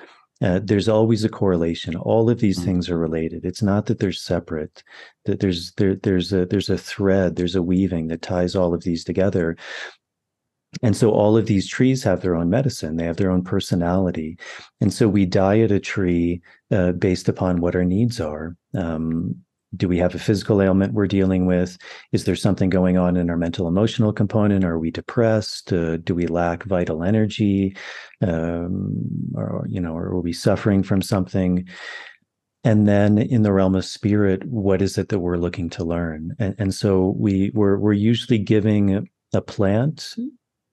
uh, 0.41 0.59
there's 0.61 0.89
always 0.89 1.23
a 1.23 1.29
correlation. 1.29 1.95
All 1.95 2.29
of 2.29 2.39
these 2.39 2.57
mm-hmm. 2.57 2.65
things 2.65 2.89
are 2.89 2.97
related. 2.97 3.45
It's 3.45 3.61
not 3.61 3.85
that 3.85 3.99
they're 3.99 4.11
separate 4.11 4.83
that 5.23 5.39
there's 5.39 5.71
there 5.73 5.95
there's 5.95 6.33
a 6.33 6.45
there's 6.45 6.69
a 6.69 6.77
thread 6.77 7.35
there's 7.35 7.55
a 7.55 7.63
weaving 7.63 8.07
that 8.07 8.21
ties 8.21 8.55
all 8.55 8.73
of 8.73 8.83
these 8.83 9.03
together. 9.03 9.55
And 10.83 10.95
so 10.95 11.11
all 11.11 11.37
of 11.37 11.45
these 11.45 11.69
trees 11.69 12.03
have 12.03 12.21
their 12.21 12.35
own 12.35 12.49
medicine. 12.49 12.97
They 12.97 13.05
have 13.05 13.15
their 13.15 13.31
own 13.31 13.43
personality. 13.43 14.37
And 14.81 14.93
so 14.93 15.07
we 15.07 15.25
diet 15.25 15.71
a 15.71 15.79
tree 15.79 16.41
uh, 16.69 16.91
based 16.91 17.29
upon 17.29 17.61
what 17.61 17.75
our 17.75 17.85
needs 17.85 18.19
are. 18.19 18.57
Um, 18.77 19.37
do 19.75 19.87
we 19.87 19.97
have 19.97 20.15
a 20.15 20.19
physical 20.19 20.61
ailment 20.61 20.93
we're 20.93 21.07
dealing 21.07 21.45
with? 21.45 21.77
Is 22.11 22.25
there 22.25 22.35
something 22.35 22.69
going 22.69 22.97
on 22.97 23.17
in 23.17 23.29
our 23.29 23.37
mental 23.37 23.67
emotional 23.67 24.13
component? 24.13 24.63
Are 24.63 24.79
we 24.79 24.91
depressed? 24.91 25.73
Uh, 25.73 25.97
do 25.97 26.15
we 26.15 26.27
lack 26.27 26.63
vital 26.63 27.03
energy? 27.03 27.75
Um, 28.21 29.31
or 29.35 29.65
you 29.69 29.81
know 29.81 29.95
or 29.95 30.07
are 30.07 30.21
we 30.21 30.33
suffering 30.33 30.83
from 30.83 31.01
something? 31.01 31.67
And 32.63 32.87
then 32.87 33.19
in 33.19 33.43
the 33.43 33.53
realm 33.53 33.75
of 33.75 33.85
spirit 33.85 34.43
what 34.45 34.81
is 34.81 34.97
it 34.97 35.09
that 35.09 35.19
we're 35.19 35.37
looking 35.37 35.69
to 35.71 35.83
learn? 35.83 36.35
And, 36.39 36.55
and 36.57 36.73
so 36.73 37.13
we 37.17 37.51
we're, 37.53 37.77
we're 37.77 37.93
usually 37.93 38.39
giving 38.39 39.07
a 39.33 39.41
plant 39.41 40.15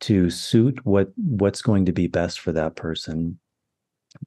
to 0.00 0.30
suit 0.30 0.84
what 0.84 1.12
what's 1.16 1.62
going 1.62 1.86
to 1.86 1.92
be 1.92 2.06
best 2.08 2.40
for 2.40 2.52
that 2.52 2.76
person 2.76 3.38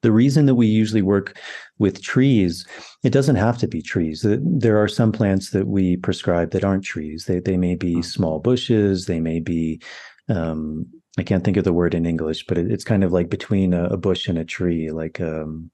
the 0.02 0.12
reason 0.12 0.46
that 0.46 0.56
we 0.56 0.68
usually 0.68 1.02
work 1.02 1.38
with 1.80 2.02
trees, 2.02 2.66
it 3.04 3.12
doesn't 3.12 3.36
have 3.36 3.58
to 3.60 3.68
be 3.68 3.82
trees. 3.82 4.26
There 4.26 4.82
are 4.82 4.88
some 4.88 5.12
plants 5.12 5.52
that 5.52 5.68
we 5.68 5.98
prescribe 5.98 6.52
that 6.52 6.64
aren't 6.64 6.84
trees. 6.84 7.26
They 7.26 7.40
they 7.40 7.58
may 7.58 7.76
be 7.76 7.96
hmm. 7.96 8.02
small 8.02 8.40
bushes. 8.40 9.06
They 9.06 9.20
may 9.20 9.40
be 9.40 9.82
um, 10.30 10.88
I 11.18 11.24
can't 11.24 11.44
think 11.44 11.58
of 11.58 11.64
the 11.64 11.74
word 11.74 11.94
in 11.94 12.06
English, 12.06 12.46
but 12.48 12.58
it, 12.58 12.72
it's 12.72 12.84
kind 12.84 13.04
of 13.04 13.12
like 13.12 13.30
between 13.30 13.74
a, 13.74 13.86
a, 13.86 13.98
bush 13.98 14.28
and 14.28 14.38
a 14.38 14.44
tree, 14.44 14.92
like 14.92 15.22
um, 15.22 15.70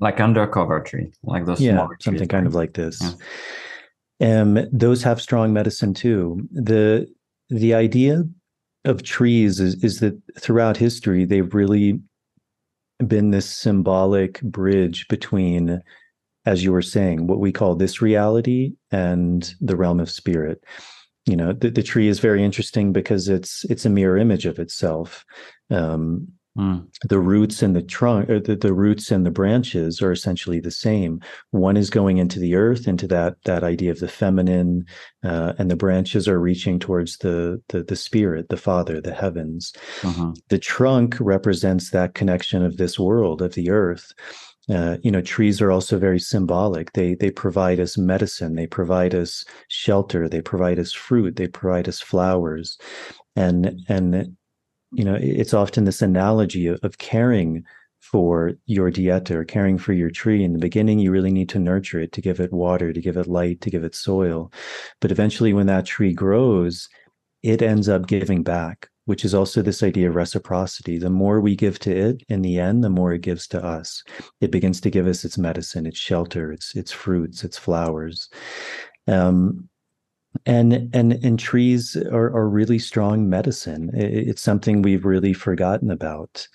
like 0.00 0.20
undercover 0.20 0.80
tree, 0.80 1.12
like 1.22 1.44
those 1.44 1.60
yeah, 1.60 1.86
something 2.00 2.28
kind 2.28 2.46
of 2.46 2.54
like 2.54 2.74
this. 2.74 3.00
Yeah. 4.18 4.40
Um, 4.40 4.58
those 4.72 5.02
have 5.02 5.20
strong 5.20 5.52
medicine 5.52 5.94
too. 5.94 6.48
The 6.52 7.06
the 7.48 7.74
idea 7.74 8.24
of 8.84 9.02
trees 9.02 9.60
is 9.60 9.82
is 9.84 10.00
that 10.00 10.20
throughout 10.38 10.76
history 10.76 11.24
they've 11.24 11.54
really 11.54 12.00
been 13.06 13.30
this 13.30 13.48
symbolic 13.48 14.40
bridge 14.42 15.08
between 15.08 15.82
as 16.46 16.64
you 16.64 16.72
were 16.72 16.82
saying 16.82 17.26
what 17.26 17.38
we 17.40 17.52
call 17.52 17.74
this 17.74 18.00
reality 18.00 18.72
and 18.90 19.54
the 19.60 19.76
realm 19.76 20.00
of 20.00 20.10
spirit. 20.10 20.64
You 21.26 21.36
know 21.36 21.52
the, 21.52 21.70
the 21.70 21.82
tree 21.82 22.08
is 22.08 22.18
very 22.18 22.42
interesting 22.42 22.92
because 22.92 23.28
it's 23.28 23.64
it's 23.64 23.84
a 23.84 23.90
mirror 23.90 24.16
image 24.16 24.46
of 24.46 24.58
itself. 24.58 25.24
Um, 25.70 26.28
Mm. 26.60 26.86
The 27.08 27.18
roots 27.18 27.62
and 27.62 27.74
the 27.74 27.80
trunk, 27.80 28.28
or 28.28 28.38
the, 28.38 28.54
the 28.54 28.74
roots 28.74 29.10
and 29.10 29.24
the 29.24 29.30
branches 29.30 30.02
are 30.02 30.12
essentially 30.12 30.60
the 30.60 30.70
same. 30.70 31.20
One 31.52 31.78
is 31.78 31.88
going 31.88 32.18
into 32.18 32.38
the 32.38 32.54
earth, 32.54 32.86
into 32.86 33.06
that 33.06 33.36
that 33.46 33.64
idea 33.64 33.90
of 33.90 34.00
the 34.00 34.08
feminine, 34.08 34.84
uh, 35.24 35.54
and 35.58 35.70
the 35.70 35.76
branches 35.76 36.28
are 36.28 36.38
reaching 36.38 36.78
towards 36.78 37.16
the 37.18 37.62
the, 37.68 37.82
the 37.82 37.96
spirit, 37.96 38.50
the 38.50 38.58
Father, 38.58 39.00
the 39.00 39.14
heavens. 39.14 39.72
Uh-huh. 40.04 40.32
The 40.50 40.58
trunk 40.58 41.16
represents 41.18 41.90
that 41.92 42.14
connection 42.14 42.62
of 42.62 42.76
this 42.76 42.98
world, 42.98 43.40
of 43.40 43.54
the 43.54 43.70
earth. 43.70 44.12
Uh, 44.68 44.98
you 45.02 45.10
know, 45.10 45.22
trees 45.22 45.62
are 45.62 45.70
also 45.70 45.98
very 45.98 46.20
symbolic. 46.20 46.92
They 46.92 47.14
they 47.14 47.30
provide 47.30 47.80
us 47.80 47.96
medicine. 47.96 48.54
They 48.54 48.66
provide 48.66 49.14
us 49.14 49.46
shelter. 49.68 50.28
They 50.28 50.42
provide 50.42 50.78
us 50.78 50.92
fruit. 50.92 51.36
They 51.36 51.48
provide 51.48 51.88
us 51.88 52.00
flowers, 52.00 52.76
and 53.34 53.80
and 53.88 54.36
you 54.92 55.04
know 55.04 55.16
it's 55.20 55.54
often 55.54 55.84
this 55.84 56.02
analogy 56.02 56.66
of, 56.66 56.78
of 56.82 56.98
caring 56.98 57.64
for 58.00 58.52
your 58.66 58.90
dieta 58.90 59.32
or 59.32 59.44
caring 59.44 59.78
for 59.78 59.92
your 59.92 60.10
tree. 60.10 60.42
In 60.42 60.52
the 60.54 60.58
beginning 60.58 60.98
you 60.98 61.10
really 61.10 61.30
need 61.30 61.48
to 61.50 61.58
nurture 61.58 62.00
it 62.00 62.12
to 62.12 62.20
give 62.20 62.40
it 62.40 62.52
water 62.52 62.92
to 62.92 63.00
give 63.00 63.16
it 63.16 63.26
light 63.26 63.60
to 63.60 63.70
give 63.70 63.84
it 63.84 63.94
soil. 63.94 64.52
But 65.00 65.12
eventually 65.12 65.52
when 65.52 65.66
that 65.66 65.86
tree 65.86 66.12
grows 66.12 66.88
it 67.42 67.62
ends 67.62 67.88
up 67.88 68.06
giving 68.06 68.42
back 68.42 68.88
which 69.06 69.24
is 69.24 69.34
also 69.34 69.60
this 69.60 69.82
idea 69.82 70.08
of 70.08 70.14
reciprocity. 70.14 70.96
The 70.96 71.10
more 71.10 71.40
we 71.40 71.56
give 71.56 71.80
to 71.80 71.90
it 71.90 72.22
in 72.28 72.42
the 72.42 72.60
end 72.60 72.84
the 72.84 72.90
more 72.90 73.12
it 73.12 73.22
gives 73.22 73.48
to 73.48 73.64
us. 73.64 74.04
It 74.40 74.50
begins 74.50 74.80
to 74.82 74.90
give 74.90 75.06
us 75.06 75.24
its 75.24 75.38
medicine 75.38 75.86
its 75.86 75.98
shelter 75.98 76.52
its 76.52 76.74
its 76.74 76.92
fruits 76.92 77.44
its 77.44 77.58
flowers. 77.58 78.28
Um, 79.06 79.69
and 80.46 80.88
and 80.94 81.12
and 81.12 81.38
trees 81.38 81.96
are, 81.96 82.34
are 82.34 82.48
really 82.48 82.78
strong 82.78 83.28
medicine. 83.28 83.90
It's 83.94 84.42
something 84.42 84.82
we've 84.82 85.04
really 85.04 85.32
forgotten 85.32 85.90
about. 85.90 86.46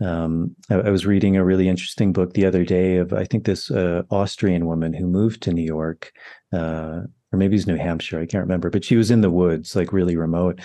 Um, 0.00 0.54
I, 0.70 0.74
I, 0.76 0.90
was 0.90 1.06
reading 1.06 1.36
a 1.36 1.44
really 1.44 1.68
interesting 1.68 2.12
book 2.12 2.32
the 2.32 2.46
other 2.46 2.64
day 2.64 2.98
of 2.98 3.12
i 3.12 3.24
think 3.24 3.44
this 3.44 3.68
uh, 3.68 4.02
austrian 4.12 4.66
woman 4.66 4.92
who 4.92 5.08
moved 5.08 5.42
to 5.42 5.52
new 5.52 5.64
york 5.64 6.12
uh, 6.52 7.00
or 7.32 7.36
maybe 7.36 7.56
it's 7.56 7.66
new 7.66 7.74
hampshire 7.74 8.20
i 8.20 8.26
can't 8.26 8.44
remember 8.44 8.70
but 8.70 8.84
she 8.84 8.96
was 8.96 9.10
in 9.10 9.22
the 9.22 9.30
woods 9.30 9.74
like 9.74 9.92
really 9.92 10.16
remote. 10.16 10.60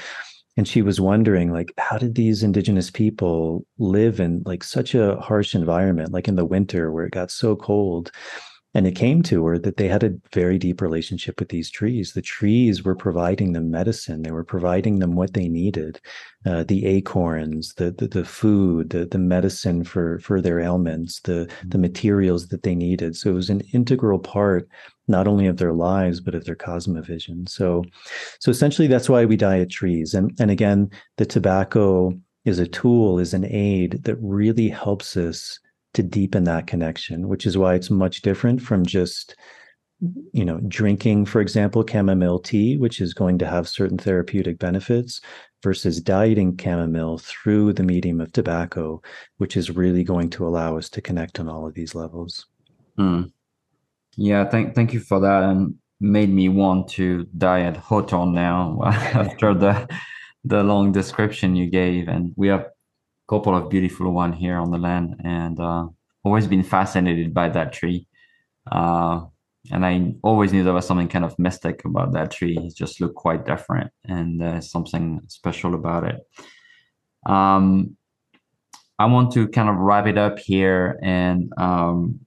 And 0.56 0.68
she 0.68 0.84
was 0.84 1.02
wondering 1.02 1.52
like 1.52 1.74
how 1.80 1.98
did 1.98 2.14
these 2.14 2.44
indigenous 2.44 2.92
people 2.92 3.66
live 3.80 4.20
in 4.20 4.44
like 4.46 4.64
such 4.64 4.94
a 4.94 5.16
harsh 5.16 5.56
environment 5.56 6.14
like 6.14 6.28
in 6.28 6.36
the 6.36 6.46
winter 6.46 6.92
where 6.92 7.06
it 7.06 7.12
got 7.12 7.32
so 7.32 7.56
cold 7.56 8.12
And 8.76 8.88
it 8.88 8.96
came 8.96 9.22
to 9.24 9.46
her 9.46 9.60
that 9.60 9.78
they 9.78 9.88
had 9.88 10.04
a 10.04 10.16
very 10.34 10.58
deep 10.58 10.82
relationship 10.82 11.40
with 11.40 11.50
these 11.50 11.70
trees. 11.70 12.14
The 12.14 12.24
trees 12.24 12.84
were 12.84 12.96
providing 12.96 13.54
them 13.54 13.70
medicine. 13.70 14.24
They 14.24 14.32
were 14.32 14.44
providing 14.44 14.98
them 14.98 15.16
what 15.16 15.34
they 15.34 15.48
needed, 15.48 16.02
uh, 16.46 16.64
the 16.64 16.86
acorns, 16.88 17.76
the, 17.76 17.92
the, 17.92 18.08
the 18.08 18.26
food, 18.26 18.90
the 18.90 19.06
the 19.06 19.20
medicine 19.20 19.84
for 19.84 20.20
for 20.20 20.42
their 20.42 20.60
ailments, 20.60 21.20
the 21.22 21.52
the 21.68 21.78
materials 21.78 22.48
that 22.48 22.64
they 22.64 22.74
needed. 22.74 23.16
So 23.16 23.30
it 23.30 23.36
was 23.36 23.52
an 23.52 23.62
integral 23.74 24.20
part 24.20 24.68
not 25.08 25.28
only 25.28 25.48
of 25.48 25.58
their 25.58 25.74
lives 25.74 26.20
but 26.20 26.34
of 26.34 26.46
their 26.46 26.56
cosmovision. 26.56 27.48
So 27.48 27.84
so 28.40 28.50
essentially 28.50 28.88
that's 28.88 29.10
why 29.10 29.26
we 29.26 29.38
diet 29.38 29.70
trees. 29.70 30.16
And 30.16 30.32
and 30.40 30.50
again, 30.50 30.90
the 31.18 31.26
tobacco 31.26 32.14
is 32.46 32.60
a 32.60 32.68
tool, 32.68 33.20
is 33.20 33.34
an 33.34 33.46
aid 33.46 34.04
that 34.04 34.18
really 34.20 34.70
helps 34.70 35.16
us 35.16 35.60
to 35.94 36.04
deepen 36.04 36.44
that 36.46 36.68
connection, 36.68 37.28
which 37.28 37.46
is 37.46 37.58
why 37.58 37.76
it's 37.76 37.90
much 37.90 38.22
different 38.22 38.62
from 38.62 38.86
just 38.86 39.36
you 40.34 40.44
know 40.44 40.60
drinking 40.68 41.26
for 41.26 41.40
example 41.40 41.86
chamomile 41.90 42.40
tea 42.40 42.78
which 42.78 43.00
is 43.00 43.14
going 43.14 43.38
to 43.38 43.48
have 43.48 43.70
certain 43.70 43.98
therapeutic 43.98 44.60
benefits 44.60 45.22
versus 45.62 46.02
dieting 46.02 46.58
chamomile 46.58 47.18
through 47.18 47.72
the 47.72 47.84
medium 47.84 48.20
of 48.20 48.32
tobacco 48.32 49.02
which 49.38 49.56
is 49.56 49.72
really 49.72 50.04
going 50.04 50.30
to 50.30 50.46
allow 50.46 50.78
us 50.78 50.90
to 50.90 51.02
connect 51.02 51.40
on 51.40 51.48
all 51.48 51.66
of 51.66 51.74
these 51.74 51.96
levels 51.96 52.48
mm. 52.98 53.32
yeah 54.18 54.48
thank 54.50 54.76
thank 54.76 54.94
you 54.94 55.00
for 55.00 55.20
that 55.22 55.44
and 55.44 55.76
made 56.02 56.30
me 56.30 56.50
want 56.50 56.88
to 56.90 57.26
diet 57.38 57.78
hawthorn 57.78 58.34
now 58.34 58.82
after 58.84 59.54
the 59.54 59.88
the 60.44 60.64
long 60.64 60.92
description 60.92 61.56
you 61.56 61.70
gave 61.70 62.10
and 62.10 62.34
we 62.36 62.50
have 62.50 62.66
couple 63.28 63.56
of 63.56 63.70
beautiful 63.70 64.12
one 64.12 64.34
here 64.34 64.58
on 64.58 64.72
the 64.72 64.78
land 64.78 65.22
and 65.24 65.60
uh, 65.60 65.88
always 66.24 66.48
been 66.48 66.64
fascinated 66.64 67.34
by 67.34 67.50
that 67.50 67.74
tree. 67.74 68.08
Uh, 68.72 69.22
and 69.72 69.86
i 69.86 70.14
always 70.24 70.52
knew 70.52 70.64
there 70.64 70.74
was 70.74 70.86
something 70.86 71.08
kind 71.08 71.24
of 71.24 71.38
mystic 71.40 71.86
about 71.86 72.14
that 72.14 72.32
tree. 72.32 72.58
It 72.58 72.76
just 72.76 73.00
looked 73.00 73.16
quite 73.16 73.46
different 73.46 73.92
and 74.04 74.42
uh, 74.42 74.62
something 74.62 75.22
special 75.28 75.74
about 75.74 76.04
it. 76.06 76.20
Um, 77.26 77.96
i 79.00 79.06
want 79.06 79.32
to 79.34 79.48
kind 79.48 79.70
of 79.70 79.78
wrap 79.78 80.06
it 80.08 80.18
up 80.18 80.38
here 80.38 81.00
and 81.02 81.52
um, 81.58 82.20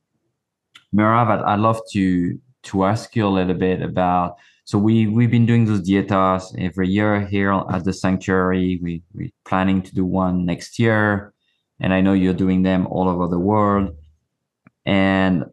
Merav, 0.94 1.44
I'd 1.44 1.60
love 1.60 1.80
to 1.92 2.38
to 2.64 2.84
ask 2.84 3.14
you 3.14 3.26
a 3.26 3.28
little 3.28 3.54
bit 3.54 3.82
about 3.82 4.36
so 4.66 4.78
we 4.78 5.06
we've 5.06 5.30
been 5.30 5.46
doing 5.46 5.64
those 5.64 5.80
dietas 5.80 6.52
every 6.58 6.88
year 6.88 7.20
here 7.20 7.52
at 7.52 7.84
the 7.84 7.92
sanctuary. 7.92 8.80
We 8.82 9.00
we 9.14 9.32
planning 9.44 9.80
to 9.82 9.94
do 9.94 10.04
one 10.04 10.44
next 10.44 10.80
year, 10.80 11.32
and 11.78 11.94
I 11.94 12.00
know 12.00 12.14
you're 12.14 12.34
doing 12.34 12.64
them 12.64 12.88
all 12.88 13.08
over 13.08 13.28
the 13.28 13.38
world. 13.38 13.96
And 14.84 15.44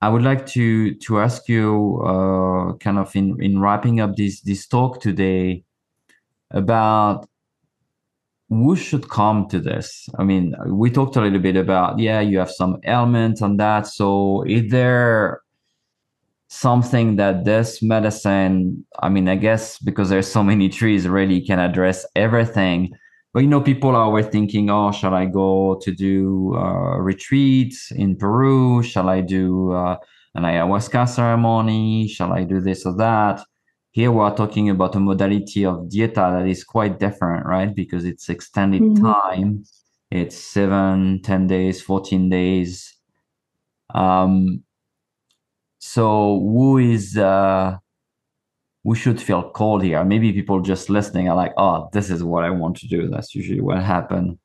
I 0.00 0.08
would 0.08 0.22
like 0.22 0.46
to 0.56 0.94
to 0.94 1.20
ask 1.20 1.46
you, 1.46 2.02
uh, 2.06 2.72
kind 2.78 2.98
of 2.98 3.14
in 3.14 3.36
in 3.42 3.60
wrapping 3.60 4.00
up 4.00 4.16
this 4.16 4.40
this 4.40 4.66
talk 4.66 5.02
today, 5.02 5.64
about 6.50 7.28
who 8.48 8.76
should 8.76 9.10
come 9.10 9.46
to 9.48 9.60
this. 9.60 10.08
I 10.18 10.24
mean, 10.24 10.54
we 10.68 10.90
talked 10.90 11.16
a 11.16 11.20
little 11.20 11.38
bit 11.40 11.56
about 11.56 11.98
yeah, 11.98 12.20
you 12.20 12.38
have 12.38 12.50
some 12.50 12.78
elements 12.82 13.42
on 13.42 13.58
that. 13.58 13.86
So 13.86 14.42
is 14.44 14.70
there 14.70 15.42
something 16.48 17.16
that 17.16 17.44
this 17.44 17.82
medicine 17.82 18.84
i 19.00 19.08
mean 19.08 19.28
i 19.28 19.34
guess 19.34 19.78
because 19.78 20.08
there's 20.08 20.30
so 20.30 20.42
many 20.42 20.68
trees 20.68 21.08
really 21.08 21.40
can 21.40 21.58
address 21.58 22.06
everything. 22.14 22.92
But 23.32 23.42
you 23.42 23.48
know 23.48 23.60
people 23.60 23.90
are 23.90 24.04
always 24.04 24.26
thinking 24.26 24.70
oh 24.70 24.92
shall 24.92 25.14
i 25.14 25.26
go 25.26 25.78
to 25.82 25.92
do 25.92 26.54
uh, 26.56 26.96
retreats 26.98 27.90
in 27.90 28.16
peru? 28.16 28.82
Shall 28.82 29.08
i 29.08 29.20
do 29.20 29.72
uh, 29.72 29.96
an 30.34 30.44
ayahuasca 30.44 31.08
ceremony? 31.08 32.08
Shall 32.08 32.32
i 32.32 32.44
do 32.44 32.60
this 32.60 32.86
or 32.86 32.96
that? 32.96 33.42
Here 33.90 34.12
we 34.12 34.20
are 34.20 34.34
talking 34.34 34.70
about 34.70 34.94
a 34.94 35.00
modality 35.00 35.64
of 35.64 35.88
dieta 35.88 36.38
that 36.38 36.46
is 36.46 36.64
quite 36.64 36.98
different 36.98 37.44
right? 37.46 37.74
Because 37.74 38.04
it's 38.04 38.28
extended 38.28 38.82
mm-hmm. 38.82 39.04
time. 39.04 39.64
It's 40.10 40.36
seven 40.36 41.20
ten 41.22 41.46
days 41.46 41.82
14 41.82 42.30
days. 42.30 42.94
Um, 43.94 44.62
so 45.86 46.40
who 46.40 46.78
is 46.78 47.16
uh 47.16 47.76
should 48.94 49.20
feel 49.20 49.50
called 49.50 49.82
here? 49.82 50.04
Maybe 50.04 50.32
people 50.32 50.60
just 50.60 50.90
listening 50.90 51.28
are 51.28 51.36
like 51.36 51.52
oh 51.56 51.88
this 51.92 52.10
is 52.10 52.22
what 52.22 52.44
i 52.44 52.50
want 52.50 52.76
to 52.78 52.88
do. 52.88 53.08
That's 53.08 53.34
usually 53.34 53.60
what 53.60 53.82
happened. 53.82 54.38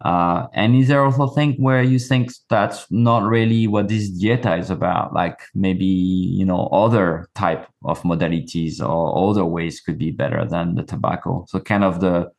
Uh, 0.00 0.48
and 0.52 0.74
is 0.74 0.88
there 0.88 1.04
also 1.04 1.24
a 1.24 1.34
thing 1.34 1.52
where 1.62 1.82
you 1.82 1.98
think 1.98 2.32
that's 2.50 2.86
not 2.90 3.22
really 3.22 3.68
what 3.68 3.86
this 3.88 4.10
dieta 4.10 4.58
is 4.58 4.68
about? 4.70 5.14
Like 5.14 5.38
maybe 5.54 5.84
you 5.84 6.44
know 6.44 6.66
other 6.68 7.28
type 7.34 7.68
of 7.84 8.02
modalities 8.02 8.80
or 8.80 9.30
other 9.30 9.44
ways 9.44 9.80
could 9.80 9.98
be 9.98 10.10
better 10.10 10.44
than 10.44 10.74
the 10.74 10.82
tobacco. 10.82 11.44
So 11.48 11.60
kind 11.60 11.84
of 11.84 12.00
the 12.00 12.30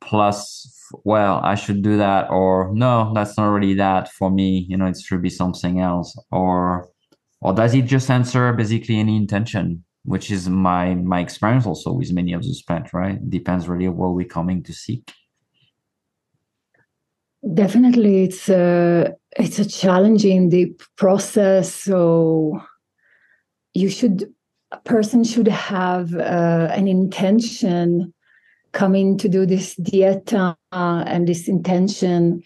plus 0.00 0.68
well 1.04 1.40
i 1.44 1.54
should 1.54 1.80
do 1.80 1.96
that 1.96 2.28
or 2.28 2.68
no 2.74 3.12
that's 3.14 3.38
not 3.38 3.46
really 3.46 3.74
that 3.74 4.12
for 4.12 4.30
me. 4.30 4.66
You 4.68 4.76
know 4.76 4.86
it 4.86 5.00
should 5.00 5.22
be 5.22 5.30
something 5.30 5.80
else. 5.80 6.16
Or 6.30 6.91
or 7.42 7.52
does 7.52 7.74
it 7.74 7.82
just 7.82 8.10
answer 8.10 8.52
basically 8.52 8.98
any 8.98 9.16
intention 9.16 9.84
which 10.04 10.30
is 10.30 10.48
my 10.48 10.94
my 10.94 11.20
experience 11.20 11.66
also 11.66 11.92
with 11.92 12.12
many 12.12 12.32
of 12.32 12.42
those 12.42 12.62
plants 12.62 12.92
right? 12.92 13.18
Depends 13.30 13.68
really 13.68 13.88
what 13.88 14.14
we're 14.14 14.26
coming 14.26 14.62
to 14.64 14.72
seek. 14.72 15.12
Definitely 17.54 18.24
it's 18.24 18.48
a 18.48 19.14
it's 19.38 19.58
a 19.58 19.68
challenging 19.68 20.48
deep 20.48 20.82
process 20.96 21.72
so 21.74 22.60
you 23.74 23.88
should 23.88 24.32
a 24.70 24.78
person 24.78 25.22
should 25.24 25.48
have 25.48 26.14
uh, 26.14 26.68
an 26.70 26.88
intention 26.88 28.12
coming 28.72 29.18
to 29.18 29.28
do 29.28 29.44
this 29.44 29.74
dieta 29.76 30.56
uh, 30.72 31.04
and 31.06 31.28
this 31.28 31.46
intention 31.46 32.42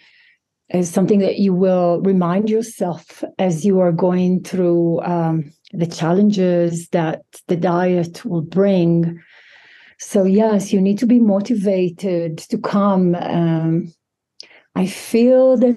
is 0.71 0.91
something 0.91 1.21
that 1.21 1.39
you 1.39 1.55
will 1.55 2.01
remind 2.03 2.51
yourself 2.51 3.23
as 3.39 3.65
you 3.65 3.81
are 3.81 3.93
going 3.93 4.43
through 4.43 5.01
um, 5.03 5.53
the 5.73 5.87
challenges 5.87 6.89
that 6.89 7.23
the 7.47 7.57
diet 7.57 8.25
will 8.25 8.43
bring. 8.43 9.21
So, 9.99 10.25
yes, 10.25 10.73
you 10.73 10.81
need 10.81 10.99
to 10.99 11.07
be 11.07 11.21
motivated 11.21 12.39
to 12.39 12.59
come. 12.59 13.15
Um, 13.15 13.93
I 14.75 14.87
feel 14.87 15.57
that 15.59 15.77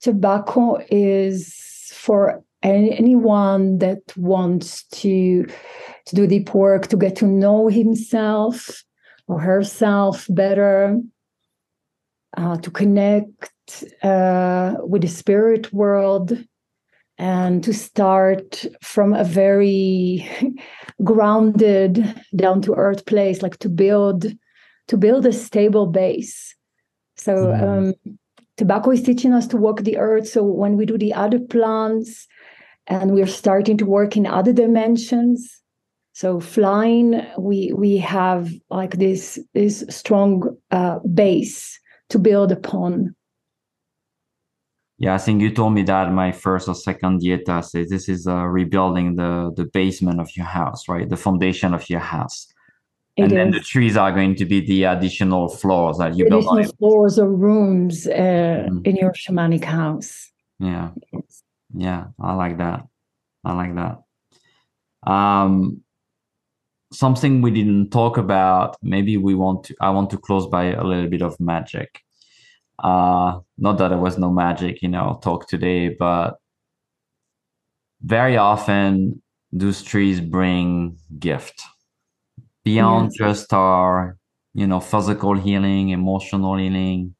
tobacco 0.00 0.78
is 0.90 1.90
for 1.92 2.44
anyone 2.62 3.78
that 3.78 4.00
wants 4.16 4.84
to 4.84 5.46
to 6.06 6.14
do 6.14 6.26
deep 6.26 6.54
work 6.54 6.86
to 6.88 6.96
get 6.96 7.16
to 7.16 7.26
know 7.26 7.68
himself 7.68 8.84
or 9.26 9.40
herself 9.40 10.26
better 10.30 11.00
uh, 12.36 12.56
to 12.58 12.70
connect 12.70 13.52
uh, 14.02 14.74
with 14.80 15.02
the 15.02 15.08
spirit 15.08 15.72
world 15.72 16.36
and 17.18 17.64
to 17.64 17.72
start 17.72 18.66
from 18.82 19.14
a 19.14 19.24
very 19.24 20.28
grounded 21.04 22.14
down 22.34 22.60
to 22.62 22.74
earth 22.74 23.06
place 23.06 23.42
like 23.42 23.58
to 23.58 23.68
build 23.68 24.26
to 24.88 24.96
build 24.96 25.26
a 25.26 25.32
stable 25.32 25.86
base. 25.86 26.54
So 27.16 27.46
mm. 27.46 27.62
um, 27.62 28.18
tobacco 28.56 28.92
is 28.92 29.02
teaching 29.02 29.32
us 29.32 29.48
to 29.48 29.56
walk 29.56 29.80
the 29.80 29.96
earth. 29.96 30.28
So 30.28 30.44
when 30.44 30.76
we 30.76 30.86
do 30.86 30.96
the 30.96 31.12
other 31.12 31.40
plants 31.40 32.28
and 32.86 33.12
we're 33.12 33.26
starting 33.26 33.76
to 33.78 33.86
work 33.86 34.16
in 34.16 34.26
other 34.26 34.52
dimensions 34.52 35.60
so 36.16 36.40
flying 36.40 37.22
we 37.38 37.74
we 37.74 37.98
have 37.98 38.50
like 38.70 38.96
this 38.96 39.38
this 39.52 39.84
strong 39.90 40.56
uh, 40.70 40.98
base 41.00 41.78
to 42.08 42.18
build 42.18 42.52
upon 42.52 43.14
yeah, 44.98 45.14
I 45.14 45.18
think 45.18 45.42
you 45.42 45.50
told 45.50 45.74
me 45.74 45.82
that 45.82 46.10
my 46.12 46.32
first 46.32 46.68
or 46.68 46.74
second 46.74 47.20
dieta 47.20 47.62
says 47.62 47.90
this 47.90 48.08
is 48.08 48.26
uh, 48.26 48.36
rebuilding 48.36 49.16
the 49.16 49.52
the 49.54 49.66
basement 49.66 50.20
of 50.20 50.34
your 50.34 50.46
house, 50.46 50.88
right? 50.88 51.08
The 51.08 51.18
foundation 51.18 51.74
of 51.74 51.88
your 51.90 52.00
house. 52.00 52.46
It 53.16 53.24
and 53.24 53.32
is. 53.32 53.36
then 53.36 53.50
the 53.50 53.60
trees 53.60 53.96
are 53.96 54.12
going 54.12 54.36
to 54.36 54.44
be 54.46 54.60
the 54.60 54.84
additional 54.84 55.48
floors 55.48 55.98
that 55.98 56.16
you 56.16 56.26
additional 56.26 56.54
build 56.56 56.66
on 56.66 56.76
floors 56.78 57.18
or 57.18 57.28
rooms 57.30 58.06
uh, 58.06 58.10
mm-hmm. 58.10 58.78
in 58.84 58.96
your 58.96 59.12
shamanic 59.12 59.64
house. 59.64 60.30
Yeah, 60.58 60.90
yeah, 61.74 62.06
I 62.18 62.32
like 62.34 62.56
that. 62.56 62.86
I 63.44 63.52
like 63.52 63.74
that. 63.74 65.10
Um, 65.10 65.82
something 66.92 67.42
we 67.42 67.50
didn't 67.50 67.90
talk 67.90 68.16
about. 68.18 68.76
Maybe 68.82 69.16
we 69.16 69.34
want 69.34 69.64
to. 69.64 69.76
I 69.80 69.90
want 69.90 70.10
to 70.10 70.18
close 70.18 70.46
by 70.46 70.66
a 70.72 70.84
little 70.84 71.08
bit 71.08 71.22
of 71.22 71.38
magic 71.40 72.02
uh, 72.82 73.40
not 73.58 73.78
that 73.78 73.88
there 73.88 73.98
was 73.98 74.18
no 74.18 74.30
magic, 74.30 74.82
you 74.82 74.88
know, 74.88 75.18
talk 75.22 75.48
today, 75.48 75.88
but 75.88 76.36
very 78.02 78.36
often 78.36 79.22
those 79.52 79.82
trees 79.82 80.20
bring 80.20 80.98
gift 81.18 81.62
beyond 82.64 83.12
just 83.14 83.52
our, 83.52 84.18
you 84.54 84.66
know, 84.66 84.80
physical 84.80 85.34
healing, 85.34 85.90
emotional 85.90 86.56
healing. 86.56 87.14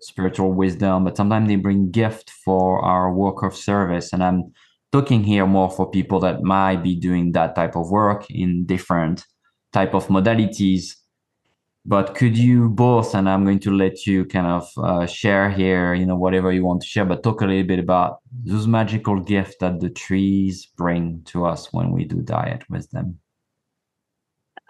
spiritual 0.00 0.52
wisdom, 0.52 1.04
but 1.04 1.16
sometimes 1.16 1.48
they 1.48 1.56
bring 1.56 1.90
gift 1.90 2.30
for 2.30 2.80
our 2.84 3.12
work 3.12 3.42
of 3.42 3.54
service. 3.56 4.12
And 4.12 4.22
I'm 4.22 4.52
talking 4.92 5.22
here 5.22 5.46
more 5.46 5.70
for 5.70 5.90
people 5.90 6.20
that 6.20 6.42
might 6.42 6.82
be 6.82 6.96
doing 6.96 7.32
that 7.32 7.54
type 7.54 7.76
of 7.76 7.90
work 7.90 8.30
in 8.30 8.64
different 8.64 9.24
type 9.72 9.94
of 9.94 10.08
modalities. 10.08 10.94
But 11.84 12.14
could 12.14 12.36
you 12.36 12.68
both, 12.68 13.14
and 13.14 13.28
I'm 13.28 13.44
going 13.44 13.60
to 13.60 13.70
let 13.70 14.06
you 14.06 14.24
kind 14.26 14.46
of 14.46 14.68
uh, 14.76 15.06
share 15.06 15.48
here, 15.48 15.94
you 15.94 16.04
know, 16.04 16.16
whatever 16.16 16.52
you 16.52 16.64
want 16.64 16.82
to 16.82 16.86
share, 16.86 17.06
but 17.06 17.22
talk 17.22 17.40
a 17.40 17.46
little 17.46 17.66
bit 17.66 17.78
about 17.78 18.18
those 18.44 18.66
magical 18.66 19.20
gifts 19.20 19.56
that 19.60 19.80
the 19.80 19.88
trees 19.88 20.66
bring 20.76 21.22
to 21.26 21.46
us 21.46 21.72
when 21.72 21.90
we 21.90 22.04
do 22.04 22.20
diet 22.20 22.64
with 22.68 22.90
them. 22.90 23.18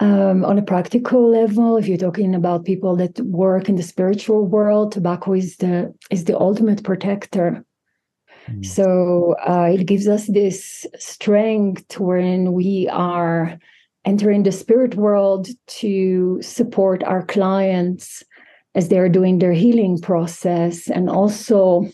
Um, 0.01 0.45
on 0.45 0.59
a 0.59 0.63
practical 0.63 1.29
level, 1.29 1.77
if 1.77 1.89
you're 1.89 1.99
talking 1.99 2.37
about 2.37 2.65
people 2.65 2.95
that 2.97 3.19
work 3.21 3.69
in 3.69 3.75
the 3.75 3.83
spiritual 3.83 4.47
world, 4.47 4.93
tobacco 4.93 5.33
is 5.33 5.57
the 5.57 5.93
is 6.09 6.25
the 6.25 6.39
ultimate 6.39 6.85
protector. 6.85 7.65
Mm. 8.49 8.67
So 8.67 9.37
uh, 9.47 9.71
it 9.73 9.87
gives 9.87 10.09
us 10.09 10.27
this 10.27 10.87
strength 10.99 11.99
when 11.99 12.53
we 12.53 12.89
are 12.91 13.59
entering 14.05 14.43
the 14.43 14.53
spirit 14.53 14.95
world 14.95 15.49
to 15.67 16.41
support 16.41 17.03
our 17.05 17.25
clients 17.25 18.23
as 18.75 18.89
they're 18.89 19.09
doing 19.09 19.39
their 19.39 19.53
healing 19.53 19.99
process, 20.01 20.89
and 20.89 21.11
also 21.11 21.89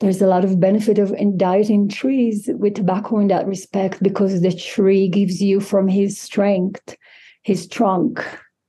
there's 0.00 0.22
a 0.22 0.26
lot 0.26 0.44
of 0.44 0.60
benefit 0.60 0.98
of 0.98 1.12
indicting 1.12 1.88
trees 1.88 2.48
with 2.54 2.74
tobacco 2.74 3.18
in 3.18 3.28
that 3.28 3.46
respect 3.46 4.02
because 4.02 4.40
the 4.40 4.52
tree 4.52 5.08
gives 5.08 5.42
you 5.42 5.60
from 5.60 5.88
his 5.88 6.18
strength 6.18 6.96
his 7.48 7.66
trunk, 7.66 8.24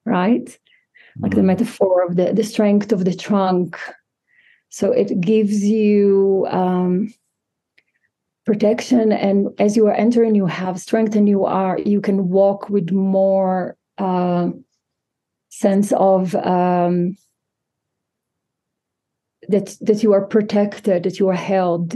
right? 0.05 0.57
Like 1.19 1.31
the 1.31 1.37
mm-hmm. 1.37 1.47
metaphor 1.47 2.05
of 2.07 2.15
the, 2.15 2.31
the 2.33 2.45
strength 2.45 2.93
of 2.93 3.03
the 3.03 3.13
trunk. 3.13 3.77
So 4.69 4.91
it 4.93 5.19
gives 5.19 5.65
you 5.65 6.47
um, 6.49 6.88
protection, 8.49 9.11
and 9.11 9.49
as 9.59 9.77
you 9.77 9.85
are 9.85 9.93
entering, 9.93 10.33
you 10.33 10.47
have 10.47 10.79
strength, 10.79 11.15
and 11.15 11.29
you 11.29 11.45
are 11.45 11.77
you 11.85 12.01
can 12.01 12.29
walk 12.29 12.67
with 12.67 12.89
more 12.91 13.77
uh, 13.99 14.49
sense 15.49 15.93
of 15.93 16.33
um, 16.33 17.15
that 19.49 19.77
that 19.81 20.01
you 20.01 20.13
are 20.13 20.25
protected, 20.25 21.03
that 21.03 21.19
you 21.19 21.29
are 21.29 21.41
held 21.53 21.93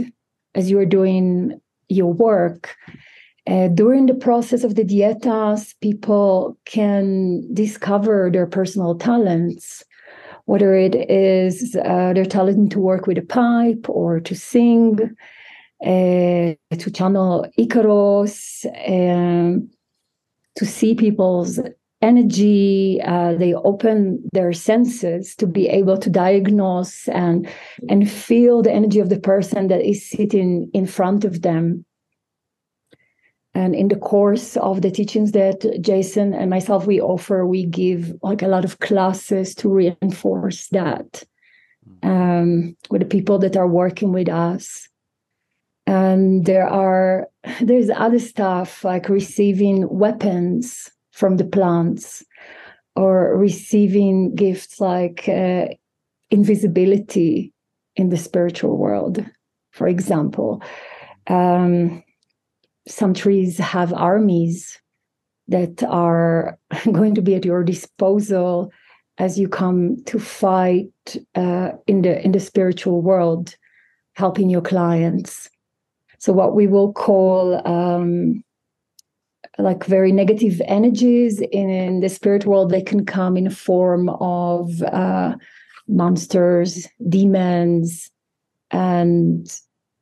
as 0.54 0.70
you 0.70 0.78
are 0.78 0.86
doing 0.86 1.60
your 1.88 2.12
work. 2.12 2.76
Uh, 3.48 3.66
during 3.66 4.06
the 4.06 4.14
process 4.14 4.62
of 4.62 4.76
the 4.76 4.84
dietas, 4.84 5.74
people 5.80 6.56
can 6.66 7.52
discover 7.52 8.30
their 8.32 8.46
personal 8.46 8.94
talents, 8.94 9.82
whether 10.44 10.72
it 10.72 10.94
is 11.10 11.74
uh, 11.84 12.12
their 12.12 12.24
talent 12.24 12.70
to 12.70 12.78
work 12.78 13.08
with 13.08 13.18
a 13.18 13.26
pipe 13.42 13.86
or 13.88 14.20
to 14.20 14.36
sing, 14.36 15.16
to 15.84 16.90
channel 16.92 17.46
Icaros, 17.58 18.64
um, 18.88 19.70
to 20.56 20.66
see 20.66 20.94
people's 20.94 21.60
energy. 22.00 23.00
Uh, 23.02 23.34
they 23.34 23.54
open 23.54 24.22
their 24.32 24.52
senses 24.52 25.34
to 25.36 25.46
be 25.46 25.68
able 25.68 25.98
to 25.98 26.10
diagnose 26.10 27.08
and 27.08 27.48
and 27.88 28.10
feel 28.10 28.62
the 28.62 28.72
energy 28.72 29.00
of 29.00 29.08
the 29.08 29.20
person 29.20 29.68
that 29.68 29.82
is 29.82 30.08
sitting 30.08 30.70
in 30.74 30.86
front 30.86 31.24
of 31.24 31.42
them 31.42 31.84
and 33.54 33.74
in 33.74 33.88
the 33.88 33.96
course 33.96 34.56
of 34.56 34.82
the 34.82 34.90
teachings 34.90 35.32
that 35.32 35.64
jason 35.80 36.34
and 36.34 36.50
myself 36.50 36.86
we 36.86 37.00
offer 37.00 37.46
we 37.46 37.64
give 37.64 38.12
like 38.22 38.42
a 38.42 38.48
lot 38.48 38.64
of 38.64 38.80
classes 38.80 39.54
to 39.54 39.68
reinforce 39.68 40.68
that 40.68 41.22
um, 42.02 42.76
with 42.90 43.00
the 43.00 43.06
people 43.06 43.38
that 43.38 43.56
are 43.56 43.68
working 43.68 44.12
with 44.12 44.28
us 44.28 44.88
and 45.86 46.44
there 46.44 46.66
are 46.66 47.28
there's 47.60 47.90
other 47.90 48.18
stuff 48.18 48.84
like 48.84 49.08
receiving 49.08 49.88
weapons 49.88 50.90
from 51.12 51.36
the 51.36 51.44
plants 51.44 52.24
or 52.96 53.36
receiving 53.36 54.34
gifts 54.34 54.80
like 54.80 55.28
uh, 55.28 55.66
invisibility 56.30 57.52
in 57.96 58.08
the 58.08 58.16
spiritual 58.16 58.76
world 58.76 59.24
for 59.72 59.86
example 59.86 60.62
um, 61.28 62.02
some 62.86 63.14
trees 63.14 63.58
have 63.58 63.92
armies 63.92 64.78
that 65.48 65.82
are 65.84 66.58
going 66.92 67.14
to 67.14 67.22
be 67.22 67.34
at 67.34 67.44
your 67.44 67.62
disposal 67.62 68.70
as 69.18 69.38
you 69.38 69.48
come 69.48 69.96
to 70.06 70.18
fight 70.18 70.88
uh, 71.34 71.70
in 71.86 72.02
the 72.02 72.22
in 72.24 72.32
the 72.32 72.40
spiritual 72.40 73.00
world, 73.00 73.56
helping 74.14 74.50
your 74.50 74.60
clients. 74.60 75.48
So 76.24 76.32
what 76.32 76.54
we 76.54 76.66
will 76.66 76.90
call 76.90 77.60
um, 77.68 78.42
like 79.58 79.84
very 79.84 80.10
negative 80.10 80.62
energies 80.64 81.42
in, 81.52 81.68
in, 81.68 82.00
the 82.00 82.08
spirit 82.08 82.46
world, 82.46 82.70
they 82.70 82.80
can 82.80 83.04
come 83.04 83.36
in 83.36 83.50
form 83.50 84.08
of 84.08 84.80
uh, 84.84 85.34
monsters, 85.86 86.88
demons, 87.10 88.10
and 88.70 89.46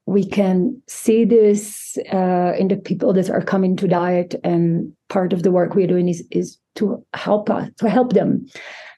we 0.07 0.25
can 0.25 0.81
see 0.87 1.25
this 1.25 1.99
uh, 2.13 2.53
in 2.57 2.69
the 2.69 2.77
people 2.77 3.13
that 3.15 3.29
are 3.29 3.43
coming 3.43 3.75
to 3.79 3.89
diet 3.89 4.37
and 4.45 4.93
part 5.09 5.33
of 5.33 5.43
the 5.43 5.51
work 5.51 5.75
we're 5.75 5.89
doing 5.89 6.09
is 6.09 6.25
is 6.31 6.57
to 6.77 7.05
help 7.15 7.51
us 7.51 7.69
to 7.79 7.91
help 7.91 8.13
them 8.13 8.47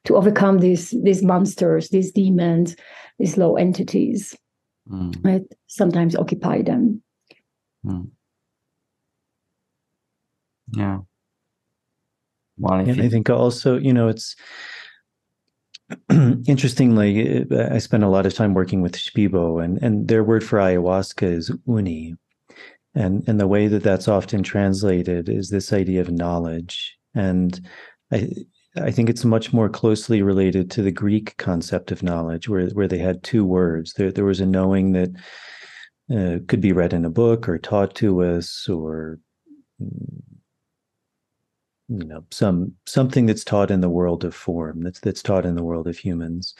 to 0.05 0.14
overcome 0.14 0.59
these 0.59 0.94
these 1.02 1.22
monsters 1.22 1.88
these 1.88 2.12
demons 2.12 2.76
these 3.18 3.36
low 3.36 3.56
entities 3.56 4.36
mm. 4.90 5.22
that 5.22 5.42
sometimes 5.66 6.14
occupy 6.16 6.62
them 6.62 7.02
mm. 7.85 8.09
yeah 10.73 10.98
well 12.59 12.74
and 12.74 12.97
you... 12.97 13.02
i 13.02 13.09
think 13.09 13.28
also 13.31 13.78
you 13.78 13.93
know 13.93 14.09
it's 14.09 14.36
interestingly, 16.47 17.47
I 17.52 17.78
spent 17.78 18.05
a 18.05 18.09
lot 18.09 18.27
of 18.27 18.35
time 18.35 18.55
working 18.55 18.81
with 18.81 18.97
Shipibo, 18.97 19.62
and 19.62 19.82
and 19.82 20.09
their 20.09 20.24
word 20.24 20.44
for 20.44 20.59
ayahuasca 20.59 21.31
is 21.31 21.52
uni, 21.66 22.15
and 22.94 23.23
and 23.28 23.39
the 23.39 23.47
way 23.47 23.69
that 23.69 23.82
that's 23.82 24.09
often 24.09 24.43
translated 24.43 25.28
is 25.28 25.51
this 25.51 25.73
idea 25.73 26.01
of 26.01 26.11
knowledge, 26.11 26.97
and 27.15 27.61
I 28.12 28.31
I 28.77 28.90
think 28.90 29.09
it's 29.09 29.24
much 29.24 29.52
more 29.52 29.69
closely 29.69 30.23
related 30.23 30.70
to 30.73 30.82
the 30.82 30.90
Greek 30.90 31.36
concept 31.36 31.93
of 31.93 32.02
knowledge, 32.02 32.48
where 32.48 32.66
where 32.70 32.89
they 32.89 32.98
had 32.98 33.23
two 33.23 33.44
words. 33.44 33.93
There 33.94 34.11
there 34.11 34.24
was 34.24 34.40
a 34.40 34.47
knowing 34.47 34.93
that 34.93 35.11
uh, 36.12 36.39
could 36.48 36.60
be 36.60 36.72
read 36.72 36.93
in 36.93 37.05
a 37.05 37.10
book 37.10 37.48
or 37.48 37.59
taught 37.59 37.94
to 37.97 38.22
us, 38.22 38.68
or 38.68 39.18
you 41.89 42.05
know 42.05 42.24
some 42.31 42.72
something 42.86 43.26
that's 43.26 43.44
taught 43.44 43.70
in 43.70 43.81
the 43.81 43.90
world 43.90 44.24
of 44.24 44.35
form 44.35 44.82
that's 44.82 45.01
that's 45.01 45.22
taught 45.22 45.47
in 45.47 45.55
the 45.55 45.64
world 45.64 45.86
of 45.86 45.98
humans. 45.98 46.55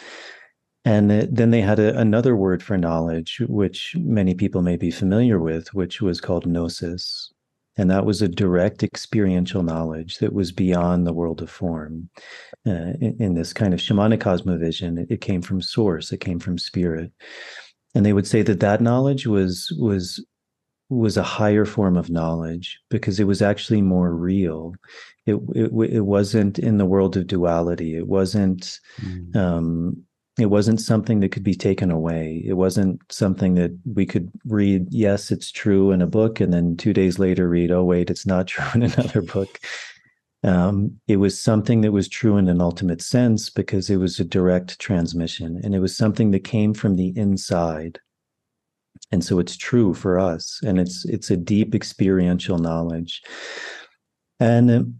And 0.87 1.11
then 1.11 1.51
they 1.51 1.63
had 1.63 1.79
a, 1.79 1.99
another 1.99 2.37
word 2.37 2.63
for 2.63 2.77
knowledge 2.77 3.41
which 3.49 3.97
many 3.99 4.35
people 4.35 4.61
may 4.61 4.77
be 4.77 4.91
familiar 4.91 5.39
with 5.41 5.73
which 5.73 6.03
was 6.03 6.21
called 6.21 6.47
gnosis. 6.47 7.33
And 7.77 7.91
that 7.91 8.05
was 8.05 8.23
a 8.23 8.29
direct 8.29 8.83
experiential 8.83 9.63
knowledge 9.63 10.19
that 10.19 10.33
was 10.33 10.53
beyond 10.53 11.07
the 11.07 11.13
world 11.13 11.43
of 11.43 11.51
form. 11.51 12.09
Uh, 12.67 12.95
in, 13.01 13.17
in, 13.19 13.35
this 13.35 13.53
kind 13.53 13.75
of 13.75 13.81
shamanic 13.81 14.21
cosmovision 14.21 14.99
it, 14.99 15.11
it 15.11 15.21
came 15.21 15.43
from 15.43 15.61
source 15.61 16.13
it 16.13 16.21
came 16.21 16.39
from 16.39 16.57
spirit 16.59 17.13
and 17.95 18.05
they 18.05 18.13
would 18.13 18.27
say 18.27 18.43
that 18.43 18.61
that 18.61 18.81
knowledge 18.81 19.27
was 19.27 19.75
was 19.79 20.25
was 20.91 21.17
a 21.17 21.23
higher 21.23 21.65
form 21.65 21.97
of 21.97 22.11
knowledge 22.11 22.79
because 22.91 23.19
it 23.19 23.25
was 23.25 23.43
actually 23.43 23.83
more 23.83 24.15
real. 24.15 24.75
It 25.27 25.37
it, 25.55 25.71
it 25.91 26.05
wasn't 26.05 26.59
in 26.59 26.79
the 26.79 26.87
world 26.87 27.17
of 27.17 27.27
duality. 27.27 27.97
It 27.97 28.07
wasn't 28.07 28.79
mm. 29.01 29.35
um, 29.37 30.05
it 30.39 30.47
wasn't 30.47 30.81
something 30.81 31.21
that 31.21 31.31
could 31.31 31.45
be 31.45 31.55
taken 31.55 31.91
away. 31.91 32.43
It 32.45 32.55
wasn't 32.55 33.01
something 33.11 33.55
that 33.55 33.71
we 33.85 34.05
could 34.05 34.31
read 34.45 34.87
yes 34.91 35.31
it's 35.31 35.51
true 35.51 35.93
in 35.93 36.03
a 36.03 36.07
book 36.07 36.41
and 36.41 36.53
then 36.53 36.77
two 36.77 36.93
days 36.93 37.19
later 37.19 37.49
read 37.49 37.71
oh 37.71 37.85
wait 37.85 38.11
it's 38.11 38.27
not 38.27 38.47
true 38.49 38.67
in 38.75 38.83
another 38.83 39.23
book 39.23 39.61
um, 40.45 41.01
it 41.09 41.17
was 41.17 41.41
something 41.41 41.81
that 41.81 41.93
was 41.93 42.07
true 42.07 42.37
in 42.37 42.49
an 42.49 42.61
ultimate 42.61 43.01
sense 43.01 43.49
because 43.49 43.89
it 43.89 43.97
was 43.97 44.21
a 44.21 44.25
direct 44.25 44.79
transmission 44.79 45.61
and 45.65 45.75
it 45.75 45.81
was 45.81 45.97
something 45.97 46.31
that 46.33 46.45
came 46.45 46.75
from 46.75 46.97
the 46.97 47.17
inside. 47.17 47.99
And 49.11 49.25
so 49.25 49.39
it's 49.39 49.57
true 49.57 49.95
for 49.95 50.19
us 50.19 50.61
and 50.65 50.79
it's 50.79 51.05
it's 51.07 51.31
a 51.31 51.37
deep 51.37 51.75
experiential 51.75 52.59
knowledge. 52.59 53.23
And 54.39 54.97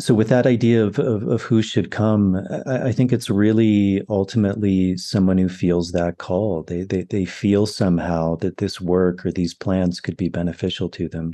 so 0.00 0.12
with 0.12 0.28
that 0.28 0.46
idea 0.46 0.84
of, 0.84 0.98
of, 0.98 1.22
of 1.28 1.42
who 1.42 1.62
should 1.62 1.90
come, 1.90 2.36
I, 2.66 2.88
I, 2.88 2.92
think 2.92 3.12
it's 3.12 3.30
really 3.30 4.02
ultimately 4.08 4.96
someone 4.96 5.38
who 5.38 5.48
feels 5.48 5.92
that 5.92 6.18
call. 6.18 6.64
They, 6.64 6.82
they 6.82 7.02
they 7.04 7.24
feel 7.24 7.64
somehow 7.64 8.36
that 8.36 8.56
this 8.56 8.80
work 8.80 9.24
or 9.24 9.30
these 9.30 9.54
plans 9.54 10.00
could 10.00 10.16
be 10.16 10.28
beneficial 10.28 10.88
to 10.90 11.08
them. 11.08 11.32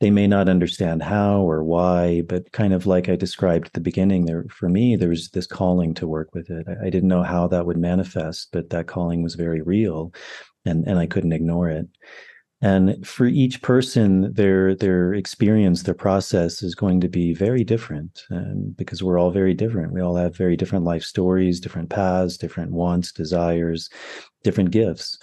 They 0.00 0.10
may 0.10 0.26
not 0.26 0.48
understand 0.48 1.02
how 1.02 1.42
or 1.42 1.62
why, 1.62 2.22
but 2.22 2.50
kind 2.50 2.72
of 2.72 2.86
like 2.86 3.08
I 3.08 3.14
described 3.14 3.68
at 3.68 3.72
the 3.74 3.80
beginning, 3.80 4.26
there 4.26 4.46
for 4.50 4.68
me 4.68 4.96
there 4.96 5.10
was 5.10 5.30
this 5.30 5.46
calling 5.46 5.94
to 5.94 6.08
work 6.08 6.34
with 6.34 6.50
it. 6.50 6.66
I, 6.68 6.86
I 6.86 6.90
didn't 6.90 7.08
know 7.08 7.22
how 7.22 7.46
that 7.48 7.66
would 7.66 7.78
manifest, 7.78 8.48
but 8.52 8.70
that 8.70 8.88
calling 8.88 9.22
was 9.22 9.36
very 9.36 9.62
real, 9.62 10.12
and 10.64 10.84
and 10.88 10.98
I 10.98 11.06
couldn't 11.06 11.32
ignore 11.32 11.70
it 11.70 11.86
and 12.62 13.06
for 13.06 13.26
each 13.26 13.60
person 13.60 14.32
their 14.32 14.74
their 14.74 15.12
experience 15.12 15.82
their 15.82 15.94
process 15.94 16.62
is 16.62 16.74
going 16.74 17.00
to 17.00 17.08
be 17.08 17.34
very 17.34 17.62
different 17.64 18.22
um, 18.30 18.74
because 18.76 19.02
we're 19.02 19.18
all 19.18 19.30
very 19.30 19.54
different. 19.54 19.92
We 19.92 20.00
all 20.00 20.16
have 20.16 20.36
very 20.36 20.56
different 20.56 20.84
life 20.84 21.02
stories 21.02 21.60
different 21.60 21.90
paths 21.90 22.36
different 22.38 22.72
wants 22.72 23.12
desires 23.12 23.90
different 24.42 24.70
gifts. 24.70 25.18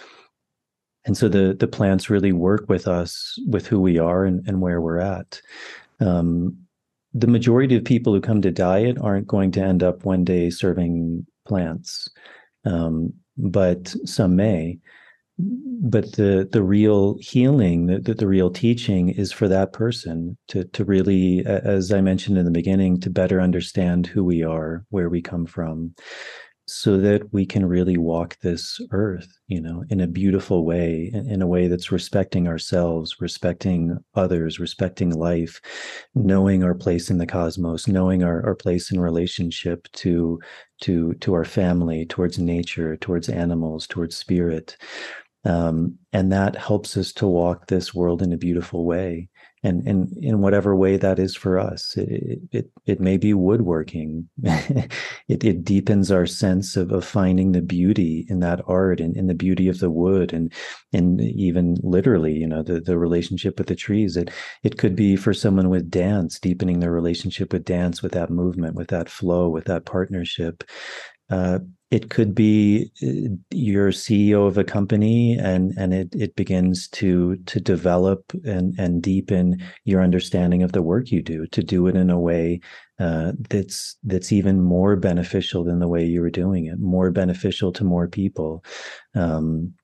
And 1.06 1.16
so 1.16 1.28
the 1.28 1.56
the 1.58 1.68
plants 1.68 2.08
really 2.08 2.32
work 2.32 2.68
with 2.68 2.86
us 2.86 3.38
with 3.48 3.66
who 3.66 3.80
we 3.80 3.98
are 3.98 4.24
and, 4.24 4.46
and 4.48 4.60
where 4.60 4.80
we're 4.80 5.00
at. 5.00 5.40
Um, 6.00 6.56
the 7.12 7.26
majority 7.26 7.76
of 7.76 7.84
people 7.84 8.12
who 8.12 8.20
come 8.20 8.42
to 8.42 8.50
diet 8.50 8.98
aren't 9.00 9.28
going 9.28 9.52
to 9.52 9.60
end 9.60 9.82
up 9.82 10.04
one 10.04 10.24
day 10.24 10.50
serving 10.50 11.26
plants 11.46 12.08
um, 12.64 13.12
but 13.36 13.94
some 14.04 14.36
may 14.36 14.78
but 15.38 16.12
the 16.12 16.48
the 16.52 16.62
real 16.62 17.16
healing 17.20 17.86
the, 17.86 17.98
the, 17.98 18.14
the 18.14 18.26
real 18.26 18.50
teaching 18.50 19.08
is 19.08 19.32
for 19.32 19.48
that 19.48 19.72
person 19.72 20.36
to 20.46 20.64
to 20.64 20.84
really 20.84 21.44
as 21.46 21.92
i 21.92 22.00
mentioned 22.00 22.38
in 22.38 22.44
the 22.44 22.50
beginning 22.50 23.00
to 23.00 23.10
better 23.10 23.40
understand 23.40 24.06
who 24.06 24.22
we 24.22 24.42
are 24.42 24.84
where 24.90 25.08
we 25.08 25.20
come 25.20 25.44
from 25.44 25.92
so 26.66 26.96
that 26.96 27.30
we 27.30 27.44
can 27.44 27.66
really 27.66 27.98
walk 27.98 28.38
this 28.40 28.80
earth 28.92 29.38
you 29.48 29.60
know 29.60 29.84
in 29.90 30.00
a 30.00 30.06
beautiful 30.06 30.64
way 30.64 31.10
in, 31.12 31.28
in 31.28 31.42
a 31.42 31.46
way 31.46 31.68
that's 31.68 31.92
respecting 31.92 32.48
ourselves 32.48 33.20
respecting 33.20 33.98
others 34.14 34.58
respecting 34.58 35.10
life 35.10 35.60
knowing 36.14 36.64
our 36.64 36.74
place 36.74 37.10
in 37.10 37.18
the 37.18 37.26
cosmos 37.26 37.86
knowing 37.86 38.22
our, 38.22 38.46
our 38.46 38.54
place 38.54 38.90
in 38.90 38.98
relationship 38.98 39.88
to 39.92 40.40
to 40.80 41.12
to 41.14 41.34
our 41.34 41.44
family 41.44 42.06
towards 42.06 42.38
nature 42.38 42.96
towards 42.96 43.28
animals 43.28 43.86
towards 43.86 44.16
spirit 44.16 44.76
um, 45.44 45.98
and 46.12 46.32
that 46.32 46.56
helps 46.56 46.96
us 46.96 47.12
to 47.14 47.26
walk 47.26 47.66
this 47.66 47.94
world 47.94 48.22
in 48.22 48.32
a 48.32 48.38
beautiful 48.38 48.84
way. 48.84 49.28
And, 49.62 49.88
and 49.88 50.12
in 50.18 50.42
whatever 50.42 50.76
way 50.76 50.98
that 50.98 51.18
is 51.18 51.34
for 51.34 51.58
us 51.58 51.94
it 51.96 52.38
it, 52.52 52.70
it 52.84 53.00
may 53.00 53.16
be 53.16 53.32
woodworking. 53.32 54.28
It, 55.26 55.42
it 55.42 55.64
deepens 55.64 56.10
our 56.10 56.26
sense 56.26 56.76
of, 56.76 56.92
of 56.92 57.02
finding 57.02 57.52
the 57.52 57.62
beauty 57.62 58.26
in 58.28 58.40
that 58.40 58.60
art 58.66 59.00
and 59.00 59.16
in 59.16 59.26
the 59.26 59.34
beauty 59.34 59.68
of 59.68 59.78
the 59.78 59.88
wood 59.88 60.34
and 60.34 60.52
and 60.92 61.18
even 61.22 61.76
literally 61.82 62.34
you 62.34 62.46
know 62.46 62.62
the, 62.62 62.78
the 62.78 62.98
relationship 62.98 63.56
with 63.58 63.68
the 63.68 63.74
trees. 63.74 64.18
It 64.18 64.30
it 64.62 64.76
could 64.76 64.94
be 64.94 65.16
for 65.16 65.32
someone 65.32 65.70
with 65.70 65.90
dance 65.90 66.38
deepening 66.38 66.80
their 66.80 66.92
relationship 66.92 67.54
with 67.54 67.64
dance 67.64 68.02
with 68.02 68.12
that 68.12 68.28
movement 68.28 68.74
with 68.74 68.88
that 68.88 69.08
flow 69.08 69.48
with 69.48 69.64
that 69.64 69.86
partnership. 69.86 70.62
Uh, 71.30 71.60
it 71.90 72.10
could 72.10 72.34
be 72.34 72.90
uh, 73.02 73.34
you're 73.50 73.90
CEO 73.90 74.46
of 74.46 74.58
a 74.58 74.64
company 74.64 75.38
and 75.38 75.72
and 75.76 75.94
it 75.94 76.14
it 76.14 76.34
begins 76.36 76.88
to 76.88 77.36
to 77.46 77.60
develop 77.60 78.32
and 78.44 78.74
and 78.78 79.02
deepen 79.02 79.62
your 79.84 80.02
understanding 80.02 80.62
of 80.62 80.72
the 80.72 80.82
work 80.82 81.10
you 81.10 81.22
do 81.22 81.46
to 81.48 81.62
do 81.62 81.86
it 81.86 81.96
in 81.96 82.10
a 82.10 82.18
way 82.18 82.60
uh, 82.98 83.32
that's 83.50 83.96
that's 84.04 84.32
even 84.32 84.60
more 84.60 84.96
beneficial 84.96 85.64
than 85.64 85.78
the 85.78 85.88
way 85.88 86.04
you 86.04 86.20
were 86.20 86.30
doing 86.30 86.66
it 86.66 86.78
more 86.78 87.10
beneficial 87.10 87.72
to 87.72 87.84
more 87.84 88.08
people. 88.08 88.64
Um, 89.14 89.74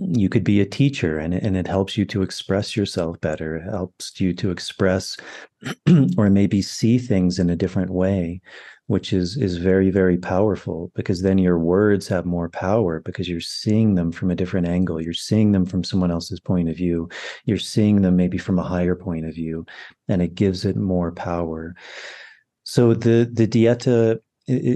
you 0.00 0.28
could 0.28 0.44
be 0.44 0.60
a 0.60 0.66
teacher 0.66 1.18
and, 1.18 1.34
and 1.34 1.56
it 1.56 1.66
helps 1.66 1.96
you 1.96 2.04
to 2.06 2.22
express 2.22 2.76
yourself 2.76 3.20
better. 3.20 3.56
It 3.56 3.70
helps 3.70 4.20
you 4.20 4.32
to 4.34 4.50
express 4.50 5.16
or 6.16 6.30
maybe 6.30 6.62
see 6.62 6.98
things 6.98 7.38
in 7.38 7.50
a 7.50 7.56
different 7.56 7.90
way 7.90 8.40
which 8.90 9.12
is 9.12 9.36
is 9.36 9.56
very 9.58 9.88
very 9.88 10.18
powerful 10.18 10.90
because 10.96 11.22
then 11.22 11.38
your 11.38 11.60
words 11.60 12.08
have 12.08 12.26
more 12.26 12.48
power 12.48 12.98
because 12.98 13.28
you're 13.28 13.40
seeing 13.40 13.94
them 13.94 14.10
from 14.10 14.32
a 14.32 14.34
different 14.34 14.66
angle. 14.66 15.00
You're 15.00 15.12
seeing 15.28 15.52
them 15.52 15.64
from 15.64 15.84
someone 15.84 16.10
else's 16.10 16.40
point 16.40 16.68
of 16.68 16.76
view. 16.76 17.08
You're 17.44 17.58
seeing 17.74 18.02
them 18.02 18.16
maybe 18.16 18.36
from 18.36 18.58
a 18.58 18.64
higher 18.64 18.96
point 18.96 19.26
of 19.26 19.34
view 19.36 19.64
and 20.08 20.20
it 20.20 20.34
gives 20.34 20.64
it 20.64 20.74
more 20.74 21.12
power. 21.12 21.76
So 22.64 22.94
the 22.94 23.30
the 23.32 23.46
dieta 23.46 24.18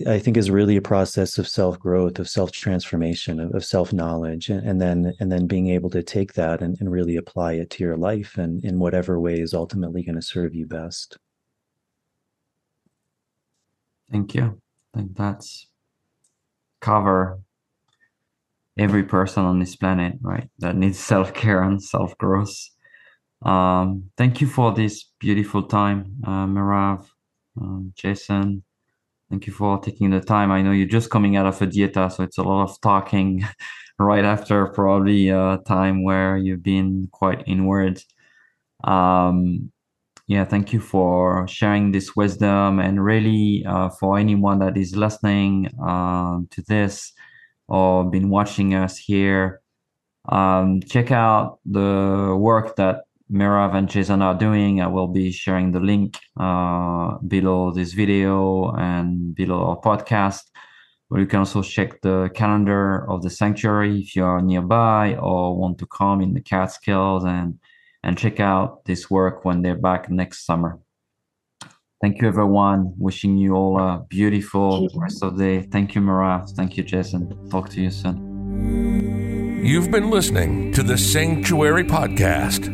I 0.06 0.20
think 0.20 0.36
is 0.36 0.48
really 0.48 0.76
a 0.76 0.90
process 0.94 1.36
of 1.36 1.48
self 1.48 1.80
growth, 1.80 2.20
of 2.20 2.28
self 2.28 2.52
transformation, 2.52 3.40
of, 3.40 3.52
of 3.52 3.64
self 3.64 3.92
knowledge, 3.92 4.48
and, 4.48 4.80
then 4.80 5.12
and 5.18 5.32
then 5.32 5.48
being 5.48 5.70
able 5.70 5.90
to 5.90 6.04
take 6.04 6.34
that 6.34 6.62
and, 6.62 6.76
and 6.78 6.92
really 6.92 7.16
apply 7.16 7.54
it 7.54 7.70
to 7.70 7.82
your 7.82 7.96
life 7.96 8.38
and 8.38 8.64
in 8.64 8.78
whatever 8.78 9.18
way 9.18 9.40
is 9.40 9.54
ultimately 9.54 10.04
going 10.04 10.20
to 10.20 10.22
serve 10.22 10.54
you 10.54 10.66
best. 10.66 11.18
Thank 14.14 14.34
you. 14.34 14.62
I 14.94 14.98
think 15.00 15.16
that's 15.18 15.66
cover 16.80 17.40
every 18.78 19.04
person 19.04 19.44
on 19.44 19.58
this 19.58 19.76
planet, 19.76 20.14
right? 20.20 20.48
That 20.58 20.76
needs 20.76 20.98
self 21.12 21.34
care 21.34 21.62
and 21.62 21.82
self 21.82 22.16
growth. 22.18 22.54
Um, 23.42 24.10
thank 24.16 24.40
you 24.40 24.46
for 24.46 24.72
this 24.74 25.04
beautiful 25.20 25.64
time, 25.64 26.16
uh, 26.26 26.46
Merav, 26.46 27.06
um, 27.60 27.92
Jason. 27.96 28.64
Thank 29.30 29.46
you 29.46 29.52
for 29.52 29.80
taking 29.80 30.10
the 30.10 30.20
time. 30.20 30.52
I 30.52 30.62
know 30.62 30.72
you're 30.72 30.88
just 30.88 31.10
coming 31.10 31.36
out 31.36 31.46
of 31.46 31.62
a 31.62 31.66
dieta, 31.66 32.12
so 32.12 32.24
it's 32.24 32.38
a 32.38 32.42
lot 32.44 32.64
of 32.70 32.80
talking 32.82 33.44
right 33.98 34.24
after 34.24 34.66
probably 34.68 35.30
a 35.30 35.58
time 35.66 36.04
where 36.04 36.36
you've 36.36 36.62
been 36.62 37.08
quite 37.12 37.44
inward. 37.46 38.02
Um, 38.84 39.72
yeah, 40.26 40.44
thank 40.44 40.72
you 40.72 40.80
for 40.80 41.46
sharing 41.46 41.92
this 41.92 42.16
wisdom 42.16 42.78
and 42.78 43.04
really 43.04 43.64
uh, 43.66 43.90
for 43.90 44.18
anyone 44.18 44.58
that 44.60 44.76
is 44.76 44.96
listening 44.96 45.70
um, 45.82 46.48
to 46.50 46.62
this 46.62 47.12
or 47.68 48.08
been 48.10 48.30
watching 48.30 48.74
us 48.74 48.96
here, 48.96 49.60
um, 50.30 50.80
check 50.80 51.10
out 51.10 51.58
the 51.66 52.34
work 52.38 52.76
that 52.76 53.04
Merav 53.30 53.74
and 53.74 53.88
Jason 53.88 54.22
are 54.22 54.34
doing. 54.34 54.80
I 54.80 54.86
will 54.86 55.08
be 55.08 55.30
sharing 55.30 55.72
the 55.72 55.80
link 55.80 56.18
uh, 56.38 57.18
below 57.18 57.70
this 57.70 57.92
video 57.92 58.72
and 58.72 59.34
below 59.34 59.62
our 59.68 59.80
podcast. 59.80 60.42
Or 61.10 61.20
you 61.20 61.26
can 61.26 61.40
also 61.40 61.62
check 61.62 62.00
the 62.00 62.30
calendar 62.34 63.08
of 63.10 63.22
the 63.22 63.30
sanctuary 63.30 64.00
if 64.00 64.16
you 64.16 64.24
are 64.24 64.40
nearby 64.40 65.16
or 65.16 65.56
want 65.56 65.78
to 65.78 65.86
come 65.86 66.22
in 66.22 66.32
the 66.32 66.40
Catskills 66.40 67.24
and 67.24 67.58
and 68.04 68.18
check 68.18 68.38
out 68.38 68.84
this 68.84 69.10
work 69.10 69.44
when 69.44 69.62
they're 69.62 69.74
back 69.74 70.10
next 70.10 70.44
summer. 70.44 70.78
Thank 72.02 72.20
you, 72.20 72.28
everyone. 72.28 72.92
Wishing 72.98 73.38
you 73.38 73.54
all 73.54 73.80
a 73.80 74.04
beautiful 74.10 74.90
rest 74.94 75.22
of 75.22 75.38
the 75.38 75.44
day. 75.44 75.62
Thank 75.62 75.94
you, 75.94 76.02
Merav. 76.02 76.50
Thank 76.50 76.76
you, 76.76 76.84
Jason. 76.84 77.48
Talk 77.48 77.70
to 77.70 77.80
you 77.80 77.90
soon. 77.90 79.64
You've 79.64 79.90
been 79.90 80.10
listening 80.10 80.70
to 80.72 80.82
the 80.82 80.98
Sanctuary 80.98 81.84
Podcast. 81.84 82.66